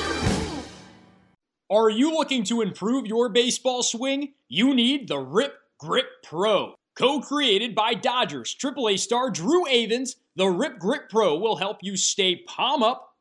Are 1.70 1.90
you 1.90 2.12
looking 2.12 2.44
to 2.46 2.62
improve 2.62 3.08
your 3.08 3.30
baseball 3.30 3.84
swing? 3.84 4.34
You 4.50 4.76
need 4.76 5.08
the 5.08 5.20
Rip 5.20 5.54
Grip 5.80 6.08
Pro. 6.22 6.76
Co 6.98 7.22
created 7.22 7.74
by 7.74 7.94
Dodgers 7.94 8.54
AAA 8.62 9.00
star 9.00 9.30
Drew 9.30 9.64
Avans, 9.66 10.16
the 10.36 10.48
Rip 10.48 10.78
Grip 10.78 11.10
Pro 11.10 11.38
will 11.38 11.56
help 11.56 11.78
you 11.82 11.96
stay 11.96 12.36
palm 12.36 12.84
up, 12.84 13.11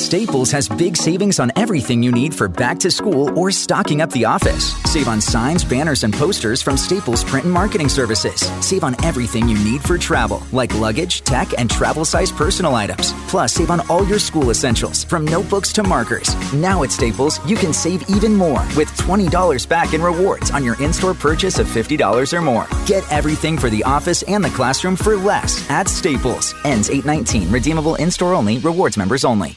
Staples 0.00 0.50
has 0.50 0.66
big 0.66 0.96
savings 0.96 1.38
on 1.38 1.52
everything 1.56 2.02
you 2.02 2.10
need 2.10 2.34
for 2.34 2.48
back 2.48 2.78
to 2.78 2.90
school 2.90 3.38
or 3.38 3.50
stocking 3.50 4.00
up 4.00 4.10
the 4.12 4.24
office. 4.24 4.72
Save 4.90 5.08
on 5.08 5.20
signs, 5.20 5.62
banners, 5.62 6.04
and 6.04 6.14
posters 6.14 6.62
from 6.62 6.78
Staples 6.78 7.22
Print 7.22 7.44
and 7.44 7.52
Marketing 7.52 7.88
Services. 7.88 8.40
Save 8.64 8.82
on 8.82 8.96
everything 9.04 9.46
you 9.46 9.58
need 9.62 9.82
for 9.82 9.98
travel, 9.98 10.42
like 10.52 10.74
luggage, 10.74 11.20
tech, 11.20 11.52
and 11.58 11.70
travel 11.70 12.06
size 12.06 12.32
personal 12.32 12.74
items. 12.74 13.12
Plus, 13.28 13.52
save 13.52 13.70
on 13.70 13.86
all 13.88 14.06
your 14.06 14.18
school 14.18 14.48
essentials, 14.48 15.04
from 15.04 15.26
notebooks 15.26 15.70
to 15.74 15.82
markers. 15.82 16.34
Now 16.54 16.82
at 16.82 16.92
Staples, 16.92 17.38
you 17.46 17.56
can 17.56 17.74
save 17.74 18.08
even 18.08 18.34
more 18.34 18.62
with 18.78 18.88
$20 18.96 19.68
back 19.68 19.92
in 19.92 20.00
rewards 20.00 20.50
on 20.50 20.64
your 20.64 20.82
in 20.82 20.94
store 20.94 21.14
purchase 21.14 21.58
of 21.58 21.66
$50 21.66 22.32
or 22.32 22.40
more. 22.40 22.66
Get 22.86 23.04
everything 23.12 23.58
for 23.58 23.68
the 23.68 23.84
office 23.84 24.22
and 24.22 24.42
the 24.42 24.50
classroom 24.50 24.96
for 24.96 25.14
less 25.14 25.68
at 25.68 25.88
Staples. 25.88 26.54
Ends 26.64 26.88
819. 26.88 27.52
Redeemable 27.52 27.96
in 27.96 28.10
store 28.10 28.32
only. 28.32 28.58
Rewards 28.58 28.96
members 28.96 29.26
only. 29.26 29.56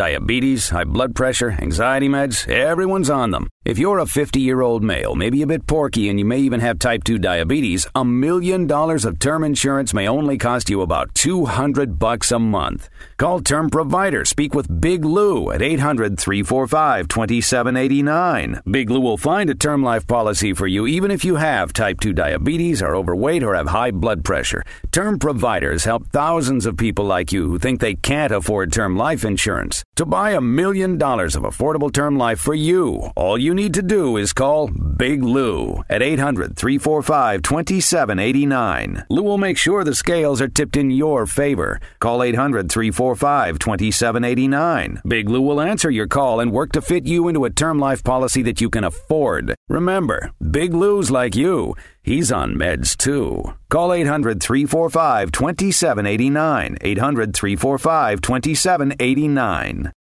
Diabetes, 0.00 0.70
high 0.70 0.84
blood 0.84 1.14
pressure, 1.14 1.50
anxiety 1.50 2.08
meds, 2.08 2.48
everyone's 2.48 3.10
on 3.10 3.32
them. 3.32 3.50
If 3.66 3.78
you're 3.78 3.98
a 3.98 4.06
50 4.06 4.40
year 4.40 4.62
old 4.62 4.82
male, 4.82 5.14
maybe 5.14 5.42
a 5.42 5.46
bit 5.46 5.66
porky, 5.66 6.08
and 6.08 6.18
you 6.18 6.24
may 6.24 6.38
even 6.38 6.60
have 6.60 6.78
type 6.78 7.04
2 7.04 7.18
diabetes, 7.18 7.86
a 7.94 8.02
million 8.02 8.66
dollars 8.66 9.04
of 9.04 9.18
term 9.18 9.44
insurance 9.44 9.92
may 9.92 10.08
only 10.08 10.38
cost 10.38 10.70
you 10.70 10.80
about 10.80 11.14
200 11.14 11.98
bucks 11.98 12.32
a 12.32 12.38
month. 12.38 12.88
Call 13.20 13.40
Term 13.40 13.68
Provider. 13.68 14.24
Speak 14.24 14.54
with 14.54 14.80
Big 14.80 15.04
Lou 15.04 15.50
at 15.50 15.60
800 15.60 16.18
345 16.18 17.06
2789. 17.06 18.62
Big 18.70 18.88
Lou 18.88 18.98
will 18.98 19.18
find 19.18 19.50
a 19.50 19.54
term 19.54 19.82
life 19.82 20.06
policy 20.06 20.54
for 20.54 20.66
you 20.66 20.86
even 20.86 21.10
if 21.10 21.22
you 21.22 21.36
have 21.36 21.74
type 21.74 22.00
2 22.00 22.14
diabetes, 22.14 22.80
are 22.80 22.96
overweight, 22.96 23.42
or 23.42 23.54
have 23.54 23.68
high 23.68 23.90
blood 23.90 24.24
pressure. 24.24 24.64
Term 24.90 25.18
Providers 25.18 25.84
help 25.84 26.08
thousands 26.12 26.64
of 26.64 26.78
people 26.78 27.04
like 27.04 27.30
you 27.30 27.46
who 27.46 27.58
think 27.58 27.78
they 27.78 27.94
can't 27.94 28.32
afford 28.32 28.72
term 28.72 28.96
life 28.96 29.22
insurance. 29.22 29.84
To 29.96 30.06
buy 30.06 30.30
a 30.30 30.40
million 30.40 30.96
dollars 30.96 31.36
of 31.36 31.42
affordable 31.42 31.92
term 31.92 32.16
life 32.16 32.40
for 32.40 32.54
you, 32.54 33.10
all 33.16 33.36
you 33.36 33.54
need 33.54 33.74
to 33.74 33.82
do 33.82 34.16
is 34.16 34.32
call 34.32 34.68
Big 34.68 35.22
Lou 35.22 35.82
at 35.90 36.00
800 36.00 36.56
345 36.56 37.42
2789. 37.42 39.04
Lou 39.10 39.22
will 39.22 39.36
make 39.36 39.58
sure 39.58 39.84
the 39.84 39.94
scales 39.94 40.40
are 40.40 40.48
tipped 40.48 40.78
in 40.78 40.90
your 40.90 41.26
favor. 41.26 41.78
Call 41.98 42.22
800 42.22 42.72
345 42.72 43.09
2789. 43.14 45.02
Big 45.06 45.28
Lou 45.28 45.40
will 45.40 45.60
answer 45.60 45.90
your 45.90 46.06
call 46.06 46.40
and 46.40 46.52
work 46.52 46.72
to 46.72 46.82
fit 46.82 47.06
you 47.06 47.28
into 47.28 47.44
a 47.44 47.50
term 47.50 47.78
life 47.78 48.02
policy 48.04 48.42
that 48.42 48.60
you 48.60 48.70
can 48.70 48.84
afford. 48.84 49.54
Remember, 49.68 50.30
Big 50.50 50.74
Lou's 50.74 51.10
like 51.10 51.34
you. 51.34 51.74
He's 52.02 52.32
on 52.32 52.54
meds 52.54 52.96
too. 52.96 53.54
Call 53.68 53.92
800 53.92 54.42
345 54.42 55.32
2789. 55.32 56.78
800 56.80 57.34
345 57.34 58.20
2789. 58.20 59.92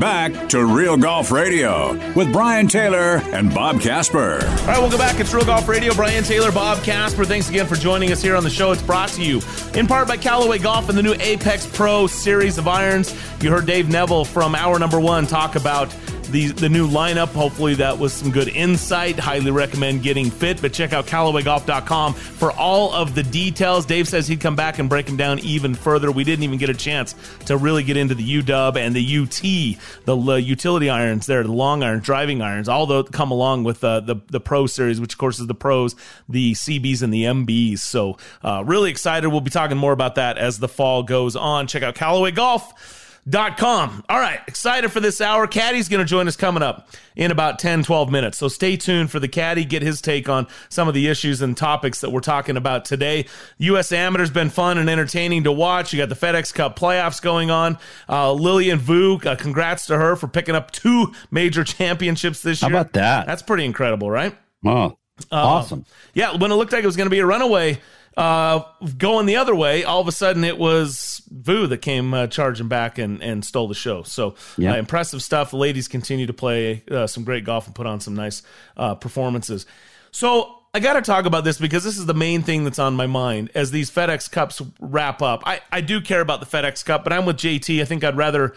Back 0.00 0.48
to 0.48 0.64
Real 0.64 0.96
Golf 0.96 1.30
Radio 1.30 1.92
with 2.14 2.32
Brian 2.32 2.66
Taylor 2.66 3.20
and 3.34 3.52
Bob 3.54 3.82
Casper. 3.82 4.40
All 4.42 4.66
right, 4.66 4.78
welcome 4.78 4.96
back. 4.96 5.20
It's 5.20 5.34
Real 5.34 5.44
Golf 5.44 5.68
Radio. 5.68 5.92
Brian 5.92 6.24
Taylor, 6.24 6.50
Bob 6.50 6.82
Casper. 6.82 7.26
Thanks 7.26 7.50
again 7.50 7.66
for 7.66 7.76
joining 7.76 8.10
us 8.10 8.22
here 8.22 8.34
on 8.34 8.42
the 8.42 8.48
show. 8.48 8.72
It's 8.72 8.80
brought 8.80 9.10
to 9.10 9.22
you 9.22 9.42
in 9.74 9.86
part 9.86 10.08
by 10.08 10.16
Callaway 10.16 10.58
Golf 10.58 10.88
and 10.88 10.96
the 10.96 11.02
new 11.02 11.14
Apex 11.20 11.66
Pro 11.66 12.06
series 12.06 12.56
of 12.56 12.66
irons. 12.66 13.14
You 13.42 13.50
heard 13.50 13.66
Dave 13.66 13.90
Neville 13.90 14.24
from 14.24 14.54
hour 14.54 14.78
number 14.78 14.98
one 14.98 15.26
talk 15.26 15.54
about 15.54 15.94
the 16.30 16.48
the 16.48 16.68
new 16.68 16.88
lineup. 16.88 17.28
Hopefully, 17.28 17.74
that 17.74 17.98
was 17.98 18.12
some 18.12 18.30
good 18.30 18.48
insight. 18.48 19.18
Highly 19.18 19.50
recommend 19.50 20.02
getting 20.02 20.30
fit, 20.30 20.60
but 20.60 20.72
check 20.72 20.92
out 20.92 21.06
CallawayGolf.com 21.06 22.14
for 22.14 22.52
all 22.52 22.92
of 22.92 23.14
the 23.14 23.22
details. 23.22 23.86
Dave 23.86 24.08
says 24.08 24.28
he'd 24.28 24.40
come 24.40 24.56
back 24.56 24.78
and 24.78 24.88
break 24.88 25.06
them 25.06 25.16
down 25.16 25.38
even 25.40 25.74
further. 25.74 26.10
We 26.10 26.24
didn't 26.24 26.44
even 26.44 26.58
get 26.58 26.70
a 26.70 26.74
chance 26.74 27.14
to 27.46 27.56
really 27.56 27.82
get 27.82 27.96
into 27.96 28.14
the 28.14 28.42
UW 28.42 28.76
and 28.76 28.94
the 28.94 29.18
UT, 29.18 30.06
the 30.06 30.36
utility 30.36 30.90
irons 30.90 31.26
there, 31.26 31.42
the 31.42 31.52
long 31.52 31.82
irons, 31.82 32.04
driving 32.04 32.42
irons, 32.42 32.68
all 32.68 32.86
those 32.86 33.08
come 33.10 33.30
along 33.30 33.64
with 33.64 33.82
uh, 33.82 34.00
the 34.00 34.16
the 34.28 34.40
Pro 34.40 34.66
Series, 34.66 35.00
which 35.00 35.14
of 35.14 35.18
course 35.18 35.38
is 35.38 35.46
the 35.46 35.54
pros, 35.54 35.96
the 36.28 36.52
CBs, 36.52 37.02
and 37.02 37.12
the 37.12 37.24
MBs. 37.24 37.80
So, 37.80 38.18
uh, 38.42 38.62
really 38.66 38.90
excited. 38.90 39.28
We'll 39.28 39.40
be 39.40 39.50
talking 39.50 39.76
more 39.76 39.92
about 39.92 40.14
that 40.16 40.38
as 40.38 40.58
the 40.58 40.68
fall 40.68 41.02
goes 41.02 41.36
on. 41.36 41.66
Check 41.66 41.82
out 41.82 41.94
Callaway 41.94 42.30
Golf. 42.30 42.99
Dot 43.28 43.58
com. 43.58 44.02
All 44.08 44.18
right, 44.18 44.40
excited 44.48 44.90
for 44.90 45.00
this 45.00 45.20
hour. 45.20 45.46
Caddy's 45.46 45.88
going 45.88 45.98
to 46.00 46.06
join 46.06 46.26
us 46.26 46.36
coming 46.36 46.62
up 46.62 46.88
in 47.16 47.30
about 47.30 47.58
10, 47.58 47.82
12 47.82 48.10
minutes. 48.10 48.38
So 48.38 48.48
stay 48.48 48.78
tuned 48.78 49.10
for 49.10 49.20
the 49.20 49.28
Caddy, 49.28 49.66
get 49.66 49.82
his 49.82 50.00
take 50.00 50.28
on 50.28 50.46
some 50.70 50.88
of 50.88 50.94
the 50.94 51.06
issues 51.06 51.42
and 51.42 51.54
topics 51.54 52.00
that 52.00 52.10
we're 52.10 52.20
talking 52.20 52.56
about 52.56 52.86
today. 52.86 53.26
U.S. 53.58 53.92
Amateur's 53.92 54.30
been 54.30 54.48
fun 54.48 54.78
and 54.78 54.88
entertaining 54.88 55.44
to 55.44 55.52
watch. 55.52 55.92
You 55.92 55.98
got 55.98 56.08
the 56.08 56.14
FedEx 56.16 56.54
Cup 56.54 56.78
playoffs 56.78 57.20
going 57.20 57.50
on. 57.50 57.78
Uh, 58.08 58.32
Lillian 58.32 58.78
Vu, 58.78 59.16
uh, 59.18 59.36
congrats 59.36 59.86
to 59.86 59.98
her 59.98 60.16
for 60.16 60.26
picking 60.26 60.54
up 60.54 60.70
two 60.70 61.12
major 61.30 61.62
championships 61.62 62.40
this 62.40 62.62
year. 62.62 62.70
How 62.70 62.76
about 62.80 62.94
that? 62.94 63.26
That's 63.26 63.42
pretty 63.42 63.66
incredible, 63.66 64.10
right? 64.10 64.34
Oh, 64.64 64.96
awesome. 65.30 65.84
Yeah, 66.14 66.36
when 66.36 66.50
it 66.50 66.54
looked 66.54 66.72
like 66.72 66.82
it 66.82 66.86
was 66.86 66.96
going 66.96 67.06
to 67.06 67.10
be 67.10 67.18
a 67.20 67.26
runaway 67.26 67.80
uh, 68.16 68.62
going 68.98 69.26
the 69.26 69.36
other 69.36 69.54
way, 69.54 69.84
all 69.84 70.00
of 70.00 70.08
a 70.08 70.12
sudden 70.12 70.44
it 70.44 70.58
was 70.58 71.22
Vu 71.30 71.66
that 71.68 71.78
came 71.78 72.12
uh, 72.12 72.26
charging 72.26 72.68
back 72.68 72.98
and, 72.98 73.22
and 73.22 73.44
stole 73.44 73.68
the 73.68 73.74
show. 73.74 74.02
So 74.02 74.34
Yeah. 74.58 74.72
uh, 74.72 74.76
impressive 74.76 75.22
stuff. 75.22 75.50
The 75.52 75.56
ladies 75.56 75.88
continue 75.88 76.26
to 76.26 76.32
play 76.32 76.82
uh, 76.90 77.06
some 77.06 77.24
great 77.24 77.44
golf 77.44 77.66
and 77.66 77.74
put 77.74 77.86
on 77.86 78.00
some 78.00 78.14
nice 78.14 78.42
uh, 78.76 78.94
performances. 78.96 79.64
So 80.10 80.56
I 80.74 80.80
got 80.80 80.94
to 80.94 81.02
talk 81.02 81.24
about 81.24 81.44
this 81.44 81.58
because 81.58 81.82
this 81.84 81.98
is 81.98 82.06
the 82.06 82.14
main 82.14 82.42
thing 82.42 82.64
that's 82.64 82.78
on 82.78 82.94
my 82.94 83.06
mind 83.06 83.50
as 83.54 83.70
these 83.70 83.90
FedEx 83.90 84.30
Cups 84.30 84.60
wrap 84.80 85.22
up. 85.22 85.42
I, 85.46 85.60
I 85.72 85.80
do 85.80 86.00
care 86.00 86.20
about 86.20 86.40
the 86.40 86.46
FedEx 86.46 86.84
Cup, 86.84 87.04
but 87.04 87.12
I'm 87.12 87.26
with 87.26 87.36
JT. 87.38 87.80
I 87.80 87.84
think 87.84 88.04
I'd 88.04 88.16
rather 88.16 88.54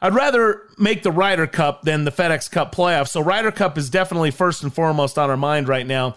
I'd 0.00 0.14
rather 0.14 0.62
make 0.78 1.02
the 1.02 1.10
Ryder 1.10 1.46
Cup 1.46 1.82
than 1.82 2.04
the 2.04 2.12
FedEx 2.12 2.50
Cup 2.50 2.74
playoffs. 2.74 3.08
So 3.08 3.20
Ryder 3.22 3.50
Cup 3.52 3.78
is 3.78 3.88
definitely 3.88 4.30
first 4.30 4.62
and 4.62 4.72
foremost 4.72 5.18
on 5.18 5.30
our 5.30 5.36
mind 5.38 5.68
right 5.68 5.86
now. 5.86 6.16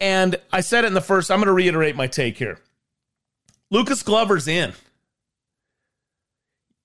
And 0.00 0.36
I 0.52 0.62
said 0.62 0.84
it 0.84 0.88
in 0.88 0.94
the 0.94 1.00
first. 1.00 1.30
I'm 1.30 1.38
going 1.38 1.46
to 1.48 1.52
reiterate 1.52 1.94
my 1.94 2.06
take 2.06 2.38
here. 2.38 2.58
Lucas 3.70 4.02
Glover's 4.02 4.48
in. 4.48 4.72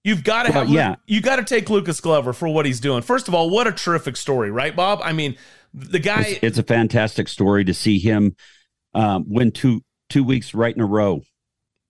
You've 0.03 0.23
got 0.23 0.43
to 0.43 0.51
Well, 0.51 0.65
have 0.65 0.69
yeah. 0.69 0.95
you 1.07 1.21
got 1.21 1.37
to 1.37 1.43
take 1.43 1.69
Lucas 1.69 1.99
Glover 1.99 2.31
for 2.33 2.47
what 2.47 2.65
he's 2.65 2.79
doing. 2.79 3.01
First 3.01 3.27
of 3.27 3.33
all, 3.33 3.49
what 3.49 3.65
a 3.65 3.71
terrific 3.71 4.17
story, 4.17 4.51
right, 4.51 4.75
Bob? 4.75 4.99
I 5.03 5.13
mean, 5.13 5.35
the 5.73 5.97
guy 5.99 6.21
It's, 6.21 6.39
it's 6.43 6.57
a 6.59 6.63
fantastic 6.63 7.27
story 7.27 7.65
to 7.65 7.73
see 7.73 7.97
him 7.97 8.35
um, 8.93 9.25
win 9.27 9.51
two 9.51 9.81
two 10.09 10.23
weeks 10.23 10.53
right 10.53 10.75
in 10.75 10.81
a 10.81 10.85
row. 10.85 11.21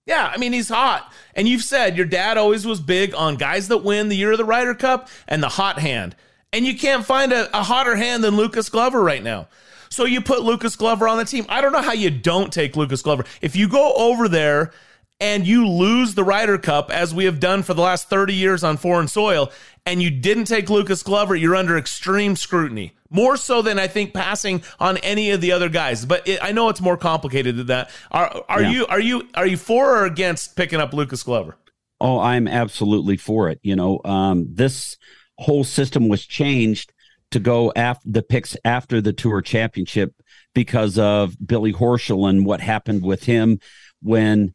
Yeah, 0.06 0.30
I 0.32 0.38
mean 0.38 0.52
he's 0.52 0.68
hot. 0.68 1.12
And 1.34 1.46
you've 1.46 1.62
said 1.62 1.96
your 1.96 2.06
dad 2.06 2.38
always 2.38 2.66
was 2.66 2.80
big 2.80 3.14
on 3.14 3.36
guys 3.36 3.68
that 3.68 3.78
win 3.78 4.08
the 4.08 4.16
year 4.16 4.32
of 4.32 4.38
the 4.38 4.44
Ryder 4.44 4.74
Cup 4.74 5.08
and 5.28 5.42
the 5.42 5.48
hot 5.50 5.78
hand. 5.78 6.16
And 6.52 6.64
you 6.64 6.78
can't 6.78 7.04
find 7.04 7.32
a, 7.32 7.54
a 7.56 7.62
hotter 7.62 7.96
hand 7.96 8.24
than 8.24 8.36
Lucas 8.36 8.68
Glover 8.70 9.02
right 9.02 9.22
now. 9.22 9.48
So 9.88 10.04
you 10.04 10.20
put 10.20 10.42
Lucas 10.42 10.76
Glover 10.76 11.08
on 11.08 11.18
the 11.18 11.24
team. 11.24 11.46
I 11.48 11.60
don't 11.60 11.72
know 11.72 11.82
how 11.82 11.92
you 11.92 12.10
don't 12.10 12.52
take 12.52 12.76
Lucas 12.76 13.02
Glover. 13.02 13.24
If 13.40 13.56
you 13.56 13.68
go 13.68 13.92
over 13.94 14.28
there 14.28 14.72
and 15.20 15.46
you 15.46 15.66
lose 15.66 16.14
the 16.14 16.24
Ryder 16.24 16.58
Cup, 16.58 16.90
as 16.90 17.14
we 17.14 17.24
have 17.24 17.40
done 17.40 17.62
for 17.62 17.72
the 17.74 17.82
last 17.82 18.08
30 18.10 18.34
years 18.34 18.62
on 18.62 18.76
foreign 18.76 19.08
soil, 19.08 19.50
and 19.86 20.02
you 20.02 20.10
didn't 20.10 20.44
take 20.44 20.68
Lucas 20.68 21.02
Glover, 21.02 21.34
you're 21.34 21.56
under 21.56 21.78
extreme 21.78 22.36
scrutiny. 22.36 22.92
More 23.08 23.36
so 23.36 23.62
than 23.62 23.78
I 23.78 23.86
think 23.86 24.12
passing 24.12 24.62
on 24.80 24.96
any 24.98 25.30
of 25.30 25.40
the 25.40 25.52
other 25.52 25.68
guys. 25.68 26.04
But 26.04 26.26
it, 26.26 26.40
I 26.42 26.50
know 26.52 26.68
it's 26.68 26.80
more 26.80 26.96
complicated 26.96 27.56
than 27.56 27.68
that. 27.68 27.90
Are, 28.10 28.42
are 28.48 28.62
Yeah. 28.62 28.70
you 28.70 28.86
are 28.88 29.00
you 29.00 29.28
are 29.34 29.46
you 29.46 29.56
for 29.56 29.96
or 30.00 30.04
against 30.06 30.56
picking 30.56 30.80
up 30.80 30.92
Lucas 30.92 31.22
Glover? 31.22 31.56
Oh, 32.00 32.18
I'm 32.18 32.48
absolutely 32.48 33.16
for 33.16 33.48
it. 33.48 33.60
You 33.62 33.76
know, 33.76 34.00
um, 34.04 34.48
this 34.52 34.96
whole 35.38 35.62
system 35.64 36.08
was 36.08 36.26
changed 36.26 36.92
to 37.30 37.40
go 37.40 37.72
after 37.74 38.08
the 38.08 38.22
picks 38.22 38.56
after 38.64 39.00
the 39.00 39.12
tour 39.12 39.42
championship 39.42 40.14
because 40.54 40.98
of 40.98 41.36
Billy 41.44 41.72
Horschel 41.72 42.28
and 42.28 42.46
what 42.46 42.60
happened 42.60 43.02
with 43.02 43.24
him 43.24 43.58
when 44.02 44.54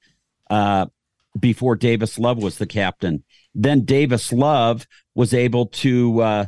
uh, 0.50 0.86
before 1.40 1.76
Davis 1.76 2.18
Love 2.18 2.42
was 2.42 2.58
the 2.58 2.66
captain. 2.66 3.24
Then 3.54 3.86
Davis 3.86 4.32
Love 4.32 4.88
was 5.16 5.34
able 5.34 5.68
to 5.68 6.22
uh, 6.22 6.46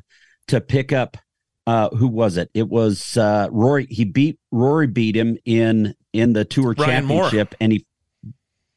to 0.48 0.62
pick 0.62 0.92
up 0.92 1.18
uh, 1.66 1.90
who 1.90 2.08
was 2.08 2.38
it? 2.38 2.50
It 2.54 2.68
was 2.68 3.16
uh, 3.18 3.48
Rory. 3.52 3.88
He 3.90 4.06
beat 4.06 4.40
Rory 4.52 4.88
beat 4.88 5.16
him 5.16 5.38
in 5.46 5.96
in 6.12 6.34
the 6.34 6.46
tour 6.46 6.74
Ryan 6.78 7.06
Moore. 7.06 7.24
championship, 7.24 7.56
and 7.60 7.72
he 7.72 7.86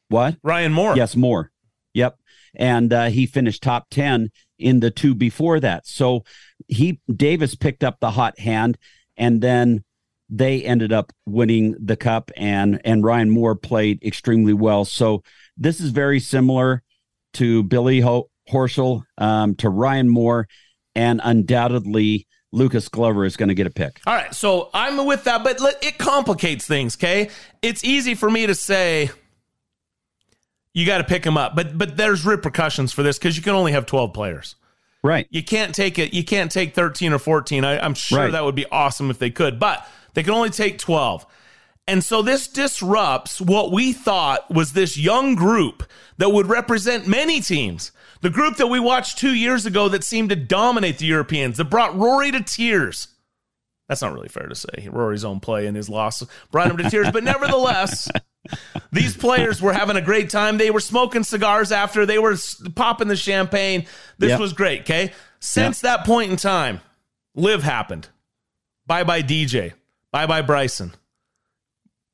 what? 0.09 0.37
Ryan 0.43 0.71
Moore. 0.71 0.95
Yes, 0.95 1.15
Moore. 1.15 1.51
And 2.57 2.91
uh, 2.91 3.05
he 3.05 3.25
finished 3.25 3.63
top 3.63 3.87
10 3.91 4.29
in 4.59 4.79
the 4.79 4.91
two 4.91 5.15
before 5.15 5.59
that. 5.59 5.87
So 5.87 6.23
he 6.67 6.99
Davis 7.13 7.55
picked 7.55 7.83
up 7.83 7.99
the 7.99 8.11
hot 8.11 8.39
hand 8.39 8.77
and 9.15 9.41
then 9.41 9.83
they 10.29 10.63
ended 10.63 10.91
up 10.91 11.13
winning 11.25 11.75
the 11.79 11.95
cup 11.95 12.31
and 12.35 12.81
and 12.83 13.03
Ryan 13.03 13.29
Moore 13.29 13.55
played 13.55 14.03
extremely 14.03 14.53
well. 14.53 14.83
So 14.83 15.23
this 15.55 15.79
is 15.79 15.91
very 15.91 16.19
similar 16.19 16.83
to 17.33 17.63
Billy 17.63 18.01
Ho- 18.01 18.29
Horschel, 18.49 19.03
um, 19.17 19.55
to 19.55 19.69
Ryan 19.69 20.09
Moore, 20.09 20.47
and 20.95 21.21
undoubtedly 21.23 22.27
Lucas 22.51 22.89
Glover 22.89 23.25
is 23.25 23.37
going 23.37 23.49
to 23.49 23.55
get 23.55 23.67
a 23.67 23.71
pick. 23.71 23.99
All 24.07 24.15
right, 24.15 24.33
so 24.33 24.69
I'm 24.73 25.05
with 25.05 25.25
that, 25.25 25.43
but 25.43 25.61
it 25.81 25.97
complicates 25.97 26.65
things. 26.65 26.95
Okay, 26.95 27.29
it's 27.61 27.83
easy 27.83 28.15
for 28.15 28.29
me 28.29 28.47
to 28.47 28.55
say 28.55 29.11
you 30.77 30.85
got 30.85 30.99
to 30.99 31.03
pick 31.03 31.25
him 31.25 31.37
up, 31.37 31.55
but 31.55 31.75
but 31.75 31.97
there's 31.97 32.23
repercussions 32.23 32.93
for 32.93 33.01
this 33.01 33.17
because 33.17 33.35
you 33.35 33.41
can 33.41 33.55
only 33.55 33.71
have 33.71 33.87
12 33.87 34.13
players. 34.13 34.55
Right. 35.03 35.25
You 35.31 35.43
can't 35.43 35.73
take 35.73 35.97
it. 35.97 36.13
You 36.13 36.23
can't 36.23 36.51
take 36.51 36.75
13 36.75 37.13
or 37.13 37.17
14. 37.19 37.65
I, 37.65 37.79
I'm 37.79 37.95
sure 37.95 38.19
Right. 38.19 38.31
that 38.31 38.43
would 38.43 38.53
be 38.55 38.67
awesome 38.67 39.09
if 39.09 39.17
they 39.17 39.31
could, 39.31 39.59
but 39.59 39.87
they 40.13 40.21
can 40.21 40.33
only 40.33 40.51
take 40.51 40.77
12. 40.77 41.25
And 41.87 42.03
so 42.03 42.21
this 42.21 42.47
disrupts 42.47 43.41
what 43.41 43.71
we 43.71 43.91
thought 43.91 44.51
was 44.53 44.73
this 44.73 44.97
young 44.97 45.33
group 45.33 45.83
that 46.17 46.29
would 46.29 46.45
represent 46.47 47.07
many 47.07 47.41
teams. 47.41 47.91
The 48.21 48.29
group 48.29 48.57
that 48.57 48.67
we 48.67 48.79
watched 48.79 49.17
two 49.17 49.33
years 49.33 49.65
ago 49.65 49.89
that 49.89 50.03
seemed 50.03 50.29
to 50.29 50.35
dominate 50.35 50.99
the 50.99 51.05
Europeans, 51.05 51.57
that 51.57 51.65
brought 51.71 51.95
Rory 51.97 52.31
to 52.31 52.43
tears. 52.43 53.07
That's 53.87 54.01
not 54.01 54.13
really 54.13 54.27
fair 54.27 54.47
to 54.47 54.55
say. 54.55 54.89
Rory's 54.91 55.23
own 55.23 55.39
play 55.39 55.65
and 55.65 55.75
his 55.75 55.89
loss 55.89 56.21
brought 56.51 56.69
him 56.69 56.77
to 56.77 56.89
tears. 56.89 57.09
But 57.11 57.23
nevertheless, 57.33 58.09
these 58.91 59.15
players 59.15 59.61
were 59.61 59.73
having 59.73 59.95
a 59.97 60.01
great 60.01 60.29
time. 60.29 60.57
They 60.57 60.71
were 60.71 60.79
smoking 60.79 61.23
cigars 61.23 61.71
after, 61.71 62.05
they 62.05 62.19
were 62.19 62.35
popping 62.75 63.07
the 63.07 63.15
champagne. 63.15 63.85
This 64.17 64.29
Yep. 64.31 64.39
was 64.39 64.53
great, 64.53 64.81
okay? 64.81 65.13
Since 65.39 65.81
that 65.81 66.05
point 66.05 66.31
in 66.31 66.37
time, 66.37 66.81
LIV 67.35 67.63
happened. 67.63 68.09
Bye 68.85 69.03
bye 69.03 69.21
DJ. 69.21 69.73
Bye 70.11 70.25
bye 70.25 70.41
Bryson. 70.41 70.93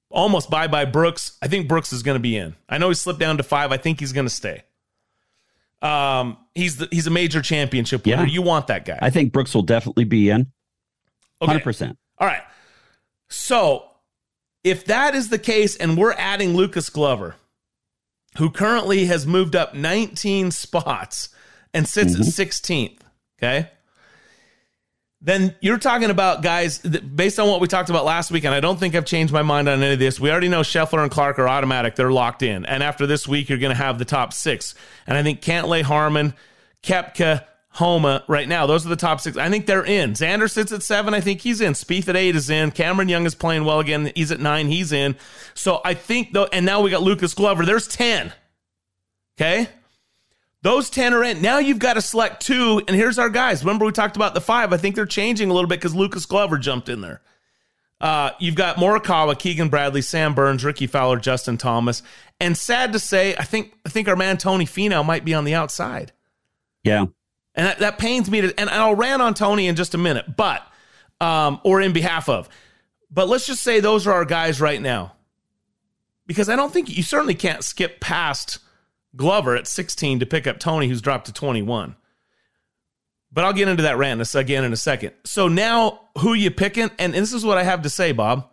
Almost 0.09 0.49
bye 0.49 0.67
bye 0.67 0.85
Brooks. 0.85 1.37
I 1.41 1.47
think 1.47 1.67
Brooks 1.67 1.93
is 1.93 2.03
going 2.03 2.15
to 2.15 2.19
be 2.21 2.35
in. 2.37 2.55
I 2.69 2.77
know 2.77 2.89
he 2.89 2.95
slipped 2.95 3.19
down 3.19 3.37
to 3.37 3.43
five. 3.43 3.71
I 3.71 3.77
think 3.77 3.99
he's 3.99 4.11
going 4.11 4.25
to 4.27 4.33
stay. 4.33 4.63
Um, 5.81 6.37
he's 6.55 6.77
the, 6.77 6.87
he's 6.91 7.07
a 7.07 7.11
major 7.11 7.41
championship 7.41 8.05
winner. 8.05 8.23
Yeah. 8.23 8.29
You 8.29 8.41
want 8.41 8.67
that 8.67 8.85
guy. 8.85 8.97
I 9.01 9.09
think 9.09 9.33
Brooks 9.33 9.53
will 9.53 9.63
definitely 9.63 10.05
be 10.05 10.29
in. 10.29 10.51
Okay. 11.41 11.59
100%. 11.59 11.97
All 12.19 12.27
right. 12.27 12.41
So 13.27 13.85
if 14.63 14.85
that 14.85 15.15
is 15.15 15.29
the 15.29 15.39
case, 15.39 15.75
and 15.75 15.97
we're 15.97 16.13
adding 16.13 16.53
Lucas 16.53 16.89
Glover, 16.89 17.35
who 18.37 18.49
currently 18.49 19.05
has 19.05 19.27
moved 19.27 19.55
up 19.55 19.73
19 19.75 20.51
spots 20.51 21.29
and 21.73 21.87
sits 21.87 22.15
at 22.15 22.21
mm-hmm. 22.21 22.29
16th, 22.29 22.99
okay? 23.37 23.69
Then 25.21 25.55
you're 25.61 25.77
talking 25.77 26.09
about 26.09 26.43
guys 26.43 26.79
that, 26.79 27.15
based 27.15 27.39
on 27.39 27.47
what 27.47 27.61
we 27.61 27.67
talked 27.67 27.89
about 27.89 28.03
last 28.03 28.29
week, 28.29 28.43
and 28.43 28.53
I 28.53 28.59
don't 28.59 28.77
think 28.77 28.93
I've 28.93 29.05
changed 29.05 29.31
my 29.31 29.41
mind 29.41 29.69
on 29.69 29.81
any 29.81 29.93
of 29.93 29.99
this. 29.99 30.19
We 30.19 30.29
already 30.29 30.49
know 30.49 30.61
Scheffler 30.61 31.01
and 31.01 31.09
Clark 31.09 31.39
are 31.39 31.47
automatic; 31.47 31.95
they're 31.95 32.11
locked 32.11 32.43
in. 32.43 32.65
And 32.65 32.83
after 32.83 33.07
this 33.07 33.25
week, 33.25 33.47
you're 33.47 33.57
going 33.57 33.71
to 33.71 33.81
have 33.81 33.99
the 33.99 34.05
top 34.05 34.33
six. 34.33 34.75
And 35.07 35.17
I 35.17 35.23
think 35.23 35.41
Cantlay, 35.41 35.81
Harman, 35.81 36.33
Koepka, 36.83 37.45
Homa 37.73 38.23
right 38.27 38.47
now. 38.47 38.65
Those 38.65 38.85
are 38.85 38.89
the 38.89 38.95
top 38.95 39.19
six. 39.19 39.35
I 39.35 39.49
think 39.49 39.65
they're 39.65 39.85
in. 39.85 40.13
Xander 40.13 40.49
sits 40.49 40.71
at 40.71 40.83
seven. 40.83 41.13
I 41.13 41.21
think 41.21 41.41
he's 41.41 41.59
in. 41.59 41.73
Spieth 41.73 42.07
at 42.07 42.15
eight 42.15 42.35
is 42.35 42.49
in. 42.49 42.71
Cameron 42.71 43.09
Young 43.09 43.25
is 43.25 43.35
playing 43.35 43.65
well 43.65 43.79
again. 43.79 44.11
He's 44.15 44.31
at 44.31 44.39
nine. 44.39 44.67
He's 44.67 44.91
in. 44.91 45.15
So 45.53 45.81
I 45.83 45.93
think 45.93 46.33
though, 46.33 46.47
and 46.51 46.65
now 46.65 46.81
we 46.81 46.91
got 46.91 47.01
Lucas 47.01 47.33
Glover. 47.33 47.65
There's 47.65 47.87
ten. 47.87 48.31
Okay. 49.39 49.67
Those 50.61 50.89
10 50.89 51.13
are 51.13 51.23
in. 51.25 51.41
Now 51.41 51.57
you've 51.57 51.79
got 51.79 51.95
to 51.95 52.01
select 52.01 52.45
two, 52.45 52.81
and 52.87 52.95
here's 52.95 53.19
our 53.19 53.29
guys. 53.29 53.65
Remember, 53.65 53.83
we 53.83 53.91
talked 53.91 54.15
about 54.15 54.33
the 54.33 54.39
five. 54.39 54.71
I 54.71 54.77
think 54.77 54.95
they're 54.95 55.05
changing 55.05 55.49
a 55.49 55.53
little 55.53 55.67
bit 55.67 55.79
because 55.81 55.93
Lucas 55.93 56.25
Glover 56.25 56.57
jumped 56.57 56.87
in 56.87 57.01
there. 57.01 57.21
Uh, 57.99 58.31
you've 58.39 58.55
got 58.55 58.77
Morikawa, 58.77 59.37
Keegan 59.37 59.67
Bradley, 59.67 60.01
Sam 60.01 60.33
Burns, 60.33 60.63
Rickie 60.63 60.87
Fowler, 60.87 61.17
Justin 61.17 61.57
Thomas. 61.57 62.01
And 62.39 62.57
sad 62.57 62.93
to 62.93 62.99
say, 62.99 63.35
I 63.37 63.43
think 63.43 63.73
I 63.85 63.89
think 63.89 64.07
our 64.07 64.15
man 64.15 64.37
Tony 64.37 64.65
Finau 64.65 65.05
might 65.05 65.25
be 65.25 65.33
on 65.33 65.43
the 65.43 65.53
outside. 65.53 66.13
Yeah. 66.83 67.05
And 67.55 67.67
that, 67.67 67.79
that 67.79 67.97
pains 67.99 68.29
me 68.29 68.41
to, 68.41 68.59
and 68.59 68.69
I'll 68.69 68.95
rant 68.95 69.21
on 69.21 69.33
Tony 69.33 69.67
in 69.67 69.75
just 69.75 69.93
a 69.93 69.97
minute, 69.97 70.35
but, 70.35 70.65
um, 71.21 71.61
or 71.63 71.81
in 71.81 71.93
behalf 71.93 72.27
of, 72.29 72.49
but 73.11 73.27
let's 73.29 73.45
just 73.45 73.61
say 73.61 73.79
those 73.79 74.07
are 74.07 74.13
our 74.13 74.25
guys 74.25 74.59
right 74.59 74.81
now. 74.81 75.13
Because 76.25 76.49
I 76.49 76.55
don't 76.55 76.71
think 76.73 76.89
you 76.95 77.03
certainly 77.03 77.35
can't 77.35 77.63
skip 77.63 77.99
past 77.99 78.59
Glover 79.15 79.55
at 79.55 79.67
16 79.67 80.21
to 80.21 80.25
pick 80.25 80.47
up 80.47 80.59
Tony, 80.59 80.87
who's 80.87 81.01
dropped 81.01 81.27
to 81.27 81.33
21. 81.33 81.95
But 83.31 83.45
I'll 83.45 83.53
get 83.53 83.67
into 83.67 83.83
that 83.83 83.97
rant 83.97 84.33
again 84.35 84.63
in 84.63 84.73
a 84.73 84.77
second. 84.77 85.13
So 85.25 85.47
now, 85.47 86.01
who 86.19 86.33
you 86.33 86.49
picking? 86.51 86.91
And 86.99 87.13
this 87.13 87.33
is 87.33 87.43
what 87.43 87.57
I 87.57 87.63
have 87.63 87.81
to 87.81 87.89
say, 87.89 88.11
Bob. 88.11 88.49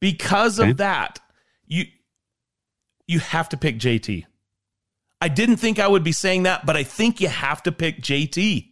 Because 0.00 0.58
Okay. 0.58 0.70
of 0.70 0.76
that, 0.78 1.20
you 1.66 1.84
you 3.06 3.18
have 3.18 3.48
to 3.50 3.56
pick 3.56 3.78
JT. 3.78 4.24
I 5.20 5.28
didn't 5.28 5.56
think 5.56 5.78
I 5.78 5.88
would 5.88 6.04
be 6.04 6.12
saying 6.12 6.44
that, 6.44 6.64
but 6.64 6.76
I 6.76 6.82
think 6.82 7.20
you 7.20 7.28
have 7.28 7.62
to 7.64 7.72
pick 7.72 8.00
JT. 8.00 8.68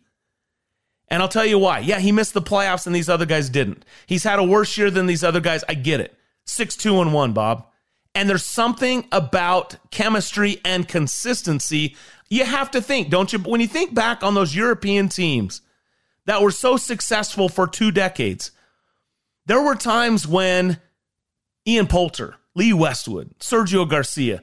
And 1.09 1.23
I'll 1.23 1.29
tell 1.29 1.47
you 1.47 1.59
why. 1.59 1.81
Yeah, 1.81 1.99
he 2.01 2.13
missed 2.13 2.35
the 2.35 2.43
playoffs 2.43 2.87
and 2.87 2.95
these 2.95 3.09
other 3.09 3.27
guys 3.27 3.49
didn't. 3.51 3.85
He's 4.07 4.25
had 4.25 4.39
a 4.39 4.45
worse 4.45 4.77
year 4.77 4.91
than 4.91 5.07
these 5.07 5.25
other 5.25 5.41
guys. 5.41 5.65
I 5.69 5.75
get 5.75 6.01
it. 6.01 6.17
6 6.47 6.77
2 6.77 7.01
and 7.01 7.13
1, 7.13 7.33
Bob. 7.33 7.67
And 8.15 8.29
there's 8.29 8.45
something 8.45 9.07
about 9.13 9.77
chemistry 9.91 10.61
and 10.65 10.89
consistency 10.89 11.95
you 12.31 12.45
have 12.45 12.71
to 12.73 12.83
think, 12.83 13.09
don't 13.09 13.33
you? 13.33 13.39
When 13.39 13.61
you 13.61 13.67
think 13.67 13.95
back 13.95 14.23
on 14.23 14.35
those 14.35 14.55
European 14.55 15.09
teams 15.09 15.63
that 16.27 16.43
were 16.43 16.51
so 16.51 16.77
successful 16.77 17.49
for 17.49 17.67
two 17.67 17.91
decades, 17.91 18.53
There 19.47 19.63
were 19.63 19.77
times 19.77 20.29
when 20.29 20.79
Ian 21.67 21.87
Poulter, 21.87 22.37
Lee 22.55 22.75
Westwood, 22.75 23.39
Sergio 23.39 23.89
Garcia, 23.89 24.43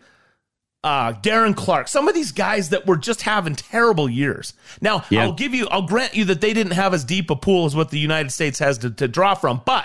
uh, 0.86 1.14
Darren 1.14 1.56
Clarke, 1.56 1.88
some 1.88 2.08
of 2.08 2.14
these 2.14 2.32
guys 2.32 2.70
that 2.70 2.86
were 2.86 2.96
just 2.96 3.24
having 3.24 3.56
terrible 3.56 4.08
years. 4.08 4.54
Now, 4.82 5.04
Yeah. 5.10 5.24
I'll 5.24 5.34
give 5.34 5.56
you, 5.56 5.68
I'll 5.70 5.88
grant 5.88 6.14
you 6.14 6.26
that 6.26 6.42
they 6.42 6.54
didn't 6.54 6.74
have 6.74 6.94
as 6.94 7.04
deep 7.04 7.32
a 7.32 7.36
pool 7.36 7.66
as 7.66 7.76
what 7.76 7.90
the 7.90 7.98
United 7.98 8.32
States 8.32 8.60
has 8.60 8.78
to, 8.78 8.92
to 8.92 9.08
draw 9.08 9.34
from, 9.34 9.64
but 9.66 9.84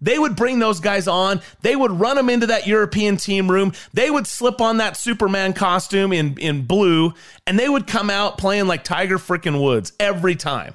they 0.00 0.18
would 0.18 0.34
bring 0.34 0.58
those 0.58 0.80
guys 0.80 1.06
on. 1.06 1.40
They 1.60 1.76
would 1.76 1.92
run 1.92 2.16
them 2.16 2.28
into 2.28 2.48
that 2.48 2.66
European 2.66 3.18
team 3.18 3.48
room. 3.48 3.72
They 3.94 4.10
would 4.10 4.26
slip 4.26 4.60
on 4.60 4.78
that 4.78 4.96
Superman 4.96 5.52
costume 5.52 6.12
in, 6.12 6.36
in 6.38 6.66
blue, 6.66 7.14
and 7.46 7.56
they 7.56 7.68
would 7.68 7.86
come 7.86 8.10
out 8.10 8.36
playing 8.36 8.66
like 8.66 8.82
Tiger 8.82 9.18
freaking 9.18 9.62
Woods 9.62 9.92
every 10.00 10.34
time. 10.34 10.74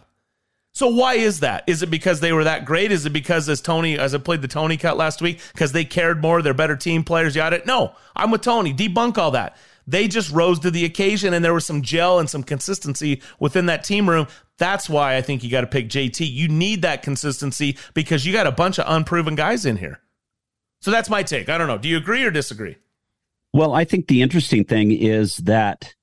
So 0.77 0.89
why 0.89 1.15
is 1.15 1.39
that? 1.39 1.63
Is 1.65 1.81
it 1.81 1.89
because 1.89 2.19
they 2.19 2.31
were 2.31 2.43
that 2.43 2.63
great? 2.63 2.91
Is 2.91 3.07
it 3.07 3.09
because 3.09 3.49
as 3.49 3.61
Tony, 3.61 3.97
as 3.97 4.13
I 4.13 4.19
played 4.19 4.43
the 4.43 4.47
Tony 4.47 4.77
cut 4.77 4.95
last 4.95 5.23
week, 5.23 5.39
because 5.51 5.71
they 5.71 5.83
cared 5.83 6.21
more, 6.21 6.43
they're 6.43 6.53
better 6.53 6.75
team 6.75 7.03
players, 7.03 7.35
you 7.35 7.41
got 7.41 7.51
it? 7.51 7.65
No, 7.65 7.95
I'm 8.15 8.29
with 8.29 8.41
Tony. 8.41 8.75
Debunk 8.75 9.17
all 9.17 9.31
that. 9.31 9.57
They 9.87 10.07
just 10.07 10.31
rose 10.31 10.59
to 10.59 10.69
the 10.69 10.85
occasion 10.85 11.33
and 11.33 11.43
there 11.43 11.55
was 11.55 11.65
some 11.65 11.81
gel 11.81 12.19
and 12.19 12.29
some 12.29 12.43
consistency 12.43 13.23
within 13.39 13.65
that 13.65 13.85
team 13.85 14.07
room. 14.07 14.27
That's 14.59 14.87
why 14.87 15.15
I 15.15 15.21
think 15.23 15.43
you 15.43 15.49
got 15.49 15.61
to 15.61 15.67
pick 15.67 15.89
JT. 15.89 16.31
You 16.31 16.47
need 16.47 16.83
that 16.83 17.01
consistency 17.01 17.75
because 17.95 18.23
you 18.23 18.31
got 18.31 18.45
a 18.45 18.51
bunch 18.51 18.77
of 18.77 18.85
unproven 18.87 19.33
guys 19.33 19.65
in 19.65 19.77
here. 19.77 19.99
So 20.81 20.91
that's 20.91 21.09
my 21.09 21.23
take. 21.23 21.49
I 21.49 21.57
don't 21.57 21.67
know. 21.67 21.79
Do 21.79 21.89
you 21.89 21.97
agree 21.97 22.23
or 22.23 22.29
disagree? 22.29 22.75
Well, 23.51 23.73
I 23.73 23.83
think 23.83 24.09
the 24.09 24.21
interesting 24.21 24.63
thing 24.63 24.91
is 24.91 25.37
that 25.37 25.95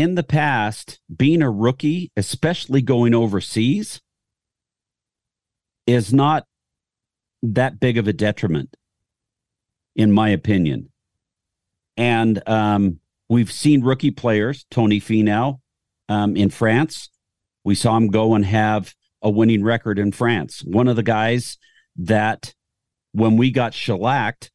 in 0.00 0.14
the 0.14 0.22
past, 0.22 0.98
being 1.14 1.42
a 1.42 1.50
rookie, 1.50 2.10
especially 2.16 2.80
going 2.80 3.14
overseas, 3.14 4.00
is 5.86 6.10
not 6.10 6.46
that 7.42 7.78
big 7.78 7.98
of 7.98 8.08
a 8.08 8.12
detriment, 8.14 8.74
in 9.94 10.10
my 10.10 10.30
opinion. 10.30 10.90
And 11.98 12.42
um, 12.48 13.00
we've 13.28 13.52
seen 13.52 13.82
rookie 13.82 14.10
players, 14.10 14.64
Tony 14.70 15.00
Finau 15.00 15.58
um, 16.08 16.34
in 16.34 16.48
France. 16.48 17.10
We 17.62 17.74
saw 17.74 17.94
him 17.98 18.08
go 18.08 18.34
and 18.34 18.46
have 18.46 18.94
a 19.20 19.28
winning 19.28 19.62
record 19.62 19.98
in 19.98 20.12
France. 20.12 20.64
One 20.64 20.88
of 20.88 20.96
the 20.96 21.02
guys 21.02 21.58
that, 21.96 22.54
when 23.12 23.36
we 23.36 23.50
got 23.50 23.74
shellacked, 23.74 24.50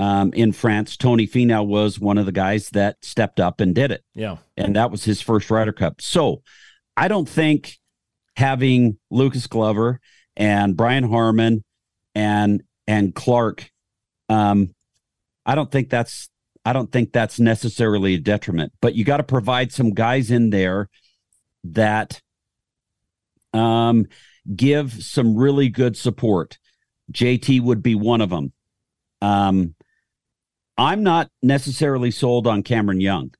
um, 0.00 0.32
in 0.32 0.52
France, 0.52 0.96
Tony 0.96 1.26
Finau 1.26 1.66
was 1.66 2.00
one 2.00 2.16
of 2.16 2.24
the 2.24 2.32
guys 2.32 2.70
that 2.70 2.96
stepped 3.04 3.38
up 3.38 3.60
and 3.60 3.74
did 3.74 3.90
it. 3.90 4.02
Yeah. 4.14 4.38
And 4.56 4.74
that 4.74 4.90
was 4.90 5.04
his 5.04 5.20
first 5.20 5.50
Ryder 5.50 5.74
Cup. 5.74 6.00
So 6.00 6.42
I 6.96 7.06
don't 7.06 7.28
think 7.28 7.76
having 8.34 8.96
Lucas 9.10 9.46
Glover 9.46 10.00
and 10.38 10.74
Brian 10.74 11.04
Harman 11.04 11.64
and 12.14 12.62
and 12.86 13.14
Clark, 13.14 13.70
um, 14.30 14.74
I 15.44 15.54
don't 15.54 15.70
think 15.70 15.90
that's 15.90 16.30
I 16.64 16.72
don't 16.72 16.90
think 16.90 17.12
that's 17.12 17.38
necessarily 17.38 18.14
a 18.14 18.20
detriment. 18.20 18.72
But 18.80 18.94
you 18.94 19.04
got 19.04 19.18
to 19.18 19.22
provide 19.22 19.70
some 19.70 19.90
guys 19.90 20.30
in 20.30 20.48
there 20.48 20.88
that 21.62 22.22
um, 23.52 24.06
give 24.56 24.94
some 25.02 25.36
really 25.36 25.68
good 25.68 25.94
support. 25.94 26.58
JT 27.12 27.60
would 27.60 27.82
be 27.82 27.94
one 27.94 28.22
of 28.22 28.30
them. 28.30 28.54
Um, 29.20 29.74
I'm 30.80 31.02
not 31.02 31.28
necessarily 31.42 32.10
sold 32.10 32.46
on 32.46 32.62
Cameron 32.62 33.00
Young. 33.00 33.32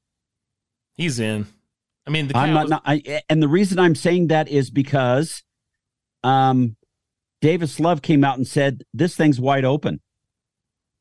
He's 0.96 1.18
in. 1.18 1.46
I 2.06 2.10
mean, 2.10 2.28
the 2.28 2.36
I'm 2.36 2.52
not, 2.52 2.68
not 2.68 2.82
I, 2.84 3.22
and 3.28 3.42
the 3.42 3.48
reason 3.48 3.78
I'm 3.78 3.94
saying 3.94 4.28
that 4.28 4.48
is 4.48 4.70
because 4.70 5.42
um, 6.22 6.76
Davis 7.40 7.80
Love 7.80 8.02
came 8.02 8.24
out 8.24 8.36
and 8.36 8.46
said 8.46 8.82
this 8.92 9.16
thing's 9.16 9.40
wide 9.40 9.64
open. 9.64 10.00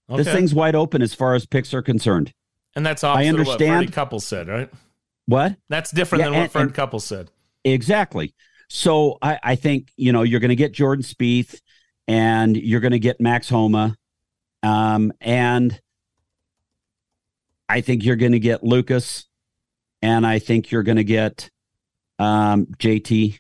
This 0.08 0.28
thing's 0.28 0.56
wide 0.56 0.74
open 0.76 1.02
as 1.04 1.14
far 1.14 1.36
as 1.36 1.46
picks 1.46 1.74
are 1.74 1.82
concerned. 1.84 2.34
and 2.76 2.84
that's 2.86 3.04
opposite 3.04 3.20
I 3.28 3.30
of 3.30 3.34
what 3.48 3.62
understand. 3.62 3.94
Couples 3.94 4.26
said, 4.26 4.48
right? 4.48 4.70
What? 5.28 5.56
That's 5.70 5.92
different 5.92 6.22
Yeah, 6.22 6.26
than 6.30 6.34
what 6.36 6.42
and- 6.44 6.52
Fred 6.52 6.62
and- 6.68 6.74
Couples 6.74 7.06
said. 7.06 7.30
Exactly. 7.66 8.34
So 8.70 9.18
I, 9.22 9.38
I 9.44 9.56
think 9.56 9.90
you 9.98 10.12
know 10.14 10.24
you're 10.24 10.40
going 10.40 10.50
to 10.50 10.56
get 10.56 10.72
Jordan 10.72 11.04
Spieth, 11.04 11.60
and 12.08 12.56
you're 12.56 12.80
going 12.80 12.94
to 12.94 13.00
get 13.00 13.20
Max 13.20 13.50
Homa, 13.50 13.96
um, 14.64 15.12
and 15.22 15.80
I 17.70 17.82
think 17.82 18.04
you're 18.04 18.16
going 18.16 18.32
to 18.32 18.40
get 18.40 18.64
Lucas, 18.64 19.26
and 20.02 20.26
I 20.26 20.40
think 20.40 20.72
you're 20.72 20.84
going 20.84 20.98
to 20.98 21.04
get 21.04 21.50
um, 22.18 22.66
JT, 22.66 23.38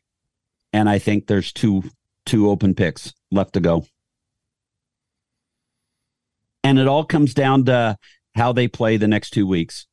and 0.71 0.87
I 0.87 0.99
think 0.99 1.25
there's 1.25 1.51
two 1.51 1.83
two 2.27 2.49
open 2.49 2.75
picks 2.75 3.11
left 3.31 3.53
to 3.53 3.59
go, 3.59 3.87
and 6.63 6.77
it 6.77 6.87
all 6.87 7.03
comes 7.03 7.33
down 7.33 7.65
to 7.65 7.97
how 8.35 8.53
they 8.53 8.67
play 8.67 8.97
the 8.97 9.07
next 9.07 9.31
two 9.31 9.47
weeks. 9.47 9.87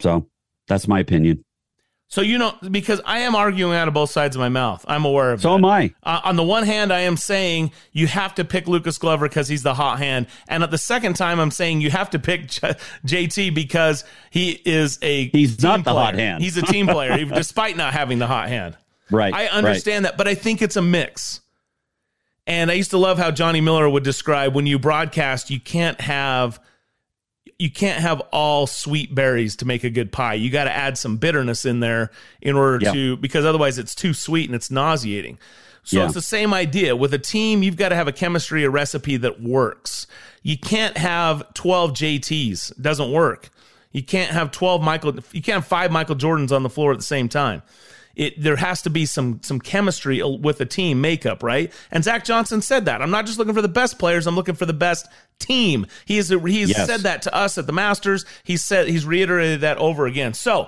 So 0.00 0.28
that's 0.66 0.88
my 0.88 0.98
opinion. 0.98 1.44
So 2.10 2.22
you 2.22 2.38
know, 2.38 2.54
because 2.70 3.02
I 3.04 3.20
am 3.20 3.34
arguing 3.34 3.76
out 3.76 3.86
of 3.86 3.92
both 3.92 4.10
sides 4.10 4.34
of 4.34 4.40
my 4.40 4.48
mouth. 4.48 4.82
I'm 4.88 5.04
aware 5.04 5.30
of. 5.32 5.42
So 5.42 5.50
that. 5.50 5.54
am 5.56 5.64
I. 5.66 5.94
Uh, 6.02 6.22
on 6.24 6.36
the 6.36 6.42
one 6.42 6.64
hand, 6.64 6.90
I 6.90 7.00
am 7.00 7.18
saying 7.18 7.70
you 7.92 8.06
have 8.06 8.34
to 8.36 8.46
pick 8.46 8.66
Lucas 8.66 8.96
Glover 8.96 9.28
because 9.28 9.46
he's 9.46 9.62
the 9.62 9.74
hot 9.74 9.98
hand, 9.98 10.26
and 10.48 10.62
at 10.62 10.70
the 10.70 10.78
second 10.78 11.16
time, 11.16 11.38
I'm 11.38 11.50
saying 11.50 11.82
you 11.82 11.90
have 11.90 12.08
to 12.10 12.18
pick 12.18 12.48
J- 12.48 12.74
JT 13.06 13.54
because 13.54 14.04
he 14.30 14.52
is 14.64 14.98
a 15.02 15.28
He's 15.28 15.62
not 15.62 15.84
the 15.84 15.92
hot 15.92 16.14
hand. 16.14 16.42
He's 16.42 16.56
a 16.56 16.62
team 16.62 16.86
player, 16.86 17.18
even- 17.18 17.34
despite 17.36 17.76
not 17.76 17.92
having 17.92 18.18
the 18.18 18.26
hot 18.26 18.48
hand. 18.48 18.76
Right. 19.10 19.32
I 19.34 19.46
understand 19.46 20.06
that, 20.06 20.16
but 20.16 20.26
I 20.26 20.34
think 20.34 20.62
it's 20.62 20.76
a 20.76 20.82
mix. 20.82 21.42
And 22.46 22.70
I 22.70 22.74
used 22.74 22.90
to 22.92 22.98
love 22.98 23.18
how 23.18 23.30
Johnny 23.30 23.60
Miller 23.60 23.88
would 23.88 24.02
describe 24.04 24.54
when 24.54 24.66
you 24.66 24.78
broadcast, 24.78 25.50
you 25.50 25.60
can't 25.60 26.00
have 26.00 26.58
you 27.58 27.70
can't 27.70 28.00
have 28.00 28.20
all 28.32 28.66
sweet 28.68 29.14
berries 29.14 29.56
to 29.56 29.64
make 29.64 29.82
a 29.82 29.90
good 29.90 30.12
pie. 30.12 30.34
You 30.34 30.48
got 30.48 30.64
to 30.64 30.72
add 30.72 30.96
some 30.96 31.16
bitterness 31.16 31.64
in 31.64 31.80
there 31.80 32.10
in 32.40 32.54
order 32.54 32.84
Yeah. 32.84 32.92
to 32.92 33.16
because 33.16 33.44
otherwise 33.44 33.78
it's 33.78 33.94
too 33.96 34.14
sweet 34.14 34.46
and 34.48 34.54
it's 34.54 34.70
nauseating. 34.70 35.38
So 35.82 35.98
Yeah. 35.98 36.04
it's 36.04 36.14
the 36.14 36.22
same 36.22 36.54
idea. 36.54 36.94
With 36.94 37.12
a 37.14 37.18
team, 37.18 37.62
you've 37.64 37.76
got 37.76 37.88
to 37.88 37.96
have 37.96 38.06
a 38.06 38.12
chemistry, 38.12 38.62
a 38.62 38.70
recipe 38.70 39.16
that 39.16 39.40
works. 39.42 40.06
You 40.42 40.56
can't 40.56 40.96
have 40.98 41.52
12 41.54 41.94
JTs. 41.94 42.70
It 42.72 42.82
doesn't 42.82 43.10
work. 43.10 43.50
You 43.90 44.02
can't 44.04 44.30
have 44.30 44.52
12 44.52 44.80
Michael 44.82 45.14
you 45.32 45.42
can't 45.42 45.56
have 45.62 45.66
5 45.66 45.90
Michael 45.90 46.14
Jordans 46.14 46.52
on 46.52 46.62
the 46.62 46.70
floor 46.70 46.92
at 46.92 46.98
the 46.98 47.04
same 47.04 47.28
time. 47.28 47.62
It, 48.18 48.42
there 48.42 48.56
has 48.56 48.82
to 48.82 48.90
be 48.90 49.06
some 49.06 49.40
some 49.44 49.60
chemistry 49.60 50.20
with 50.22 50.60
a 50.60 50.66
team 50.66 51.00
makeup, 51.00 51.42
right? 51.44 51.72
And 51.92 52.02
Zach 52.02 52.24
Johnson 52.24 52.60
said 52.60 52.86
that. 52.86 53.00
I'm 53.00 53.12
not 53.12 53.26
just 53.26 53.38
looking 53.38 53.54
for 53.54 53.62
the 53.62 53.68
best 53.68 53.98
players. 54.00 54.26
I'm 54.26 54.34
looking 54.34 54.56
for 54.56 54.66
the 54.66 54.72
best 54.72 55.06
team. 55.38 55.86
He 56.04 56.16
has 56.16 56.28
he's 56.28 56.70
Yes. 56.70 56.86
said 56.86 57.00
that 57.02 57.22
to 57.22 57.34
us 57.34 57.58
at 57.58 57.68
the 57.68 57.72
Masters. 57.72 58.26
He's 58.42 58.60
said 58.60 58.88
he's 58.88 59.06
reiterated 59.06 59.60
that 59.60 59.78
over 59.78 60.06
again. 60.06 60.34
So 60.34 60.62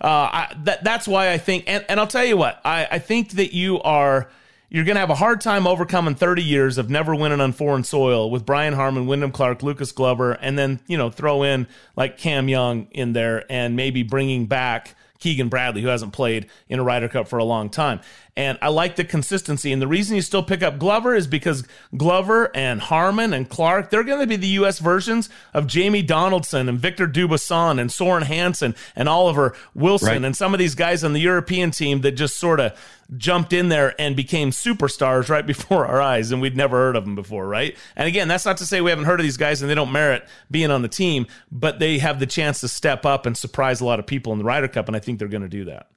uh, 0.00 0.06
I, 0.08 0.56
that 0.64 0.82
that's 0.82 1.06
why 1.06 1.30
I 1.32 1.38
think. 1.38 1.64
And, 1.68 1.84
and 1.88 2.00
I'll 2.00 2.08
tell 2.08 2.24
you 2.24 2.36
what. 2.36 2.60
I, 2.64 2.88
I 2.90 2.98
think 2.98 3.30
that 3.32 3.54
you 3.54 3.80
are 3.82 4.28
you're 4.68 4.82
going 4.84 4.96
to 4.96 5.00
have 5.00 5.10
a 5.10 5.14
hard 5.14 5.40
time 5.40 5.64
overcoming 5.64 6.16
30 6.16 6.42
years 6.42 6.76
of 6.76 6.90
never 6.90 7.14
winning 7.14 7.40
on 7.40 7.52
foreign 7.52 7.84
soil 7.84 8.32
with 8.32 8.44
Brian 8.44 8.74
Harman, 8.74 9.06
Wyndham 9.06 9.30
Clark, 9.30 9.62
Lucas 9.62 9.92
Glover, 9.92 10.32
and 10.32 10.58
then 10.58 10.80
you 10.88 10.98
know 10.98 11.08
throw 11.08 11.44
in 11.44 11.68
like 11.94 12.18
Cam 12.18 12.48
Young 12.48 12.88
in 12.90 13.12
there 13.12 13.44
and 13.48 13.76
maybe 13.76 14.02
bringing 14.02 14.46
back 14.46 14.96
Keegan 15.18 15.48
Bradley, 15.48 15.82
who 15.82 15.88
hasn't 15.88 16.12
played 16.12 16.46
in 16.68 16.78
a 16.78 16.84
Ryder 16.84 17.08
Cup 17.08 17.28
for 17.28 17.38
a 17.38 17.44
long 17.44 17.70
time. 17.70 18.00
And 18.36 18.58
I 18.60 18.68
like 18.68 18.96
the 18.96 19.04
consistency. 19.04 19.72
And 19.72 19.80
the 19.80 19.86
reason 19.86 20.14
you 20.14 20.20
still 20.20 20.42
pick 20.42 20.62
up 20.62 20.78
Glover 20.78 21.14
is 21.14 21.26
because 21.26 21.64
Glover 21.96 22.50
and 22.54 22.80
Harman 22.82 23.32
and 23.32 23.48
Clark, 23.48 23.88
they're 23.88 24.04
going 24.04 24.20
to 24.20 24.26
be 24.26 24.36
the 24.36 24.46
U.S. 24.48 24.78
versions 24.78 25.30
of 25.54 25.66
Jamie 25.66 26.02
Donaldson 26.02 26.68
and 26.68 26.78
Victor 26.78 27.08
Dubuisson 27.08 27.80
and 27.80 27.90
Soren 27.90 28.24
Hansen 28.24 28.74
and 28.94 29.08
Oliver 29.08 29.54
Wilson 29.74 30.08
Right. 30.08 30.24
and 30.24 30.36
some 30.36 30.52
of 30.52 30.58
these 30.58 30.74
guys 30.74 31.02
on 31.02 31.14
the 31.14 31.20
European 31.20 31.70
team 31.70 32.02
that 32.02 32.12
just 32.12 32.36
sort 32.36 32.60
of 32.60 32.78
jumped 33.16 33.52
in 33.54 33.68
there 33.70 33.94
and 33.98 34.14
became 34.16 34.50
superstars 34.50 35.30
right 35.30 35.46
before 35.54 35.86
our 35.86 36.02
eyes 36.02 36.30
and 36.30 36.42
we'd 36.42 36.56
never 36.56 36.76
heard 36.76 36.96
of 36.96 37.04
them 37.04 37.14
before, 37.14 37.48
right? 37.48 37.74
And 37.96 38.06
again, 38.06 38.28
that's 38.28 38.44
not 38.44 38.58
to 38.58 38.66
say 38.66 38.82
we 38.82 38.90
haven't 38.90 39.06
heard 39.06 39.20
of 39.20 39.24
these 39.24 39.36
guys 39.38 39.62
and 39.62 39.70
they 39.70 39.74
don't 39.74 39.92
merit 39.92 40.28
being 40.50 40.70
on 40.70 40.82
the 40.82 40.88
team, 40.88 41.26
but 41.50 41.78
they 41.78 41.98
have 41.98 42.20
the 42.20 42.26
chance 42.26 42.60
to 42.60 42.68
step 42.68 43.06
up 43.06 43.24
and 43.24 43.34
surprise 43.34 43.80
a 43.80 43.84
lot 43.86 43.98
of 43.98 44.06
people 44.06 44.32
in 44.34 44.38
the 44.38 44.44
Ryder 44.44 44.68
Cup 44.68 44.88
and 44.88 44.96
I 44.96 45.00
think 45.00 45.18
they're 45.18 45.28
going 45.28 45.42
to 45.42 45.48
do 45.48 45.64
that. 45.66 45.88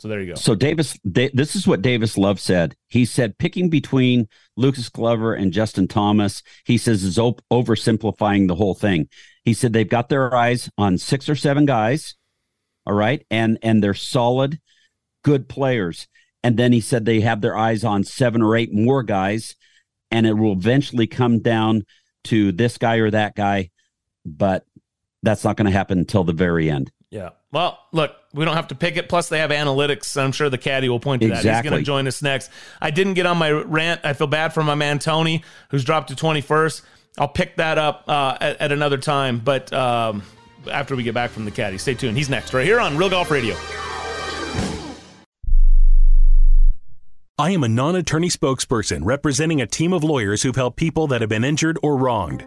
So 0.00 0.08
there 0.08 0.20
you 0.20 0.28
go. 0.28 0.34
So 0.34 0.54
Davis, 0.54 0.98
Da- 1.10 1.30
this 1.34 1.54
is 1.54 1.66
what 1.66 1.82
Davis 1.82 2.16
Love 2.16 2.40
said. 2.40 2.74
He 2.88 3.04
said 3.04 3.36
picking 3.36 3.68
between 3.68 4.28
Lucas 4.56 4.88
Glover 4.88 5.34
and 5.34 5.52
Justin 5.52 5.88
Thomas, 5.88 6.42
he 6.64 6.78
says 6.78 7.04
is 7.04 7.18
op- 7.18 7.42
oversimplifying 7.52 8.48
the 8.48 8.54
whole 8.54 8.74
thing. 8.74 9.10
He 9.44 9.52
said 9.52 9.74
they've 9.74 9.86
got 9.86 10.08
their 10.08 10.34
eyes 10.34 10.70
on 10.78 10.96
six 10.96 11.28
or 11.28 11.36
seven 11.36 11.66
guys, 11.66 12.14
all 12.86 12.94
right, 12.94 13.26
and 13.30 13.58
and 13.60 13.84
they're 13.84 13.92
solid, 13.92 14.58
good 15.22 15.50
players. 15.50 16.08
And 16.42 16.56
then 16.56 16.72
he 16.72 16.80
said 16.80 17.04
they 17.04 17.20
have 17.20 17.42
their 17.42 17.58
eyes 17.58 17.84
on 17.84 18.02
seven 18.02 18.40
or 18.40 18.56
eight 18.56 18.72
more 18.72 19.02
guys, 19.02 19.54
and 20.10 20.26
it 20.26 20.32
will 20.32 20.52
eventually 20.52 21.06
come 21.06 21.40
down 21.40 21.84
to 22.24 22.52
this 22.52 22.78
guy 22.78 22.96
or 22.96 23.10
that 23.10 23.36
guy, 23.36 23.68
but 24.24 24.64
that's 25.22 25.44
not 25.44 25.58
going 25.58 25.66
to 25.66 25.76
happen 25.76 25.98
until 25.98 26.24
the 26.24 26.32
very 26.32 26.70
end. 26.70 26.90
Yeah. 27.10 27.30
Well, 27.52 27.78
look, 27.90 28.14
we 28.32 28.44
don't 28.44 28.54
have 28.54 28.68
to 28.68 28.74
pick 28.74 28.96
it. 28.96 29.08
Plus, 29.08 29.28
they 29.28 29.38
have 29.40 29.50
analytics. 29.50 30.16
I'm 30.16 30.32
sure 30.32 30.48
the 30.48 30.58
caddy 30.58 30.88
will 30.88 31.00
point 31.00 31.22
to 31.22 31.28
that. 31.28 31.44
He's 31.44 31.68
going 31.68 31.78
to 31.78 31.82
join 31.82 32.06
us 32.06 32.22
next. 32.22 32.50
I 32.80 32.90
didn't 32.90 33.14
get 33.14 33.26
on 33.26 33.38
my 33.38 33.50
rant. 33.50 34.02
I 34.04 34.12
feel 34.12 34.28
bad 34.28 34.52
for 34.54 34.62
my 34.62 34.76
man 34.76 34.98
Tony, 34.98 35.42
who's 35.70 35.84
dropped 35.84 36.10
to 36.10 36.14
21st. 36.14 36.82
I'll 37.18 37.28
pick 37.28 37.56
that 37.56 37.76
up 37.76 38.04
uh, 38.06 38.38
at, 38.40 38.60
at 38.60 38.72
another 38.72 38.98
time, 38.98 39.40
but 39.40 39.72
um, 39.72 40.22
after 40.70 40.94
we 40.94 41.02
get 41.02 41.14
back 41.14 41.30
from 41.30 41.44
the 41.44 41.50
caddy. 41.50 41.76
Stay 41.78 41.94
tuned. 41.94 42.16
He's 42.16 42.30
next, 42.30 42.54
right 42.54 42.64
here 42.64 42.78
on 42.80 42.96
Real 42.96 43.10
Golf 43.10 43.30
Radio. 43.30 43.56
I 47.36 47.50
am 47.50 47.64
a 47.64 47.68
non 47.68 47.96
attorney 47.96 48.28
spokesperson 48.28 49.00
representing 49.02 49.60
a 49.60 49.66
team 49.66 49.92
of 49.92 50.04
lawyers 50.04 50.42
who've 50.42 50.54
helped 50.54 50.76
people 50.76 51.06
that 51.08 51.20
have 51.20 51.30
been 51.30 51.42
injured 51.42 51.78
or 51.82 51.96
wronged. 51.96 52.46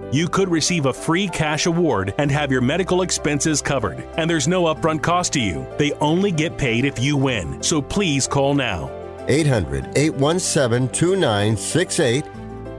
You 0.11 0.27
could 0.27 0.49
receive 0.49 0.87
a 0.87 0.93
free 0.93 1.29
cash 1.29 1.67
award 1.67 2.13
and 2.17 2.29
have 2.29 2.51
your 2.51 2.59
medical 2.59 3.01
expenses 3.01 3.61
covered. 3.61 4.03
And 4.17 4.29
there's 4.29 4.47
no 4.47 4.65
upfront 4.65 5.01
cost 5.01 5.31
to 5.33 5.39
you. 5.39 5.65
They 5.77 5.93
only 5.93 6.31
get 6.31 6.57
paid 6.57 6.83
if 6.83 6.99
you 6.99 7.15
win. 7.15 7.63
So 7.63 7.81
please 7.81 8.27
call 8.27 8.53
now. 8.53 8.91
800 9.29 9.97
817 9.97 10.89
2968. 10.89 12.25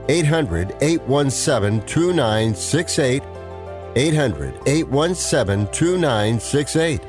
800 0.09 0.75
817 0.79 1.87
2968. 1.87 3.23
800 3.95 4.59
817 4.67 5.67
2968. 5.71 7.01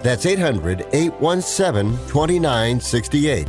That's 0.00 0.26
800 0.26 0.86
817 0.92 1.92
2968. 2.08 3.48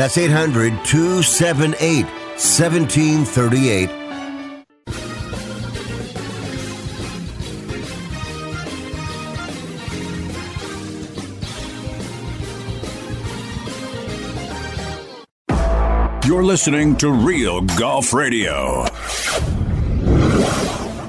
That's 0.00 0.16
800 0.16 0.82
278 0.86 2.06
1738. 2.06 3.90
You're 16.26 16.44
listening 16.44 16.96
to 16.96 17.12
Real 17.12 17.60
Golf 17.60 18.14
Radio. 18.14 18.86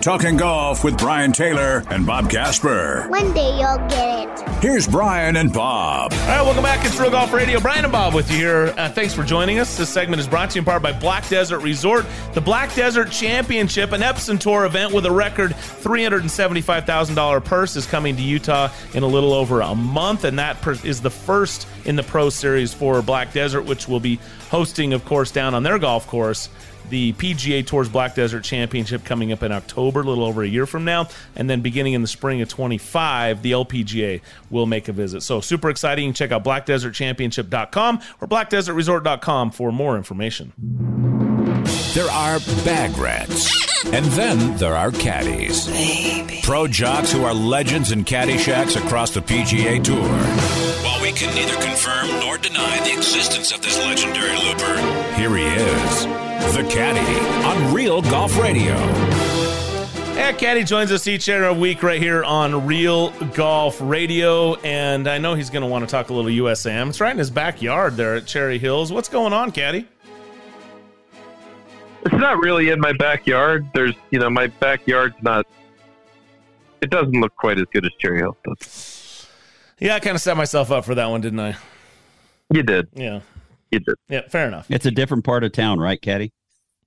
Talking 0.02 0.36
golf 0.36 0.84
with 0.84 0.98
Brian 0.98 1.32
Taylor 1.32 1.84
and 1.92 2.08
Bob 2.08 2.28
Casper. 2.28 3.06
One 3.10 3.32
day 3.36 3.52
you'll 3.60 3.78
get 3.88 4.40
it. 4.40 4.50
Here's 4.64 4.88
Brian 4.88 5.36
and 5.36 5.54
Bob. 5.54 6.12
All 6.12 6.20
right, 6.28 6.42
welcome 6.42 6.64
back. 6.64 6.84
It's 6.84 7.00
Real 7.00 7.12
Golf 7.12 7.32
Radio. 7.32 7.60
Brian 7.60 7.86
and 7.86 7.92
Bob 7.92 8.16
with 8.16 8.32
you 8.32 8.38
here. 8.38 8.74
Uh, 8.78 8.90
thanks 8.90 9.14
for 9.14 9.22
joining 9.24 9.60
us. 9.60 9.78
This 9.78 9.90
segment 9.90 10.20
is 10.20 10.28
brought 10.28 10.50
to 10.52 10.56
you 10.56 10.62
in 10.62 10.66
part 10.66 10.82
by 10.82 10.92
Black 10.92 11.30
Desert 11.30 11.60
Resort, 11.60 12.08
the 12.34 12.42
Black 12.42 12.74
Desert 12.74 13.12
Championship, 13.12 13.92
an 13.92 14.02
Epson 14.02 14.40
Tour 14.40 14.66
event 14.66 14.92
with 14.92 15.06
a 15.06 15.12
record 15.12 15.52
$375,000 15.52 17.46
purse 17.46 17.76
is 17.76 17.86
coming 17.86 18.16
to 18.16 18.24
Utah 18.24 18.72
in 18.96 19.04
a 19.04 19.08
little 19.08 19.34
over 19.34 19.62
a 19.62 19.76
month, 19.76 20.24
and 20.24 20.40
that 20.40 20.60
per- 20.62 20.80
is 20.84 21.02
the 21.02 21.12
first 21.12 21.68
in 21.86 21.96
the 21.96 22.04
Pro 22.04 22.32
Series 22.32 22.74
for 22.74 23.04
Black 23.04 23.34
Desert, 23.34 23.66
which 23.66 23.88
will 23.88 24.00
be 24.00 24.20
hosting, 24.50 24.94
of 24.94 25.06
course, 25.06 25.30
down 25.30 25.54
on 25.54 25.62
their 25.62 25.78
golf 25.78 26.08
course 26.08 26.50
the 26.92 27.14
PGA 27.14 27.66
Tour's 27.66 27.90
Black 27.90 28.14
Desert 28.14 28.44
Championship 28.44 29.04
coming 29.04 29.32
up 29.32 29.42
in 29.42 29.52
October, 29.52 30.02
a 30.02 30.04
little 30.04 30.24
over 30.24 30.44
a 30.44 30.48
year 30.48 30.68
from 30.68 30.86
now. 30.86 31.08
And 31.36 31.50
then 31.50 31.62
beginning 31.62 31.94
in 31.94 32.02
the 32.04 32.08
spring 32.08 32.42
of 32.42 32.50
25, 32.50 33.42
the 33.42 33.54
LPGA 33.54 34.22
will 34.52 34.68
make 34.68 34.88
a 34.88 34.92
visit. 34.94 35.22
So 35.22 35.42
super 35.42 35.70
exciting. 35.70 36.06
You 36.06 36.10
can 36.10 36.16
check 36.16 36.32
out 36.32 36.44
blackdesertchampionship.com 36.44 38.02
or 38.22 38.28
blackdesertresort.com 38.28 39.52
for 39.52 39.72
more 39.72 39.98
information. 39.98 40.54
There 41.94 42.10
are 42.10 42.40
bag 42.64 42.98
rats. 42.98 43.62
And 43.86 44.06
then 44.06 44.58
there 44.58 44.76
are 44.76 44.92
caddies. 44.92 45.68
Pro 46.44 46.68
jocks 46.68 47.12
who 47.12 47.24
are 47.24 47.34
legends 47.34 47.92
in 47.92 48.04
caddy 48.04 48.38
shacks 48.38 48.76
across 48.76 49.12
the 49.12 49.22
PGA 49.22 49.84
Tour. 49.84 49.98
While 50.84 51.02
we 51.02 51.12
can 51.12 51.34
neither 51.34 51.60
confirm 51.62 52.08
nor 52.20 52.38
deny 52.38 52.80
the 52.84 52.94
existence 52.94 53.52
of 53.52 53.62
this 53.62 53.78
legendary 53.80 54.38
looper, 54.38 54.78
Here 55.16 55.36
he 55.36 55.46
is, 55.46 56.31
the 56.50 56.68
caddy 56.70 57.46
on 57.46 57.74
Real 57.74 58.02
Golf 58.02 58.38
Radio. 58.38 58.76
Yeah, 60.16 60.34
Caddy 60.34 60.64
joins 60.64 60.92
us 60.92 61.08
each 61.08 61.28
and 61.30 61.44
every 61.44 61.60
week 61.60 61.82
right 61.84 62.02
here 62.02 62.24
on 62.24 62.68
Real 62.68 63.10
Golf 63.34 63.80
Radio, 63.82 64.56
and 64.56 65.08
I 65.08 65.18
know 65.18 65.34
he's 65.36 65.50
going 65.50 65.64
to 65.64 65.68
want 65.68 65.84
to 65.84 65.90
talk 65.90 66.10
a 66.10 66.14
little 66.14 66.30
USAM. 66.30 66.90
It's 66.90 67.00
right 67.00 67.12
in 67.12 67.18
his 67.18 67.32
backyard 67.32 67.96
there 67.96 68.16
at 68.16 68.26
Cherry 68.26 68.60
Hills. 68.60 68.92
What's 68.92 69.10
going 69.10 69.34
on, 69.34 69.52
Caddy? 69.52 69.88
It's 72.06 72.16
not 72.16 72.40
really 72.40 72.70
in 72.70 72.80
my 72.80 72.94
backyard. 72.94 73.68
There's, 73.74 73.96
you 74.10 74.20
know, 74.20 74.30
my 74.30 74.48
backyard's 74.48 75.16
not. 75.22 75.48
It 76.82 76.90
doesn't 76.90 77.20
look 77.20 77.36
quite 77.36 77.58
as 77.58 77.66
good 77.72 77.86
as 77.86 77.92
Cherry 78.00 78.20
Hills 78.20 78.38
does. 78.44 79.28
Yeah, 79.80 79.96
I 79.96 80.00
kind 80.00 80.16
of 80.16 80.22
set 80.22 80.38
myself 80.38 80.72
up 80.72 80.86
for 80.86 80.96
that 80.96 81.08
one, 81.08 81.22
didn't 81.22 81.40
I? 81.40 81.56
You 82.54 82.64
did. 82.64 82.88
Yeah. 82.94 83.22
You 83.72 83.80
just 83.80 83.98
Yeah, 84.10 84.28
fair 84.28 84.48
enough. 84.48 84.70
It's 84.70 84.86
a 84.86 84.92
different 84.92 85.24
part 85.24 85.44
of 85.44 85.52
town, 85.52 85.80
right, 85.80 86.02
Caddy? 86.02 86.34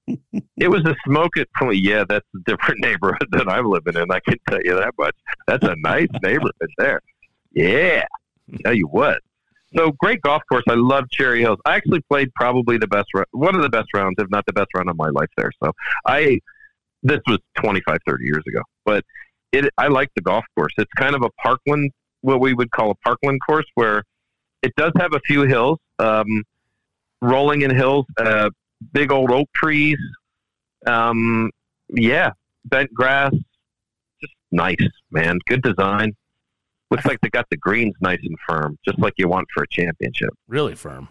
it 0.07 0.69
was 0.69 0.85
a 0.85 0.95
smoke 1.07 1.31
it. 1.37 1.49
Yeah, 1.73 2.05
that's 2.07 2.27
a 2.35 2.39
different 2.45 2.81
neighborhood 2.85 3.29
than 3.31 3.49
I'm 3.49 3.67
living 3.67 3.97
in. 3.97 4.11
I 4.11 4.21
can 4.21 4.37
tell 4.49 4.61
you 4.63 4.75
that 4.77 4.93
much. 4.99 5.17
That's 5.47 5.65
a 5.65 5.75
nice 5.79 6.09
neighborhood 6.23 6.53
there. 6.79 7.01
Yeah, 7.53 8.05
tell 8.63 8.75
you 8.75 8.87
what. 8.87 9.21
So 9.77 9.93
great 9.99 10.21
golf 10.23 10.43
course. 10.49 10.63
I 10.69 10.75
love 10.75 11.05
Cherry 11.11 11.41
Hills. 11.41 11.59
I 11.65 11.75
actually 11.75 12.01
played 12.03 12.33
probably 12.35 12.79
the 12.79 12.87
best, 12.87 13.09
one 13.33 13.57
of 13.57 13.63
the 13.63 13.69
best 13.69 13.89
rounds, 13.95 14.15
if 14.19 14.29
not 14.31 14.45
the 14.47 14.53
best 14.53 14.69
round 14.75 14.89
of 14.89 14.97
my 14.97 15.09
life 15.09 15.31
there. 15.37 15.51
So 15.63 15.73
I, 16.07 16.39
this 17.03 17.21
was 17.27 17.39
25, 17.57 17.99
30 18.07 18.25
years 18.25 18.45
ago, 18.47 18.63
but 18.85 19.05
it, 19.53 19.73
I 19.79 19.89
like 19.89 20.11
the 20.15 20.23
golf 20.23 20.45
course. 20.55 20.73
It's 20.79 20.93
kind 20.97 21.15
of 21.17 21.23
a 21.23 21.31
parkland, 21.43 21.91
what 22.21 22.41
we 22.41 22.55
would 22.55 22.71
call 22.71 22.91
a 22.91 22.95
parkland 22.97 23.41
course, 23.47 23.67
where 23.75 24.05
it 24.63 24.73
does 24.77 24.93
have 24.97 25.13
a 25.15 25.21
few 25.27 25.43
hills, 25.43 25.79
um, 25.99 26.45
rolling 27.25 27.63
in 27.63 27.75
hills, 27.75 28.07
uh, 28.19 28.51
big 28.93 29.11
old 29.13 29.31
oak 29.31 29.49
trees. 29.55 29.99
Um, 30.87 31.51
yeah, 31.89 32.31
bent 32.67 32.93
grass, 32.93 33.33
just 34.21 34.35
nice, 34.53 34.77
man. 35.11 35.39
Good 35.49 35.63
design. 35.63 36.15
Looks 36.91 37.07
like 37.07 37.19
they 37.23 37.31
got 37.31 37.47
the 37.51 37.57
greens 37.57 37.95
nice 38.01 38.21
and 38.23 38.37
firm, 38.47 38.79
just 38.85 38.99
like 38.99 39.15
you 39.17 39.29
want 39.29 39.49
for 39.53 39.63
a 39.63 39.67
championship. 39.69 40.31
Really 40.49 40.75
firm. 40.75 41.09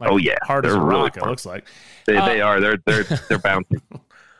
oh 0.00 0.16
yeah, 0.16 0.36
hard 0.42 0.64
as 0.66 0.72
They're 0.72 0.80
a 0.80 0.84
really. 0.84 1.08
It 1.08 1.14
firm. 1.14 1.28
looks 1.28 1.44
like. 1.46 1.66
They, 2.06 2.16
Uh, 2.16 2.26
they 2.26 2.40
are. 2.40 2.60
They're 2.60 2.78
they're 2.86 3.04
they're 3.04 3.38
bouncy, 3.38 3.80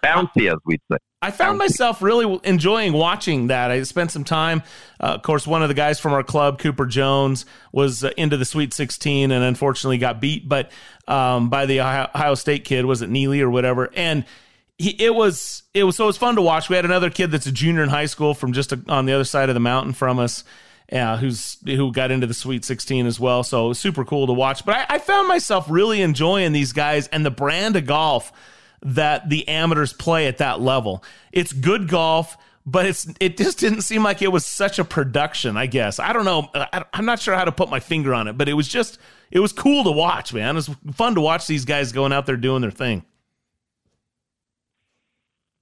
bouncy 0.02 0.50
as 0.50 0.58
we'd 0.64 0.80
say. 0.90 0.98
I 1.20 1.32
found 1.32 1.58
myself 1.58 2.00
really 2.00 2.38
enjoying 2.44 2.92
watching 2.92 3.48
that. 3.48 3.72
I 3.72 3.82
spent 3.82 4.12
some 4.12 4.22
time. 4.22 4.62
Uh, 5.00 5.14
of 5.14 5.22
course, 5.22 5.48
one 5.48 5.62
of 5.62 5.68
the 5.68 5.74
guys 5.74 5.98
from 5.98 6.12
our 6.12 6.22
club, 6.22 6.60
Cooper 6.60 6.86
Jones, 6.86 7.44
was 7.72 8.04
uh, 8.04 8.12
into 8.16 8.36
the 8.36 8.44
Sweet 8.44 8.72
16 8.72 9.32
and 9.32 9.42
unfortunately 9.42 9.98
got 9.98 10.20
beat, 10.20 10.48
but 10.48 10.70
um, 11.08 11.50
by 11.50 11.66
the 11.66 11.80
Ohio, 11.80 12.08
Ohio 12.14 12.34
State 12.36 12.64
kid, 12.64 12.84
was 12.84 13.02
it 13.02 13.10
Neely 13.10 13.40
or 13.40 13.50
whatever? 13.50 13.90
And 13.96 14.24
he, 14.78 14.90
it 14.90 15.12
was 15.12 15.64
it 15.74 15.82
was 15.82 15.96
so 15.96 16.04
it 16.04 16.06
was 16.06 16.16
fun 16.16 16.36
to 16.36 16.42
watch. 16.42 16.68
We 16.68 16.76
had 16.76 16.84
another 16.84 17.10
kid 17.10 17.32
that's 17.32 17.46
a 17.46 17.52
junior 17.52 17.82
in 17.82 17.88
high 17.88 18.06
school 18.06 18.32
from 18.32 18.52
just 18.52 18.72
a, 18.72 18.80
on 18.88 19.06
the 19.06 19.12
other 19.12 19.24
side 19.24 19.48
of 19.48 19.54
the 19.54 19.60
mountain 19.60 19.92
from 19.92 20.20
us. 20.20 20.44
Uh, 20.90 21.18
who's 21.18 21.58
who 21.66 21.92
got 21.92 22.10
into 22.10 22.26
the 22.26 22.32
Sweet 22.32 22.64
16 22.64 23.04
as 23.04 23.20
well, 23.20 23.42
so 23.42 23.66
it 23.66 23.68
was 23.68 23.78
super 23.78 24.06
cool 24.06 24.26
to 24.26 24.32
watch. 24.32 24.64
But 24.64 24.76
I, 24.76 24.94
I 24.94 24.98
found 24.98 25.28
myself 25.28 25.66
really 25.68 26.00
enjoying 26.00 26.52
these 26.52 26.72
guys 26.72 27.08
and 27.08 27.26
the 27.26 27.30
brand 27.30 27.76
of 27.76 27.84
golf 27.84 28.32
that 28.82 29.28
the 29.28 29.48
amateurs 29.48 29.92
play 29.92 30.26
at 30.26 30.38
that 30.38 30.60
level. 30.60 31.02
It's 31.32 31.52
good 31.52 31.88
golf, 31.88 32.36
but 32.64 32.86
it's 32.86 33.08
it 33.20 33.36
just 33.36 33.58
didn't 33.58 33.82
seem 33.82 34.02
like 34.02 34.22
it 34.22 34.30
was 34.30 34.44
such 34.44 34.78
a 34.78 34.84
production. 34.84 35.56
I 35.56 35.66
guess 35.66 35.98
I 35.98 36.12
don't 36.12 36.24
know. 36.24 36.50
Uh, 36.54 36.66
I, 36.72 36.84
I'm 36.92 37.04
not 37.04 37.20
sure 37.20 37.34
how 37.34 37.44
to 37.44 37.52
put 37.52 37.70
my 37.70 37.80
finger 37.80 38.14
on 38.14 38.28
it, 38.28 38.36
but 38.36 38.48
it 38.48 38.54
was 38.54 38.68
just 38.68 38.98
it 39.30 39.40
was 39.40 39.52
cool 39.52 39.84
to 39.84 39.90
watch, 39.90 40.32
man. 40.32 40.50
It 40.50 40.66
was 40.66 40.70
fun 40.94 41.14
to 41.14 41.20
watch 41.20 41.46
these 41.46 41.64
guys 41.64 41.92
going 41.92 42.12
out 42.12 42.26
there 42.26 42.36
doing 42.36 42.62
their 42.62 42.70
thing. 42.70 43.04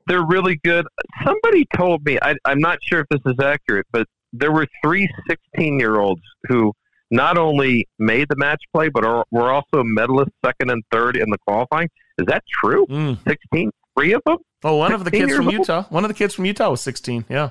They're 0.06 0.24
really 0.24 0.60
good. 0.62 0.86
Somebody 1.24 1.66
told 1.76 2.04
me, 2.04 2.16
I, 2.22 2.36
I'm 2.44 2.60
not 2.60 2.78
sure 2.80 3.00
if 3.00 3.08
this 3.08 3.20
is 3.26 3.40
accurate, 3.42 3.86
but 3.92 4.06
there 4.32 4.52
were 4.52 4.66
three 4.82 5.08
16 5.28 5.80
year 5.80 5.98
olds 5.98 6.22
who 6.48 6.72
not 7.10 7.38
only 7.38 7.86
made 7.98 8.28
the 8.28 8.36
match 8.36 8.62
play, 8.74 8.88
but 8.88 9.04
are, 9.04 9.24
were 9.30 9.50
also 9.50 9.82
medalists 9.82 10.32
second 10.44 10.70
and 10.70 10.82
third 10.92 11.16
in 11.16 11.30
the 11.30 11.38
qualifying. 11.38 11.88
Is 12.18 12.26
that 12.26 12.42
true? 12.48 12.86
16? 13.26 13.70
Three 13.96 14.12
of 14.12 14.22
them? 14.26 14.38
Oh, 14.64 14.76
one 14.76 14.92
of 14.92 15.04
the 15.04 15.10
kids 15.10 15.34
from 15.34 15.46
old? 15.46 15.52
Utah. 15.54 15.84
One 15.90 16.04
of 16.04 16.08
the 16.08 16.14
kids 16.14 16.34
from 16.34 16.44
Utah 16.46 16.70
was 16.70 16.80
16. 16.80 17.26
Yeah. 17.28 17.50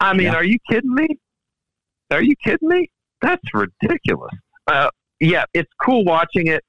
I 0.00 0.12
mean, 0.12 0.26
Yeah. 0.28 0.34
are 0.34 0.44
you 0.44 0.58
kidding 0.70 0.94
me? 0.94 1.08
Are 2.10 2.22
you 2.22 2.34
kidding 2.44 2.68
me? 2.68 2.90
That's 3.20 3.42
ridiculous. 3.52 4.32
Uh, 4.66 4.88
yeah, 5.20 5.44
it's 5.54 5.70
cool 5.82 6.04
watching 6.04 6.46
it. 6.48 6.62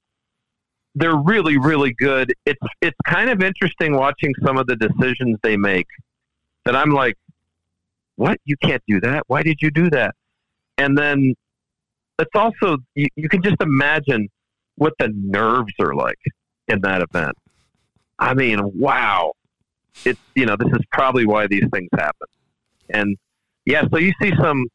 They're 0.96 1.16
really, 1.18 1.58
really 1.58 1.94
good. 1.98 2.34
It's 2.46 2.60
it's 2.82 2.96
kind 3.06 3.30
of 3.30 3.42
interesting 3.44 3.96
watching 3.98 4.34
some 4.46 4.58
of 4.58 4.66
the 4.68 4.78
decisions 4.78 5.38
they 5.44 5.58
make. 5.58 5.88
That 6.64 6.76
I'm 6.76 6.92
like, 6.92 7.16
what? 8.16 8.40
You 8.46 8.56
can't 8.64 8.82
do 8.88 9.02
that. 9.02 9.24
Why 9.28 9.44
did 9.44 9.58
you 9.62 9.72
do 9.72 9.90
that? 9.90 10.16
And 10.78 10.98
then 10.98 11.36
it's 12.20 12.32
also 12.36 12.78
you, 12.96 13.08
you 13.16 13.30
can 13.30 13.42
just 13.42 13.62
imagine 13.62 14.30
what 14.76 14.94
the 15.00 15.12
nerves 15.14 15.74
are 15.80 15.94
like 15.94 16.20
in 16.68 16.82
that 16.82 17.02
event. 17.02 17.36
I 18.20 18.34
mean, 18.34 18.60
wow. 18.80 19.34
It's 20.04 20.20
you 20.36 20.46
know 20.46 20.56
this 20.58 20.72
is 20.74 20.86
probably 20.92 21.26
why 21.26 21.48
these 21.48 21.64
things 21.74 21.90
happen. 21.98 22.28
And 22.90 23.18
yeah, 23.66 23.84
so 23.92 23.98
you 23.98 24.12
see 24.22 24.32
some 24.42 24.66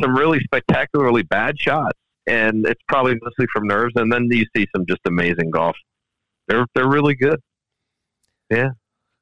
some 0.00 0.16
really 0.16 0.40
spectacularly 0.40 1.22
bad 1.22 1.58
shots, 1.58 1.98
and 2.26 2.66
it's 2.66 2.82
probably 2.88 3.14
mostly 3.22 3.46
from 3.52 3.68
nerves. 3.68 3.92
And 3.96 4.12
then 4.12 4.28
you 4.30 4.44
see 4.56 4.66
some 4.74 4.84
just 4.86 5.00
amazing 5.06 5.50
golf. 5.50 5.76
They're 6.48 6.66
they're 6.74 6.88
really 6.88 7.14
good. 7.14 7.40
Yeah, 8.50 8.70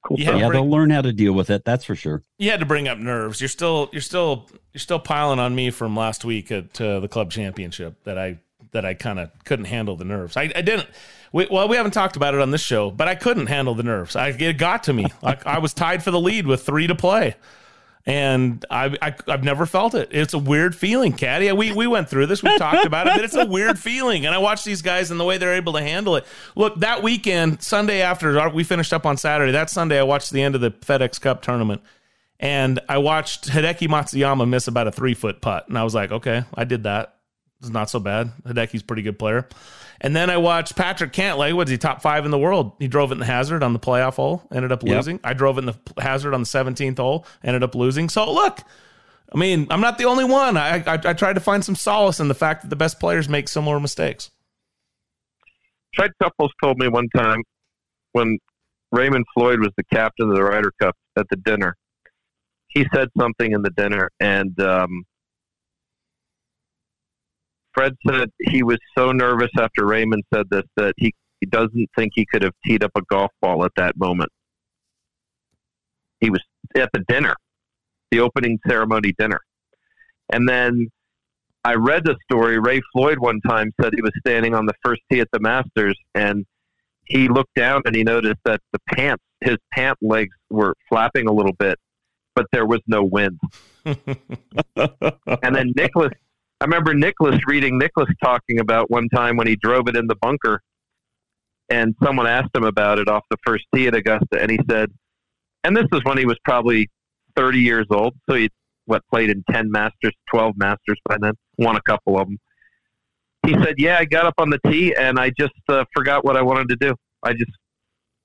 cool. 0.06 0.18
Yeah. 0.18 0.36
Yeah, 0.36 0.48
they'll 0.48 0.70
learn 0.70 0.90
how 0.90 1.02
to 1.02 1.12
deal 1.12 1.32
with 1.32 1.50
it. 1.50 1.64
That's 1.64 1.84
for 1.84 1.94
sure. 1.94 2.22
You 2.38 2.50
had 2.50 2.60
to 2.60 2.66
bring 2.66 2.88
up 2.88 2.98
nerves. 2.98 3.40
You're 3.40 3.48
still 3.48 3.88
you're 3.92 4.00
still 4.00 4.48
you're 4.72 4.80
still 4.80 4.98
piling 4.98 5.38
on 5.38 5.54
me 5.54 5.70
from 5.70 5.96
last 5.96 6.24
week 6.24 6.50
at 6.50 6.80
uh, 6.80 7.00
the 7.00 7.08
club 7.08 7.30
championship 7.30 8.02
that 8.04 8.18
I 8.18 8.38
that 8.72 8.84
I 8.84 8.94
kind 8.94 9.18
of 9.18 9.30
couldn't 9.44 9.66
handle 9.66 9.96
the 9.96 10.04
nerves. 10.04 10.36
I, 10.36 10.52
I 10.54 10.62
didn't. 10.62 10.88
We, 11.32 11.46
well, 11.50 11.68
we 11.68 11.76
haven't 11.76 11.92
talked 11.92 12.16
about 12.16 12.34
it 12.34 12.40
on 12.40 12.50
this 12.50 12.60
show, 12.60 12.90
but 12.90 13.08
I 13.08 13.14
couldn't 13.14 13.46
handle 13.46 13.74
the 13.74 13.82
nerves. 13.82 14.16
I, 14.16 14.28
it 14.28 14.58
got 14.58 14.84
to 14.84 14.92
me. 14.92 15.06
Like 15.22 15.44
I 15.46 15.58
was 15.58 15.74
tied 15.74 16.02
for 16.02 16.10
the 16.10 16.20
lead 16.20 16.46
with 16.46 16.64
three 16.64 16.86
to 16.86 16.94
play, 16.94 17.34
and 18.06 18.64
I, 18.70 18.96
I 19.02 19.14
I've 19.26 19.44
never 19.44 19.66
felt 19.66 19.94
it. 19.94 20.08
It's 20.12 20.34
a 20.34 20.38
weird 20.38 20.76
feeling, 20.76 21.12
Caddy. 21.12 21.50
We 21.52 21.72
we 21.72 21.86
went 21.86 22.08
through 22.08 22.26
this. 22.26 22.42
We 22.42 22.56
talked 22.58 22.84
about 22.86 23.08
it, 23.08 23.14
but 23.14 23.24
it's 23.24 23.34
a 23.34 23.46
weird 23.46 23.78
feeling. 23.78 24.26
And 24.26 24.34
I 24.34 24.38
watch 24.38 24.64
these 24.64 24.82
guys 24.82 25.10
and 25.10 25.18
the 25.18 25.24
way 25.24 25.38
they're 25.38 25.54
able 25.54 25.72
to 25.74 25.82
handle 25.82 26.16
it. 26.16 26.24
Look, 26.54 26.76
that 26.80 27.02
weekend, 27.02 27.62
Sunday 27.62 28.02
after 28.02 28.48
we 28.50 28.64
finished 28.64 28.92
up 28.92 29.06
on 29.06 29.16
Saturday. 29.16 29.52
That 29.52 29.70
Sunday, 29.70 29.98
I 29.98 30.04
watched 30.04 30.30
the 30.30 30.42
end 30.42 30.54
of 30.54 30.60
the 30.60 30.70
FedEx 30.70 31.20
Cup 31.20 31.42
tournament 31.42 31.82
and 32.38 32.80
I 32.88 32.98
watched 32.98 33.48
Hideki 33.48 33.88
Matsuyama 33.88 34.48
miss 34.48 34.68
about 34.68 34.86
a 34.86 34.92
three 34.92 35.14
foot 35.14 35.40
putt, 35.40 35.68
and 35.68 35.78
I 35.78 35.84
was 35.84 35.94
like, 35.94 36.12
okay, 36.12 36.44
I 36.54 36.64
did 36.64 36.84
that. 36.84 37.14
It's 37.60 37.70
not 37.70 37.88
so 37.88 37.98
bad. 37.98 38.32
Hideki's 38.46 38.82
pretty 38.82 39.02
good 39.02 39.18
player. 39.18 39.48
And 40.00 40.14
then 40.14 40.28
I 40.30 40.36
watched 40.36 40.76
Patrick 40.76 41.12
Cantlay. 41.12 41.52
What's 41.54 41.70
he 41.70 41.78
top 41.78 42.02
five 42.02 42.24
in 42.24 42.30
the 42.30 42.38
world? 42.38 42.72
He 42.78 42.88
drove 42.88 43.10
it 43.10 43.14
in 43.14 43.18
the 43.20 43.24
hazard 43.26 43.62
on 43.62 43.72
the 43.72 43.78
playoff 43.78 44.16
hole, 44.16 44.42
ended 44.52 44.72
up 44.72 44.82
Yep. 44.82 44.94
losing. 44.96 45.20
I 45.24 45.32
drove 45.32 45.56
it 45.58 45.62
in 45.62 45.66
the 45.66 46.02
hazard 46.02 46.34
on 46.34 46.40
the 46.42 46.46
17th 46.46 46.98
hole, 46.98 47.26
ended 47.42 47.62
up 47.62 47.74
losing. 47.74 48.08
So 48.08 48.30
look, 48.30 48.60
I 49.32 49.38
mean, 49.38 49.66
I'm 49.70 49.80
not 49.80 49.98
the 49.98 50.04
only 50.04 50.24
one. 50.24 50.56
I, 50.56 50.76
I 50.86 50.98
I 51.04 51.12
tried 51.12 51.34
to 51.34 51.40
find 51.40 51.64
some 51.64 51.74
solace 51.74 52.20
in 52.20 52.28
the 52.28 52.34
fact 52.34 52.62
that 52.62 52.68
the 52.68 52.76
best 52.76 53.00
players 53.00 53.28
make 53.28 53.48
similar 53.48 53.80
mistakes. 53.80 54.30
Fred 55.94 56.12
Couples 56.22 56.52
told 56.62 56.78
me 56.78 56.88
one 56.88 57.08
time 57.16 57.42
when 58.12 58.38
Raymond 58.92 59.24
Floyd 59.34 59.60
was 59.60 59.70
the 59.76 59.84
captain 59.92 60.28
of 60.30 60.36
the 60.36 60.44
Ryder 60.44 60.72
Cup 60.80 60.94
at 61.18 61.26
the 61.30 61.36
dinner. 61.36 61.74
He 62.68 62.86
said 62.94 63.08
something 63.18 63.52
in 63.52 63.62
the 63.62 63.70
dinner, 63.70 64.10
and 64.20 64.58
um, 64.60 65.04
Fred 67.76 67.94
said 68.08 68.30
he 68.40 68.62
was 68.62 68.78
so 68.96 69.12
nervous 69.12 69.50
after 69.58 69.84
Raymond 69.84 70.24
said 70.32 70.46
this 70.50 70.64
that 70.76 70.94
he, 70.96 71.12
he 71.40 71.46
doesn't 71.46 71.90
think 71.96 72.12
he 72.14 72.24
could 72.24 72.42
have 72.42 72.54
teed 72.64 72.82
up 72.82 72.92
a 72.96 73.02
golf 73.02 73.30
ball 73.42 73.64
at 73.64 73.72
that 73.76 73.96
moment. 73.96 74.30
He 76.20 76.30
was 76.30 76.40
at 76.74 76.88
the 76.94 77.04
dinner, 77.06 77.34
the 78.10 78.20
opening 78.20 78.58
ceremony 78.66 79.12
dinner. 79.18 79.40
And 80.32 80.48
then 80.48 80.88
I 81.64 81.74
read 81.74 82.04
the 82.04 82.16
story. 82.30 82.58
Ray 82.58 82.80
Floyd 82.92 83.18
one 83.18 83.40
time 83.46 83.72
said 83.80 83.92
he 83.94 84.00
was 84.00 84.12
standing 84.20 84.54
on 84.54 84.64
the 84.64 84.74
first 84.82 85.02
tee 85.12 85.20
at 85.20 85.28
the 85.32 85.40
Masters, 85.40 85.98
and 86.14 86.46
he 87.04 87.28
looked 87.28 87.54
down 87.54 87.82
and 87.84 87.94
he 87.94 88.02
noticed 88.02 88.40
that 88.46 88.60
the 88.72 88.78
pants, 88.94 89.22
his 89.42 89.56
pant 89.72 89.98
legs, 90.00 90.34
were 90.48 90.74
flapping 90.88 91.28
a 91.28 91.32
little 91.32 91.52
bit, 91.52 91.78
but 92.34 92.46
there 92.52 92.64
was 92.66 92.80
no 92.86 93.02
wind. 93.02 93.38
and 93.84 95.54
then 95.54 95.72
Nicklaus, 95.76 96.12
I 96.60 96.64
remember 96.64 96.94
Nicklaus 96.94 97.38
reading 97.46 97.78
Nicklaus 97.78 98.08
talking 98.22 98.60
about 98.60 98.90
one 98.90 99.08
time 99.10 99.36
when 99.36 99.46
he 99.46 99.56
drove 99.56 99.88
it 99.88 99.96
in 99.96 100.06
the 100.06 100.16
bunker, 100.16 100.62
and 101.68 101.94
someone 102.02 102.26
asked 102.26 102.54
him 102.54 102.64
about 102.64 102.98
it 102.98 103.08
off 103.08 103.24
the 103.30 103.36
first 103.44 103.64
tee 103.74 103.86
at 103.86 103.94
Augusta, 103.94 104.40
and 104.40 104.50
he 104.50 104.58
said, 104.70 104.90
and 105.64 105.76
this 105.76 105.86
was 105.92 106.00
when 106.04 106.16
he 106.16 106.24
was 106.24 106.38
probably 106.44 106.88
30 107.36 107.58
years 107.58 107.86
old, 107.90 108.14
so 108.28 108.36
he 108.36 108.48
what 108.86 109.02
played 109.10 109.30
in 109.30 109.42
10 109.50 109.70
Masters, 109.70 110.14
12 110.30 110.54
Masters 110.56 110.98
by 111.08 111.16
then, 111.20 111.32
won 111.58 111.76
a 111.76 111.82
couple 111.82 112.18
of 112.18 112.28
them. 112.28 112.38
He 113.44 113.52
said, 113.54 113.74
"Yeah, 113.78 113.98
I 113.98 114.04
got 114.04 114.26
up 114.26 114.34
on 114.38 114.48
the 114.48 114.60
tee 114.70 114.94
and 114.94 115.18
I 115.18 115.30
just 115.38 115.52
uh, 115.68 115.84
forgot 115.94 116.24
what 116.24 116.36
I 116.36 116.42
wanted 116.42 116.68
to 116.68 116.76
do. 116.76 116.94
I 117.22 117.32
just 117.32 117.50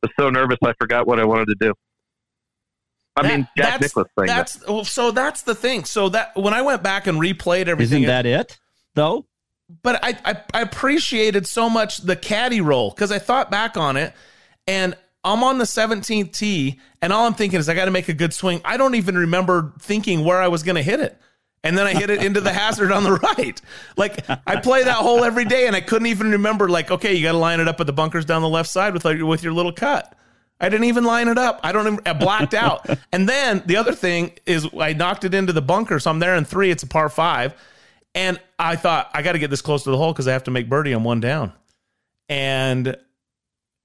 was 0.01 0.11
so 0.19 0.29
nervous 0.29 0.57
I 0.63 0.73
forgot 0.79 1.07
what 1.07 1.19
I 1.19 1.25
wanted 1.25 1.47
to 1.47 1.55
do." 1.59 1.73
I 3.17 3.27
mean, 3.27 3.47
Jack 3.57 3.79
that's, 3.79 3.81
Nicklaus 3.81 4.07
thing. 4.17 4.27
That's 4.27 4.67
well, 4.67 4.85
so 4.85 5.11
that's 5.11 5.41
the 5.41 5.53
thing. 5.55 5.83
So 5.83 6.09
that 6.09 6.35
when 6.35 6.53
I 6.53 6.61
went 6.61 6.81
back 6.81 7.07
and 7.07 7.19
replayed 7.19 7.67
everything, 7.67 8.03
Isn't 8.03 8.07
that 8.07 8.25
it, 8.25 8.57
though? 8.95 9.25
but 9.83 10.03
I, 10.03 10.17
I, 10.25 10.43
I 10.53 10.61
appreciated 10.61 11.47
so 11.47 11.69
much 11.69 11.97
the 11.99 12.15
caddy 12.15 12.61
role 12.61 12.89
because 12.89 13.11
I 13.11 13.19
thought 13.19 13.49
back 13.49 13.77
on 13.77 13.95
it 13.97 14.13
and 14.67 14.95
I'm 15.23 15.43
on 15.43 15.59
the 15.59 15.63
17th 15.65 16.33
tee 16.33 16.79
and 17.01 17.13
all 17.13 17.25
I'm 17.25 17.33
thinking 17.33 17.59
is 17.59 17.69
I 17.69 17.73
got 17.73 17.85
to 17.85 17.91
make 17.91 18.09
a 18.09 18.13
good 18.13 18.33
swing. 18.33 18.59
I 18.65 18.75
don't 18.75 18.95
even 18.95 19.17
remember 19.17 19.71
thinking 19.79 20.25
where 20.25 20.41
I 20.41 20.49
was 20.49 20.63
going 20.63 20.75
to 20.75 20.83
hit 20.83 20.99
it. 20.99 21.17
and 21.63 21.77
then 21.77 21.85
I 21.87 21.93
hit 21.93 22.09
it 22.09 22.23
into 22.23 22.41
the 22.41 22.51
hazard 22.61 22.91
on 22.91 23.03
the 23.03 23.13
right. 23.13 23.61
Like 23.97 24.27
I 24.47 24.57
play 24.57 24.83
that 24.83 24.95
hole 24.97 25.23
every 25.23 25.45
day, 25.45 25.67
and 25.67 25.75
I 25.75 25.81
couldn't 25.81 26.07
even 26.07 26.31
remember. 26.31 26.67
Like, 26.69 26.91
okay, 26.91 27.13
you 27.13 27.23
got 27.23 27.33
to 27.33 27.37
line 27.37 27.59
it 27.59 27.67
up 27.67 27.79
at 27.79 27.87
the 27.87 27.93
bunkers 27.93 28.25
down 28.25 28.41
the 28.41 28.49
left 28.49 28.69
side 28.69 28.93
with 28.93 29.05
like, 29.05 29.21
with 29.21 29.43
your 29.43 29.53
little 29.53 29.71
cut. 29.71 30.17
I 30.61 30.69
didn't 30.69 30.85
even 30.85 31.03
line 31.03 31.27
it 31.27 31.37
up. 31.37 31.59
I 31.63 31.71
don't. 31.71 31.87
Even, 31.87 31.99
I 32.05 32.13
blacked 32.13 32.53
out. 32.53 32.87
and 33.11 33.27
then 33.27 33.63
the 33.65 33.77
other 33.77 33.93
thing 33.93 34.31
is, 34.45 34.67
I 34.79 34.93
knocked 34.93 35.25
it 35.25 35.33
into 35.33 35.51
the 35.51 35.61
bunker, 35.61 35.99
so 35.99 36.11
I'm 36.11 36.19
there 36.19 36.35
in 36.35 36.45
three. 36.45 36.69
It's 36.69 36.83
a 36.83 36.87
par 36.87 37.09
five, 37.09 37.55
and 38.13 38.39
I 38.59 38.75
thought 38.75 39.09
I 39.13 39.23
got 39.23 39.33
to 39.33 39.39
get 39.39 39.49
this 39.49 39.61
close 39.61 39.83
to 39.83 39.91
the 39.91 39.97
hole 39.97 40.13
because 40.13 40.27
I 40.27 40.33
have 40.33 40.43
to 40.45 40.51
make 40.51 40.69
birdie 40.69 40.93
on 40.93 41.03
one 41.03 41.19
down. 41.19 41.51
And, 42.29 42.95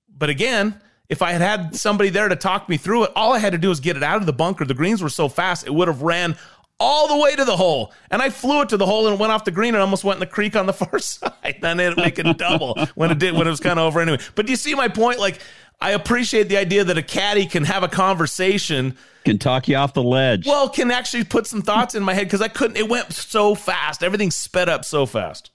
but 0.08 0.28
again, 0.30 0.80
if 1.08 1.22
I 1.22 1.32
had 1.32 1.40
had 1.40 1.76
somebody 1.76 2.10
there 2.10 2.28
to 2.28 2.36
talk 2.36 2.68
me 2.68 2.76
through 2.76 3.04
it, 3.04 3.12
all 3.16 3.32
I 3.32 3.38
had 3.38 3.52
to 3.52 3.58
do 3.58 3.70
was 3.70 3.80
get 3.80 3.96
it 3.96 4.02
out 4.02 4.18
of 4.18 4.26
the 4.26 4.32
bunker. 4.32 4.64
The 4.64 4.74
greens 4.74 5.02
were 5.02 5.08
so 5.08 5.28
fast, 5.28 5.66
it 5.66 5.74
would 5.74 5.88
have 5.88 6.02
ran 6.02 6.36
all 6.78 7.08
the 7.08 7.16
way 7.16 7.34
to 7.34 7.44
the 7.44 7.56
hole. 7.56 7.92
And 8.10 8.20
I 8.20 8.30
flew 8.30 8.60
it 8.62 8.68
to 8.70 8.76
the 8.76 8.86
hole 8.86 9.06
and 9.08 9.18
went 9.18 9.32
off 9.32 9.44
the 9.44 9.50
green 9.50 9.74
and 9.74 9.80
almost 9.80 10.04
went 10.04 10.16
in 10.16 10.20
the 10.20 10.26
creek 10.26 10.56
on 10.56 10.66
the 10.66 10.72
far 10.74 10.98
side. 10.98 11.32
And 11.42 11.62
Then 11.62 11.80
it 11.80 11.96
make 11.96 12.18
a 12.18 12.34
double 12.34 12.76
when 12.94 13.10
it 13.10 13.18
did 13.18 13.34
when 13.34 13.46
it 13.46 13.50
was 13.50 13.60
kind 13.60 13.78
of 13.78 13.86
over 13.86 14.00
anyway. 14.00 14.18
But 14.34 14.46
do 14.46 14.52
you 14.52 14.56
see 14.56 14.74
my 14.74 14.88
point? 14.88 15.18
Like 15.18 15.40
I 15.80 15.90
appreciate 15.90 16.48
the 16.48 16.56
idea 16.56 16.84
that 16.84 16.96
a 16.96 17.02
caddy 17.02 17.46
can 17.46 17.64
have 17.64 17.82
a 17.82 17.88
conversation. 17.88 18.96
Can 19.24 19.38
talk 19.38 19.68
you 19.68 19.76
off 19.76 19.92
the 19.92 20.02
ledge. 20.02 20.46
Well, 20.46 20.68
can 20.68 20.90
actually 20.90 21.24
put 21.24 21.46
some 21.46 21.62
thoughts 21.62 21.94
in 21.94 22.02
my 22.02 22.14
head 22.14 22.24
because 22.24 22.40
I 22.40 22.48
couldn't. 22.48 22.76
It 22.76 22.88
went 22.88 23.12
so 23.12 23.54
fast. 23.54 24.02
Everything 24.02 24.30
sped 24.30 24.68
up 24.68 24.84
so 24.84 25.04
fast. 25.04 25.50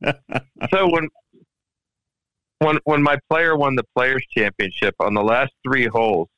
so 0.02 0.88
when 0.88 1.08
when 2.60 2.78
when 2.84 3.02
my 3.02 3.18
player 3.30 3.56
won 3.56 3.74
the 3.74 3.84
players 3.96 4.24
championship 4.36 4.94
on 5.00 5.14
the 5.14 5.22
last 5.22 5.52
three 5.66 5.86
holes, 5.86 6.28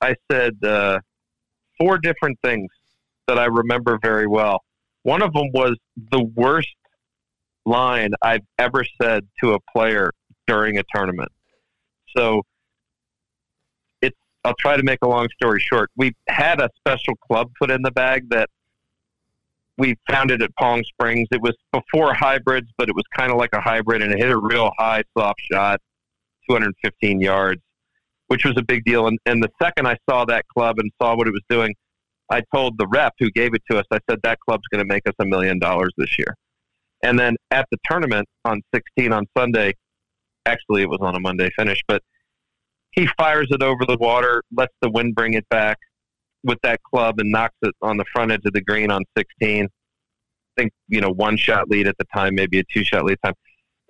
I 0.00 0.14
said 0.30 0.56
uh, 0.64 1.00
four 1.78 1.98
different 1.98 2.38
things 2.42 2.68
that 3.26 3.38
I 3.38 3.46
remember 3.46 3.98
very 4.00 4.26
well. 4.26 4.62
One 5.02 5.22
of 5.22 5.32
them 5.32 5.50
was 5.52 5.76
the 6.10 6.24
worst 6.34 6.74
line 7.64 8.10
I've 8.22 8.44
ever 8.58 8.84
said 9.00 9.26
to 9.42 9.54
a 9.54 9.58
player 9.72 10.10
during 10.46 10.78
a 10.78 10.82
tournament. 10.94 11.30
So 12.16 12.42
it's 14.02 14.16
I'll 14.44 14.54
try 14.58 14.76
to 14.76 14.82
make 14.82 14.98
a 15.02 15.08
long 15.08 15.28
story 15.34 15.60
short. 15.60 15.90
We 15.96 16.14
had 16.28 16.60
a 16.60 16.70
special 16.76 17.14
club 17.16 17.50
put 17.58 17.70
in 17.70 17.82
the 17.82 17.90
bag 17.90 18.30
that 18.30 18.48
we 19.78 19.96
found 20.08 20.30
it 20.30 20.42
at 20.42 20.54
Palm 20.56 20.82
Springs. 20.84 21.28
It 21.30 21.42
was 21.42 21.54
before 21.72 22.14
hybrids, 22.14 22.68
but 22.78 22.88
it 22.88 22.94
was 22.94 23.04
kind 23.16 23.30
of 23.30 23.38
like 23.38 23.50
a 23.52 23.60
hybrid, 23.60 24.02
and 24.02 24.12
it 24.12 24.18
hit 24.18 24.30
a 24.30 24.38
real 24.38 24.70
high 24.78 25.02
soft 25.16 25.40
shot, 25.52 25.80
215 26.48 27.20
yards, 27.20 27.60
which 28.28 28.44
was 28.44 28.54
a 28.56 28.62
big 28.62 28.84
deal. 28.84 29.06
And, 29.06 29.18
and 29.26 29.42
the 29.42 29.50
second 29.60 29.86
I 29.86 29.96
saw 30.08 30.24
that 30.26 30.46
club 30.48 30.78
and 30.78 30.90
saw 31.00 31.14
what 31.14 31.28
it 31.28 31.32
was 31.32 31.42
doing, 31.50 31.74
I 32.30 32.42
told 32.54 32.78
the 32.78 32.86
rep 32.86 33.14
who 33.18 33.30
gave 33.30 33.54
it 33.54 33.62
to 33.70 33.78
us, 33.78 33.84
I 33.92 33.98
said, 34.08 34.18
that 34.22 34.38
club's 34.40 34.66
going 34.72 34.82
to 34.82 34.88
make 34.88 35.06
us 35.06 35.14
a 35.18 35.24
million 35.24 35.58
dollars 35.58 35.92
this 35.96 36.18
year. 36.18 36.34
And 37.02 37.18
then 37.18 37.36
at 37.50 37.66
the 37.70 37.78
tournament 37.88 38.26
on 38.44 38.62
16 38.74 39.12
on 39.12 39.26
Sunday, 39.36 39.74
actually 40.46 40.82
it 40.82 40.88
was 40.88 40.98
on 41.00 41.14
a 41.14 41.20
Monday 41.20 41.50
finish, 41.58 41.82
but 41.86 42.02
he 42.92 43.06
fires 43.18 43.48
it 43.50 43.62
over 43.62 43.84
the 43.86 43.96
water, 43.98 44.42
lets 44.56 44.72
the 44.80 44.90
wind 44.90 45.14
bring 45.14 45.34
it 45.34 45.46
back 45.50 45.78
with 46.44 46.58
that 46.62 46.82
club 46.82 47.18
and 47.18 47.30
knocks 47.30 47.56
it 47.62 47.74
on 47.82 47.96
the 47.96 48.04
front 48.12 48.32
edge 48.32 48.44
of 48.44 48.52
the 48.52 48.60
green 48.60 48.90
on 48.90 49.02
16. 49.16 49.64
I 49.64 49.68
think, 50.56 50.72
you 50.88 51.00
know, 51.00 51.10
one 51.10 51.36
shot 51.36 51.68
lead 51.68 51.86
at 51.86 51.98
the 51.98 52.06
time, 52.14 52.34
maybe 52.34 52.58
a 52.58 52.64
two 52.72 52.84
shot 52.84 53.04
lead 53.04 53.18
time. 53.22 53.34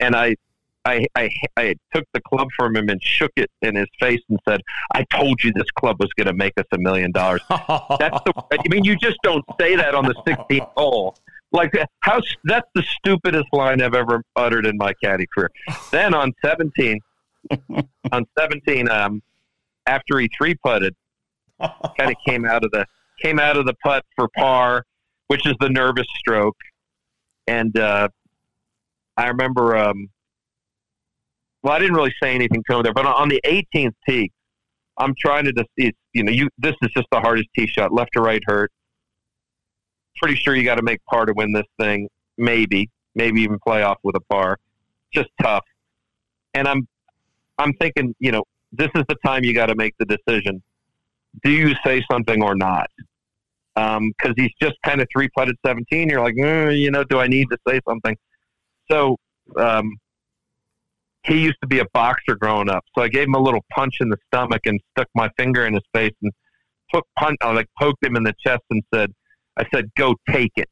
And 0.01 0.17
I, 0.17 0.35
I, 0.85 1.07
I, 1.15 1.31
I 1.57 1.75
took 1.95 2.05
the 2.13 2.21
club 2.21 2.49
from 2.57 2.77
him 2.77 2.89
and 2.89 3.03
shook 3.03 3.33
it 3.37 3.51
in 3.63 3.75
his 3.77 3.87
face 4.01 4.21
and 4.29 4.39
said, 4.49 4.61
I 4.93 5.05
told 5.13 5.43
you 5.43 5.53
this 5.53 5.71
club 5.79 5.97
was 6.01 6.11
going 6.17 6.29
to 6.29 6.33
make 6.33 6.55
us 6.59 6.67
a 6.73 6.79
million 6.79 7.13
dollars. 7.13 7.43
That's 7.49 8.19
the, 8.25 8.45
I 8.53 8.69
mean, 8.69 8.85
you 8.85 8.97
just 8.97 9.19
don't 9.23 9.45
say 9.61 9.77
that 9.77 9.95
on 9.95 10.05
the 10.05 10.15
16th 10.27 10.71
hole. 10.77 11.17
Like 11.57 11.73
how 12.01 12.21
that's 12.45 12.69
the 12.75 12.83
stupidest 12.83 13.47
line 13.53 13.81
I've 13.81 13.95
ever 13.95 14.23
uttered 14.37 14.67
in 14.67 14.77
my 14.77 14.93
caddy 15.03 15.27
career. 15.35 15.51
Then 15.91 16.13
on 16.13 16.35
17, 16.45 17.01
on 18.13 18.27
17, 18.39 18.89
um, 18.91 19.23
after 19.87 20.19
he 20.19 20.29
three 20.37 20.55
putted, 20.55 20.95
kind 21.59 22.11
of 22.11 22.17
came 22.27 22.45
out 22.45 22.63
of 22.63 22.71
the 22.73 22.85
came 23.23 23.41
out 23.41 23.57
of 23.57 23.65
the 23.65 23.73
putt 23.83 24.05
for 24.15 24.29
par, 24.37 24.85
which 25.29 25.47
is 25.47 25.55
the 25.59 25.71
nervous 25.71 26.07
stroke. 26.19 26.59
And 27.47 27.79
uh, 27.79 28.09
I 29.17 29.29
remember, 29.29 29.77
um, 29.77 30.11
well, 31.63 31.73
I 31.73 31.79
didn't 31.79 31.95
really 31.95 32.15
say 32.23 32.35
anything 32.35 32.63
to 32.69 32.77
him 32.77 32.83
there, 32.83 32.93
but 32.93 33.07
on 33.07 33.31
the 33.31 33.41
18th 33.47 33.95
tee, 34.07 34.31
I'm 34.99 35.15
trying 35.19 35.45
to 35.45 35.53
just, 35.53 35.71
you 35.77 36.23
know, 36.23 36.33
you 36.33 36.49
this 36.59 36.75
is 36.83 36.91
just 36.95 37.07
the 37.11 37.21
hardest 37.21 37.49
tee 37.57 37.67
shot, 37.67 37.93
left 37.95 38.11
to 38.15 38.21
right 38.21 38.43
hurt. 38.47 38.71
Pretty 40.19 40.37
sure 40.37 40.55
you 40.55 40.65
got 40.65 40.77
to 40.77 40.83
make 40.83 41.05
par 41.05 41.27
to 41.27 41.33
win 41.35 41.53
this 41.53 41.67
thing, 41.79 42.09
maybe, 42.39 42.91
maybe 43.15 43.43
even 43.43 43.59
play 43.59 43.83
off 43.83 43.99
with 44.03 44.17
a 44.17 44.21
par. 44.33 44.59
Just 45.13 45.29
tough. 45.43 45.65
And 46.55 46.67
I'm, 46.67 46.87
I'm 47.59 47.73
thinking, 47.75 48.15
you 48.19 48.33
know, 48.33 48.45
this 48.73 48.89
is 48.95 49.05
the 49.09 49.17
time 49.25 49.45
you 49.45 49.55
got 49.55 49.67
to 49.67 49.75
make 49.75 49.95
the 49.99 50.05
decision 50.05 50.63
do 51.43 51.51
you 51.51 51.75
say 51.85 52.03
something 52.11 52.43
or 52.43 52.55
not? 52.55 52.91
Because 53.75 53.99
um, 53.99 54.35
he's 54.37 54.53
just 54.61 54.75
kind 54.83 55.01
of 55.01 55.09
three 55.13 55.29
putted 55.37 55.57
17. 55.65 56.09
You're 56.09 56.23
like, 56.23 56.35
mm, 56.35 56.79
you 56.79 56.91
know, 56.91 57.05
do 57.05 57.19
I 57.19 57.27
need 57.27 57.49
to 57.51 57.59
say 57.69 57.81
something? 57.87 58.17
So 58.91 59.17
um, 59.57 59.97
he 61.25 61.43
used 61.43 61.59
to 61.61 61.67
be 61.67 61.81
a 61.81 61.85
boxer 61.93 62.37
growing 62.37 62.71
up. 62.71 62.85
So 62.97 63.03
I 63.05 63.09
gave 63.09 63.25
him 63.25 63.35
a 63.35 63.41
little 63.41 63.65
punch 63.71 63.97
in 64.01 64.09
the 64.09 64.17
stomach 64.29 64.63
and 64.65 64.81
stuck 64.93 65.09
my 65.15 65.29
finger 65.37 65.67
in 65.67 65.75
his 65.75 65.83
face 65.93 66.15
and 66.23 66.33
put 66.93 67.05
punch, 67.19 67.37
I 67.43 67.53
like 67.53 67.69
poked 67.79 68.05
him 68.05 68.17
in 68.17 68.23
the 68.23 68.35
chest 68.43 68.63
and 68.71 68.83
said, 68.95 69.13
I 69.57 69.65
said, 69.73 69.91
go 69.97 70.15
take 70.31 70.53
it. 70.57 70.69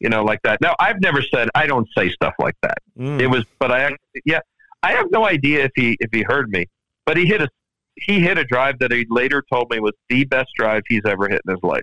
You 0.00 0.08
know, 0.08 0.22
like 0.22 0.40
that. 0.44 0.60
Now, 0.60 0.76
I've 0.78 1.00
never 1.00 1.22
said, 1.22 1.48
I 1.54 1.66
don't 1.66 1.88
say 1.96 2.08
stuff 2.10 2.34
like 2.38 2.54
that. 2.62 2.78
Mm. 2.98 3.20
It 3.20 3.26
was, 3.26 3.44
but 3.58 3.72
I, 3.72 3.96
yeah, 4.24 4.40
I 4.82 4.92
have 4.92 5.10
no 5.10 5.26
idea 5.26 5.64
if 5.64 5.72
he, 5.74 5.96
if 5.98 6.10
he 6.12 6.22
heard 6.22 6.50
me, 6.50 6.66
but 7.04 7.16
he 7.16 7.26
hit 7.26 7.42
a 7.42 7.48
he 8.00 8.20
hit 8.20 8.38
a 8.38 8.44
drive 8.44 8.78
that 8.78 8.92
he 8.92 9.06
later 9.10 9.42
told 9.52 9.70
me 9.70 9.80
was 9.80 9.92
the 10.08 10.24
best 10.24 10.50
drive 10.56 10.82
he's 10.88 11.02
ever 11.06 11.28
hit 11.28 11.40
in 11.46 11.54
his 11.54 11.62
life. 11.62 11.82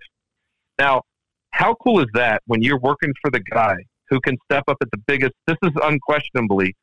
Now, 0.80 1.02
how 1.52 1.76
cool 1.76 2.00
is 2.00 2.08
that 2.14 2.42
when 2.46 2.62
you're 2.62 2.80
working 2.80 3.14
for 3.22 3.32
the 3.32 3.40
guy 3.40 3.76
who 4.10 4.20
can 4.20 4.38
step 4.46 4.64
up 4.68 4.78
at 4.82 4.90
the 4.92 4.98
biggest? 5.08 5.34
This 5.48 5.58
is 5.64 5.72
unquestionably 5.84 6.76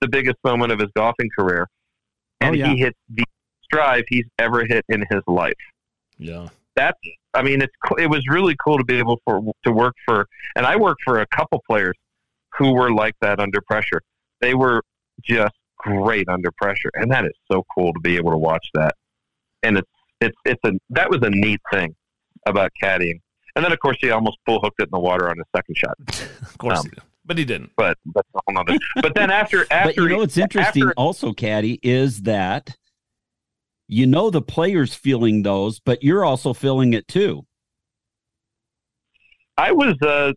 the 0.00 0.08
biggest 0.08 0.36
moment 0.44 0.72
of 0.72 0.78
his 0.78 0.88
golfing 0.96 1.30
career, 1.36 1.68
and 2.40 2.54
oh, 2.54 2.58
yeah. 2.58 2.68
he 2.68 2.78
hit 2.78 2.94
the 3.08 3.24
drive 3.70 4.04
he's 4.08 4.26
ever 4.38 4.64
hit 4.64 4.84
in 4.88 5.04
his 5.10 5.22
life. 5.26 5.54
Yeah, 6.18 6.48
that's. 6.74 6.98
I 7.36 7.42
mean, 7.42 7.60
it's 7.62 7.74
it 7.98 8.08
was 8.08 8.22
really 8.28 8.56
cool 8.64 8.78
to 8.78 8.84
be 8.84 8.98
able 8.98 9.20
for 9.24 9.42
to 9.64 9.72
work 9.72 9.94
for, 10.06 10.26
and 10.56 10.66
I 10.66 10.76
worked 10.76 11.02
for 11.04 11.20
a 11.20 11.26
couple 11.26 11.62
players 11.68 11.94
who 12.56 12.72
were 12.72 12.90
like 12.90 13.14
that 13.20 13.38
under 13.38 13.60
pressure. 13.60 14.00
They 14.40 14.54
were 14.54 14.82
just 15.22 15.54
great 15.78 16.28
under 16.28 16.50
pressure, 16.52 16.90
and 16.94 17.10
that 17.10 17.24
is 17.24 17.32
so 17.50 17.64
cool 17.74 17.92
to 17.92 18.00
be 18.00 18.16
able 18.16 18.30
to 18.32 18.38
watch 18.38 18.66
that. 18.74 18.94
And 19.62 19.78
it's 19.78 19.90
it's 20.20 20.36
it's 20.44 20.60
a 20.64 20.72
that 20.90 21.10
was 21.10 21.20
a 21.22 21.30
neat 21.30 21.60
thing 21.70 21.94
about 22.46 22.70
caddying. 22.82 23.20
And 23.54 23.64
then 23.64 23.72
of 23.72 23.78
course 23.80 23.96
he 24.00 24.10
almost 24.10 24.38
full 24.46 24.60
hooked 24.60 24.80
it 24.80 24.84
in 24.84 24.90
the 24.92 25.00
water 25.00 25.28
on 25.28 25.36
his 25.36 25.46
second 25.54 25.76
shot. 25.76 25.96
of 26.42 26.58
course, 26.58 26.78
um, 26.78 26.84
he 26.84 26.90
did. 26.90 27.02
but 27.24 27.38
he 27.38 27.44
didn't. 27.44 27.70
But 27.76 27.98
that's 28.14 28.28
a 28.34 28.40
whole 28.46 28.58
other. 28.58 28.78
but 29.02 29.14
then 29.14 29.30
after 29.30 29.66
after 29.70 29.88
but 29.94 29.96
you 29.96 30.08
know 30.08 30.18
what's 30.18 30.38
interesting 30.38 30.84
after, 30.84 30.94
also, 30.96 31.32
caddy, 31.32 31.78
is 31.82 32.22
that 32.22 32.76
you 33.88 34.06
know 34.06 34.30
the 34.30 34.42
players 34.42 34.94
feeling 34.94 35.42
those, 35.42 35.80
but 35.80 36.02
you're 36.02 36.24
also 36.24 36.52
feeling 36.52 36.92
it 36.92 37.06
too. 37.08 37.46
I 39.56 39.72
was 39.72 39.94
uh 40.02 40.32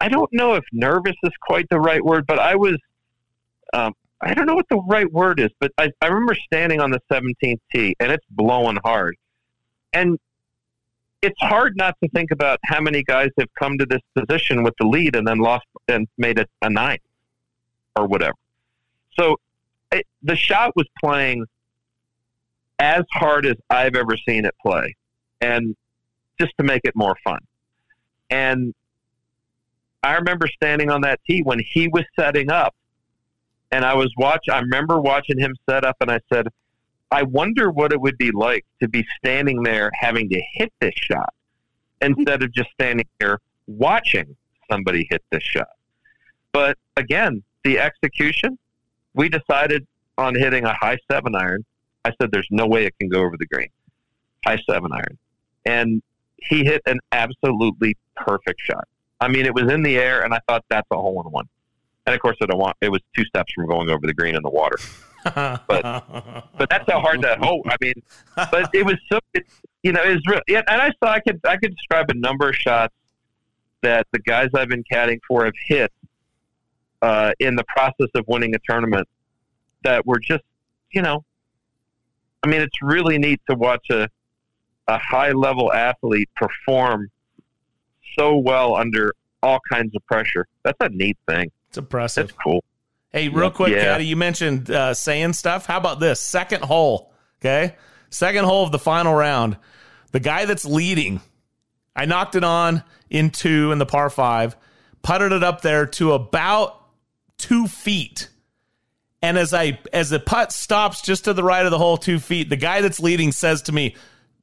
I 0.00 0.08
don't 0.08 0.32
know 0.32 0.54
if 0.54 0.64
nervous 0.72 1.16
is 1.24 1.32
quite 1.42 1.66
the 1.70 1.80
right 1.80 2.04
word, 2.04 2.26
but 2.26 2.38
I 2.38 2.54
was 2.54 2.76
um, 3.72 3.94
I 4.20 4.34
don't 4.34 4.46
know 4.46 4.54
what 4.54 4.68
the 4.68 4.80
right 4.88 5.10
word 5.12 5.40
is, 5.40 5.50
but 5.60 5.72
I, 5.78 5.90
I 6.00 6.06
remember 6.06 6.34
standing 6.34 6.80
on 6.80 6.90
the 6.90 7.00
17th 7.10 7.60
tee 7.72 7.94
and 8.00 8.10
it's 8.10 8.24
blowing 8.30 8.78
hard. 8.84 9.16
And 9.92 10.18
it's 11.22 11.38
hard 11.40 11.76
not 11.76 11.96
to 12.02 12.08
think 12.10 12.30
about 12.30 12.58
how 12.64 12.80
many 12.80 13.02
guys 13.02 13.30
have 13.38 13.48
come 13.58 13.78
to 13.78 13.86
this 13.86 14.00
position 14.16 14.62
with 14.62 14.74
the 14.78 14.86
lead 14.86 15.16
and 15.16 15.26
then 15.26 15.38
lost 15.38 15.66
and 15.88 16.06
made 16.16 16.38
it 16.38 16.48
a 16.62 16.70
nine 16.70 16.98
or 17.96 18.06
whatever. 18.06 18.36
So 19.18 19.36
it, 19.92 20.06
the 20.22 20.36
shot 20.36 20.74
was 20.76 20.86
playing 21.00 21.44
as 22.78 23.04
hard 23.12 23.46
as 23.46 23.56
I've 23.70 23.96
ever 23.96 24.16
seen 24.28 24.44
it 24.44 24.54
play, 24.60 24.96
and 25.40 25.76
just 26.40 26.52
to 26.58 26.64
make 26.64 26.82
it 26.84 26.94
more 26.94 27.16
fun. 27.24 27.40
And 28.30 28.74
I 30.02 30.14
remember 30.14 30.46
standing 30.48 30.90
on 30.90 31.00
that 31.02 31.20
tee 31.26 31.42
when 31.42 31.58
he 31.58 31.88
was 31.88 32.04
setting 32.18 32.50
up 32.50 32.74
and 33.70 33.84
I 33.84 33.94
was 33.94 34.12
watch. 34.16 34.48
I 34.50 34.60
remember 34.60 35.00
watching 35.00 35.38
him 35.38 35.54
set 35.68 35.84
up, 35.84 35.96
and 36.00 36.10
I 36.10 36.20
said, 36.32 36.48
"I 37.10 37.22
wonder 37.22 37.70
what 37.70 37.92
it 37.92 38.00
would 38.00 38.18
be 38.18 38.30
like 38.30 38.64
to 38.80 38.88
be 38.88 39.06
standing 39.18 39.62
there 39.62 39.90
having 39.94 40.28
to 40.30 40.42
hit 40.54 40.72
this 40.80 40.94
shot 40.94 41.34
instead 42.00 42.42
of 42.42 42.52
just 42.52 42.70
standing 42.70 43.06
here 43.18 43.40
watching 43.66 44.36
somebody 44.70 45.06
hit 45.10 45.22
this 45.30 45.42
shot." 45.42 45.68
But 46.52 46.78
again, 46.96 47.42
the 47.64 47.78
execution. 47.78 48.58
We 49.14 49.28
decided 49.28 49.86
on 50.16 50.34
hitting 50.34 50.64
a 50.64 50.74
high 50.74 50.98
seven 51.10 51.34
iron. 51.34 51.64
I 52.08 52.12
said, 52.20 52.30
"There's 52.32 52.48
no 52.50 52.66
way 52.66 52.84
it 52.84 52.94
can 52.98 53.08
go 53.08 53.20
over 53.20 53.36
the 53.38 53.46
green." 53.46 53.68
High 54.44 54.58
seven 54.68 54.90
iron, 54.92 55.18
and 55.66 56.02
he 56.36 56.64
hit 56.64 56.82
an 56.86 57.00
absolutely 57.12 57.96
perfect 58.16 58.60
shot. 58.60 58.86
I 59.20 59.28
mean, 59.28 59.46
it 59.46 59.54
was 59.54 59.70
in 59.70 59.82
the 59.82 59.96
air, 59.96 60.22
and 60.22 60.32
I 60.32 60.40
thought 60.48 60.64
that's 60.68 60.86
a 60.90 60.96
hole 60.96 61.20
in 61.24 61.30
one. 61.30 61.48
And 62.06 62.14
of 62.14 62.20
course, 62.20 62.36
I 62.40 62.46
don't 62.46 62.58
want. 62.58 62.76
It 62.80 62.90
was 62.90 63.00
two 63.16 63.24
steps 63.24 63.52
from 63.52 63.66
going 63.66 63.90
over 63.90 64.06
the 64.06 64.14
green 64.14 64.34
in 64.34 64.42
the 64.42 64.50
water. 64.50 64.78
but 65.24 65.66
but 65.68 66.70
that's 66.70 66.90
how 66.90 67.00
hard 67.00 67.22
that 67.22 67.38
hole. 67.38 67.62
I 67.66 67.76
mean, 67.80 68.02
but 68.34 68.70
it 68.72 68.86
was 68.86 68.96
so. 69.10 69.18
It, 69.34 69.46
you 69.82 69.92
know, 69.92 70.02
it 70.02 70.14
was 70.14 70.22
real. 70.26 70.40
Yeah, 70.46 70.62
and 70.68 70.80
I 70.80 70.92
saw 71.02 71.12
I 71.12 71.20
could 71.20 71.40
I 71.44 71.56
could 71.56 71.74
describe 71.76 72.10
a 72.10 72.14
number 72.14 72.48
of 72.48 72.54
shots 72.54 72.94
that 73.82 74.06
the 74.12 74.18
guys 74.20 74.48
I've 74.54 74.68
been 74.68 74.84
caddying 74.90 75.20
for 75.26 75.44
have 75.44 75.54
hit 75.66 75.92
uh, 77.02 77.32
in 77.38 77.56
the 77.56 77.64
process 77.64 78.08
of 78.14 78.24
winning 78.26 78.54
a 78.54 78.58
tournament 78.68 79.08
that 79.84 80.06
were 80.06 80.18
just, 80.18 80.42
you 80.90 81.02
know, 81.02 81.24
I 82.42 82.48
mean, 82.48 82.60
it's 82.60 82.80
really 82.82 83.18
neat 83.18 83.40
to 83.48 83.56
watch 83.56 83.86
a 83.90 84.08
a 84.88 84.98
high 84.98 85.32
level 85.32 85.72
athlete 85.72 86.30
perform 86.34 87.10
so 88.18 88.36
well 88.36 88.74
under 88.74 89.14
all 89.42 89.60
kinds 89.70 89.94
of 89.94 90.04
pressure. 90.06 90.46
That's 90.64 90.78
a 90.80 90.88
neat 90.88 91.18
thing. 91.28 91.52
It's 91.68 91.78
impressive. 91.78 92.28
That's 92.28 92.38
cool. 92.42 92.64
Hey, 93.12 93.28
real 93.28 93.50
quick, 93.50 93.72
yeah. 93.72 93.84
Caddy, 93.84 94.06
you 94.06 94.16
mentioned 94.16 94.70
uh, 94.70 94.94
saying 94.94 95.34
stuff. 95.34 95.66
How 95.66 95.78
about 95.78 96.00
this 96.00 96.20
second 96.20 96.64
hole? 96.64 97.12
Okay, 97.40 97.76
second 98.10 98.44
hole 98.44 98.64
of 98.64 98.72
the 98.72 98.78
final 98.78 99.14
round. 99.14 99.56
The 100.12 100.20
guy 100.20 100.46
that's 100.46 100.64
leading, 100.64 101.20
I 101.94 102.06
knocked 102.06 102.34
it 102.34 102.44
on 102.44 102.82
in 103.10 103.30
two 103.30 103.72
in 103.72 103.78
the 103.78 103.86
par 103.86 104.10
five, 104.10 104.56
putted 105.02 105.32
it 105.32 105.42
up 105.42 105.62
there 105.62 105.86
to 105.86 106.12
about 106.12 106.82
two 107.36 107.66
feet. 107.66 108.28
And 109.20 109.36
as 109.36 109.52
I 109.52 109.78
as 109.92 110.10
the 110.10 110.20
putt 110.20 110.52
stops 110.52 111.02
just 111.02 111.24
to 111.24 111.34
the 111.34 111.42
right 111.42 111.64
of 111.64 111.70
the 111.70 111.78
hole, 111.78 111.96
two 111.96 112.18
feet, 112.18 112.48
the 112.48 112.56
guy 112.56 112.80
that's 112.80 113.00
leading 113.00 113.32
says 113.32 113.62
to 113.62 113.72
me, 113.72 113.96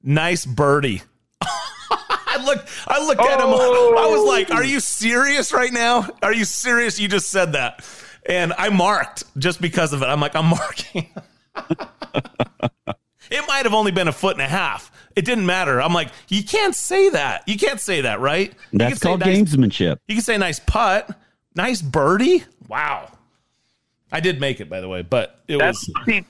"Nice 0.04 0.46
birdie." 0.46 1.02
I 1.42 2.44
looked 2.44 2.70
I 2.88 3.06
looked 3.06 3.22
at 3.22 3.40
him. 3.40 3.48
I 3.48 4.08
was 4.08 4.20
oh. 4.20 4.26
like, 4.28 4.52
"Are 4.52 4.64
you 4.64 4.82
serious 4.82 5.54
right 5.54 5.72
now? 5.72 6.10
Are 6.22 6.34
you 6.34 6.44
serious? 6.44 7.00
You 7.00 7.08
just 7.08 7.30
said 7.30 7.54
that." 7.54 7.86
And 8.28 8.54
I 8.58 8.70
marked 8.70 9.24
just 9.38 9.62
because 9.62 9.94
of 9.94 10.02
it. 10.02 10.06
I'm 10.06 10.20
like, 10.20 10.36
I'm 10.36 10.48
marking. 10.48 11.10
it 13.30 13.48
might 13.48 13.64
have 13.64 13.74
only 13.74 13.92
been 13.92 14.08
a 14.08 14.14
foot 14.14 14.34
and 14.34 14.42
a 14.42 14.48
half. 14.48 14.92
It 15.16 15.26
didn't 15.26 15.46
matter. 15.46 15.82
I'm 15.82 15.94
like, 15.94 16.10
you 16.28 16.44
can't 16.44 16.76
say 16.76 17.10
that. 17.10 17.48
You 17.48 17.58
can't 17.58 17.80
say 17.80 18.02
that, 18.02 18.20
right? 18.20 18.54
That's 18.74 19.00
called 19.00 19.22
nice, 19.22 19.38
gamesmanship. 19.38 20.00
You 20.08 20.16
can 20.16 20.24
say 20.24 20.38
nice 20.38 20.60
putt, 20.60 21.10
nice 21.56 21.82
birdie. 21.82 22.44
Wow. 22.68 23.12
I 24.16 24.22
did 24.22 24.40
make 24.40 24.62
it, 24.62 24.70
by 24.70 24.80
the 24.80 24.88
way, 24.88 25.02
but 25.02 25.42
it 25.50 25.58
That's, 25.58 25.90
was. 25.90 26.06
See, 26.06 26.24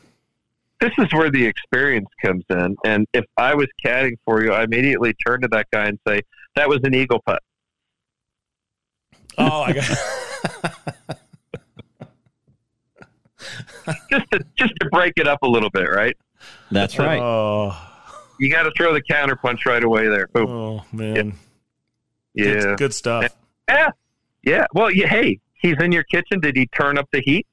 this 0.81 0.91
is 0.97 1.13
where 1.13 1.29
the 1.29 1.45
experience 1.45 2.09
comes 2.19 2.43
in. 2.49 2.75
And 2.83 3.05
if 3.13 3.25
I 3.37 3.53
was 3.53 3.67
caddying 3.85 4.17
for 4.25 4.43
you, 4.43 4.53
I 4.53 4.63
immediately 4.63 5.13
turn 5.23 5.41
to 5.41 5.47
that 5.49 5.67
guy 5.71 5.85
and 5.85 5.99
say, 6.07 6.21
"That 6.55 6.67
was 6.67 6.79
an 6.81 6.95
eagle 6.95 7.21
putt." 7.23 7.43
Oh, 9.37 9.61
I 9.61 9.73
got. 9.73 9.85
just 14.09 14.31
to 14.31 14.43
just 14.57 14.73
to 14.81 14.89
break 14.91 15.13
it 15.17 15.27
up 15.27 15.43
a 15.43 15.47
little 15.47 15.69
bit, 15.69 15.87
right? 15.87 16.17
That's 16.71 16.97
right. 16.97 17.21
Oh, 17.21 17.77
you 18.39 18.49
got 18.49 18.63
to 18.63 18.71
throw 18.75 18.95
the 18.95 19.03
counter 19.03 19.35
punch 19.35 19.67
right 19.67 19.83
away 19.83 20.07
there. 20.07 20.25
Boom. 20.33 20.49
Oh 20.49 20.83
man, 20.91 21.35
yeah, 22.33 22.45
yeah. 22.45 22.53
Good, 22.53 22.77
good 22.79 22.93
stuff. 22.95 23.31
Yeah, 23.69 23.91
yeah. 24.41 24.65
Well, 24.73 24.89
yeah, 24.89 25.07
hey, 25.07 25.39
he's 25.53 25.79
in 25.79 25.91
your 25.91 26.05
kitchen. 26.05 26.39
Did 26.39 26.57
he 26.57 26.65
turn 26.65 26.97
up 26.97 27.07
the 27.11 27.21
heat? 27.21 27.45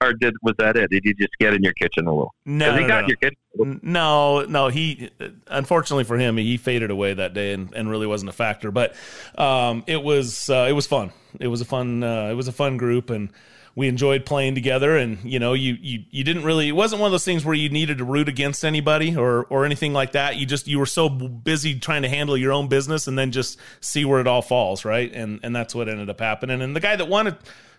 Or 0.00 0.12
did 0.12 0.34
was 0.42 0.54
that 0.58 0.76
it? 0.76 0.90
Did 0.90 1.04
you 1.04 1.14
just 1.14 1.36
get 1.38 1.54
in 1.54 1.62
your 1.62 1.72
kitchen 1.72 2.06
a 2.06 2.10
little? 2.10 2.34
No, 2.44 2.74
he 2.74 2.82
no, 2.82 2.88
got 2.88 3.02
no. 3.02 3.08
your 3.08 3.16
kitchen. 3.16 3.80
No, 3.82 4.42
no. 4.42 4.68
He 4.68 5.10
unfortunately 5.46 6.04
for 6.04 6.18
him, 6.18 6.36
he 6.36 6.56
faded 6.56 6.90
away 6.90 7.14
that 7.14 7.34
day 7.34 7.52
and, 7.52 7.72
and 7.74 7.88
really 7.88 8.06
wasn't 8.06 8.28
a 8.28 8.34
factor. 8.34 8.70
But 8.70 8.94
um, 9.38 9.84
it 9.86 10.02
was 10.02 10.50
uh, 10.50 10.66
it 10.68 10.72
was 10.72 10.86
fun. 10.86 11.12
It 11.40 11.48
was 11.48 11.60
a 11.60 11.64
fun 11.64 12.02
uh, 12.02 12.28
it 12.30 12.34
was 12.34 12.48
a 12.48 12.52
fun 12.52 12.76
group 12.76 13.10
and 13.10 13.30
we 13.74 13.88
enjoyed 13.88 14.24
playing 14.24 14.54
together 14.54 14.96
and 14.96 15.18
you 15.22 15.38
know 15.38 15.52
you, 15.52 15.76
you 15.80 16.02
you 16.10 16.24
didn't 16.24 16.44
really 16.44 16.68
it 16.68 16.72
wasn't 16.72 16.98
one 17.00 17.08
of 17.08 17.12
those 17.12 17.26
things 17.26 17.44
where 17.44 17.54
you 17.54 17.68
needed 17.68 17.98
to 17.98 18.04
root 18.04 18.26
against 18.26 18.64
anybody 18.64 19.14
or 19.14 19.44
or 19.44 19.66
anything 19.66 19.92
like 19.92 20.12
that 20.12 20.36
you 20.36 20.46
just 20.46 20.66
you 20.66 20.78
were 20.78 20.86
so 20.86 21.10
busy 21.10 21.78
trying 21.78 22.00
to 22.00 22.08
handle 22.08 22.38
your 22.38 22.52
own 22.52 22.68
business 22.68 23.06
and 23.06 23.18
then 23.18 23.30
just 23.30 23.60
see 23.80 24.06
where 24.06 24.18
it 24.18 24.26
all 24.26 24.40
falls 24.40 24.86
right 24.86 25.12
and 25.12 25.38
and 25.42 25.54
that's 25.54 25.74
what 25.74 25.90
ended 25.90 26.08
up 26.08 26.18
happening 26.18 26.62
and 26.62 26.74
the 26.74 26.80
guy 26.80 26.96
that 26.96 27.06
won 27.06 27.26
it 27.26 27.34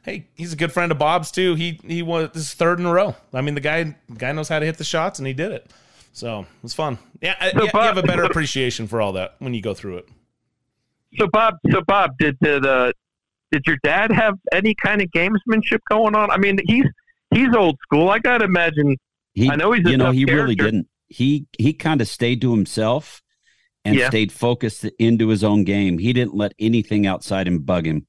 hey 0.08 0.26
he's 0.34 0.52
a 0.52 0.56
good 0.56 0.72
friend 0.72 0.92
of 0.92 0.98
bob's 0.98 1.30
too 1.30 1.54
he 1.54 1.80
he 1.86 2.02
was 2.02 2.32
this 2.34 2.56
third 2.56 2.80
in 2.80 2.86
a 2.88 2.92
row 2.92 3.16
i 3.34 3.42
mean 3.42 3.54
the 3.54 3.62
guy 3.62 3.96
guy 4.18 4.32
knows 4.32 4.50
how 4.50 4.58
to 4.58 4.66
hit 4.66 4.78
the 4.80 4.84
shots 4.84 5.20
and 5.20 5.28
he 5.28 5.34
did 5.34 5.52
it 5.52 5.70
so 6.12 6.40
it 6.40 6.48
was 6.64 6.74
fun 6.74 6.98
yeah, 7.22 7.36
so 7.52 7.64
you, 7.64 7.72
Bob, 7.72 7.82
you 7.84 7.88
have 7.88 7.98
a 7.98 8.04
better 8.04 8.24
appreciation 8.24 8.88
for 8.88 9.02
all 9.02 9.12
that 9.12 9.36
when 9.38 9.54
you 9.54 9.62
go 9.62 9.76
through 9.76 9.98
it 9.98 10.10
so 11.20 11.28
bob 11.28 11.56
so 11.72 11.82
bob 11.86 12.18
did 12.18 12.36
the 12.42 12.58
uh, 12.58 12.92
did 13.52 13.64
your 13.66 13.78
dad 13.84 14.12
have 14.12 14.36
any 14.52 14.76
kind 14.76 15.02
of 15.02 15.10
gamesmanship 15.12 15.80
going 15.90 16.16
on? 16.16 16.32
I 16.32 16.38
mean, 16.38 16.60
he's 16.66 16.86
he's 17.34 17.54
old 17.56 17.78
school. 17.82 18.10
I 18.10 18.20
gotta 18.20 18.46
imagine. 18.46 18.98
He, 19.34 19.50
I 19.50 19.56
know 19.56 19.72
he's 19.72 19.88
you 19.88 19.98
know 19.98 20.12
he 20.12 20.26
character. 20.26 20.44
really 20.44 20.56
didn't. 20.56 20.88
He 21.08 21.48
he 21.58 21.74
kind 21.74 22.02
of 22.02 22.08
stayed 22.08 22.42
to 22.42 22.52
himself 22.52 23.22
and 23.86 23.96
yeah. 23.96 24.10
stayed 24.10 24.32
focused 24.32 24.84
into 25.00 25.30
his 25.30 25.44
own 25.44 25.64
game. 25.64 25.98
He 26.00 26.12
didn't 26.12 26.36
let 26.36 26.54
anything 26.60 27.08
outside 27.08 27.48
him 27.48 27.60
bug 27.60 27.86
him. 27.86 28.08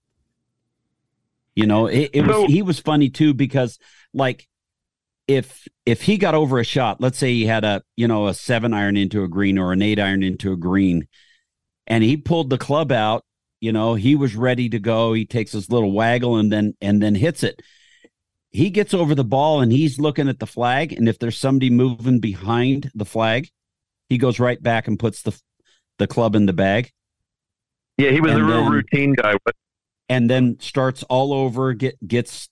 You 1.59 1.67
know, 1.67 1.87
it, 1.87 2.11
it 2.13 2.25
so, 2.25 2.43
was 2.43 2.53
he 2.53 2.63
was 2.63 2.79
funny 2.79 3.11
too 3.11 3.35
because 3.35 3.79
like 4.15 4.47
if 5.27 5.67
if 5.85 6.03
he 6.03 6.17
got 6.17 6.35
over 6.35 6.59
a 6.59 6.65
shot, 6.65 7.01
let's 7.01 7.19
say 7.19 7.33
he 7.33 7.47
had 7.47 7.65
a 7.65 7.83
you 7.97 8.09
know 8.09 8.29
a 8.29 8.35
seven 8.35 8.73
iron 8.73 8.97
into 8.97 9.25
a 9.25 9.29
green 9.29 9.59
or 9.59 9.73
an 9.73 9.83
eight 9.83 9.99
iron 9.99 10.23
into 10.23 10.53
a 10.53 10.57
green, 10.57 11.09
and 11.87 12.05
he 12.05 12.17
pulled 12.17 12.51
the 12.51 12.59
club 12.59 12.93
out 12.93 13.25
you 13.61 13.73
know, 13.73 13.95
he 13.95 14.15
was 14.15 14.37
ready 14.37 14.69
to 14.69 14.79
go. 14.79 15.13
He 15.13 15.27
takes 15.27 15.53
his 15.53 15.71
little 15.71 15.93
waggle 15.93 16.37
and 16.37 16.53
then 16.53 16.75
and 16.81 17.03
then 17.03 17.15
hits 17.15 17.43
it. 17.43 17.61
He 18.51 18.71
gets 18.71 18.95
over 18.95 19.15
the 19.15 19.25
ball 19.25 19.61
and 19.61 19.73
he's 19.73 19.99
looking 19.99 20.29
at 20.29 20.39
the 20.39 20.47
flag. 20.47 20.93
And 20.93 21.09
if 21.09 21.19
there's 21.19 21.39
somebody 21.39 21.71
moving 21.71 22.21
behind 22.21 22.91
the 22.95 23.05
flag, 23.05 23.49
he 24.09 24.17
goes 24.17 24.41
right 24.41 24.63
back 24.63 24.89
and 24.89 24.99
puts 24.99 25.23
the 25.23 25.39
the 25.99 26.07
club 26.07 26.37
in 26.37 26.47
the 26.47 26.53
bag. 26.53 26.93
Yeah, 27.97 28.11
he 28.11 28.21
was 28.21 28.33
and 28.33 28.43
a 28.43 28.45
real 28.45 28.63
then, 28.63 28.73
routine 28.73 29.15
guy. 29.15 29.35
And 30.09 30.29
then 30.29 30.59
starts 30.61 31.03
all 31.05 31.33
over. 31.33 31.75
Get 31.75 31.97
gets, 32.07 32.49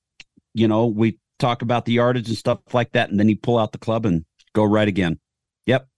you 0.54 0.68
know, 0.68 0.86
we 0.86 1.18
talk 1.38 1.62
about 1.62 1.84
the 1.84 1.92
yardage 1.92 2.28
and 2.28 2.36
stuff 2.36 2.60
like 2.72 2.92
that, 2.92 3.10
and 3.10 3.18
then 3.18 3.28
he 3.28 3.34
pull 3.34 3.58
out 3.58 3.72
the 3.72 3.78
club 3.78 4.06
and 4.06 4.24
go 4.52 4.64
right 4.64 4.88
again. 4.88 5.18
Yep, 5.66 5.88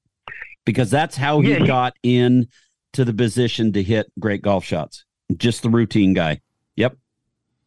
because 0.65 0.91
that's 0.91 1.17
how 1.17 1.41
he 1.41 1.53
yeah, 1.53 1.67
got 1.67 1.95
in 2.03 2.49
to 2.93 3.05
the 3.05 3.13
position 3.13 3.73
to 3.73 3.83
hit 3.83 4.11
great 4.19 4.43
golf 4.43 4.65
shots. 4.65 5.05
Just 5.37 5.63
the 5.63 5.71
routine 5.71 6.15
guy. 6.15 6.41
Yep. 6.77 6.97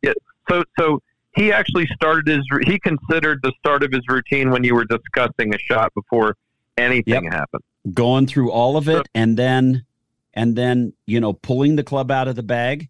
Yeah. 0.01 0.13
So 0.49 0.63
so 0.80 1.01
he 1.35 1.51
actually 1.51 1.88
started 1.93 2.27
his 2.27 2.45
he 2.65 2.80
considered 2.80 3.39
the 3.43 3.53
start 3.59 3.84
of 3.84 3.91
his 3.91 4.01
routine 4.09 4.51
when 4.51 4.63
you 4.63 4.73
were 4.76 4.85
discussing 4.85 5.53
a 5.53 5.59
shot 5.59 5.93
before 5.93 6.35
anything 6.77 7.26
Yep. 7.26 7.34
happened. 7.34 7.63
Going 7.93 8.27
through 8.27 8.51
all 8.51 8.77
of 8.77 8.88
it 8.88 9.07
and 9.13 9.38
then 9.38 9.85
and 10.34 10.55
then, 10.55 10.93
you 11.05 11.19
know, 11.19 11.34
pulling 11.34 11.76
the 11.76 11.84
club 11.84 12.09
out 12.09 12.27
of 12.27 12.35
the 12.35 12.43
bag 12.43 12.89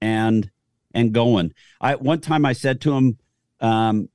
and 0.00 0.50
and 0.94 1.12
going. 1.12 1.52
I 1.80 1.96
one 1.96 2.20
time 2.20 2.44
I 2.44 2.52
said 2.52 2.80
to 2.82 2.92
him, 2.92 3.18
um, 3.60 4.08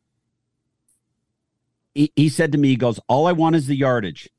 he, 1.94 2.12
he 2.16 2.30
said 2.30 2.52
to 2.54 2.58
me, 2.58 2.70
he 2.70 2.76
goes, 2.76 3.00
All 3.08 3.28
I 3.28 3.34
want 3.34 3.56
is 3.56 3.68
the 3.68 3.76
yardage. 3.76 4.30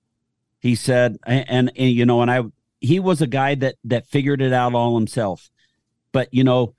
He 0.60 0.74
said, 0.74 1.18
and, 1.26 1.44
and, 1.48 1.72
and 1.76 1.90
you 1.90 2.06
know, 2.06 2.22
and 2.22 2.30
I 2.30 2.42
he 2.80 2.98
was 2.98 3.20
a 3.20 3.26
guy 3.26 3.54
that 3.56 3.76
that 3.84 4.06
figured 4.06 4.40
it 4.40 4.52
out 4.52 4.74
all 4.74 4.94
himself. 4.94 5.50
But 6.12 6.32
you 6.32 6.44
know, 6.44 6.74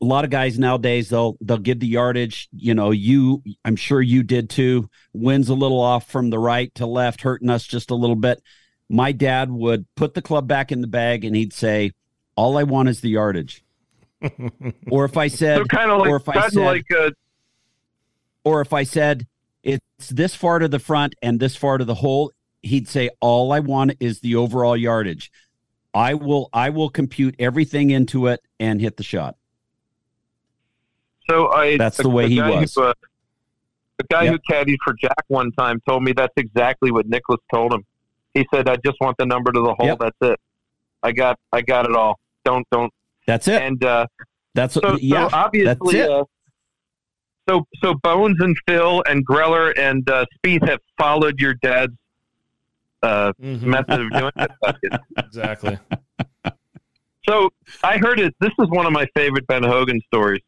a 0.00 0.04
lot 0.04 0.24
of 0.24 0.30
guys 0.30 0.58
nowadays 0.58 1.08
they'll 1.08 1.36
they'll 1.40 1.58
give 1.58 1.80
the 1.80 1.86
yardage. 1.86 2.48
You 2.52 2.74
know, 2.74 2.90
you 2.90 3.42
I'm 3.64 3.76
sure 3.76 4.00
you 4.02 4.22
did 4.22 4.50
too. 4.50 4.88
Winds 5.12 5.48
a 5.48 5.54
little 5.54 5.80
off 5.80 6.10
from 6.10 6.30
the 6.30 6.38
right 6.38 6.74
to 6.76 6.86
left, 6.86 7.22
hurting 7.22 7.50
us 7.50 7.66
just 7.66 7.90
a 7.90 7.96
little 7.96 8.16
bit. 8.16 8.42
My 8.88 9.12
dad 9.12 9.50
would 9.50 9.86
put 9.94 10.14
the 10.14 10.22
club 10.22 10.48
back 10.48 10.72
in 10.72 10.80
the 10.80 10.88
bag 10.88 11.24
and 11.24 11.36
he'd 11.36 11.52
say, 11.52 11.92
"All 12.36 12.56
I 12.58 12.62
want 12.62 12.88
is 12.88 13.00
the 13.00 13.10
yardage." 13.10 13.64
or 14.90 15.04
if 15.06 15.16
I 15.16 15.28
said, 15.28 15.58
so 15.58 15.64
kind 15.64 15.90
of 15.90 16.00
like, 16.00 16.10
or 16.10 16.16
if 16.16 16.28
I 16.28 16.48
said, 16.48 16.60
like 16.60 16.86
a, 16.90 17.12
or 18.44 18.60
if 18.60 18.72
I 18.72 18.82
said 18.82 19.26
it's 19.62 20.08
this 20.10 20.34
far 20.34 20.58
to 20.58 20.68
the 20.68 20.78
front 20.78 21.14
and 21.22 21.40
this 21.40 21.56
far 21.56 21.78
to 21.78 21.84
the 21.84 21.94
hole, 21.94 22.32
he'd 22.62 22.88
say 22.88 23.08
all 23.20 23.52
i 23.52 23.60
want 23.60 23.92
is 24.00 24.20
the 24.20 24.34
overall 24.36 24.76
yardage 24.76 25.32
i 25.94 26.12
will 26.12 26.50
i 26.52 26.68
will 26.68 26.90
compute 26.90 27.34
everything 27.38 27.88
into 27.90 28.26
it 28.26 28.40
and 28.58 28.82
hit 28.82 28.98
the 28.98 29.02
shot 29.02 29.36
so 31.28 31.50
I 31.52 31.76
that's 31.76 31.96
the 31.96 32.08
way 32.08 32.28
he 32.28 32.40
was 32.40 32.74
who, 32.74 32.82
uh, 32.82 32.94
the 33.98 34.04
guy 34.10 34.24
Yep. 34.24 34.32
who 34.32 34.54
caddied 34.54 34.76
for 34.84 34.94
Jack 35.00 35.24
one 35.28 35.52
time 35.52 35.80
told 35.88 36.02
me 36.02 36.12
that's 36.12 36.32
exactly 36.36 36.90
what 36.90 37.06
Nicklaus 37.06 37.38
told 37.52 37.72
him. 37.72 37.84
He 38.34 38.44
said, 38.52 38.68
"I 38.68 38.76
just 38.84 38.96
want 39.00 39.16
the 39.18 39.26
number 39.26 39.52
to 39.52 39.60
the 39.60 39.74
hole. 39.74 39.86
Yep. 39.86 39.98
That's 40.00 40.16
it. 40.32 40.40
I 41.02 41.12
got, 41.12 41.38
I 41.52 41.62
got 41.62 41.86
it 41.88 41.94
all. 41.96 42.18
Don't, 42.44 42.66
don't." 42.70 42.92
that's 43.26 43.46
it 43.48 43.62
And 43.62 43.84
uh, 43.84 44.06
that's 44.54 44.74
so, 44.74 44.96
yeah 45.00 45.28
so 45.28 45.36
obviously, 45.36 45.64
that's 45.94 45.94
it. 45.94 46.10
Uh, 46.10 46.24
so 47.48 47.64
so 47.82 47.94
Bones 48.02 48.36
and 48.40 48.56
Phil 48.66 49.02
and 49.08 49.24
Greller 49.26 49.72
and 49.78 50.08
uh, 50.10 50.24
Spieth 50.44 50.66
have 50.68 50.80
followed 50.98 51.38
your 51.38 51.54
dad's 51.54 51.92
uh, 53.02 53.32
Mhm. 53.40 53.62
method 53.62 54.00
of 54.00 54.10
doing 54.10 54.32
it. 54.36 55.00
Exactly. 55.18 55.78
So 57.28 57.50
I 57.84 57.98
heard 57.98 58.18
it. 58.20 58.34
This 58.40 58.50
is 58.58 58.68
one 58.70 58.86
of 58.86 58.92
my 58.92 59.06
favorite 59.14 59.46
Ben 59.46 59.62
Hogan 59.62 60.00
stories 60.06 60.42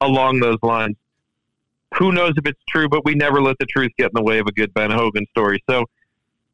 along 0.00 0.40
those 0.40 0.58
lines. 0.62 0.96
Who 1.98 2.12
knows 2.12 2.32
if 2.36 2.46
it's 2.46 2.60
true, 2.68 2.88
but 2.88 3.04
we 3.04 3.14
never 3.14 3.40
let 3.40 3.56
the 3.58 3.66
truth 3.66 3.90
get 3.98 4.06
in 4.06 4.12
the 4.14 4.22
way 4.22 4.38
of 4.38 4.46
a 4.46 4.52
good 4.52 4.72
Ben 4.74 4.90
Hogan 4.90 5.26
story. 5.30 5.62
So 5.68 5.84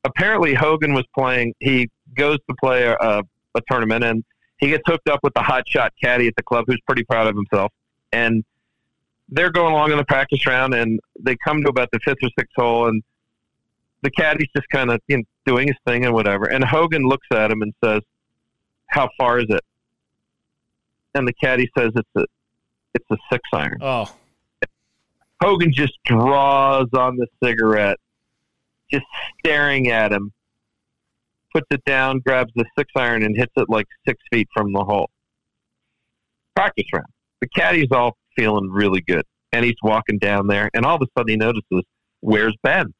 apparently 0.04 0.54
Hogan 0.54 0.94
was 0.94 1.04
playing. 1.14 1.54
He 1.60 1.88
goes 2.14 2.38
to 2.48 2.54
play 2.62 2.84
a, 2.84 3.22
a, 3.54 3.60
tournament, 3.70 4.04
and 4.04 4.24
he 4.58 4.68
gets 4.68 4.82
hooked 4.86 5.08
up 5.08 5.20
with 5.22 5.34
the 5.34 5.42
hot 5.42 5.64
shot 5.68 5.92
caddy 6.02 6.26
at 6.26 6.36
the 6.36 6.42
club, 6.42 6.64
who's 6.66 6.80
pretty 6.86 7.04
proud 7.04 7.26
of 7.26 7.34
himself. 7.34 7.72
And 8.12 8.44
they're 9.28 9.50
going 9.50 9.72
along 9.72 9.90
in 9.90 9.96
the 9.96 10.04
practice 10.04 10.46
round, 10.46 10.74
and 10.74 11.00
they 11.18 11.36
come 11.44 11.62
to 11.62 11.68
about 11.68 11.90
the 11.92 11.98
fifth 12.04 12.18
or 12.22 12.30
sixth 12.38 12.54
hole, 12.56 12.88
and 12.88 13.02
the 14.02 14.10
caddy's 14.10 14.48
just 14.54 14.68
kind 14.68 14.90
of 14.90 15.00
you 15.08 15.18
know, 15.18 15.22
doing 15.46 15.68
his 15.68 15.76
thing 15.86 16.04
and 16.04 16.14
whatever. 16.14 16.44
And 16.44 16.62
Hogan 16.64 17.02
looks 17.02 17.26
at 17.32 17.50
him 17.50 17.62
and 17.62 17.74
says, 17.82 18.00
"How 18.86 19.08
far 19.18 19.38
is 19.38 19.46
it?" 19.48 19.64
And 21.14 21.26
the 21.26 21.32
caddy 21.32 21.70
says, 21.76 21.92
"It's 21.96 22.08
a, 22.16 22.24
it's 22.94 23.10
a 23.10 23.16
six 23.32 23.42
iron." 23.52 23.78
Oh, 23.80 24.14
Hogan 25.42 25.72
just 25.72 25.94
draws 26.04 26.88
on 26.94 27.16
the 27.16 27.26
cigarette, 27.42 27.98
just 28.90 29.04
staring 29.38 29.88
at 29.90 30.12
him. 30.12 30.32
Puts 31.54 31.66
it 31.70 31.84
down, 31.86 32.20
grabs 32.26 32.52
the 32.56 32.64
six 32.76 32.90
iron, 32.96 33.22
and 33.22 33.36
hits 33.36 33.52
it 33.56 33.70
like 33.70 33.86
six 34.06 34.20
feet 34.32 34.48
from 34.52 34.72
the 34.72 34.84
hole. 34.84 35.08
Practice 36.56 36.86
round. 36.92 37.06
The 37.40 37.48
caddy's 37.48 37.92
all 37.92 38.16
feeling 38.36 38.68
really 38.70 39.00
good, 39.00 39.24
and 39.52 39.64
he's 39.64 39.76
walking 39.82 40.18
down 40.18 40.48
there, 40.48 40.68
and 40.74 40.84
all 40.84 40.96
of 40.96 41.02
a 41.02 41.06
sudden 41.16 41.30
he 41.30 41.36
notices, 41.36 41.82
"Where's 42.20 42.56
Ben? 42.62 42.92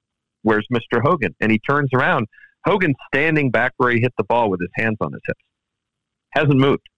Where's 0.43 0.67
Mister 0.71 1.01
Hogan?" 1.03 1.35
And 1.41 1.51
he 1.51 1.59
turns 1.59 1.91
around. 1.93 2.27
Hogan's 2.65 2.97
standing 3.13 3.51
back 3.51 3.73
where 3.77 3.91
he 3.91 4.01
hit 4.01 4.13
the 4.17 4.25
ball 4.25 4.51
with 4.51 4.61
his 4.61 4.71
hands 4.77 4.97
on 5.01 5.13
his 5.13 5.21
hips. 5.27 5.41
Hasn't 6.31 6.59
moved. 6.59 6.89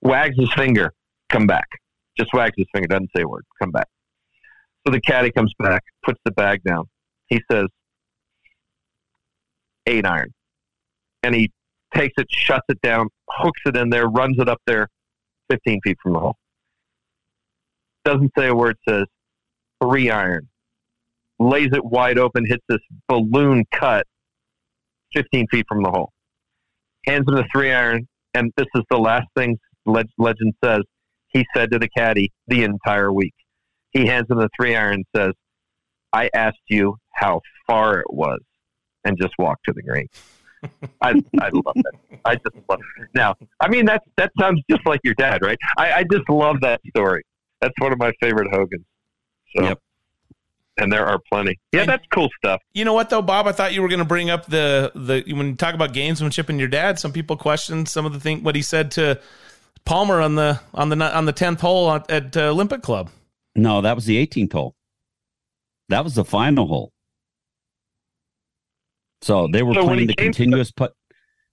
Wags 0.00 0.36
his 0.38 0.52
finger. 0.54 0.92
Come 1.28 1.46
back. 1.46 1.66
Just 2.16 2.32
wags 2.32 2.54
his 2.56 2.66
finger. 2.72 2.88
Doesn't 2.88 3.10
say 3.14 3.22
a 3.22 3.28
word. 3.28 3.44
Come 3.60 3.72
back. 3.72 3.88
So 4.86 4.92
the 4.92 5.00
caddy 5.00 5.30
comes 5.30 5.52
back, 5.58 5.82
puts 6.04 6.20
the 6.24 6.30
bag 6.30 6.62
down. 6.64 6.84
He 7.26 7.40
says, 7.50 7.66
eight 9.88 10.06
iron. 10.06 10.32
And 11.22 11.34
he 11.34 11.50
takes 11.94 12.14
it, 12.18 12.26
shuts 12.30 12.66
it 12.68 12.80
down, 12.82 13.08
hooks 13.28 13.60
it 13.66 13.76
in 13.76 13.90
there, 13.90 14.06
runs 14.06 14.36
it 14.38 14.48
up 14.48 14.60
there 14.66 14.88
15 15.50 15.80
feet 15.82 15.96
from 16.02 16.12
the 16.12 16.20
hole. 16.20 16.36
Doesn't 18.04 18.32
say 18.38 18.48
a 18.48 18.54
word, 18.54 18.76
says 18.88 19.04
three 19.82 20.10
iron. 20.10 20.48
Lays 21.38 21.68
it 21.72 21.84
wide 21.84 22.18
open, 22.18 22.44
hits 22.46 22.64
this 22.68 22.80
balloon 23.08 23.64
cut 23.72 24.06
15 25.14 25.46
feet 25.50 25.66
from 25.68 25.82
the 25.82 25.90
hole. 25.90 26.12
Hands 27.06 27.24
him 27.26 27.34
the 27.34 27.46
three 27.52 27.72
iron, 27.72 28.06
and 28.34 28.52
this 28.56 28.66
is 28.74 28.82
the 28.90 28.98
last 28.98 29.26
thing 29.36 29.58
legend 29.86 30.52
says 30.62 30.80
he 31.28 31.46
said 31.54 31.70
to 31.70 31.78
the 31.78 31.88
caddy 31.96 32.30
the 32.48 32.64
entire 32.64 33.12
week. 33.12 33.34
He 33.90 34.06
hands 34.06 34.26
him 34.28 34.38
the 34.38 34.50
three 34.58 34.76
iron 34.76 34.94
and 34.94 35.04
says, 35.16 35.32
I 36.12 36.28
asked 36.34 36.58
you 36.68 36.96
how 37.14 37.40
far 37.66 38.00
it 38.00 38.12
was 38.12 38.40
and 39.08 39.18
just 39.18 39.34
walk 39.38 39.62
to 39.64 39.72
the 39.72 39.82
green. 39.82 40.06
I, 41.00 41.10
I 41.40 41.48
love 41.52 41.74
that. 41.76 41.92
I 42.24 42.34
just 42.34 42.56
love 42.68 42.80
it. 42.80 43.08
Now, 43.14 43.34
I 43.60 43.68
mean, 43.68 43.86
that, 43.86 44.02
that 44.16 44.32
sounds 44.38 44.60
just 44.70 44.84
like 44.86 45.00
your 45.02 45.14
dad, 45.14 45.40
right? 45.42 45.58
I, 45.76 45.92
I 45.92 46.04
just 46.04 46.28
love 46.28 46.60
that 46.62 46.80
story. 46.90 47.24
That's 47.60 47.74
one 47.78 47.92
of 47.92 47.98
my 47.98 48.12
favorite 48.20 48.48
Hogans. 48.52 48.84
So, 49.56 49.74
and 50.76 50.92
there 50.92 51.06
are 51.06 51.18
plenty. 51.30 51.58
Yeah, 51.72 51.86
that's 51.86 52.04
cool 52.12 52.28
stuff. 52.38 52.60
You 52.72 52.84
know 52.84 52.92
what 52.92 53.10
though, 53.10 53.22
Bob? 53.22 53.46
I 53.46 53.52
thought 53.52 53.72
you 53.72 53.82
were 53.82 53.88
going 53.88 53.98
to 53.98 54.04
bring 54.04 54.30
up 54.30 54.46
the 54.46 54.92
the 54.94 55.24
when 55.34 55.48
you 55.48 55.54
talk 55.56 55.74
about 55.74 55.92
gamesmanship 55.92 56.48
and 56.48 56.58
your 56.58 56.68
dad. 56.68 57.00
Some 57.00 57.12
people 57.12 57.36
question 57.36 57.86
some 57.86 58.06
of 58.06 58.12
the 58.12 58.20
thing 58.20 58.44
what 58.44 58.54
he 58.54 58.62
said 58.62 58.92
to 58.92 59.20
Palmer 59.84 60.20
on 60.20 60.36
the 60.36 60.60
on 60.74 60.90
the 60.90 61.16
on 61.16 61.24
the 61.24 61.32
tenth 61.32 61.60
hole 61.62 61.90
at, 61.90 62.08
at 62.10 62.36
uh, 62.36 62.50
Olympic 62.50 62.82
Club. 62.82 63.10
No, 63.56 63.80
that 63.80 63.96
was 63.96 64.04
the 64.04 64.24
18th 64.24 64.52
hole. 64.52 64.76
That 65.88 66.04
was 66.04 66.14
the 66.14 66.24
final 66.24 66.66
hole. 66.66 66.92
So 69.22 69.48
they 69.52 69.62
were 69.62 69.74
So 69.74 69.84
playing 69.84 70.06
the 70.06 70.14
came 70.14 70.32
to 70.32 70.36
continuous 70.38 70.70
put 70.70 70.92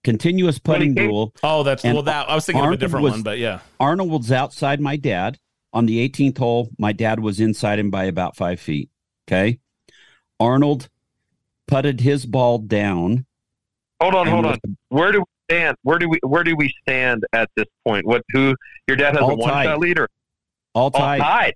continuous 0.03 0.59
putting 0.59 0.93
came- 0.95 1.07
rule. 1.07 1.33
Oh, 1.43 1.63
that's 1.63 1.83
And 1.83 1.93
well. 1.95 2.03
That 2.03 2.29
I 2.29 2.35
was 2.35 2.45
thinking 2.45 2.63
of 2.65 2.71
a 2.71 2.77
different 2.77 3.03
was- 3.03 3.11
one, 3.13 3.23
but 3.23 3.37
yeah. 3.39 3.59
Arnold 3.79 4.11
was 4.11 4.31
outside 4.31 4.79
my 4.79 4.95
dad 4.97 5.39
on 5.73 5.85
the 5.87 5.99
18th 5.99 6.37
hole. 6.37 6.69
My 6.77 6.91
dad 6.93 7.19
was 7.19 7.39
inside 7.39 7.79
him 7.79 7.89
by 7.89 8.05
about 8.05 8.35
five 8.35 8.59
feet. 8.59 8.89
Okay. 9.27 9.59
Arnold 10.39 10.89
putted 11.67 12.01
his 12.01 12.25
ball 12.25 12.59
down. 12.59 13.25
Hold 14.01 14.13
on, 14.15 14.27
And 14.27 14.29
hold 14.29 14.45
on. 14.45 14.59
Where 14.89 15.11
do 15.11 15.19
we 15.21 15.25
stand? 15.55 15.77
Where 15.81 15.97
do 15.97 16.07
we 16.09 16.19
where 16.23 16.43
do 16.43 16.55
we 16.55 16.71
stand 16.83 17.23
at 17.33 17.49
this 17.55 17.65
point? 17.85 18.05
What 18.05 18.21
who 18.31 18.53
your 18.87 18.97
dad 18.97 19.15
has 19.15 19.21
a 19.23 19.33
one 19.35 19.39
tied. 19.49 19.63
shot 19.65 19.79
lead 19.79 19.97
or 19.97 20.07
All 20.73 20.91
tied. 20.91 21.21
All 21.21 21.25
tied? 21.27 21.53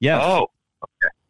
Yes. 0.00 0.20
Oh. 0.24 0.46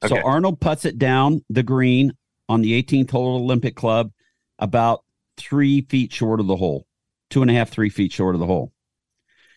So 0.07 0.15
Okay. 0.17 0.21
Arnold 0.23 0.61
puts 0.61 0.85
it 0.85 0.99
down 0.99 1.43
the 1.49 1.63
green 1.63 2.13
on 2.49 2.63
the 2.63 2.83
18th 2.83 3.11
hole 3.11 3.37
Olympic 3.37 3.75
Club, 3.75 4.11
about 4.59 5.05
three 5.37 5.83
feet 5.83 6.13
short 6.13 6.41
of 6.41 6.47
the 6.47 6.57
hole, 6.57 6.87
two 7.31 7.43
and 7.43 7.51
a 7.51 7.55
half, 7.55 7.71
three 7.71 7.89
feet 7.89 8.13
short 8.13 8.35
of 8.35 8.41
the 8.41 8.47
hole. 8.47 8.73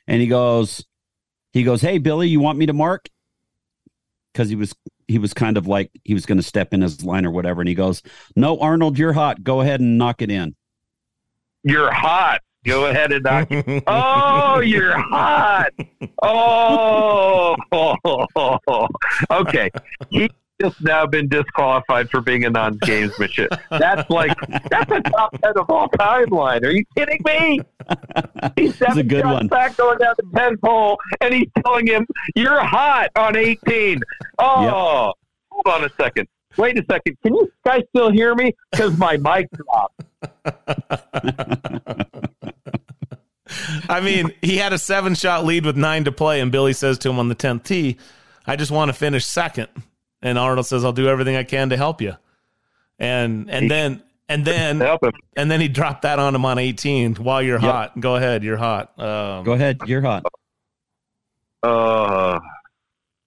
And 0.08 0.22
he 0.22 0.28
goes, 0.28 0.86
he 1.52 1.64
goes, 1.64 1.82
"Hey 1.82 1.98
Billy, 1.98 2.28
you 2.30 2.40
want 2.40 2.58
me 2.58 2.66
to 2.66 2.74
mark?" 2.74 3.10
Because 4.32 4.50
he 4.50 4.56
was 4.56 4.74
he 5.08 5.20
was 5.20 5.34
kind 5.34 5.58
of 5.58 5.68
like 5.68 5.92
he 6.04 6.14
was 6.14 6.26
going 6.26 6.38
to 6.38 6.44
step 6.44 6.74
in 6.74 6.82
his 6.82 7.04
line 7.04 7.26
or 7.26 7.32
whatever. 7.32 7.62
And 7.62 7.68
he 7.68 7.76
goes, 7.76 8.02
"No, 8.36 8.60
Arnold, 8.60 8.98
you're 8.98 9.14
hot. 9.14 9.44
Go 9.44 9.62
ahead 9.62 9.80
and 9.80 9.98
knock 9.98 10.22
it 10.22 10.32
in." 10.32 10.56
You're 11.64 11.92
hot. 11.92 12.42
Go 12.64 12.86
ahead 12.86 13.12
and 13.12 13.24
knock. 13.24 13.48
It. 13.50 13.84
oh, 13.88 14.60
you're 14.60 14.98
hot. 14.98 15.72
Oh, 16.24 17.56
okay. 19.32 19.70
He's 20.10 20.30
just 20.62 20.82
now 20.82 21.06
been 21.06 21.28
disqualified 21.28 22.10
for 22.10 22.22
being 22.22 22.46
a 22.46 22.50
non-gamesmanship. 22.50 23.58
That's 23.70 24.10
like 24.10 24.36
that's 24.70 24.92
a 24.92 25.02
top 25.02 25.40
ten 25.42 25.54
of 25.58 25.70
all 25.70 25.88
time 25.90 26.30
line. 26.30 26.66
Are 26.66 26.72
you 26.72 26.84
kidding 26.96 27.22
me? 27.26 27.62
He's 28.56 28.76
seven 28.78 29.00
a 29.00 29.04
good 29.04 29.22
shots 29.22 29.34
one. 29.34 29.48
back 29.48 29.78
going 29.78 30.00
down 30.00 30.16
the 30.18 30.40
tenth 30.40 30.60
hole, 30.64 30.98
and 31.22 31.34
he's 31.34 31.48
telling 31.64 31.88
him 31.88 32.06
you're 32.36 32.60
hot 32.60 33.12
on 33.16 33.36
eighteen. 33.36 34.00
Oh, 34.40 35.14
hold 35.52 35.68
on 35.68 35.84
a 35.86 35.90
second. 36.00 36.28
Wait 36.58 36.78
a 36.80 36.86
second. 36.90 37.18
Can 37.22 37.36
you 37.36 37.52
guys 37.64 37.84
still 37.90 38.12
hear 38.12 38.34
me? 38.34 38.56
Because 38.72 38.98
my 38.98 39.18
mic 39.18 39.48
dropped. 39.52 40.02
I 43.88 44.02
mean, 44.02 44.34
he 44.42 44.58
had 44.58 44.74
a 44.74 44.78
seven 44.78 45.14
shot 45.14 45.46
lead 45.46 45.66
with 45.66 45.78
nine 45.78 46.04
to 46.06 46.12
play, 46.12 46.42
and 46.42 46.52
Billy 46.52 46.74
says 46.74 46.98
to 47.00 47.10
him 47.10 47.20
on 47.20 47.30
the 47.30 47.36
tenth 47.36 47.64
tee, 47.64 47.98
"I 48.46 48.56
just 48.56 48.72
want 48.72 48.90
to 48.90 48.94
finish 48.94 49.26
second. 49.26 49.68
And 50.22 50.38
Arnold 50.38 50.66
says, 50.66 50.84
"I'll 50.84 50.92
do 50.94 51.08
everything 51.08 51.36
I 51.36 51.44
can 51.44 51.70
to 51.70 51.78
help 51.78 52.02
you." 52.02 52.14
And 53.00 53.50
and 53.52 53.70
then 53.70 54.02
and 54.30 54.44
then 54.44 54.82
and 55.38 55.52
then 55.52 55.62
he 55.62 55.68
dropped 55.68 56.02
that 56.02 56.18
on 56.20 56.34
him 56.36 56.44
on 56.46 56.58
eighteen. 56.58 57.16
While 57.16 57.42
you're 57.44 57.60
Yep. 57.62 57.72
hot, 57.72 58.00
go 58.00 58.16
ahead, 58.16 58.44
you're 58.44 58.58
hot. 58.58 58.98
Um, 59.00 59.44
Go 59.44 59.54
ahead, 59.54 59.78
you're 59.86 60.02
hot. 60.02 60.26
Uh, 61.64 62.40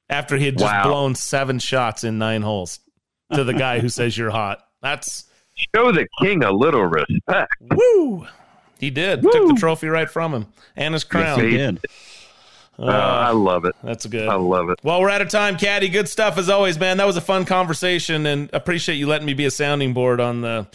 after 0.08 0.36
he 0.36 0.46
had 0.46 0.58
just 0.58 0.72
Wow. 0.72 0.88
blown 0.88 1.14
seven 1.14 1.58
shots 1.58 2.04
in 2.04 2.18
nine 2.18 2.42
holes 2.42 2.80
to 3.34 3.44
the 3.44 3.54
guy 3.54 3.78
who 3.80 3.88
says 3.88 4.16
you're 4.16 4.30
hot. 4.30 4.66
That's 4.82 5.24
show 5.74 5.92
the 5.92 6.06
king 6.22 6.42
a 6.42 6.50
little 6.50 6.84
respect. 6.86 7.52
Woo! 7.60 8.26
He 8.78 8.90
did. 8.90 9.22
Took 9.22 9.48
the 9.48 9.56
trophy 9.58 9.88
right 9.88 10.08
from 10.08 10.32
him 10.32 10.46
and 10.74 10.94
his 10.94 11.04
crown. 11.04 11.40
he 11.44 11.50
did. 11.50 11.80
Uh, 12.80 12.86
I 12.86 13.32
love 13.32 13.66
it. 13.66 13.74
That's 13.82 14.06
good. 14.06 14.28
I 14.28 14.36
love 14.36 14.70
it. 14.70 14.78
Well, 14.82 15.00
we're 15.00 15.10
out 15.10 15.20
of 15.20 15.28
time, 15.28 15.58
Caddy. 15.58 15.88
Good 15.88 16.08
stuff 16.08 16.38
as 16.38 16.48
always, 16.48 16.78
man. 16.78 16.96
That 16.96 17.06
was 17.06 17.16
a 17.16 17.20
fun 17.20 17.44
conversation, 17.44 18.24
and 18.24 18.48
appreciate 18.54 18.96
you 18.96 19.06
letting 19.06 19.26
me 19.26 19.34
be 19.34 19.44
a 19.44 19.50
sounding 19.50 19.92
board 19.92 20.18
on 20.18 20.40
the 20.40 20.66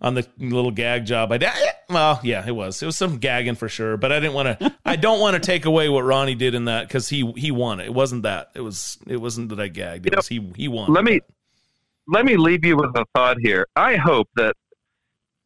on 0.00 0.14
the 0.14 0.28
little 0.38 0.70
gag 0.70 1.06
job. 1.06 1.32
I 1.32 1.38
did. 1.38 1.50
Well, 1.88 2.20
yeah, 2.22 2.46
it 2.46 2.52
was. 2.52 2.82
It 2.82 2.86
was 2.86 2.96
some 2.96 3.16
gagging 3.16 3.54
for 3.54 3.70
sure, 3.70 3.96
but 3.96 4.12
I 4.12 4.20
didn't 4.20 4.34
want 4.34 4.58
to. 4.58 4.74
I 4.84 4.96
don't 4.96 5.20
want 5.20 5.34
to 5.34 5.40
take 5.40 5.64
away 5.64 5.88
what 5.88 6.02
Ronnie 6.02 6.34
did 6.34 6.54
in 6.54 6.66
that 6.66 6.86
because 6.86 7.08
he 7.08 7.32
he 7.32 7.50
won 7.50 7.80
it. 7.80 7.86
It 7.86 7.94
wasn't 7.94 8.24
that. 8.24 8.50
It 8.54 8.60
was. 8.60 8.98
It 9.06 9.16
wasn't 9.16 9.48
that 9.48 9.60
I 9.60 9.68
gagged. 9.68 10.06
It 10.06 10.14
was 10.14 10.28
he 10.28 10.52
he 10.56 10.68
won. 10.68 10.92
Let 10.92 11.04
me 11.04 11.20
let 12.08 12.26
me 12.26 12.36
leave 12.36 12.64
you 12.64 12.76
with 12.76 12.90
a 12.94 13.06
thought 13.14 13.38
here. 13.40 13.66
I 13.74 13.96
hope 13.96 14.28
that 14.36 14.54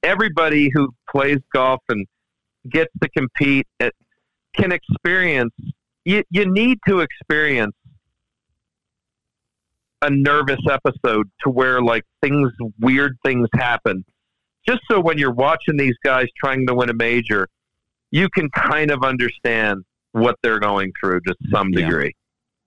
everybody 0.02 0.70
who 0.74 0.92
plays 1.08 1.38
golf 1.52 1.80
and 1.88 2.06
gets 2.68 2.92
to 3.02 3.08
compete 3.10 3.66
at, 3.78 3.92
can 4.56 4.72
experience. 4.72 5.54
You 6.08 6.22
you 6.30 6.50
need 6.50 6.78
to 6.88 7.00
experience 7.00 7.74
a 10.02 10.10
nervous 10.10 10.60
episode 10.70 11.28
to 11.42 11.50
where 11.50 11.82
like 11.82 12.04
things 12.22 12.50
weird 12.80 13.16
things 13.24 13.48
happen 13.54 14.04
just 14.66 14.80
so 14.90 15.00
when 15.00 15.18
you're 15.18 15.32
watching 15.32 15.76
these 15.76 15.96
guys 16.04 16.26
trying 16.42 16.66
to 16.66 16.74
win 16.74 16.88
a 16.88 16.94
major 16.94 17.48
you 18.10 18.28
can 18.30 18.48
kind 18.50 18.90
of 18.90 19.02
understand 19.02 19.82
what 20.12 20.36
they're 20.42 20.60
going 20.60 20.92
through 21.00 21.20
to 21.26 21.34
some 21.52 21.70
Yeah. 21.70 21.80
degree 21.86 22.14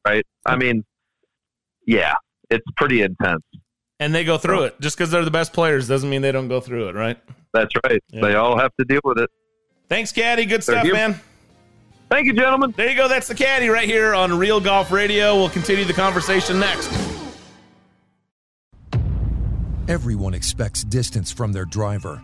right 0.05 0.25
i 0.45 0.55
mean 0.57 0.83
yeah 1.87 2.15
it's 2.49 2.65
pretty 2.75 3.01
intense 3.01 3.43
And 4.01 4.13
they 4.13 4.23
go 4.25 4.37
through 4.37 4.63
it. 4.63 4.81
Just 4.81 4.97
because 4.97 5.09
they're 5.11 5.23
the 5.23 5.31
best 5.31 5.53
players 5.53 5.87
doesn't 5.87 6.09
mean 6.09 6.21
they 6.21 6.31
don't 6.33 6.47
go 6.49 6.59
through 6.59 6.89
it, 6.89 6.95
right? 6.95 7.17
That's 7.53 7.71
right. 7.85 8.01
Yeah. 8.09 8.21
They 8.21 8.33
all 8.33 8.57
have 8.57 8.71
to 8.79 8.83
deal 8.85 8.99
with 9.03 9.19
it. 9.19 9.29
Thanks, 9.89 10.11
Caddy. 10.11 10.43
Good 10.45 10.63
They're 10.63 10.75
stuff, 10.77 10.83
here. 10.83 10.93
man. 10.95 11.21
Thank 12.11 12.27
you, 12.27 12.33
gentlemen. 12.33 12.73
There 12.75 12.89
you 12.89 12.97
go. 12.97 13.07
That's 13.07 13.29
the 13.29 13.35
Caddy 13.35 13.69
right 13.69 13.87
here 13.87 14.13
on 14.13 14.37
Real 14.37 14.59
Golf 14.59 14.91
Radio. 14.91 15.37
We'll 15.37 15.49
continue 15.49 15.85
the 15.85 15.93
conversation 15.93 16.59
next. 16.59 16.91
Everyone 19.87 20.33
expects 20.33 20.83
distance 20.83 21.31
from 21.31 21.53
their 21.53 21.63
driver. 21.63 22.21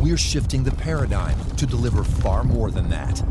We're 0.00 0.16
shifting 0.16 0.64
the 0.64 0.70
paradigm 0.70 1.38
to 1.56 1.66
deliver 1.66 2.02
far 2.04 2.42
more 2.42 2.70
than 2.70 2.88
that. 2.88 3.22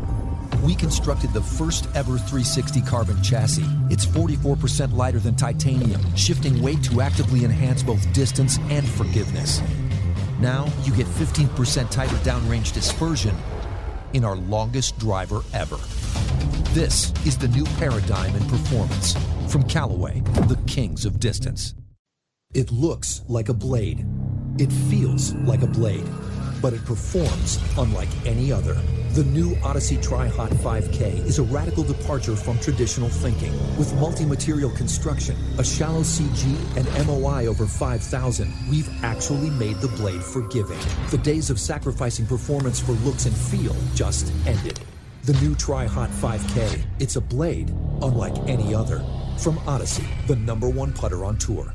We 0.62 0.76
constructed 0.76 1.32
the 1.32 1.42
first 1.42 1.86
ever 1.96 2.16
360 2.16 2.82
carbon 2.82 3.20
chassis. 3.20 3.66
It's 3.90 4.06
44% 4.06 4.92
lighter 4.92 5.18
than 5.18 5.34
titanium, 5.34 6.00
shifting 6.14 6.62
weight 6.62 6.84
to 6.84 7.00
actively 7.00 7.44
enhance 7.44 7.82
both 7.82 8.12
distance 8.12 8.58
and 8.70 8.86
forgiveness. 8.88 9.60
Now 10.38 10.72
you 10.84 10.94
get 10.94 11.06
15% 11.06 11.90
tighter 11.90 12.16
downrange 12.18 12.72
dispersion 12.72 13.34
in 14.14 14.24
our 14.24 14.36
longest 14.36 14.98
driver 14.98 15.42
ever. 15.52 15.76
This 16.72 17.12
is 17.26 17.36
the 17.36 17.48
new 17.48 17.64
paradigm 17.78 18.34
in 18.34 18.44
performance 18.48 19.14
from 19.48 19.64
Callaway, 19.64 20.20
the 20.48 20.58
kings 20.66 21.04
of 21.04 21.20
distance. 21.20 21.74
It 22.54 22.70
looks 22.70 23.22
like 23.28 23.48
a 23.48 23.54
blade. 23.54 24.06
It 24.58 24.72
feels 24.72 25.34
like 25.34 25.62
a 25.62 25.66
blade, 25.66 26.08
but 26.62 26.72
it 26.72 26.84
performs 26.84 27.58
unlike 27.76 28.08
any 28.24 28.52
other. 28.52 28.80
The 29.14 29.22
new 29.22 29.56
Odyssey 29.62 29.96
Tri-Hot 29.98 30.50
5K 30.50 31.24
is 31.24 31.38
a 31.38 31.44
radical 31.44 31.84
departure 31.84 32.34
from 32.34 32.58
traditional 32.58 33.08
thinking. 33.08 33.52
With 33.78 33.94
multi-material 33.94 34.70
construction, 34.70 35.36
a 35.56 35.62
shallow 35.62 36.00
CG, 36.00 36.56
and 36.76 37.06
MOI 37.06 37.46
over 37.46 37.64
5,000, 37.64 38.52
we've 38.68 38.90
actually 39.04 39.50
made 39.50 39.76
the 39.76 39.86
blade 39.86 40.20
forgiving. 40.20 40.80
The 41.12 41.18
days 41.18 41.48
of 41.48 41.60
sacrificing 41.60 42.26
performance 42.26 42.80
for 42.80 42.90
looks 43.06 43.26
and 43.26 43.36
feel 43.36 43.76
just 43.94 44.32
ended. 44.48 44.80
The 45.22 45.34
new 45.34 45.54
Tri-Hot 45.54 46.10
5K, 46.10 46.84
it's 46.98 47.14
a 47.14 47.20
blade 47.20 47.70
unlike 48.02 48.36
any 48.48 48.74
other. 48.74 49.00
From 49.38 49.60
Odyssey, 49.68 50.08
the 50.26 50.34
number 50.34 50.68
one 50.68 50.92
putter 50.92 51.24
on 51.24 51.38
tour. 51.38 51.72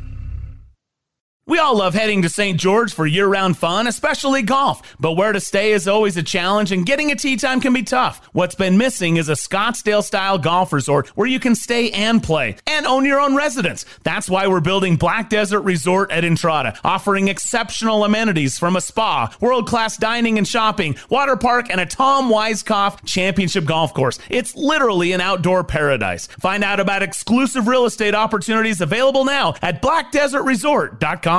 We 1.49 1.57
all 1.57 1.76
love 1.76 1.95
heading 1.95 2.21
to 2.21 2.30
St. 2.30 2.59
George 2.59 2.93
for 2.93 3.07
year 3.07 3.26
round 3.26 3.57
fun, 3.57 3.88
especially 3.88 4.43
golf. 4.43 4.95
But 4.99 5.13
where 5.13 5.31
to 5.31 5.39
stay 5.39 5.71
is 5.71 5.88
always 5.88 6.15
a 6.15 6.21
challenge, 6.21 6.71
and 6.71 6.85
getting 6.85 7.11
a 7.11 7.15
tee 7.15 7.38
time 7.38 7.59
can 7.59 7.73
be 7.73 7.81
tough. 7.81 8.23
What's 8.34 8.53
been 8.53 8.77
missing 8.77 9.17
is 9.17 9.30
a 9.30 9.34
Scottsdale 9.34 10.03
style 10.03 10.38
golf 10.38 10.71
resort 10.71 11.07
where 11.17 11.26
you 11.26 11.39
can 11.39 11.55
stay 11.55 11.89
and 11.89 12.21
play 12.21 12.57
and 12.67 12.85
own 12.85 13.03
your 13.03 13.19
own 13.19 13.35
residence. 13.35 13.84
That's 14.03 14.30
why 14.30 14.45
we're 14.45 14.59
building 14.59 14.95
Black 14.95 15.31
Desert 15.31 15.61
Resort 15.61 16.11
at 16.11 16.23
Entrada, 16.23 16.80
offering 16.84 17.30
exceptional 17.30 18.03
amenities 18.03 18.59
from 18.59 18.76
a 18.76 18.81
spa, 18.81 19.35
world 19.41 19.67
class 19.67 19.97
dining 19.97 20.38
and 20.38 20.47
shopping, 20.47 20.97
water 21.09 21.35
park, 21.35 21.71
and 21.71 21.81
a 21.81 21.88
Tom 21.88 22.30
Weiskopf 22.30 23.03
championship 23.05 23.65
golf 23.65 23.95
course. 23.95 24.19
It's 24.30 24.55
literally 24.55 25.13
an 25.13 25.21
outdoor 25.21 25.63
paradise. 25.63 26.27
Find 26.27 26.63
out 26.63 26.80
about 26.80 27.01
exclusive 27.01 27.67
real 27.67 27.85
estate 27.85 28.13
opportunities 28.13 28.81
available 28.81 29.26
now 29.26 29.55
at 29.63 29.81
blackdesertresort.com. 29.81 31.39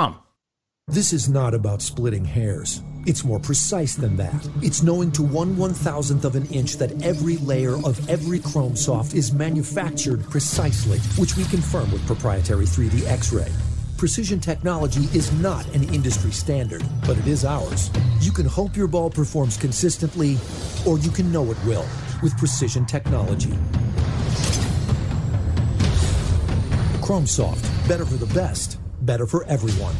This 0.91 1.13
is 1.13 1.29
not 1.29 1.55
about 1.55 1.83
splitting 1.83 2.25
hairs. 2.25 2.83
It's 3.07 3.23
more 3.23 3.39
precise 3.39 3.95
than 3.95 4.17
that. 4.17 4.49
It's 4.61 4.83
knowing 4.83 5.13
to 5.13 5.23
one 5.23 5.57
one 5.57 5.73
thousandth 5.73 6.25
of 6.25 6.35
an 6.35 6.47
inch 6.47 6.79
that 6.79 7.01
every 7.01 7.37
layer 7.37 7.77
of 7.77 8.09
every 8.09 8.41
chrome 8.41 8.75
soft 8.75 9.15
is 9.15 9.33
manufactured 9.33 10.25
precisely, 10.29 10.99
which 11.17 11.37
we 11.37 11.45
confirm 11.45 11.93
with 11.93 12.05
proprietary 12.09 12.65
3D 12.65 13.07
X-ray. 13.07 13.53
Precision 13.99 14.41
technology 14.41 15.05
is 15.17 15.33
not 15.35 15.65
an 15.77 15.85
industry 15.95 16.33
standard, 16.33 16.83
but 17.07 17.17
it 17.17 17.29
is 17.29 17.45
ours. 17.45 17.89
You 18.21 18.33
can 18.33 18.47
hope 18.47 18.77
your 18.77 18.89
ball 18.89 19.11
performs 19.11 19.57
consistently, 19.57 20.39
or 20.85 20.99
you 20.99 21.13
can 21.13 21.31
know 21.31 21.49
it 21.53 21.65
will 21.65 21.87
with 22.21 22.37
precision 22.37 22.85
technology. 22.85 23.55
Chrome 27.01 27.29
Soft, 27.29 27.65
better 27.87 28.05
for 28.05 28.17
the 28.17 28.33
best, 28.35 28.80
better 29.11 29.27
for 29.27 29.43
everyone. 29.47 29.97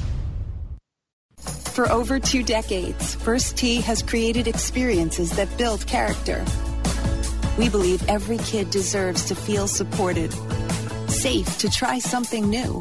For 1.75 1.91
over 1.91 2.21
two 2.21 2.45
decades, 2.45 3.17
First 3.17 3.57
Tee 3.57 3.81
has 3.81 4.03
created 4.03 4.47
experiences 4.47 5.33
that 5.33 5.49
build 5.59 5.85
character. 5.89 6.45
We 7.59 7.69
believe 7.69 8.09
every 8.09 8.39
kid 8.39 8.71
deserves 8.71 9.25
to 9.25 9.35
feel 9.35 9.67
supported, 9.67 10.33
safe 11.09 11.59
to 11.59 11.69
try 11.69 11.99
something 11.99 12.49
new, 12.49 12.81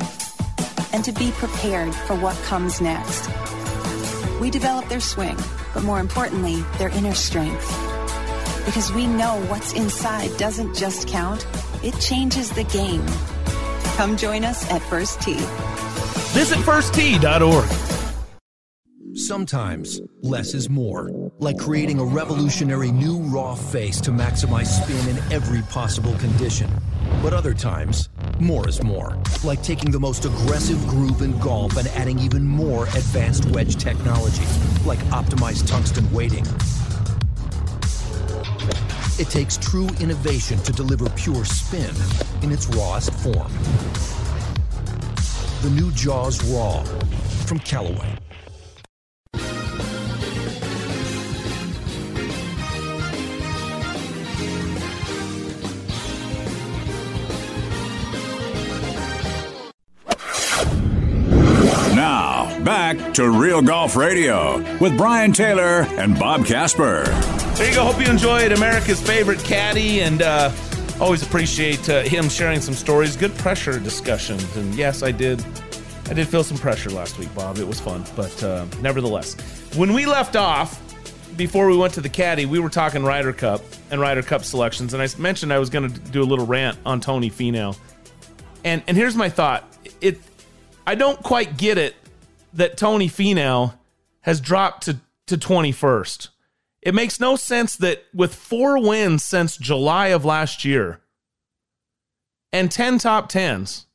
and 0.93 1.03
to 1.03 1.11
be 1.13 1.31
prepared 1.31 1.95
for 1.95 2.15
what 2.15 2.35
comes 2.43 2.79
next. 2.79 3.27
We 4.39 4.51
develop 4.51 4.87
their 4.87 5.01
swing, 5.01 5.37
but 5.73 5.81
more 5.83 5.99
importantly, 5.99 6.61
their 6.77 6.89
inner 6.89 7.15
strength. 7.15 7.67
Because 8.65 8.91
we 8.93 9.07
know 9.07 9.41
what's 9.49 9.73
inside 9.73 10.29
doesn't 10.37 10.75
just 10.75 11.07
count, 11.07 11.47
it 11.81 11.99
changes 11.99 12.51
the 12.51 12.65
game. 12.65 13.05
Come 13.97 14.15
join 14.15 14.45
us 14.45 14.69
at 14.69 14.83
First 14.83 15.21
Tee. 15.21 15.43
Visit 16.33 16.59
firsttee.org. 16.59 17.67
Sometimes 19.15 19.99
less 20.21 20.53
is 20.53 20.69
more, 20.69 21.09
like 21.39 21.57
creating 21.57 21.99
a 21.99 22.05
revolutionary 22.05 22.91
new 22.91 23.17
raw 23.17 23.55
face 23.55 23.99
to 24.01 24.11
maximize 24.11 24.67
spin 24.67 25.09
in 25.09 25.17
every 25.33 25.63
possible 25.63 26.13
condition. 26.19 26.69
But 27.23 27.33
other 27.33 27.55
times, 27.55 28.09
more 28.39 28.69
is 28.69 28.83
more, 28.83 29.17
like 29.43 29.63
taking 29.63 29.89
the 29.89 29.99
most 29.99 30.25
aggressive 30.25 30.77
groove 30.85 31.23
in 31.23 31.37
golf 31.39 31.75
and 31.77 31.87
adding 31.89 32.19
even 32.19 32.45
more 32.45 32.85
advanced 32.85 33.45
wedge 33.47 33.77
technology, 33.77 34.45
like 34.85 34.99
optimized 35.09 35.67
tungsten 35.67 36.09
weighting. 36.13 36.45
It 39.17 39.31
takes 39.31 39.57
true 39.57 39.89
innovation 39.99 40.59
to 40.59 40.71
deliver 40.71 41.09
pure 41.09 41.43
spin 41.43 41.95
in 42.43 42.51
its 42.51 42.67
rawest 42.67 43.11
form. 43.15 43.51
The 45.61 45.69
new 45.71 45.91
Jaws 45.91 46.41
Raw 46.45 46.83
from 47.45 47.59
Callaway. 47.59 48.17
Now, 61.93 62.57
back 62.63 63.13
to 63.15 63.29
Real 63.29 63.61
Golf 63.61 63.97
Radio 63.97 64.59
with 64.77 64.97
Brian 64.97 65.33
Taylor 65.33 65.81
and 65.97 66.17
Bob 66.17 66.45
Casper. 66.45 67.03
There 67.03 67.67
you 67.67 67.75
go. 67.75 67.83
Hope 67.83 67.99
you 67.99 68.09
enjoyed 68.09 68.53
America's 68.53 69.01
favorite 69.01 69.39
caddy, 69.39 69.99
and 69.99 70.21
uh, 70.21 70.51
always 70.99 71.23
appreciate 71.23 71.89
uh, 71.89 72.01
him 72.01 72.29
sharing 72.29 72.61
some 72.61 72.73
stories. 72.73 73.15
Good 73.15 73.35
pressure 73.37 73.79
discussions, 73.79 74.55
and 74.55 74.73
yes, 74.75 75.03
I 75.03 75.11
did. 75.11 75.43
I 76.09 76.13
did 76.13 76.27
feel 76.27 76.43
some 76.43 76.57
pressure 76.57 76.89
last 76.89 77.19
week, 77.19 77.33
Bob. 77.35 77.57
It 77.57 77.67
was 77.67 77.79
fun, 77.79 78.03
but 78.15 78.43
uh, 78.43 78.65
nevertheless, 78.81 79.35
when 79.75 79.93
we 79.93 80.05
left 80.05 80.35
off 80.35 80.81
before 81.37 81.69
we 81.69 81.77
went 81.77 81.93
to 81.93 82.01
the 82.01 82.09
caddy, 82.09 82.45
we 82.45 82.59
were 82.59 82.69
talking 82.69 83.03
Ryder 83.03 83.33
Cup 83.33 83.61
and 83.91 84.01
Ryder 84.01 84.23
Cup 84.23 84.43
selections, 84.43 84.93
and 84.93 85.03
I 85.03 85.07
mentioned 85.17 85.53
I 85.53 85.59
was 85.59 85.69
going 85.69 85.91
to 85.91 85.99
do 86.11 86.21
a 86.21 86.25
little 86.25 86.45
rant 86.45 86.77
on 86.85 86.99
Tony 86.99 87.29
Finau, 87.29 87.77
and 88.63 88.81
and 88.87 88.97
here's 88.97 89.15
my 89.15 89.29
thought: 89.29 89.65
it. 90.01 90.19
I 90.85 90.95
don't 90.95 91.21
quite 91.21 91.57
get 91.57 91.77
it 91.77 91.95
that 92.53 92.77
Tony 92.77 93.07
Finau 93.07 93.73
has 94.21 94.41
dropped 94.41 94.85
to 94.85 94.97
to 95.27 95.37
21st. 95.37 96.29
It 96.81 96.95
makes 96.95 97.19
no 97.19 97.35
sense 97.35 97.75
that 97.77 98.05
with 98.13 98.33
four 98.33 98.81
wins 98.81 99.23
since 99.23 99.57
July 99.57 100.07
of 100.07 100.23
last 100.23 100.63
year 100.63 101.01
and 102.51 102.71
10 102.71 102.99
top 102.99 103.29
10s 103.31 103.85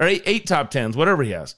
or 0.00 0.06
eight, 0.06 0.22
eight 0.26 0.46
top 0.46 0.70
10s, 0.70 0.96
whatever 0.96 1.22
he 1.22 1.30
has, 1.30 1.54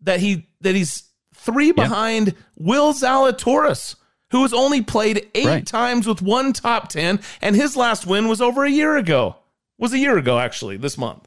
that 0.00 0.20
he 0.20 0.48
that 0.60 0.74
he's 0.74 1.04
three 1.34 1.72
behind 1.72 2.34
Will 2.56 2.92
Zalatoris, 2.92 3.96
who 4.30 4.42
has 4.42 4.52
only 4.52 4.82
played 4.82 5.28
eight 5.34 5.46
Right. 5.46 5.66
times 5.66 6.06
with 6.06 6.20
one 6.22 6.52
top 6.52 6.88
10 6.88 7.20
and 7.40 7.56
his 7.56 7.76
last 7.76 8.06
win 8.06 8.28
was 8.28 8.40
over 8.40 8.64
a 8.64 8.70
year 8.70 8.96
ago. 8.96 9.36
Was 9.78 9.92
a 9.92 9.98
year 9.98 10.16
ago 10.18 10.38
actually, 10.38 10.76
this 10.76 10.98
month. 10.98 11.26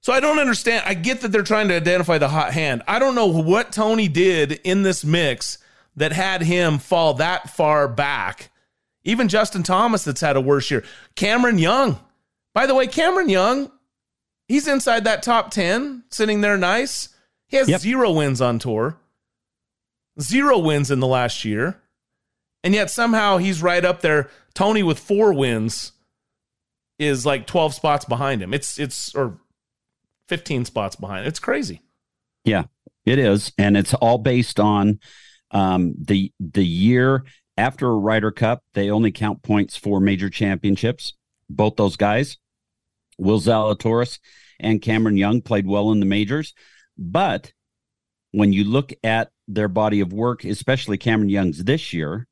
So 0.00 0.12
I 0.12 0.20
don't 0.20 0.38
understand. 0.38 0.82
I 0.86 0.92
get 0.94 1.22
that 1.22 1.28
they're 1.32 1.42
trying 1.42 1.68
to 1.68 1.74
identify 1.76 2.18
the 2.18 2.28
hot 2.28 2.52
hand. 2.52 2.82
I 2.86 2.98
don't 2.98 3.14
know 3.14 3.26
what 3.26 3.72
Tony 3.72 4.06
did 4.08 4.52
in 4.64 4.82
this 4.82 5.02
mix 5.04 5.56
that 5.96 6.12
had 6.12 6.42
him 6.42 6.78
fall 6.78 7.14
that 7.14 7.50
far 7.50 7.88
back. 7.88 8.50
Even 9.04 9.28
Justin 9.28 9.62
Thomas, 9.62 10.04
that's 10.04 10.20
had 10.20 10.36
a 10.36 10.40
worse 10.40 10.70
year. 10.70 10.84
Cameron 11.14 11.58
Young. 11.58 11.98
By 12.54 12.66
the 12.66 12.74
way, 12.74 12.86
Cameron 12.86 13.28
Young, 13.28 13.70
he's 14.48 14.68
inside 14.68 15.04
that 15.04 15.22
top 15.22 15.50
10, 15.50 16.04
sitting 16.10 16.40
there 16.40 16.56
nice. 16.56 17.10
He 17.48 17.56
has 17.58 17.68
zero 17.80 18.12
wins 18.12 18.40
on 18.40 18.58
tour, 18.58 18.96
zero 20.20 20.58
wins 20.58 20.90
in 20.90 21.00
the 21.00 21.06
last 21.06 21.44
year. 21.44 21.80
And 22.62 22.72
yet 22.72 22.90
somehow 22.90 23.36
he's 23.36 23.62
right 23.62 23.84
up 23.84 24.00
there. 24.00 24.30
Tony 24.54 24.82
with 24.82 24.98
four 24.98 25.34
wins 25.34 25.92
is 26.98 27.26
like 27.26 27.46
12 27.46 27.74
spots 27.74 28.06
behind 28.06 28.40
him. 28.42 28.54
It's, 28.54 28.78
it's, 28.78 29.14
or 29.14 29.38
15 30.28 30.64
spots 30.64 30.96
behind. 30.96 31.26
It's 31.26 31.38
crazy. 31.38 31.82
Yeah, 32.44 32.64
it 33.04 33.18
is, 33.18 33.52
and 33.58 33.76
it's 33.76 33.94
all 33.94 34.18
based 34.18 34.58
on 34.58 35.00
um, 35.50 35.94
the 35.98 36.32
the 36.40 36.64
year 36.64 37.24
after 37.56 37.88
a 37.88 37.96
Ryder 37.96 38.30
Cup. 38.30 38.62
They 38.74 38.90
only 38.90 39.12
count 39.12 39.42
points 39.42 39.76
for 39.76 40.00
major 40.00 40.30
championships. 40.30 41.14
Both 41.48 41.76
those 41.76 41.96
guys, 41.96 42.38
Will 43.18 43.40
Zalatoris 43.40 44.18
and 44.58 44.82
Cameron 44.82 45.16
Young, 45.16 45.40
played 45.40 45.66
well 45.66 45.92
in 45.92 46.00
the 46.00 46.06
majors, 46.06 46.54
but 46.96 47.52
when 48.32 48.52
you 48.52 48.64
look 48.64 48.92
at 49.04 49.30
their 49.46 49.68
body 49.68 50.00
of 50.00 50.12
work, 50.12 50.44
especially 50.44 50.98
Cameron 50.98 51.28
Young's 51.28 51.62
this 51.62 51.92
year, 51.92 52.26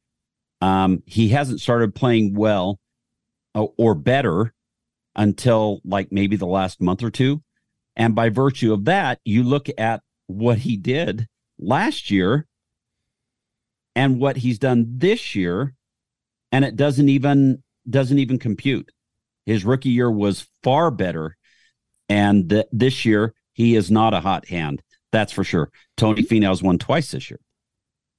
um, 0.61 1.03
he 1.07 1.29
hasn't 1.29 1.61
started 1.61 1.95
playing 1.95 2.35
well 2.35 2.81
uh, 3.55 3.67
or 3.77 3.95
better 3.95 4.53
until 5.15 5.81
like 5.85 6.11
maybe 6.11 6.37
the 6.37 6.47
last 6.47 6.81
month 6.81 7.03
or 7.03 7.11
two. 7.11 7.43
And 7.95 8.15
by 8.15 8.31
virtue 8.31 8.73
of 8.73 8.87
that, 8.87 9.21
you 9.25 9.43
look 9.43 9.69
at 9.77 10.03
what 10.27 10.59
he 10.59 10.77
did 10.77 11.29
last 11.59 12.11
year 12.11 12.47
and 13.95 14.21
what 14.21 14.37
he's 14.37 14.59
done 14.59 14.87
this 14.99 15.35
year, 15.35 15.75
and 16.51 16.65
it 16.65 16.77
doesn't 16.77 17.09
even 17.09 17.63
doesn't 17.89 18.19
even 18.19 18.39
compute. 18.39 18.91
His 19.47 19.65
rookie 19.65 19.91
year 19.91 20.11
was 20.11 20.49
far 20.63 20.91
better, 20.91 21.37
and 22.09 22.49
th- 22.49 22.67
this 22.73 23.05
year 23.05 23.35
he 23.53 23.77
is 23.77 23.91
not 23.91 24.15
a 24.15 24.21
hot 24.21 24.49
hand. 24.49 24.83
That's 25.11 25.33
for 25.33 25.45
sure. 25.45 25.71
Tony 25.97 26.23
Finau's 26.23 26.63
won 26.63 26.79
twice 26.79 27.11
this 27.11 27.31
year. 27.31 27.41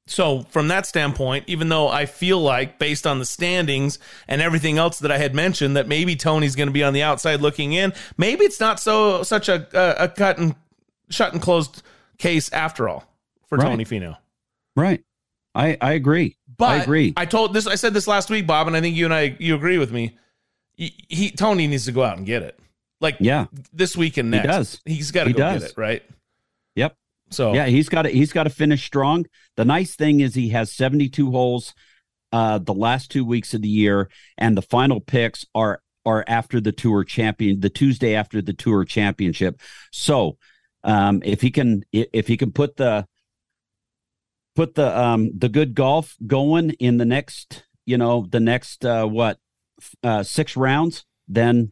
So, 0.06 0.42
from 0.50 0.68
that 0.68 0.86
standpoint, 0.86 1.46
even 1.48 1.70
though 1.70 1.88
I 1.88 2.06
feel 2.06 2.40
like, 2.40 2.78
based 2.78 3.08
on 3.08 3.20
the 3.20 3.26
standings 3.26 4.00
and 4.28 4.42
everything 4.42 4.78
else 4.78 5.00
that 5.00 5.14
I 5.14 5.18
had 5.18 5.34
mentioned, 5.34 5.78
that 5.78 5.88
maybe 5.88 6.18
Tony's 6.18 6.58
going 6.58 6.68
to 6.68 6.74
be 6.74 6.84
on 6.84 6.92
the 6.94 7.04
outside 7.04 7.40
looking 7.40 7.72
in, 7.72 7.94
maybe 8.18 8.44
it's 8.44 8.60
not 8.60 8.82
so 8.82 9.24
such 9.24 9.48
a 9.48 9.66
a, 9.74 10.06
a 10.06 10.10
cut 10.10 10.38
and 10.38 10.56
shut 11.10 11.32
and 11.32 11.42
closed 11.42 11.82
case 12.18 12.52
after 12.52 12.90
all 12.90 13.06
for 13.48 13.58
Right. 13.58 13.70
Tony 13.70 13.86
Finau. 13.86 14.18
Right. 14.76 15.04
I 15.56 15.78
I 15.82 15.94
agree. 15.94 16.38
But 16.58 16.66
I 16.66 16.76
agree. 16.84 17.14
I 17.18 17.26
told 17.26 17.54
this. 17.54 17.68
I 17.68 17.76
said 17.76 17.94
this 17.94 18.08
last 18.08 18.30
week, 18.30 18.46
Bob, 18.48 18.68
and 18.68 18.76
I 18.76 18.82
think 18.82 18.96
you 18.96 19.06
and 19.06 19.14
I 19.14 19.36
you 19.40 19.56
agree 19.56 19.78
with 19.78 19.92
me. 19.92 20.18
He, 20.76 20.96
he 21.10 21.32
Tony 21.32 21.68
needs 21.68 21.86
to 21.86 21.92
go 21.92 22.04
out 22.04 22.18
and 22.18 22.26
get 22.26 22.42
it. 22.44 22.60
Like 23.02 23.18
yeah, 23.20 23.48
this 23.72 23.98
week 23.98 24.18
and 24.18 24.34
He 24.34 24.42
does. 24.42 24.80
He's 24.86 25.12
got 25.12 25.24
to 25.26 25.30
He 25.30 25.34
go 25.34 25.40
does. 25.40 25.62
get 25.62 25.72
it 25.72 25.78
right. 25.78 26.04
Yep. 26.76 26.96
So 27.32 27.54
yeah, 27.54 27.66
he's 27.66 27.90
got 27.90 28.04
to 28.04 28.10
he's 28.10 28.32
got 28.32 28.44
to 28.44 28.50
finish 28.50 28.86
strong. 28.86 29.26
The 29.58 29.66
nice 29.66 29.96
thing 29.96 30.20
is 30.22 30.36
he 30.36 30.50
has 30.50 30.72
72 30.72 31.32
holes 31.32 31.74
uh 32.32 32.58
the 32.58 32.74
last 32.74 33.12
2 33.12 33.24
weeks 33.26 33.54
of 33.54 33.62
the 33.62 33.68
year 33.70 34.10
and 34.38 34.58
the 34.58 34.62
final 34.62 35.00
picks 35.00 35.46
are 35.54 35.82
are 36.06 36.24
after 36.28 36.60
the 36.60 36.72
tour 36.72 37.04
champion 37.04 37.60
the 37.60 37.70
Tuesday 37.70 38.16
after 38.16 38.42
the 38.42 38.54
tour 38.54 38.86
championship. 38.86 39.60
So, 39.92 40.38
um 40.84 41.22
if 41.26 41.42
he 41.42 41.52
can 41.52 41.84
if 41.92 42.28
he 42.28 42.38
can 42.38 42.52
put 42.52 42.78
the 42.78 43.06
put 44.56 44.76
the 44.76 45.00
um 45.00 45.32
the 45.38 45.50
good 45.50 45.76
golf 45.76 46.16
going 46.26 46.72
in 46.72 46.98
the 46.98 47.06
next, 47.06 47.64
you 47.86 47.98
know, 47.98 48.26
the 48.30 48.40
next 48.40 48.86
uh 48.86 49.06
what 49.06 49.40
uh 50.04 50.24
6 50.24 50.58
rounds, 50.58 51.06
then 51.28 51.72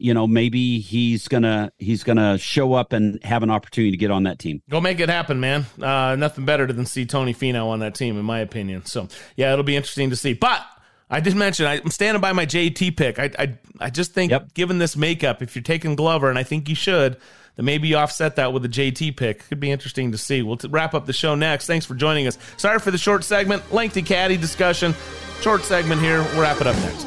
you 0.00 0.14
know, 0.14 0.26
maybe 0.26 0.80
he's 0.80 1.28
gonna 1.28 1.70
he's 1.78 2.02
gonna 2.04 2.38
show 2.38 2.72
up 2.72 2.94
and 2.94 3.22
have 3.22 3.42
an 3.42 3.50
opportunity 3.50 3.90
to 3.90 3.96
get 3.98 4.10
on 4.10 4.22
that 4.22 4.38
team. 4.38 4.62
Go 4.70 4.80
make 4.80 4.98
it 4.98 5.10
happen, 5.10 5.40
man. 5.40 5.66
Uh, 5.80 6.16
nothing 6.16 6.46
better 6.46 6.66
than 6.66 6.86
see 6.86 7.04
Tony 7.04 7.34
Finau 7.34 7.66
on 7.66 7.80
that 7.80 7.94
team, 7.94 8.18
in 8.18 8.24
my 8.24 8.38
opinion. 8.40 8.86
So 8.86 9.08
yeah, 9.36 9.52
it'll 9.52 9.62
be 9.62 9.76
interesting 9.76 10.08
to 10.08 10.16
see. 10.16 10.32
But 10.32 10.62
I 11.10 11.20
did 11.20 11.34
mention 11.34 11.66
I- 11.66 11.80
I'm 11.80 11.90
standing 11.90 12.20
by 12.20 12.32
my 12.32 12.46
JT 12.46 12.96
pick. 12.96 13.18
I 13.18 13.30
I, 13.38 13.58
I 13.80 13.90
just 13.90 14.12
think 14.14 14.32
given 14.54 14.78
this 14.78 14.96
makeup, 14.96 15.42
if 15.42 15.54
you're 15.56 15.62
taking 15.62 15.96
Glover, 15.96 16.30
and 16.30 16.38
I 16.38 16.42
think 16.44 16.68
you 16.68 16.74
should, 16.74 17.16
then 17.56 17.64
maybe 17.66 17.88
you 17.88 17.96
offset 17.96 18.36
that 18.36 18.52
with 18.52 18.64
a 18.64 18.68
JT 18.68 19.16
pick. 19.16 19.48
Could 19.48 19.60
be 19.60 19.70
interesting 19.70 20.12
to 20.12 20.18
see. 20.18 20.42
We'll 20.42 20.56
t- 20.56 20.68
wrap 20.68 20.94
up 20.94 21.06
the 21.06 21.12
show 21.12 21.34
next. 21.34 21.66
Thanks 21.66 21.84
for 21.84 21.94
joining 21.94 22.26
us. 22.26 22.38
Sorry 22.56 22.78
for 22.78 22.90
the 22.90 22.98
short 22.98 23.24
segment, 23.24 23.72
lengthy 23.72 24.02
caddy 24.02 24.36
discussion. 24.36 24.94
Short 25.40 25.62
segment 25.64 26.00
here. 26.00 26.22
We'll 26.22 26.42
wrap 26.42 26.60
it 26.60 26.66
up 26.66 26.76
next. 26.76 27.06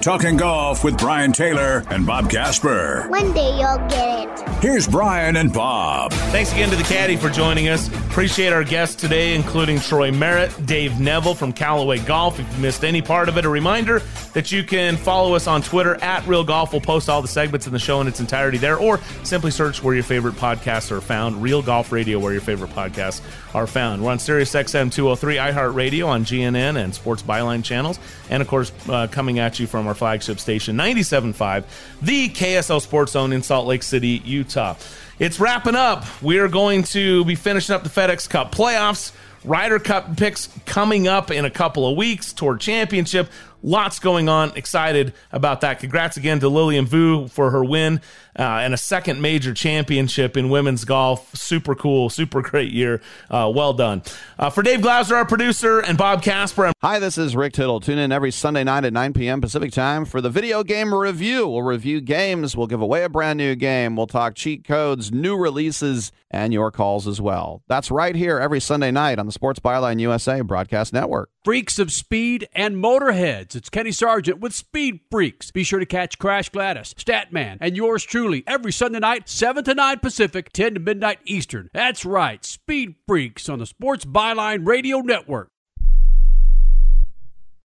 Talking 0.00 0.38
golf 0.38 0.82
with 0.82 0.96
Brian 0.96 1.30
Taylor 1.30 1.84
and 1.90 2.06
Bob 2.06 2.30
Casper. 2.30 3.04
One 3.10 3.34
day 3.34 3.50
you'll 3.58 3.76
get 3.88 4.28
it. 4.40 4.48
Here's 4.62 4.88
Brian 4.88 5.36
and 5.36 5.52
Bob. 5.52 6.12
Thanks 6.32 6.52
again 6.52 6.70
to 6.70 6.76
the 6.76 6.84
caddy 6.84 7.16
for 7.16 7.28
joining 7.28 7.68
us. 7.68 7.88
Appreciate 7.88 8.54
our 8.54 8.64
guests 8.64 8.94
today, 8.94 9.34
including 9.34 9.78
Troy 9.78 10.10
Merritt, 10.10 10.64
Dave 10.64 10.98
Neville 11.00 11.34
from 11.34 11.52
Callaway 11.52 11.98
Golf. 11.98 12.40
If 12.40 12.50
you 12.54 12.62
missed 12.62 12.82
any 12.82 13.02
part 13.02 13.28
of 13.28 13.36
it, 13.36 13.44
a 13.44 13.48
reminder 13.50 14.00
that 14.32 14.50
you 14.50 14.64
can 14.64 14.96
follow 14.96 15.34
us 15.34 15.46
on 15.46 15.60
Twitter 15.60 15.96
at 15.96 16.26
Real 16.26 16.44
Golf. 16.44 16.72
We'll 16.72 16.80
post 16.80 17.10
all 17.10 17.20
the 17.20 17.28
segments 17.28 17.66
in 17.66 17.72
the 17.74 17.78
show 17.78 18.00
in 18.00 18.06
its 18.08 18.20
entirety 18.20 18.56
there, 18.56 18.78
or 18.78 19.00
simply 19.22 19.50
search 19.50 19.82
where 19.82 19.94
your 19.94 20.04
favorite 20.04 20.34
podcasts 20.34 20.90
are 20.90 21.02
found. 21.02 21.42
Real 21.42 21.60
Golf 21.60 21.92
Radio, 21.92 22.18
where 22.18 22.32
your 22.32 22.40
favorite 22.40 22.70
podcasts 22.70 23.20
are 23.54 23.66
found. 23.66 24.02
We're 24.02 24.12
on 24.12 24.18
Sirius 24.18 24.52
XM 24.54 24.90
203, 24.92 25.36
iHeartRadio 25.36 26.06
on 26.06 26.24
GNN 26.24 26.82
and 26.82 26.94
Sports 26.94 27.22
Byline 27.22 27.62
channels, 27.62 27.98
and 28.30 28.40
of 28.40 28.48
course, 28.48 28.72
uh, 28.88 29.08
coming 29.08 29.38
at 29.38 29.58
you 29.58 29.66
from 29.66 29.86
our 29.86 29.94
flagship 29.94 30.38
station, 30.40 30.76
97.5, 30.76 31.64
the 32.00 32.28
KSL 32.30 32.80
Sports 32.80 33.12
Zone 33.12 33.32
in 33.32 33.42
Salt 33.42 33.66
Lake 33.66 33.82
City, 33.82 34.22
Utah. 34.24 34.76
It's 35.18 35.38
wrapping 35.38 35.74
up. 35.74 36.06
We 36.22 36.38
are 36.38 36.48
going 36.48 36.84
to 36.84 37.24
be 37.26 37.34
finishing 37.34 37.74
up 37.74 37.82
the 37.82 37.90
FedEx 37.90 38.30
Cup 38.30 38.54
playoffs. 38.54 39.12
Ryder 39.44 39.78
Cup 39.78 40.16
picks 40.16 40.48
coming 40.64 41.08
up 41.08 41.30
in 41.30 41.44
a 41.44 41.50
couple 41.50 41.86
of 41.86 41.96
weeks. 41.96 42.32
Tour 42.32 42.56
Championship. 42.56 43.28
Lots 43.62 43.98
going 43.98 44.28
on. 44.28 44.56
Excited 44.56 45.12
about 45.32 45.62
that. 45.62 45.80
Congrats 45.80 46.16
again 46.16 46.40
to 46.40 46.48
Lilian 46.48 46.86
Vu 46.86 47.28
for 47.28 47.50
her 47.50 47.64
win 47.64 48.00
uh, 48.40 48.60
and 48.62 48.72
a 48.72 48.76
second 48.78 49.20
major 49.20 49.52
championship 49.54 50.36
in 50.36 50.48
women's 50.48 50.84
golf. 50.84 51.30
Super 51.36 51.74
cool, 51.74 52.08
super 52.08 52.40
great 52.42 52.72
year. 52.72 53.00
Uh, 53.30 53.52
well 53.54 53.72
done. 53.74 54.02
Uh, 54.38 54.48
for 54.50 54.62
Dave 54.62 54.80
Glauser, 54.80 55.14
our 55.14 55.26
producer, 55.26 55.80
and 55.80 55.98
Bob 55.98 56.22
Casper. 56.22 56.64
I'm- 56.64 56.74
Hi, 56.82 56.98
this 56.98 57.18
is 57.18 57.36
Rick 57.36 57.52
Tittle. 57.52 57.78
Tune 57.80 57.98
in 57.98 58.10
every 58.10 58.30
Sunday 58.30 58.64
night 58.64 58.84
at 58.86 58.92
9 58.94 59.12
p.m. 59.12 59.42
Pacific 59.42 59.70
time 59.70 60.06
for 60.06 60.22
the 60.22 60.30
video 60.30 60.64
game 60.64 60.94
review. 60.94 61.46
We'll 61.46 61.62
review 61.62 62.00
games, 62.00 62.56
we'll 62.56 62.66
give 62.66 62.80
away 62.80 63.04
a 63.04 63.08
brand 63.10 63.36
new 63.36 63.54
game, 63.54 63.96
we'll 63.96 64.06
talk 64.06 64.34
cheat 64.34 64.64
codes, 64.64 65.12
new 65.12 65.36
releases, 65.36 66.10
and 66.30 66.52
your 66.54 66.70
calls 66.70 67.06
as 67.06 67.20
well. 67.20 67.62
That's 67.68 67.90
right 67.90 68.16
here 68.16 68.38
every 68.38 68.60
Sunday 68.60 68.90
night 68.90 69.18
on 69.18 69.26
the 69.26 69.32
Sports 69.32 69.60
Byline 69.60 70.00
USA 70.00 70.40
Broadcast 70.40 70.92
Network. 70.94 71.28
Freaks 71.44 71.78
of 71.78 71.92
speed 71.92 72.48
and 72.54 72.76
motorheads. 72.76 73.54
It's 73.54 73.68
Kenny 73.68 73.92
Sargent 73.92 74.40
with 74.40 74.54
Speed 74.54 75.00
Freaks. 75.10 75.50
Be 75.50 75.64
sure 75.64 75.80
to 75.80 75.86
catch 75.86 76.18
Crash 76.18 76.48
Gladys, 76.50 76.94
Statman, 76.94 77.58
and 77.60 77.76
yours 77.76 78.04
truly 78.30 78.44
every 78.46 78.72
Sunday 78.72 79.00
night, 79.00 79.28
7 79.28 79.64
to 79.64 79.74
9 79.74 79.98
Pacific, 79.98 80.52
10 80.52 80.74
to 80.74 80.80
midnight 80.80 81.18
Eastern. 81.24 81.68
That's 81.72 82.04
right, 82.04 82.44
Speed 82.44 82.94
Freaks 83.06 83.48
on 83.48 83.58
the 83.58 83.66
Sports 83.66 84.04
Byline 84.04 84.66
Radio 84.66 85.00
Network. 85.00 85.50